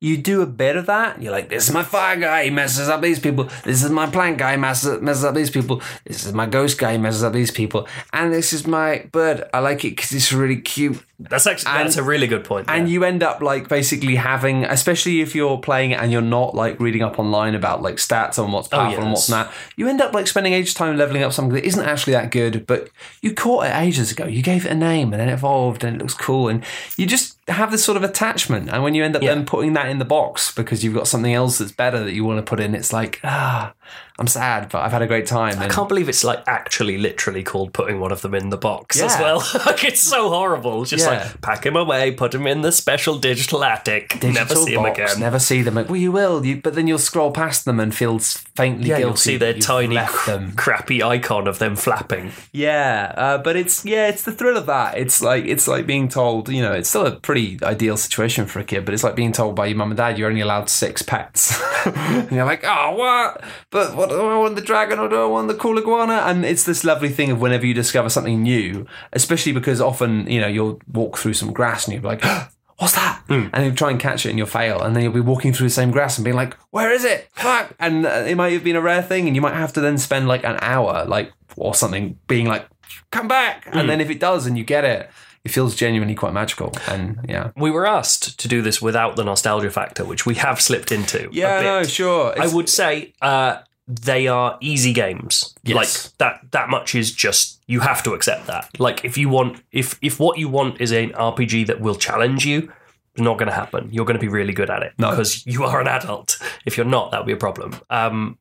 you 0.00 0.16
do 0.16 0.40
a 0.40 0.46
bit 0.46 0.76
of 0.76 0.86
that. 0.86 1.20
You're 1.20 1.30
like, 1.30 1.50
this 1.50 1.68
is 1.68 1.74
my 1.74 1.82
fire 1.82 2.16
guy, 2.16 2.44
he 2.44 2.50
messes 2.50 2.88
up 2.88 3.02
these 3.02 3.18
people. 3.18 3.50
This 3.64 3.84
is 3.84 3.90
my 3.90 4.06
plant 4.06 4.38
guy, 4.38 4.56
messes 4.56 5.00
messes 5.02 5.24
up 5.24 5.34
these 5.34 5.50
people. 5.50 5.82
This 6.04 6.24
is 6.24 6.32
my 6.32 6.46
ghost 6.46 6.78
guy, 6.78 6.96
messes 6.96 7.22
up 7.22 7.34
these 7.34 7.50
people. 7.50 7.86
And 8.14 8.32
this 8.32 8.54
is 8.54 8.66
my 8.66 9.06
bird. 9.12 9.48
I 9.52 9.58
like 9.58 9.84
it 9.84 9.90
because 9.90 10.12
it's 10.12 10.32
really 10.32 10.56
cute. 10.56 11.04
that's 11.18 11.46
actually 11.46 11.72
that's 11.72 11.98
a 11.98 12.02
really 12.02 12.26
good 12.26 12.44
point. 12.44 12.70
And 12.70 12.88
yeah. 12.88 12.94
you 12.94 13.04
end 13.04 13.22
up 13.22 13.42
like 13.42 13.68
basically 13.68 14.16
having, 14.16 14.64
especially 14.64 15.20
if 15.20 15.34
you're 15.34 15.58
playing 15.58 15.90
it 15.90 16.00
and 16.00 16.10
you're 16.10 16.22
not 16.22 16.54
like 16.54 16.80
reading 16.80 17.02
up 17.02 17.18
online 17.18 17.54
about 17.54 17.82
like 17.82 17.96
stats 17.96 18.42
on 18.42 18.52
what's 18.52 18.68
oh, 18.68 18.78
powerful 18.78 19.02
and 19.02 19.12
what's 19.12 19.28
not, 19.28 19.52
you 19.76 19.86
end 19.86 20.00
up 20.00 20.14
like 20.14 20.26
spending 20.26 20.54
ages 20.54 20.72
time 20.72 20.96
leveling 20.96 21.22
up 21.22 21.34
something 21.34 21.54
that 21.54 21.66
isn't 21.66 21.84
actually 21.84 22.14
that 22.14 22.30
good, 22.30 22.66
but 22.66 22.88
you 23.20 23.34
caught 23.34 23.66
it 23.66 23.76
ages 23.76 24.10
ago. 24.10 24.24
You 24.24 24.42
gave 24.42 24.64
it 24.64 24.72
a 24.72 24.74
name 24.74 25.12
and 25.12 25.20
then 25.20 25.28
it 25.28 25.32
evolved 25.34 25.84
and 25.84 25.96
it 25.96 25.98
looks 25.98 26.14
cool. 26.14 26.48
And 26.48 26.64
you 26.96 27.04
just 27.04 27.36
have 27.50 27.70
this 27.70 27.84
sort 27.84 27.96
of 27.96 28.02
attachment. 28.04 28.68
And 28.70 28.82
when 28.82 28.94
you 28.94 29.04
end 29.04 29.16
up 29.16 29.22
Yeah. 29.22 29.34
then 29.34 29.44
putting 29.46 29.72
that 29.74 29.88
in 29.88 29.98
the 29.98 30.04
box 30.04 30.52
because 30.54 30.82
you've 30.84 30.94
got 30.94 31.06
something 31.08 31.32
else 31.34 31.58
that's 31.58 31.72
better 31.72 32.02
that 32.04 32.12
you 32.12 32.24
want 32.24 32.38
to 32.44 32.48
put 32.48 32.60
in, 32.60 32.74
it's 32.74 32.92
like, 32.92 33.20
ah, 33.24 33.72
I'm 34.20 34.26
sad, 34.26 34.68
but 34.68 34.82
I've 34.82 34.92
had 34.92 35.00
a 35.00 35.06
great 35.06 35.24
time. 35.26 35.58
I 35.58 35.64
And 35.64 35.72
can't 35.72 35.88
believe 35.88 36.08
it's 36.10 36.22
like 36.22 36.42
actually 36.46 36.98
literally 36.98 37.42
called 37.42 37.72
putting 37.72 38.00
one 38.00 38.12
of 38.12 38.20
them 38.20 38.34
in 38.34 38.50
the 38.50 38.58
box 38.58 39.00
as 39.00 39.18
well. 39.18 39.38
like 39.66 39.82
it's 39.82 40.02
so 40.02 40.28
horrible. 40.28 40.84
Just 40.84 41.06
Yeah. 41.06 41.22
like 41.24 41.40
pack 41.40 41.64
him 41.64 41.74
away, 41.74 42.12
put 42.12 42.34
him 42.34 42.46
in 42.46 42.60
the 42.60 42.70
special 42.70 43.16
digital 43.18 43.64
attic, 43.64 44.22
never 44.22 44.32
digital 44.54 44.64
see 44.66 44.74
him 44.74 44.82
box, 44.82 44.98
again. 44.98 45.20
Never 45.20 45.38
see 45.38 45.62
them. 45.62 45.74
Well, 45.76 45.96
you 45.96 46.12
will, 46.12 46.44
you, 46.44 46.58
but 46.60 46.74
then 46.74 46.86
you'll 46.86 46.98
scroll 46.98 47.32
past 47.32 47.64
them 47.64 47.80
and 47.80 47.94
feel 47.94 48.16
s- 48.16 48.36
faintly 48.54 48.90
yeah, 48.90 48.98
guilty. 48.98 49.08
you'll 49.08 49.16
see 49.16 49.36
that 49.38 49.44
their 49.46 49.56
you've 49.56 49.64
tiny, 49.64 49.94
left 49.94 50.12
cr- 50.12 50.30
them. 50.32 50.52
crappy 50.52 51.02
icon 51.02 51.48
of 51.48 51.58
them 51.58 51.74
flapping. 51.74 52.32
Yeah, 52.52 53.14
uh, 53.16 53.38
but 53.38 53.56
it's 53.56 53.86
yeah, 53.86 54.08
it's 54.08 54.22
the 54.24 54.32
thrill 54.32 54.58
of 54.58 54.66
that. 54.66 54.98
It's 54.98 55.22
like 55.22 55.46
it's 55.46 55.66
like 55.66 55.86
being 55.86 56.08
told, 56.08 56.50
you 56.50 56.60
know, 56.60 56.72
it's 56.72 56.90
still 56.90 57.06
a 57.06 57.12
pretty 57.16 57.58
ideal 57.62 57.96
situation 57.96 58.44
for 58.44 58.58
a 58.60 58.64
kid, 58.64 58.84
but 58.84 58.92
it's 58.92 59.02
like 59.02 59.16
being 59.16 59.32
told 59.32 59.56
by 59.56 59.64
your 59.66 59.76
mum 59.78 59.90
and 59.92 59.96
dad 59.96 60.18
you're 60.18 60.28
only 60.28 60.42
allowed 60.42 60.68
six 60.68 61.00
pets, 61.00 61.58
and 61.86 62.30
you're 62.30 62.44
like, 62.44 62.64
oh, 62.64 62.90
what? 62.96 63.42
But 63.70 63.96
what 63.96 64.09
do 64.10 64.26
I 64.26 64.38
want 64.38 64.56
the 64.56 64.62
dragon 64.62 64.98
or 64.98 65.08
do 65.08 65.20
I 65.20 65.26
want 65.26 65.48
the 65.48 65.54
cool 65.54 65.78
iguana? 65.78 66.22
And 66.26 66.44
it's 66.44 66.64
this 66.64 66.84
lovely 66.84 67.08
thing 67.08 67.30
of 67.30 67.40
whenever 67.40 67.66
you 67.66 67.74
discover 67.74 68.08
something 68.08 68.42
new, 68.42 68.86
especially 69.12 69.52
because 69.52 69.80
often 69.80 70.30
you 70.30 70.40
know 70.40 70.48
you'll 70.48 70.80
walk 70.92 71.18
through 71.18 71.34
some 71.34 71.52
grass 71.52 71.86
and 71.86 71.94
you'll 71.94 72.02
be 72.02 72.08
like. 72.08 72.24
What's 72.80 72.94
that? 72.94 73.22
And 73.28 73.50
you'll 73.62 73.74
try 73.74 73.90
and 73.90 74.00
catch 74.00 74.24
it 74.24 74.30
and 74.30 74.38
you'll 74.38 74.46
fail. 74.46 74.80
And 74.80 74.96
then 74.96 75.02
you'll 75.02 75.12
be 75.12 75.20
walking 75.20 75.52
through 75.52 75.66
the 75.66 75.74
same 75.74 75.90
grass 75.90 76.16
and 76.16 76.24
being 76.24 76.34
like, 76.34 76.56
where 76.70 76.90
is 76.90 77.04
it? 77.04 77.28
Fuck. 77.34 77.74
And 77.78 78.06
uh, 78.06 78.24
it 78.26 78.36
might 78.36 78.54
have 78.54 78.64
been 78.64 78.74
a 78.74 78.80
rare 78.80 79.02
thing. 79.02 79.26
And 79.26 79.36
you 79.36 79.42
might 79.42 79.52
have 79.52 79.74
to 79.74 79.82
then 79.82 79.98
spend 79.98 80.28
like 80.28 80.44
an 80.44 80.56
hour, 80.62 81.04
like, 81.04 81.30
or 81.58 81.74
something, 81.74 82.18
being 82.26 82.46
like, 82.46 82.66
come 83.10 83.28
back. 83.28 83.68
And 83.70 83.86
then 83.86 84.00
if 84.00 84.08
it 84.08 84.18
does 84.18 84.46
and 84.46 84.56
you 84.56 84.64
get 84.64 84.86
it, 84.86 85.10
it 85.44 85.50
feels 85.50 85.74
genuinely 85.74 86.14
quite 86.14 86.32
magical. 86.32 86.72
And 86.86 87.24
yeah. 87.28 87.50
We 87.56 87.70
were 87.70 87.86
asked 87.86 88.38
to 88.40 88.48
do 88.48 88.62
this 88.62 88.80
without 88.82 89.16
the 89.16 89.24
nostalgia 89.24 89.70
factor, 89.70 90.04
which 90.04 90.26
we 90.26 90.34
have 90.36 90.60
slipped 90.60 90.92
into. 90.92 91.28
Yeah, 91.32 91.60
no, 91.60 91.82
sure. 91.82 92.34
I 92.40 92.46
would 92.46 92.68
say 92.68 93.12
uh, 93.22 93.58
they 93.90 94.28
are 94.28 94.56
easy 94.60 94.92
games. 94.92 95.54
Yes. 95.64 95.76
Like 95.76 96.18
that. 96.18 96.50
That 96.52 96.68
much 96.70 96.94
is 96.94 97.10
just 97.12 97.60
you 97.66 97.80
have 97.80 98.02
to 98.04 98.12
accept 98.14 98.46
that. 98.46 98.68
Like 98.78 99.04
if 99.04 99.18
you 99.18 99.28
want, 99.28 99.62
if 99.72 99.98
if 100.02 100.20
what 100.20 100.38
you 100.38 100.48
want 100.48 100.80
is 100.80 100.92
an 100.92 101.10
RPG 101.10 101.66
that 101.66 101.80
will 101.80 101.94
challenge 101.96 102.46
you, 102.46 102.72
it's 103.14 103.22
not 103.22 103.38
going 103.38 103.48
to 103.48 103.54
happen. 103.54 103.88
You're 103.90 104.04
going 104.04 104.16
to 104.18 104.20
be 104.20 104.28
really 104.28 104.52
good 104.52 104.70
at 104.70 104.82
it 104.82 104.92
No. 104.98 105.10
because 105.10 105.44
you 105.46 105.64
are 105.64 105.80
an 105.80 105.88
adult. 105.88 106.38
If 106.64 106.76
you're 106.76 106.86
not, 106.86 107.10
that 107.10 107.18
would 107.20 107.26
be 107.26 107.32
a 107.32 107.36
problem. 107.36 107.74
Um, 107.90 108.38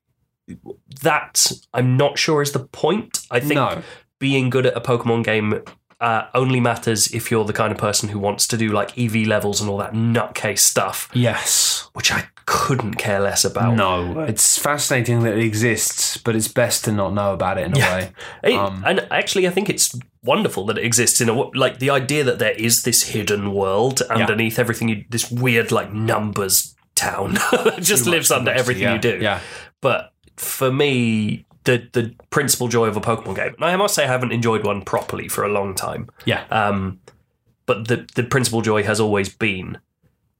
that 1.02 1.52
I'm 1.74 1.98
not 1.98 2.18
sure 2.18 2.42
is 2.42 2.52
the 2.52 2.60
point. 2.60 3.20
I 3.32 3.40
think 3.40 3.54
No. 3.56 3.82
being 4.20 4.50
good 4.50 4.66
at 4.66 4.76
a 4.76 4.82
Pokemon 4.82 5.24
game. 5.24 5.62
Uh, 6.02 6.28
only 6.34 6.62
matters 6.62 7.14
if 7.14 7.30
you're 7.30 7.44
the 7.44 7.52
kind 7.52 7.74
of 7.74 7.78
person 7.78 8.08
who 8.08 8.18
wants 8.18 8.48
to 8.48 8.56
do 8.56 8.70
like 8.70 8.98
EV 8.98 9.28
levels 9.28 9.60
and 9.60 9.70
all 9.70 9.78
that 9.78 9.92
nutcase 9.92 10.60
stuff, 10.60 11.10
Yes. 11.14 11.90
which 11.92 12.10
I 12.14 12.24
couldn't 12.46 12.94
care 12.94 13.20
less 13.20 13.44
about. 13.44 13.76
No. 13.76 14.22
It's 14.22 14.58
fascinating 14.58 15.24
that 15.24 15.34
it 15.38 15.44
exists, 15.44 16.16
but 16.16 16.38
it's 16.38 16.48
best 16.48 16.86
to 16.86 16.94
not 16.94 17.14
know 17.14 17.34
about 17.34 17.58
it 17.58 17.66
in 17.66 17.74
a 17.76 17.80
Yeah. 17.80 17.96
way. 17.98 18.12
It- 18.46 18.54
Um, 18.56 18.82
and 18.88 19.06
actually, 19.12 19.46
I 19.46 19.50
think 19.50 19.70
it's 19.70 19.94
wonderful 20.24 20.66
that 20.68 20.78
it 20.78 20.86
exists 20.86 21.20
in 21.20 21.28
a 21.28 21.34
w- 21.34 21.52
like 21.54 21.80
the 21.80 21.90
idea 21.90 22.24
that 22.24 22.40
there 22.40 22.52
is 22.54 22.84
this 22.84 23.04
hidden 23.10 23.52
world 23.54 24.02
underneath 24.10 24.58
everything. 24.58 24.88
You 24.88 25.04
this 25.10 25.30
weird 25.30 25.70
like 25.72 25.92
numbers 25.94 26.76
town 26.96 27.34
that 27.52 27.78
just 27.82 28.06
Too 28.06 28.12
much 28.12 28.16
lives 28.20 28.32
under 28.32 28.52
everything 28.52 28.84
yeah. 28.84 28.94
you 28.94 29.00
do. 29.00 29.18
Yeah. 29.22 29.40
But 29.82 30.14
for 30.38 30.72
me, 30.72 31.46
the 31.70 31.88
the 31.94 32.16
principal 32.30 32.68
joy 32.68 32.88
of 32.88 32.98
a 32.98 33.02
Pokemon 33.02 33.36
game, 33.36 33.54
and 33.56 33.66
I 33.66 33.76
must 33.76 33.96
say 33.96 34.04
I 34.04 34.08
haven't 34.08 34.32
enjoyed 34.32 34.66
one 34.66 34.82
properly 34.82 35.28
for 35.28 35.44
a 35.44 35.50
long 35.50 35.76
time. 35.76 36.10
Yeah. 36.26 36.44
Um, 36.50 37.00
but 37.66 37.88
the 37.88 38.08
the 38.16 38.24
principal 38.24 38.62
joy 38.62 38.84
has 38.84 39.00
always 39.00 39.30
been 39.30 39.78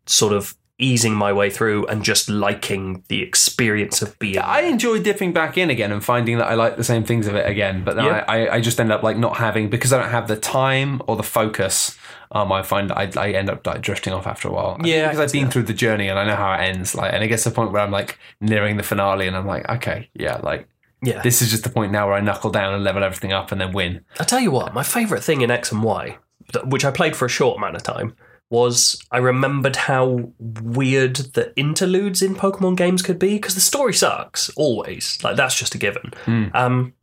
sort 0.06 0.34
of 0.34 0.56
easing 0.82 1.14
my 1.14 1.34
way 1.34 1.50
through 1.50 1.86
and 1.88 2.04
just 2.04 2.30
liking 2.30 3.04
the 3.10 3.22
experience 3.22 4.02
of 4.02 4.18
being. 4.18 4.38
I 4.40 4.62
enjoy 4.62 5.02
dipping 5.04 5.34
back 5.34 5.58
in 5.58 5.70
again 5.70 5.92
and 5.92 6.02
finding 6.04 6.38
that 6.38 6.48
I 6.48 6.54
like 6.56 6.78
the 6.78 6.86
same 6.86 7.04
things 7.04 7.28
of 7.28 7.36
it 7.36 7.46
again, 7.46 7.84
but 7.84 7.98
then 7.98 8.06
Yeah. 8.06 8.24
I, 8.30 8.46
I, 8.48 8.56
I 8.56 8.62
just 8.62 8.80
end 8.80 8.90
up 8.90 9.04
like 9.04 9.18
not 9.18 9.36
having 9.38 9.70
because 9.70 9.92
I 9.92 10.00
don't 10.00 10.10
have 10.10 10.30
the 10.30 10.38
time 10.38 11.02
or 11.06 11.18
the 11.18 11.24
focus. 11.24 11.98
Um, 12.32 12.50
I 12.54 12.62
find 12.64 12.94
I, 12.94 13.12
I 13.18 13.32
end 13.32 13.50
up 13.50 13.68
like 13.68 13.82
drifting 13.82 14.14
off 14.14 14.26
after 14.26 14.48
a 14.48 14.52
while. 14.54 14.78
Yeah, 14.84 15.08
because 15.10 15.20
I've 15.20 15.34
been 15.34 15.46
that. 15.46 15.52
through 15.54 15.64
the 15.64 15.74
journey 15.74 16.08
and 16.08 16.18
I 16.18 16.26
know 16.26 16.38
how 16.38 16.54
it 16.54 16.62
ends. 16.62 16.96
Like, 16.96 17.12
and 17.14 17.24
it 17.24 17.28
gets 17.28 17.44
to 17.44 17.50
the 17.50 17.56
point 17.56 17.74
where 17.74 17.82
I'm 17.82 17.92
like 17.92 18.18
nearing 18.40 18.78
the 18.78 18.84
finale, 18.84 19.28
and 19.28 19.36
I'm 19.36 19.46
like, 19.48 19.68
okay, 19.70 20.10
yeah, 20.14 20.38
like 20.38 20.66
yeah. 21.02 21.22
this 21.22 21.42
is 21.42 21.50
just 21.50 21.64
the 21.64 21.70
point 21.70 21.92
now 21.92 22.08
where 22.08 22.16
I 22.16 22.22
knuckle 22.22 22.52
down 22.52 22.74
and 22.74 22.84
level 22.84 23.04
everything 23.04 23.34
up 23.34 23.52
and 23.52 23.62
then 23.62 23.72
win. 23.74 24.06
I 24.20 24.24
tell 24.24 24.40
you 24.40 24.52
what, 24.52 24.74
my 24.74 24.84
favourite 24.84 25.24
thing 25.24 25.42
in 25.42 25.52
X 25.52 25.72
and 25.72 25.84
Y, 25.84 26.18
which 26.66 26.86
I 26.86 26.92
played 26.92 27.16
for 27.16 27.26
a 27.26 27.30
short 27.30 27.58
amount 27.58 27.76
of 27.76 27.84
time, 27.84 28.16
was 28.50 29.00
I 29.12 29.18
remembered 29.20 29.76
how 29.76 30.32
weird 30.40 31.16
the 31.18 31.54
interludes 31.56 32.22
in 32.22 32.36
Pokemon 32.36 32.78
games 32.78 33.02
could 33.02 33.20
be 33.20 33.36
because 33.36 33.56
the 33.56 33.62
story 33.62 33.94
sucks 33.94 34.50
always. 34.56 35.24
Like 35.24 35.36
that's 35.36 35.58
just 35.58 35.76
a 35.76 35.78
given. 35.78 36.14
Um, 36.54 36.94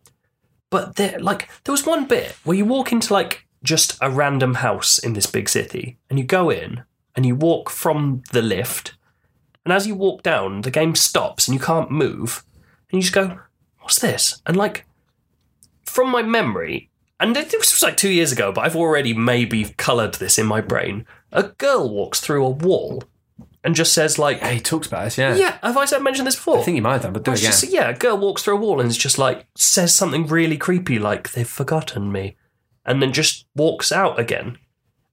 but 0.70 0.96
there, 0.96 1.18
like, 1.20 1.48
there 1.64 1.72
was 1.72 1.86
one 1.86 2.06
bit 2.06 2.36
where 2.42 2.56
you 2.56 2.64
walk 2.64 2.90
into 2.90 3.12
like 3.12 3.46
just 3.62 3.96
a 4.00 4.10
random 4.10 4.54
house 4.54 4.98
in 4.98 5.12
this 5.12 5.26
big 5.26 5.48
city, 5.48 5.98
and 6.10 6.18
you 6.18 6.24
go 6.24 6.50
in 6.50 6.82
and 7.14 7.24
you 7.24 7.34
walk 7.34 7.70
from 7.70 8.22
the 8.32 8.42
lift, 8.42 8.94
and 9.64 9.72
as 9.72 9.86
you 9.86 9.94
walk 9.94 10.22
down, 10.22 10.62
the 10.62 10.70
game 10.70 10.94
stops 10.94 11.48
and 11.48 11.54
you 11.54 11.60
can't 11.60 11.90
move, 11.90 12.44
and 12.90 12.98
you 12.98 13.02
just 13.02 13.14
go, 13.14 13.38
"What's 13.86 13.98
this?" 14.00 14.42
And 14.46 14.56
like 14.56 14.84
from 15.84 16.10
my 16.10 16.22
memory, 16.22 16.90
and 17.20 17.36
it 17.36 17.50
this 17.50 17.72
was 17.72 17.82
like 17.82 17.96
two 17.96 18.10
years 18.10 18.32
ago, 18.32 18.52
but 18.52 18.62
I've 18.64 18.76
already 18.76 19.14
maybe 19.14 19.64
coloured 19.76 20.14
this 20.14 20.38
in 20.38 20.46
my 20.46 20.60
brain. 20.60 21.06
A 21.32 21.44
girl 21.44 21.88
walks 21.88 22.20
through 22.20 22.44
a 22.44 22.50
wall 22.50 23.04
and 23.64 23.74
just 23.74 23.92
says 23.92 24.18
like, 24.18 24.38
Yeah, 24.40 24.50
he 24.50 24.60
talks 24.60 24.86
about 24.86 25.04
this. 25.04 25.18
Yeah, 25.18 25.34
"Yeah, 25.34 25.58
have 25.62 25.76
I 25.76 25.84
said- 25.86 26.02
mentioned 26.02 26.26
this 26.26 26.36
before?" 26.36 26.58
I 26.58 26.62
think 26.62 26.76
you 26.76 26.82
might 26.82 26.94
have 26.94 27.02
done, 27.02 27.12
but 27.12 27.24
do 27.24 27.30
it 27.30 27.34
It's 27.34 27.42
again. 27.42 27.52
just- 27.52 27.72
yeah, 27.72 27.88
a 27.90 27.94
girl 27.96 28.16
walks 28.18 28.42
through 28.42 28.56
a 28.56 28.60
wall 28.60 28.80
and 28.80 28.88
is 28.90 28.96
just 28.98 29.18
like 29.18 29.46
says 29.56 29.94
something 29.94 30.26
really 30.26 30.56
creepy, 30.56 30.98
like 30.98 31.32
they've 31.32 31.48
forgotten 31.48 32.10
me, 32.12 32.36
and 32.84 33.00
then 33.02 33.12
just 33.12 33.46
walks 33.54 33.90
out 33.92 34.18
again, 34.18 34.58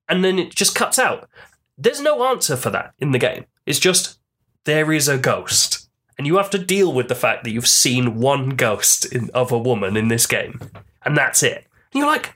and 0.09 0.23
then 0.23 0.37
it 0.39 0.53
just 0.55 0.75
cuts 0.75 0.97
out. 0.99 1.29
There's 1.77 2.01
no 2.01 2.25
answer 2.27 2.55
for 2.55 2.69
that 2.71 2.93
in 2.99 3.11
the 3.11 3.19
game. 3.19 3.45
It's 3.65 3.79
just 3.79 4.19
there 4.65 4.91
is 4.91 5.07
a 5.07 5.17
ghost, 5.17 5.82
and 6.17 6.27
you 6.27 6.37
have 6.37 6.49
to 6.51 6.57
deal 6.57 6.93
with 6.93 7.07
the 7.07 7.15
fact 7.15 7.43
that 7.43 7.51
you've 7.51 7.67
seen 7.67 8.15
one 8.15 8.51
ghost 8.51 9.05
in, 9.05 9.29
of 9.33 9.51
a 9.51 9.57
woman 9.57 9.97
in 9.97 10.07
this 10.07 10.25
game, 10.25 10.59
and 11.03 11.17
that's 11.17 11.43
it. 11.43 11.65
And 11.91 11.99
you're 11.99 12.07
like, 12.07 12.35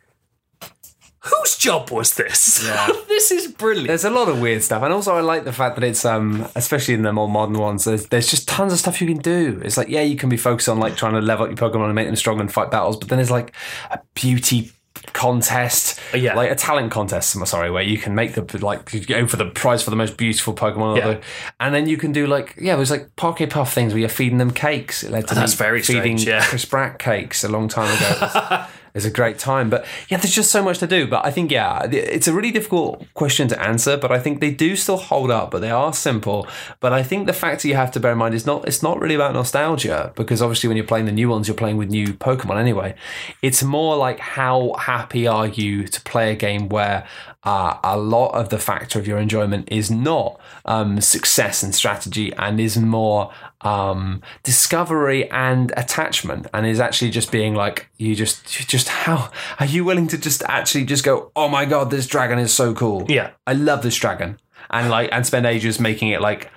whose 1.19 1.57
job 1.57 1.91
was 1.91 2.15
this? 2.15 2.63
Yeah. 2.65 2.87
this 3.07 3.31
is 3.31 3.51
brilliant. 3.51 3.87
There's 3.87 4.05
a 4.05 4.09
lot 4.09 4.29
of 4.29 4.39
weird 4.39 4.63
stuff, 4.63 4.83
and 4.83 4.93
also 4.93 5.15
I 5.15 5.21
like 5.21 5.43
the 5.43 5.53
fact 5.53 5.75
that 5.75 5.83
it's 5.83 6.05
um, 6.05 6.47
especially 6.55 6.93
in 6.93 7.03
the 7.03 7.13
more 7.13 7.29
modern 7.29 7.57
ones. 7.57 7.85
There's, 7.85 8.07
there's 8.07 8.29
just 8.29 8.47
tons 8.47 8.73
of 8.73 8.79
stuff 8.79 9.01
you 9.01 9.07
can 9.07 9.19
do. 9.19 9.61
It's 9.63 9.77
like 9.77 9.89
yeah, 9.89 10.01
you 10.01 10.15
can 10.15 10.29
be 10.29 10.37
focused 10.37 10.69
on 10.69 10.79
like 10.79 10.95
trying 10.95 11.13
to 11.13 11.21
level 11.21 11.45
up 11.45 11.49
your 11.49 11.69
Pokemon 11.69 11.85
and 11.85 11.95
make 11.95 12.07
them 12.07 12.15
strong 12.15 12.39
and 12.39 12.51
fight 12.51 12.71
battles, 12.71 12.97
but 12.97 13.09
then 13.09 13.17
there's 13.17 13.31
like 13.31 13.53
a 13.91 13.99
beauty 14.13 14.71
contest, 15.17 15.99
uh, 16.13 16.17
Yeah. 16.17 16.35
like 16.35 16.51
a 16.51 16.55
talent 16.55 16.91
contest. 16.91 17.35
I'm 17.35 17.45
sorry, 17.45 17.71
where 17.71 17.83
you 17.83 17.97
can 17.97 18.13
make 18.15 18.33
the 18.35 18.43
like 18.59 18.93
you 18.93 19.01
go 19.03 19.25
for 19.27 19.35
the 19.37 19.45
prize 19.47 19.83
for 19.83 19.89
the 19.89 19.95
most 19.95 20.15
beautiful 20.15 20.53
Pokemon, 20.53 20.97
Yeah. 20.97 21.17
and 21.59 21.73
then 21.73 21.87
you 21.89 21.97
can 21.97 22.11
do 22.11 22.27
like 22.27 22.55
yeah, 22.61 22.75
there's 22.75 22.91
like 22.91 23.15
Poke 23.15 23.49
Puff 23.49 23.73
things 23.73 23.93
where 23.93 23.99
you're 23.99 24.09
feeding 24.09 24.37
them 24.37 24.51
cakes. 24.51 25.03
It 25.03 25.11
led 25.11 25.27
to 25.27 25.35
That's 25.35 25.53
me 25.53 25.57
very 25.57 25.81
feeding 25.81 26.17
strange, 26.17 26.27
yeah. 26.27 26.45
Chris 26.45 26.65
Bratt 26.65 26.99
cakes 26.99 27.43
a 27.43 27.49
long 27.49 27.67
time 27.67 27.89
ago. 27.97 28.65
It 28.97 29.05
It's 29.05 29.05
a 29.05 29.15
great 29.15 29.39
time, 29.39 29.69
but 29.69 29.85
yeah, 30.09 30.17
there's 30.17 30.33
just 30.33 30.51
so 30.51 30.63
much 30.63 30.79
to 30.79 30.87
do. 30.87 31.07
But 31.07 31.25
I 31.25 31.31
think 31.31 31.51
yeah, 31.51 31.83
it's 31.85 32.27
a 32.27 32.33
really 32.33 32.51
difficult 32.51 33.05
question 33.13 33.47
to 33.49 33.61
answer. 33.61 33.95
But 33.95 34.11
I 34.11 34.19
think 34.19 34.41
they 34.41 34.51
do 34.51 34.75
still 34.75 34.97
hold 34.97 35.31
up, 35.31 35.51
but 35.51 35.59
they 35.59 35.71
are 35.71 35.93
simple. 35.93 36.47
But 36.79 36.93
I 36.93 37.03
think 37.03 37.27
the 37.27 37.33
factor 37.33 37.67
you 37.67 37.75
have 37.75 37.91
to 37.91 37.99
bear 37.99 38.13
in 38.13 38.17
mind 38.17 38.33
is 38.33 38.45
not 38.45 38.67
it's 38.67 38.83
not 38.83 38.99
really 38.99 39.15
about 39.15 39.33
nostalgia 39.33 40.11
because 40.15 40.41
obviously 40.41 40.67
when 40.67 40.77
you're 40.77 40.85
playing 40.85 41.05
the 41.05 41.11
new 41.11 41.29
ones, 41.29 41.47
you're 41.47 41.55
playing 41.55 41.77
with 41.77 41.89
new 41.89 42.07
Pokemon 42.07 42.59
anyway. 42.59 42.95
It's 43.41 43.63
more 43.63 43.95
like 43.95 44.19
how 44.19 44.73
happy 44.79 45.27
are 45.27 45.47
you 45.47 45.87
to 45.87 46.01
play 46.01 46.31
a 46.31 46.35
game 46.35 46.69
where 46.69 47.07
uh, 47.47 47.77
a 47.83 47.97
lot 47.97 48.31
of 48.31 48.49
the 48.49 48.57
factor 48.57 48.99
of 48.99 49.07
your 49.07 49.17
enjoyment 49.19 49.69
is 49.71 49.89
not 49.89 50.37
um, 50.65 50.99
success 50.99 51.63
and 51.63 51.73
strategy 51.73 52.33
and 52.33 52.59
is 52.59 52.77
more 52.77 53.31
um, 53.61 54.21
discovery 54.43 55.29
and 55.31 55.73
attachment 55.75 56.47
and 56.53 56.65
is 56.67 56.79
actually 56.79 57.09
just 57.11 57.31
being 57.31 57.55
like 57.55 57.89
you 57.97 58.15
just 58.15 58.59
you 58.59 58.65
just 58.65 58.87
how 58.87 59.31
are 59.59 59.65
you 59.65 59.83
willing 59.83 60.07
to 60.07 60.17
just 60.17 60.43
actually 60.43 60.85
just 60.85 61.03
go 61.03 61.31
oh 61.35 61.47
my 61.47 61.65
god 61.65 61.89
this 61.89 62.05
dragon 62.07 62.37
is 62.39 62.53
so 62.53 62.73
cool 62.73 63.05
Yeah. 63.09 63.31
I 63.47 63.53
love 63.53 63.81
this 63.81 63.95
dragon 63.95 64.39
and 64.69 64.89
like 64.89 65.09
and 65.11 65.25
spend 65.25 65.45
ages 65.45 65.79
making 65.79 66.09
it 66.09 66.21
like 66.21 66.51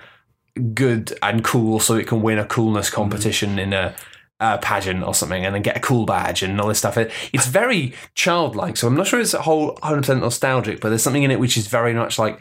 good 0.73 1.17
and 1.23 1.43
cool 1.43 1.79
so 1.79 1.95
it 1.95 2.07
can 2.07 2.21
win 2.21 2.37
a 2.37 2.45
coolness 2.45 2.89
competition 2.89 3.57
in 3.57 3.73
a 3.73 3.95
uh, 4.39 4.57
pageant 4.57 5.03
or 5.03 5.13
something 5.13 5.45
and 5.45 5.53
then 5.55 5.61
get 5.61 5.77
a 5.77 5.79
cool 5.79 6.05
badge 6.05 6.41
and 6.41 6.59
all 6.59 6.67
this 6.67 6.79
stuff. 6.79 6.97
It, 6.97 7.11
it's 7.31 7.45
very 7.45 7.93
childlike. 8.15 8.75
So 8.75 8.87
I'm 8.87 8.95
not 8.95 9.05
sure 9.05 9.19
it's 9.19 9.35
a 9.35 9.41
whole 9.43 9.75
100% 9.77 10.19
nostalgic, 10.19 10.81
but 10.81 10.89
there's 10.89 11.03
something 11.03 11.21
in 11.21 11.29
it 11.29 11.39
which 11.39 11.57
is 11.57 11.67
very 11.67 11.93
much 11.93 12.17
like 12.17 12.39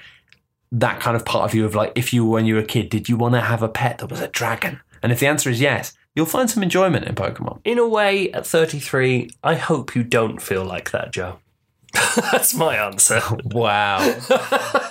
that 0.73 1.01
kind 1.01 1.17
of 1.17 1.25
part 1.25 1.45
of 1.45 1.55
you 1.55 1.65
of 1.65 1.75
like, 1.75 1.93
if 1.95 2.13
you, 2.13 2.25
when 2.25 2.47
you 2.47 2.55
were 2.55 2.61
a 2.61 2.65
kid, 2.67 2.89
did 2.91 3.09
you 3.09 3.17
want 3.17 3.35
to 3.35 3.41
have 3.41 3.63
a 3.63 3.69
pet 3.69 3.99
that 3.99 4.11
was 4.11 4.21
a 4.21 4.29
dragon? 4.29 4.81
And 5.03 5.13
if 5.13 5.21
the 5.21 5.27
answer 5.27 5.51
is 5.51 5.61
yes, 5.61 5.93
you'll 6.15 6.27
find 6.27 6.51
some 6.51 6.63
enjoyment 6.63 7.07
in 7.07 7.15
Pokemon. 7.15 7.61
In 7.65 7.79
a 7.79 7.89
way, 7.89 8.31
at 8.33 8.47
33, 8.47 9.31
I 9.43 9.55
hope 9.55 9.95
you 9.95 10.05
don't 10.05 10.41
feel 10.41 10.65
like 10.65 10.91
that, 10.91 11.13
Joe. 11.13 11.39
That's 12.33 12.55
my 12.55 12.77
answer. 12.77 13.21
Wow. 13.45 13.99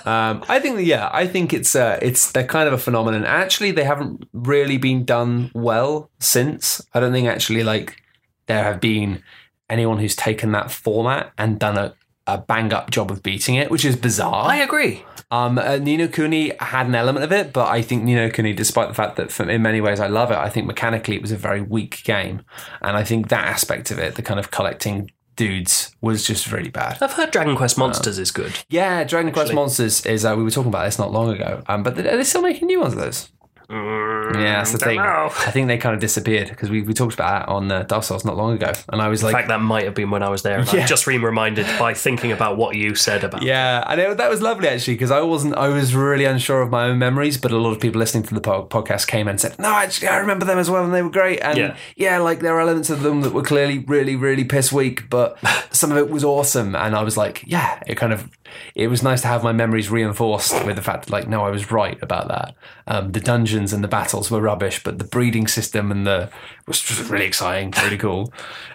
um, 0.04 0.44
I 0.48 0.60
think 0.60 0.76
that, 0.76 0.84
yeah, 0.84 1.08
I 1.12 1.26
think 1.26 1.52
it's 1.54 1.74
uh, 1.74 1.98
it's 2.02 2.30
they're 2.32 2.46
kind 2.46 2.66
of 2.66 2.74
a 2.74 2.78
phenomenon. 2.78 3.24
Actually, 3.24 3.70
they 3.70 3.84
haven't 3.84 4.28
really 4.32 4.76
been 4.76 5.04
done 5.04 5.50
well 5.54 6.10
since. 6.18 6.82
I 6.92 7.00
don't 7.00 7.12
think 7.12 7.26
actually 7.26 7.62
like 7.62 8.02
there 8.46 8.62
have 8.62 8.80
been 8.80 9.22
anyone 9.70 9.98
who's 9.98 10.14
taken 10.14 10.52
that 10.52 10.70
format 10.70 11.32
and 11.38 11.58
done 11.58 11.78
a, 11.78 11.94
a 12.26 12.38
bang 12.38 12.72
up 12.72 12.90
job 12.90 13.10
of 13.10 13.22
beating 13.22 13.54
it, 13.54 13.70
which 13.70 13.84
is 13.84 13.96
bizarre. 13.96 14.46
I 14.46 14.56
agree. 14.56 15.04
Um, 15.30 15.58
uh, 15.58 15.76
Ni 15.76 15.96
no 15.96 16.08
Kuni 16.08 16.52
had 16.58 16.86
an 16.86 16.94
element 16.94 17.24
of 17.24 17.30
it, 17.30 17.52
but 17.52 17.68
I 17.68 17.82
think 17.82 18.02
Ni 18.02 18.14
no 18.14 18.30
Kuni, 18.30 18.52
despite 18.52 18.88
the 18.88 18.94
fact 18.94 19.16
that 19.16 19.38
in 19.40 19.62
many 19.62 19.80
ways 19.80 20.00
I 20.00 20.08
love 20.08 20.30
it, 20.30 20.38
I 20.38 20.48
think 20.48 20.66
mechanically 20.66 21.14
it 21.14 21.22
was 21.22 21.30
a 21.30 21.36
very 21.36 21.62
weak 21.62 22.02
game, 22.02 22.42
and 22.82 22.96
I 22.96 23.04
think 23.04 23.28
that 23.28 23.46
aspect 23.46 23.90
of 23.90 23.98
it, 23.98 24.16
the 24.16 24.22
kind 24.22 24.40
of 24.40 24.50
collecting 24.50 25.10
dudes, 25.36 25.94
was 26.00 26.26
just 26.26 26.50
really 26.50 26.68
bad. 26.70 27.00
I've 27.00 27.12
heard 27.12 27.30
Dragon 27.30 27.56
Quest 27.56 27.78
Monsters 27.78 28.18
is 28.18 28.30
good. 28.32 28.52
Yeah, 28.68 29.04
Dragon 29.04 29.32
Quest 29.32 29.54
Monsters 29.54 30.04
is. 30.04 30.24
Uh, 30.24 30.34
we 30.36 30.42
were 30.42 30.50
talking 30.50 30.68
about 30.68 30.84
this 30.84 30.98
not 30.98 31.12
long 31.12 31.30
ago, 31.30 31.62
um, 31.68 31.84
but 31.84 31.94
they're, 31.94 32.04
they're 32.04 32.24
still 32.24 32.42
making 32.42 32.66
new 32.66 32.80
ones 32.80 32.94
of 32.94 32.98
those. 32.98 33.30
Yeah, 33.70 34.56
that's 34.58 34.72
the 34.72 34.78
thing. 34.78 34.96
know. 34.96 35.26
I 35.30 35.50
think 35.50 35.68
they 35.68 35.78
kind 35.78 35.94
of 35.94 36.00
disappeared 36.00 36.48
because 36.48 36.70
we, 36.70 36.82
we 36.82 36.92
talked 36.94 37.14
about 37.14 37.46
that 37.46 37.48
on 37.52 37.70
uh, 37.70 37.82
Dark 37.84 38.04
Souls 38.04 38.24
not 38.24 38.36
long 38.36 38.52
ago, 38.52 38.72
and 38.88 39.00
I 39.00 39.08
was 39.08 39.22
like 39.22 39.30
In 39.30 39.34
like, 39.34 39.40
fact, 39.42 39.48
that 39.48 39.60
might 39.60 39.84
have 39.84 39.94
been 39.94 40.10
when 40.10 40.22
I 40.22 40.28
was 40.28 40.42
there. 40.42 40.60
Yeah. 40.72 40.82
I've 40.82 40.88
just 40.88 41.04
been 41.06 41.22
reminded 41.22 41.66
by 41.78 41.94
thinking 41.94 42.32
about 42.32 42.56
what 42.56 42.76
you 42.76 42.94
said 42.94 43.24
about. 43.24 43.42
Yeah, 43.42 43.82
and 43.86 44.00
it, 44.00 44.16
that 44.18 44.30
was 44.30 44.40
lovely 44.42 44.68
actually 44.68 44.94
because 44.94 45.10
I 45.10 45.20
wasn't. 45.20 45.56
I 45.56 45.68
was 45.68 45.94
really 45.94 46.24
unsure 46.24 46.62
of 46.62 46.70
my 46.70 46.84
own 46.84 46.98
memories, 46.98 47.36
but 47.38 47.50
a 47.52 47.56
lot 47.58 47.70
of 47.72 47.80
people 47.80 47.98
listening 47.98 48.22
to 48.24 48.34
the 48.34 48.40
po- 48.40 48.66
podcast 48.66 49.06
came 49.06 49.26
and 49.28 49.40
said, 49.40 49.58
"No, 49.58 49.68
actually, 49.74 50.08
I 50.08 50.18
remember 50.18 50.44
them 50.44 50.58
as 50.58 50.68
well, 50.70 50.84
and 50.84 50.92
they 50.94 51.02
were 51.02 51.10
great." 51.10 51.40
And 51.40 51.58
Yeah. 51.58 51.76
yeah, 51.96 52.18
like 52.18 52.40
there 52.40 52.54
are 52.56 52.60
elements 52.60 52.90
of 52.90 53.02
them 53.02 53.22
that 53.22 53.32
were 53.32 53.42
clearly 53.42 53.78
really, 53.80 54.16
really 54.16 54.44
piss 54.44 54.72
weak, 54.72 55.08
but 55.10 55.38
some 55.70 55.90
of 55.90 55.96
it 55.98 56.10
was 56.10 56.24
awesome. 56.24 56.74
And 56.76 56.94
I 56.96 57.02
was 57.02 57.16
like, 57.16 57.44
"Yeah," 57.46 57.80
it 57.86 57.96
kind 57.96 58.12
of. 58.12 58.28
It 58.74 58.88
was 58.88 59.02
nice 59.02 59.22
to 59.22 59.28
have 59.28 59.42
my 59.42 59.52
memories 59.52 59.90
reinforced 59.90 60.64
with 60.64 60.76
the 60.76 60.82
fact 60.82 61.06
that, 61.06 61.12
like, 61.12 61.28
no, 61.28 61.44
I 61.44 61.50
was 61.50 61.70
right 61.70 62.00
about 62.02 62.28
that. 62.28 62.54
Um, 62.86 63.12
the 63.12 63.20
dungeons 63.20 63.72
and 63.72 63.82
the 63.82 63.88
battles 63.88 64.30
were 64.30 64.40
rubbish, 64.40 64.82
but 64.82 64.98
the 64.98 65.04
breeding 65.04 65.46
system 65.46 65.90
and 65.90 66.06
the 66.06 66.30
was 66.66 66.80
just 66.80 67.10
really 67.10 67.26
exciting, 67.26 67.72
really 67.82 67.98
cool. 67.98 68.32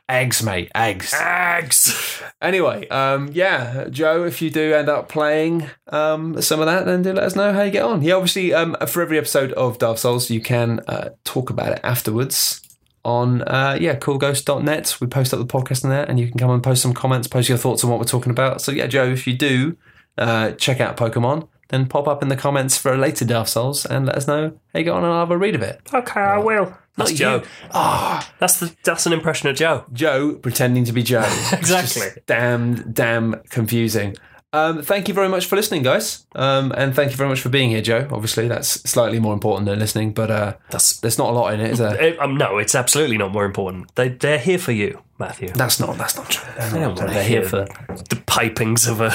Eggs, 0.07 0.43
mate, 0.43 0.71
eggs. 0.75 1.13
Eggs. 1.19 2.21
Anyway, 2.41 2.87
um, 2.89 3.29
yeah, 3.33 3.87
Joe, 3.89 4.23
if 4.25 4.41
you 4.41 4.49
do 4.49 4.73
end 4.73 4.89
up 4.89 5.09
playing 5.09 5.69
um, 5.87 6.41
some 6.41 6.59
of 6.59 6.65
that, 6.67 6.85
then 6.85 7.01
do 7.01 7.13
let 7.13 7.23
us 7.23 7.35
know 7.35 7.53
how 7.53 7.63
you 7.63 7.71
get 7.71 7.83
on. 7.83 8.01
Yeah, 8.01 8.15
obviously, 8.15 8.53
um, 8.53 8.75
for 8.87 9.01
every 9.01 9.17
episode 9.17 9.51
of 9.53 9.77
Dark 9.77 9.97
Souls, 9.97 10.29
you 10.29 10.41
can 10.41 10.81
uh, 10.87 11.09
talk 11.23 11.49
about 11.49 11.71
it 11.71 11.79
afterwards 11.83 12.64
on 13.05 13.41
uh, 13.43 13.77
yeah 13.79 13.95
coolghost.net. 13.95 14.97
We 14.99 15.07
post 15.07 15.33
up 15.33 15.39
the 15.39 15.45
podcast 15.45 15.83
on 15.85 15.91
there, 15.91 16.03
and 16.03 16.19
you 16.19 16.27
can 16.27 16.37
come 16.37 16.49
and 16.49 16.61
post 16.63 16.81
some 16.81 16.93
comments, 16.93 17.27
post 17.27 17.47
your 17.47 17.57
thoughts 17.57 17.83
on 17.83 17.89
what 17.89 17.99
we're 17.99 18.05
talking 18.05 18.31
about. 18.31 18.61
So 18.61 18.71
yeah, 18.71 18.87
Joe, 18.87 19.05
if 19.05 19.25
you 19.27 19.33
do 19.33 19.77
uh, 20.17 20.51
check 20.51 20.79
out 20.81 20.97
Pokemon, 20.97 21.47
then 21.69 21.87
pop 21.87 22.07
up 22.07 22.21
in 22.21 22.27
the 22.29 22.35
comments 22.35 22.77
for 22.77 22.93
a 22.93 22.97
later 22.97 23.25
Dark 23.25 23.47
Souls 23.47 23.85
and 23.85 24.05
let 24.05 24.15
us 24.15 24.27
know 24.27 24.59
how 24.73 24.79
you 24.79 24.85
get 24.85 24.91
on, 24.93 25.03
and 25.03 25.13
I'll 25.13 25.19
have 25.21 25.31
a 25.31 25.37
read 25.37 25.55
of 25.55 25.61
it. 25.61 25.81
Okay, 25.93 26.19
I 26.19 26.37
will. 26.39 26.75
That's 26.97 27.11
Not 27.11 27.17
Joe. 27.17 27.43
Ah, 27.71 28.33
That's 28.39 28.59
the 28.59 28.73
that's 28.83 29.05
an 29.05 29.11
impression 29.11 29.49
of 29.49 29.55
Joe. 29.57 29.83
Joe 29.91 30.35
pretending 30.35 30.85
to 30.85 30.93
be 30.93 31.03
Joe. 31.03 31.25
Exactly. 31.51 32.07
damn, 32.25 32.91
damn 32.93 33.41
confusing. 33.49 34.15
Um, 34.55 34.81
thank 34.83 35.09
you 35.09 35.13
very 35.13 35.27
much 35.27 35.47
for 35.47 35.57
listening, 35.57 35.83
guys. 35.83 36.25
Um, 36.33 36.71
and 36.77 36.95
thank 36.95 37.11
you 37.11 37.17
very 37.17 37.29
much 37.29 37.41
for 37.41 37.49
being 37.49 37.69
here, 37.69 37.81
Joe. 37.81 38.07
Obviously, 38.09 38.47
that's 38.47 38.69
slightly 38.89 39.19
more 39.19 39.33
important 39.33 39.65
than 39.65 39.79
listening, 39.79 40.13
but 40.13 40.31
uh, 40.31 40.53
That's 40.69 40.97
there's 41.01 41.17
not 41.17 41.29
a 41.29 41.33
lot 41.33 41.53
in 41.53 41.59
it, 41.59 41.71
is 41.71 41.79
there? 41.79 41.99
Eh, 42.01 42.15
um, 42.19 42.37
no, 42.37 42.57
it's 42.57 42.73
absolutely 42.73 43.17
not 43.17 43.33
more 43.33 43.43
important. 43.43 43.93
They 43.95 44.09
they're 44.09 44.39
here 44.39 44.57
for 44.57 44.71
you, 44.71 45.01
Matthew. 45.19 45.49
That's 45.49 45.79
not. 45.81 45.97
That's 45.97 46.15
not 46.15 46.29
true. 46.29 46.49
They're, 46.57 46.87
not, 46.87 46.95
they're 46.95 47.07
wanna 47.07 47.23
here 47.23 47.43
for. 47.43 47.65
the 48.09 48.21
pipings 48.25 48.87
of 48.87 49.01
a 49.01 49.13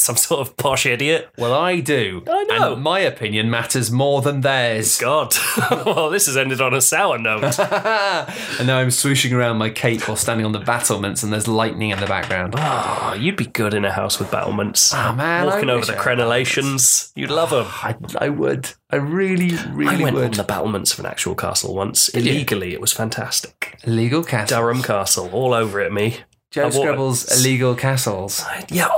some 0.00 0.16
sort 0.16 0.40
of 0.40 0.56
posh 0.56 0.86
idiot. 0.86 1.28
Well, 1.36 1.52
I 1.52 1.80
do. 1.80 2.22
I 2.26 2.44
know. 2.44 2.72
And 2.74 2.82
my 2.82 3.00
opinion 3.00 3.50
matters 3.50 3.90
more 3.90 4.22
than 4.22 4.40
theirs. 4.40 4.98
God, 4.98 5.34
well, 5.84 6.10
this 6.10 6.26
has 6.26 6.36
ended 6.36 6.60
on 6.60 6.74
a 6.74 6.80
sour 6.80 7.18
note. 7.18 7.58
and 7.58 8.66
now 8.66 8.78
I'm 8.78 8.88
swooshing 8.88 9.32
around 9.32 9.58
my 9.58 9.70
cape 9.70 10.08
while 10.08 10.16
standing 10.16 10.46
on 10.46 10.52
the 10.52 10.58
battlements, 10.58 11.22
and 11.22 11.32
there's 11.32 11.46
lightning 11.46 11.90
in 11.90 12.00
the 12.00 12.06
background. 12.06 12.54
Oh, 12.56 13.14
you'd 13.18 13.36
be 13.36 13.46
good 13.46 13.74
in 13.74 13.84
a 13.84 13.92
house 13.92 14.18
with 14.18 14.30
battlements. 14.30 14.92
Oh, 14.94 15.12
man, 15.12 15.42
I 15.42 15.54
Walking 15.54 15.70
over 15.70 15.84
the 15.84 15.92
crenellations. 15.92 17.12
You'd 17.14 17.30
love 17.30 17.50
them. 17.50 17.66
Ah, 17.66 17.94
I, 18.18 18.26
I 18.26 18.28
would. 18.30 18.70
I 18.90 18.96
really, 18.96 19.56
really 19.70 19.96
I 19.96 20.02
went 20.02 20.16
on 20.16 20.30
the 20.32 20.44
battlements 20.44 20.92
of 20.94 21.00
an 21.00 21.06
actual 21.06 21.34
castle 21.34 21.74
once. 21.74 22.08
Illegally, 22.08 22.72
it 22.72 22.80
was 22.80 22.92
fantastic. 22.92 23.78
Illegal 23.84 24.24
castles. 24.24 24.58
Durham 24.58 24.82
Castle, 24.82 25.30
all 25.32 25.54
over 25.54 25.80
it, 25.80 25.92
me. 25.92 26.18
Joe 26.50 26.68
Skrebels' 26.68 27.38
illegal 27.38 27.76
castles. 27.76 28.44
Yeah, 28.70 28.88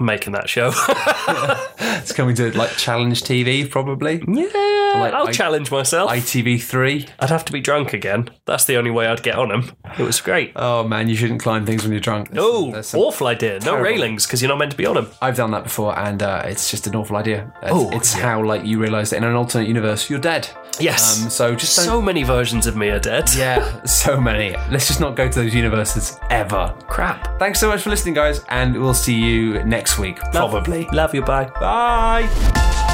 I'm 0.00 0.06
making 0.06 0.32
that 0.32 0.48
show. 0.48 0.72
It's 2.00 2.12
coming 2.12 2.34
to 2.36 2.56
like 2.56 2.70
Challenge 2.78 3.22
TV, 3.22 3.68
probably. 3.68 4.22
yeah, 4.26 4.94
Like, 4.98 5.12
I'll 5.12 5.28
I- 5.28 5.32
challenge 5.32 5.70
myself. 5.70 6.10
ITV3. 6.10 7.08
I'd 7.20 7.28
have 7.28 7.44
to 7.44 7.52
be 7.52 7.60
drunk 7.60 7.92
again. 7.92 8.30
That's 8.46 8.64
the 8.64 8.76
only 8.78 8.90
way 8.90 9.06
I'd 9.06 9.22
get 9.22 9.34
on 9.36 9.48
them. 9.50 9.72
It 9.98 10.02
was 10.02 10.18
great. 10.20 10.52
Oh 10.56 10.86
man, 10.88 11.08
you 11.08 11.14
shouldn't 11.16 11.42
climb 11.42 11.66
things 11.66 11.82
when 11.82 11.92
you're 11.92 12.00
drunk. 12.00 12.30
There's- 12.30 12.46
Oh, 12.50 12.70
there's 12.72 12.94
awful 12.94 13.26
idea. 13.26 13.54
No 13.54 13.58
terrible- 13.72 13.82
railings 13.84 14.26
because 14.26 14.40
you're 14.40 14.48
not 14.48 14.56
meant 14.58 14.70
to 14.70 14.76
be 14.78 14.86
on 14.86 14.94
them. 14.94 15.08
I've 15.20 15.36
done 15.36 15.50
that 15.50 15.64
before, 15.64 15.96
and 15.98 16.22
uh, 16.22 16.42
it's 16.46 16.70
just 16.70 16.86
an 16.86 16.96
awful 16.96 17.16
idea. 17.16 17.52
It's, 17.62 17.70
Oh, 17.72 17.90
it's 17.90 18.16
yeah. 18.16 18.22
how 18.22 18.44
like 18.44 18.64
you 18.64 18.80
realise 18.80 19.10
that 19.10 19.16
in 19.18 19.24
an 19.24 19.34
alternate 19.34 19.68
universe 19.68 20.08
you're 20.08 20.18
dead. 20.20 20.48
Yes. 20.78 21.22
Um, 21.22 21.28
so 21.30 21.54
just 21.54 21.76
don't. 21.76 21.84
so 21.84 22.00
many 22.00 22.22
versions 22.22 22.66
of 22.66 22.76
me 22.76 22.88
are 22.88 22.98
dead. 23.00 23.28
yeah, 23.36 23.82
so 23.84 24.18
many. 24.18 24.56
Let's 24.70 24.86
just 24.86 25.00
not 25.00 25.16
go 25.16 25.28
to 25.28 25.38
those 25.42 25.54
universes 25.54 26.18
ever. 26.30 26.74
Crap. 26.88 27.38
Thanks 27.38 27.60
so 27.60 27.68
much 27.68 27.82
for 27.82 27.90
listening, 27.90 28.14
guys, 28.14 28.42
and 28.48 28.80
we'll 28.80 28.94
see 28.94 29.14
you 29.14 29.62
next 29.64 29.89
week, 29.98 30.18
probably. 30.32 30.86
Love 30.92 31.14
you. 31.14 31.22
Bye. 31.22 31.50
Bye. 31.60 32.86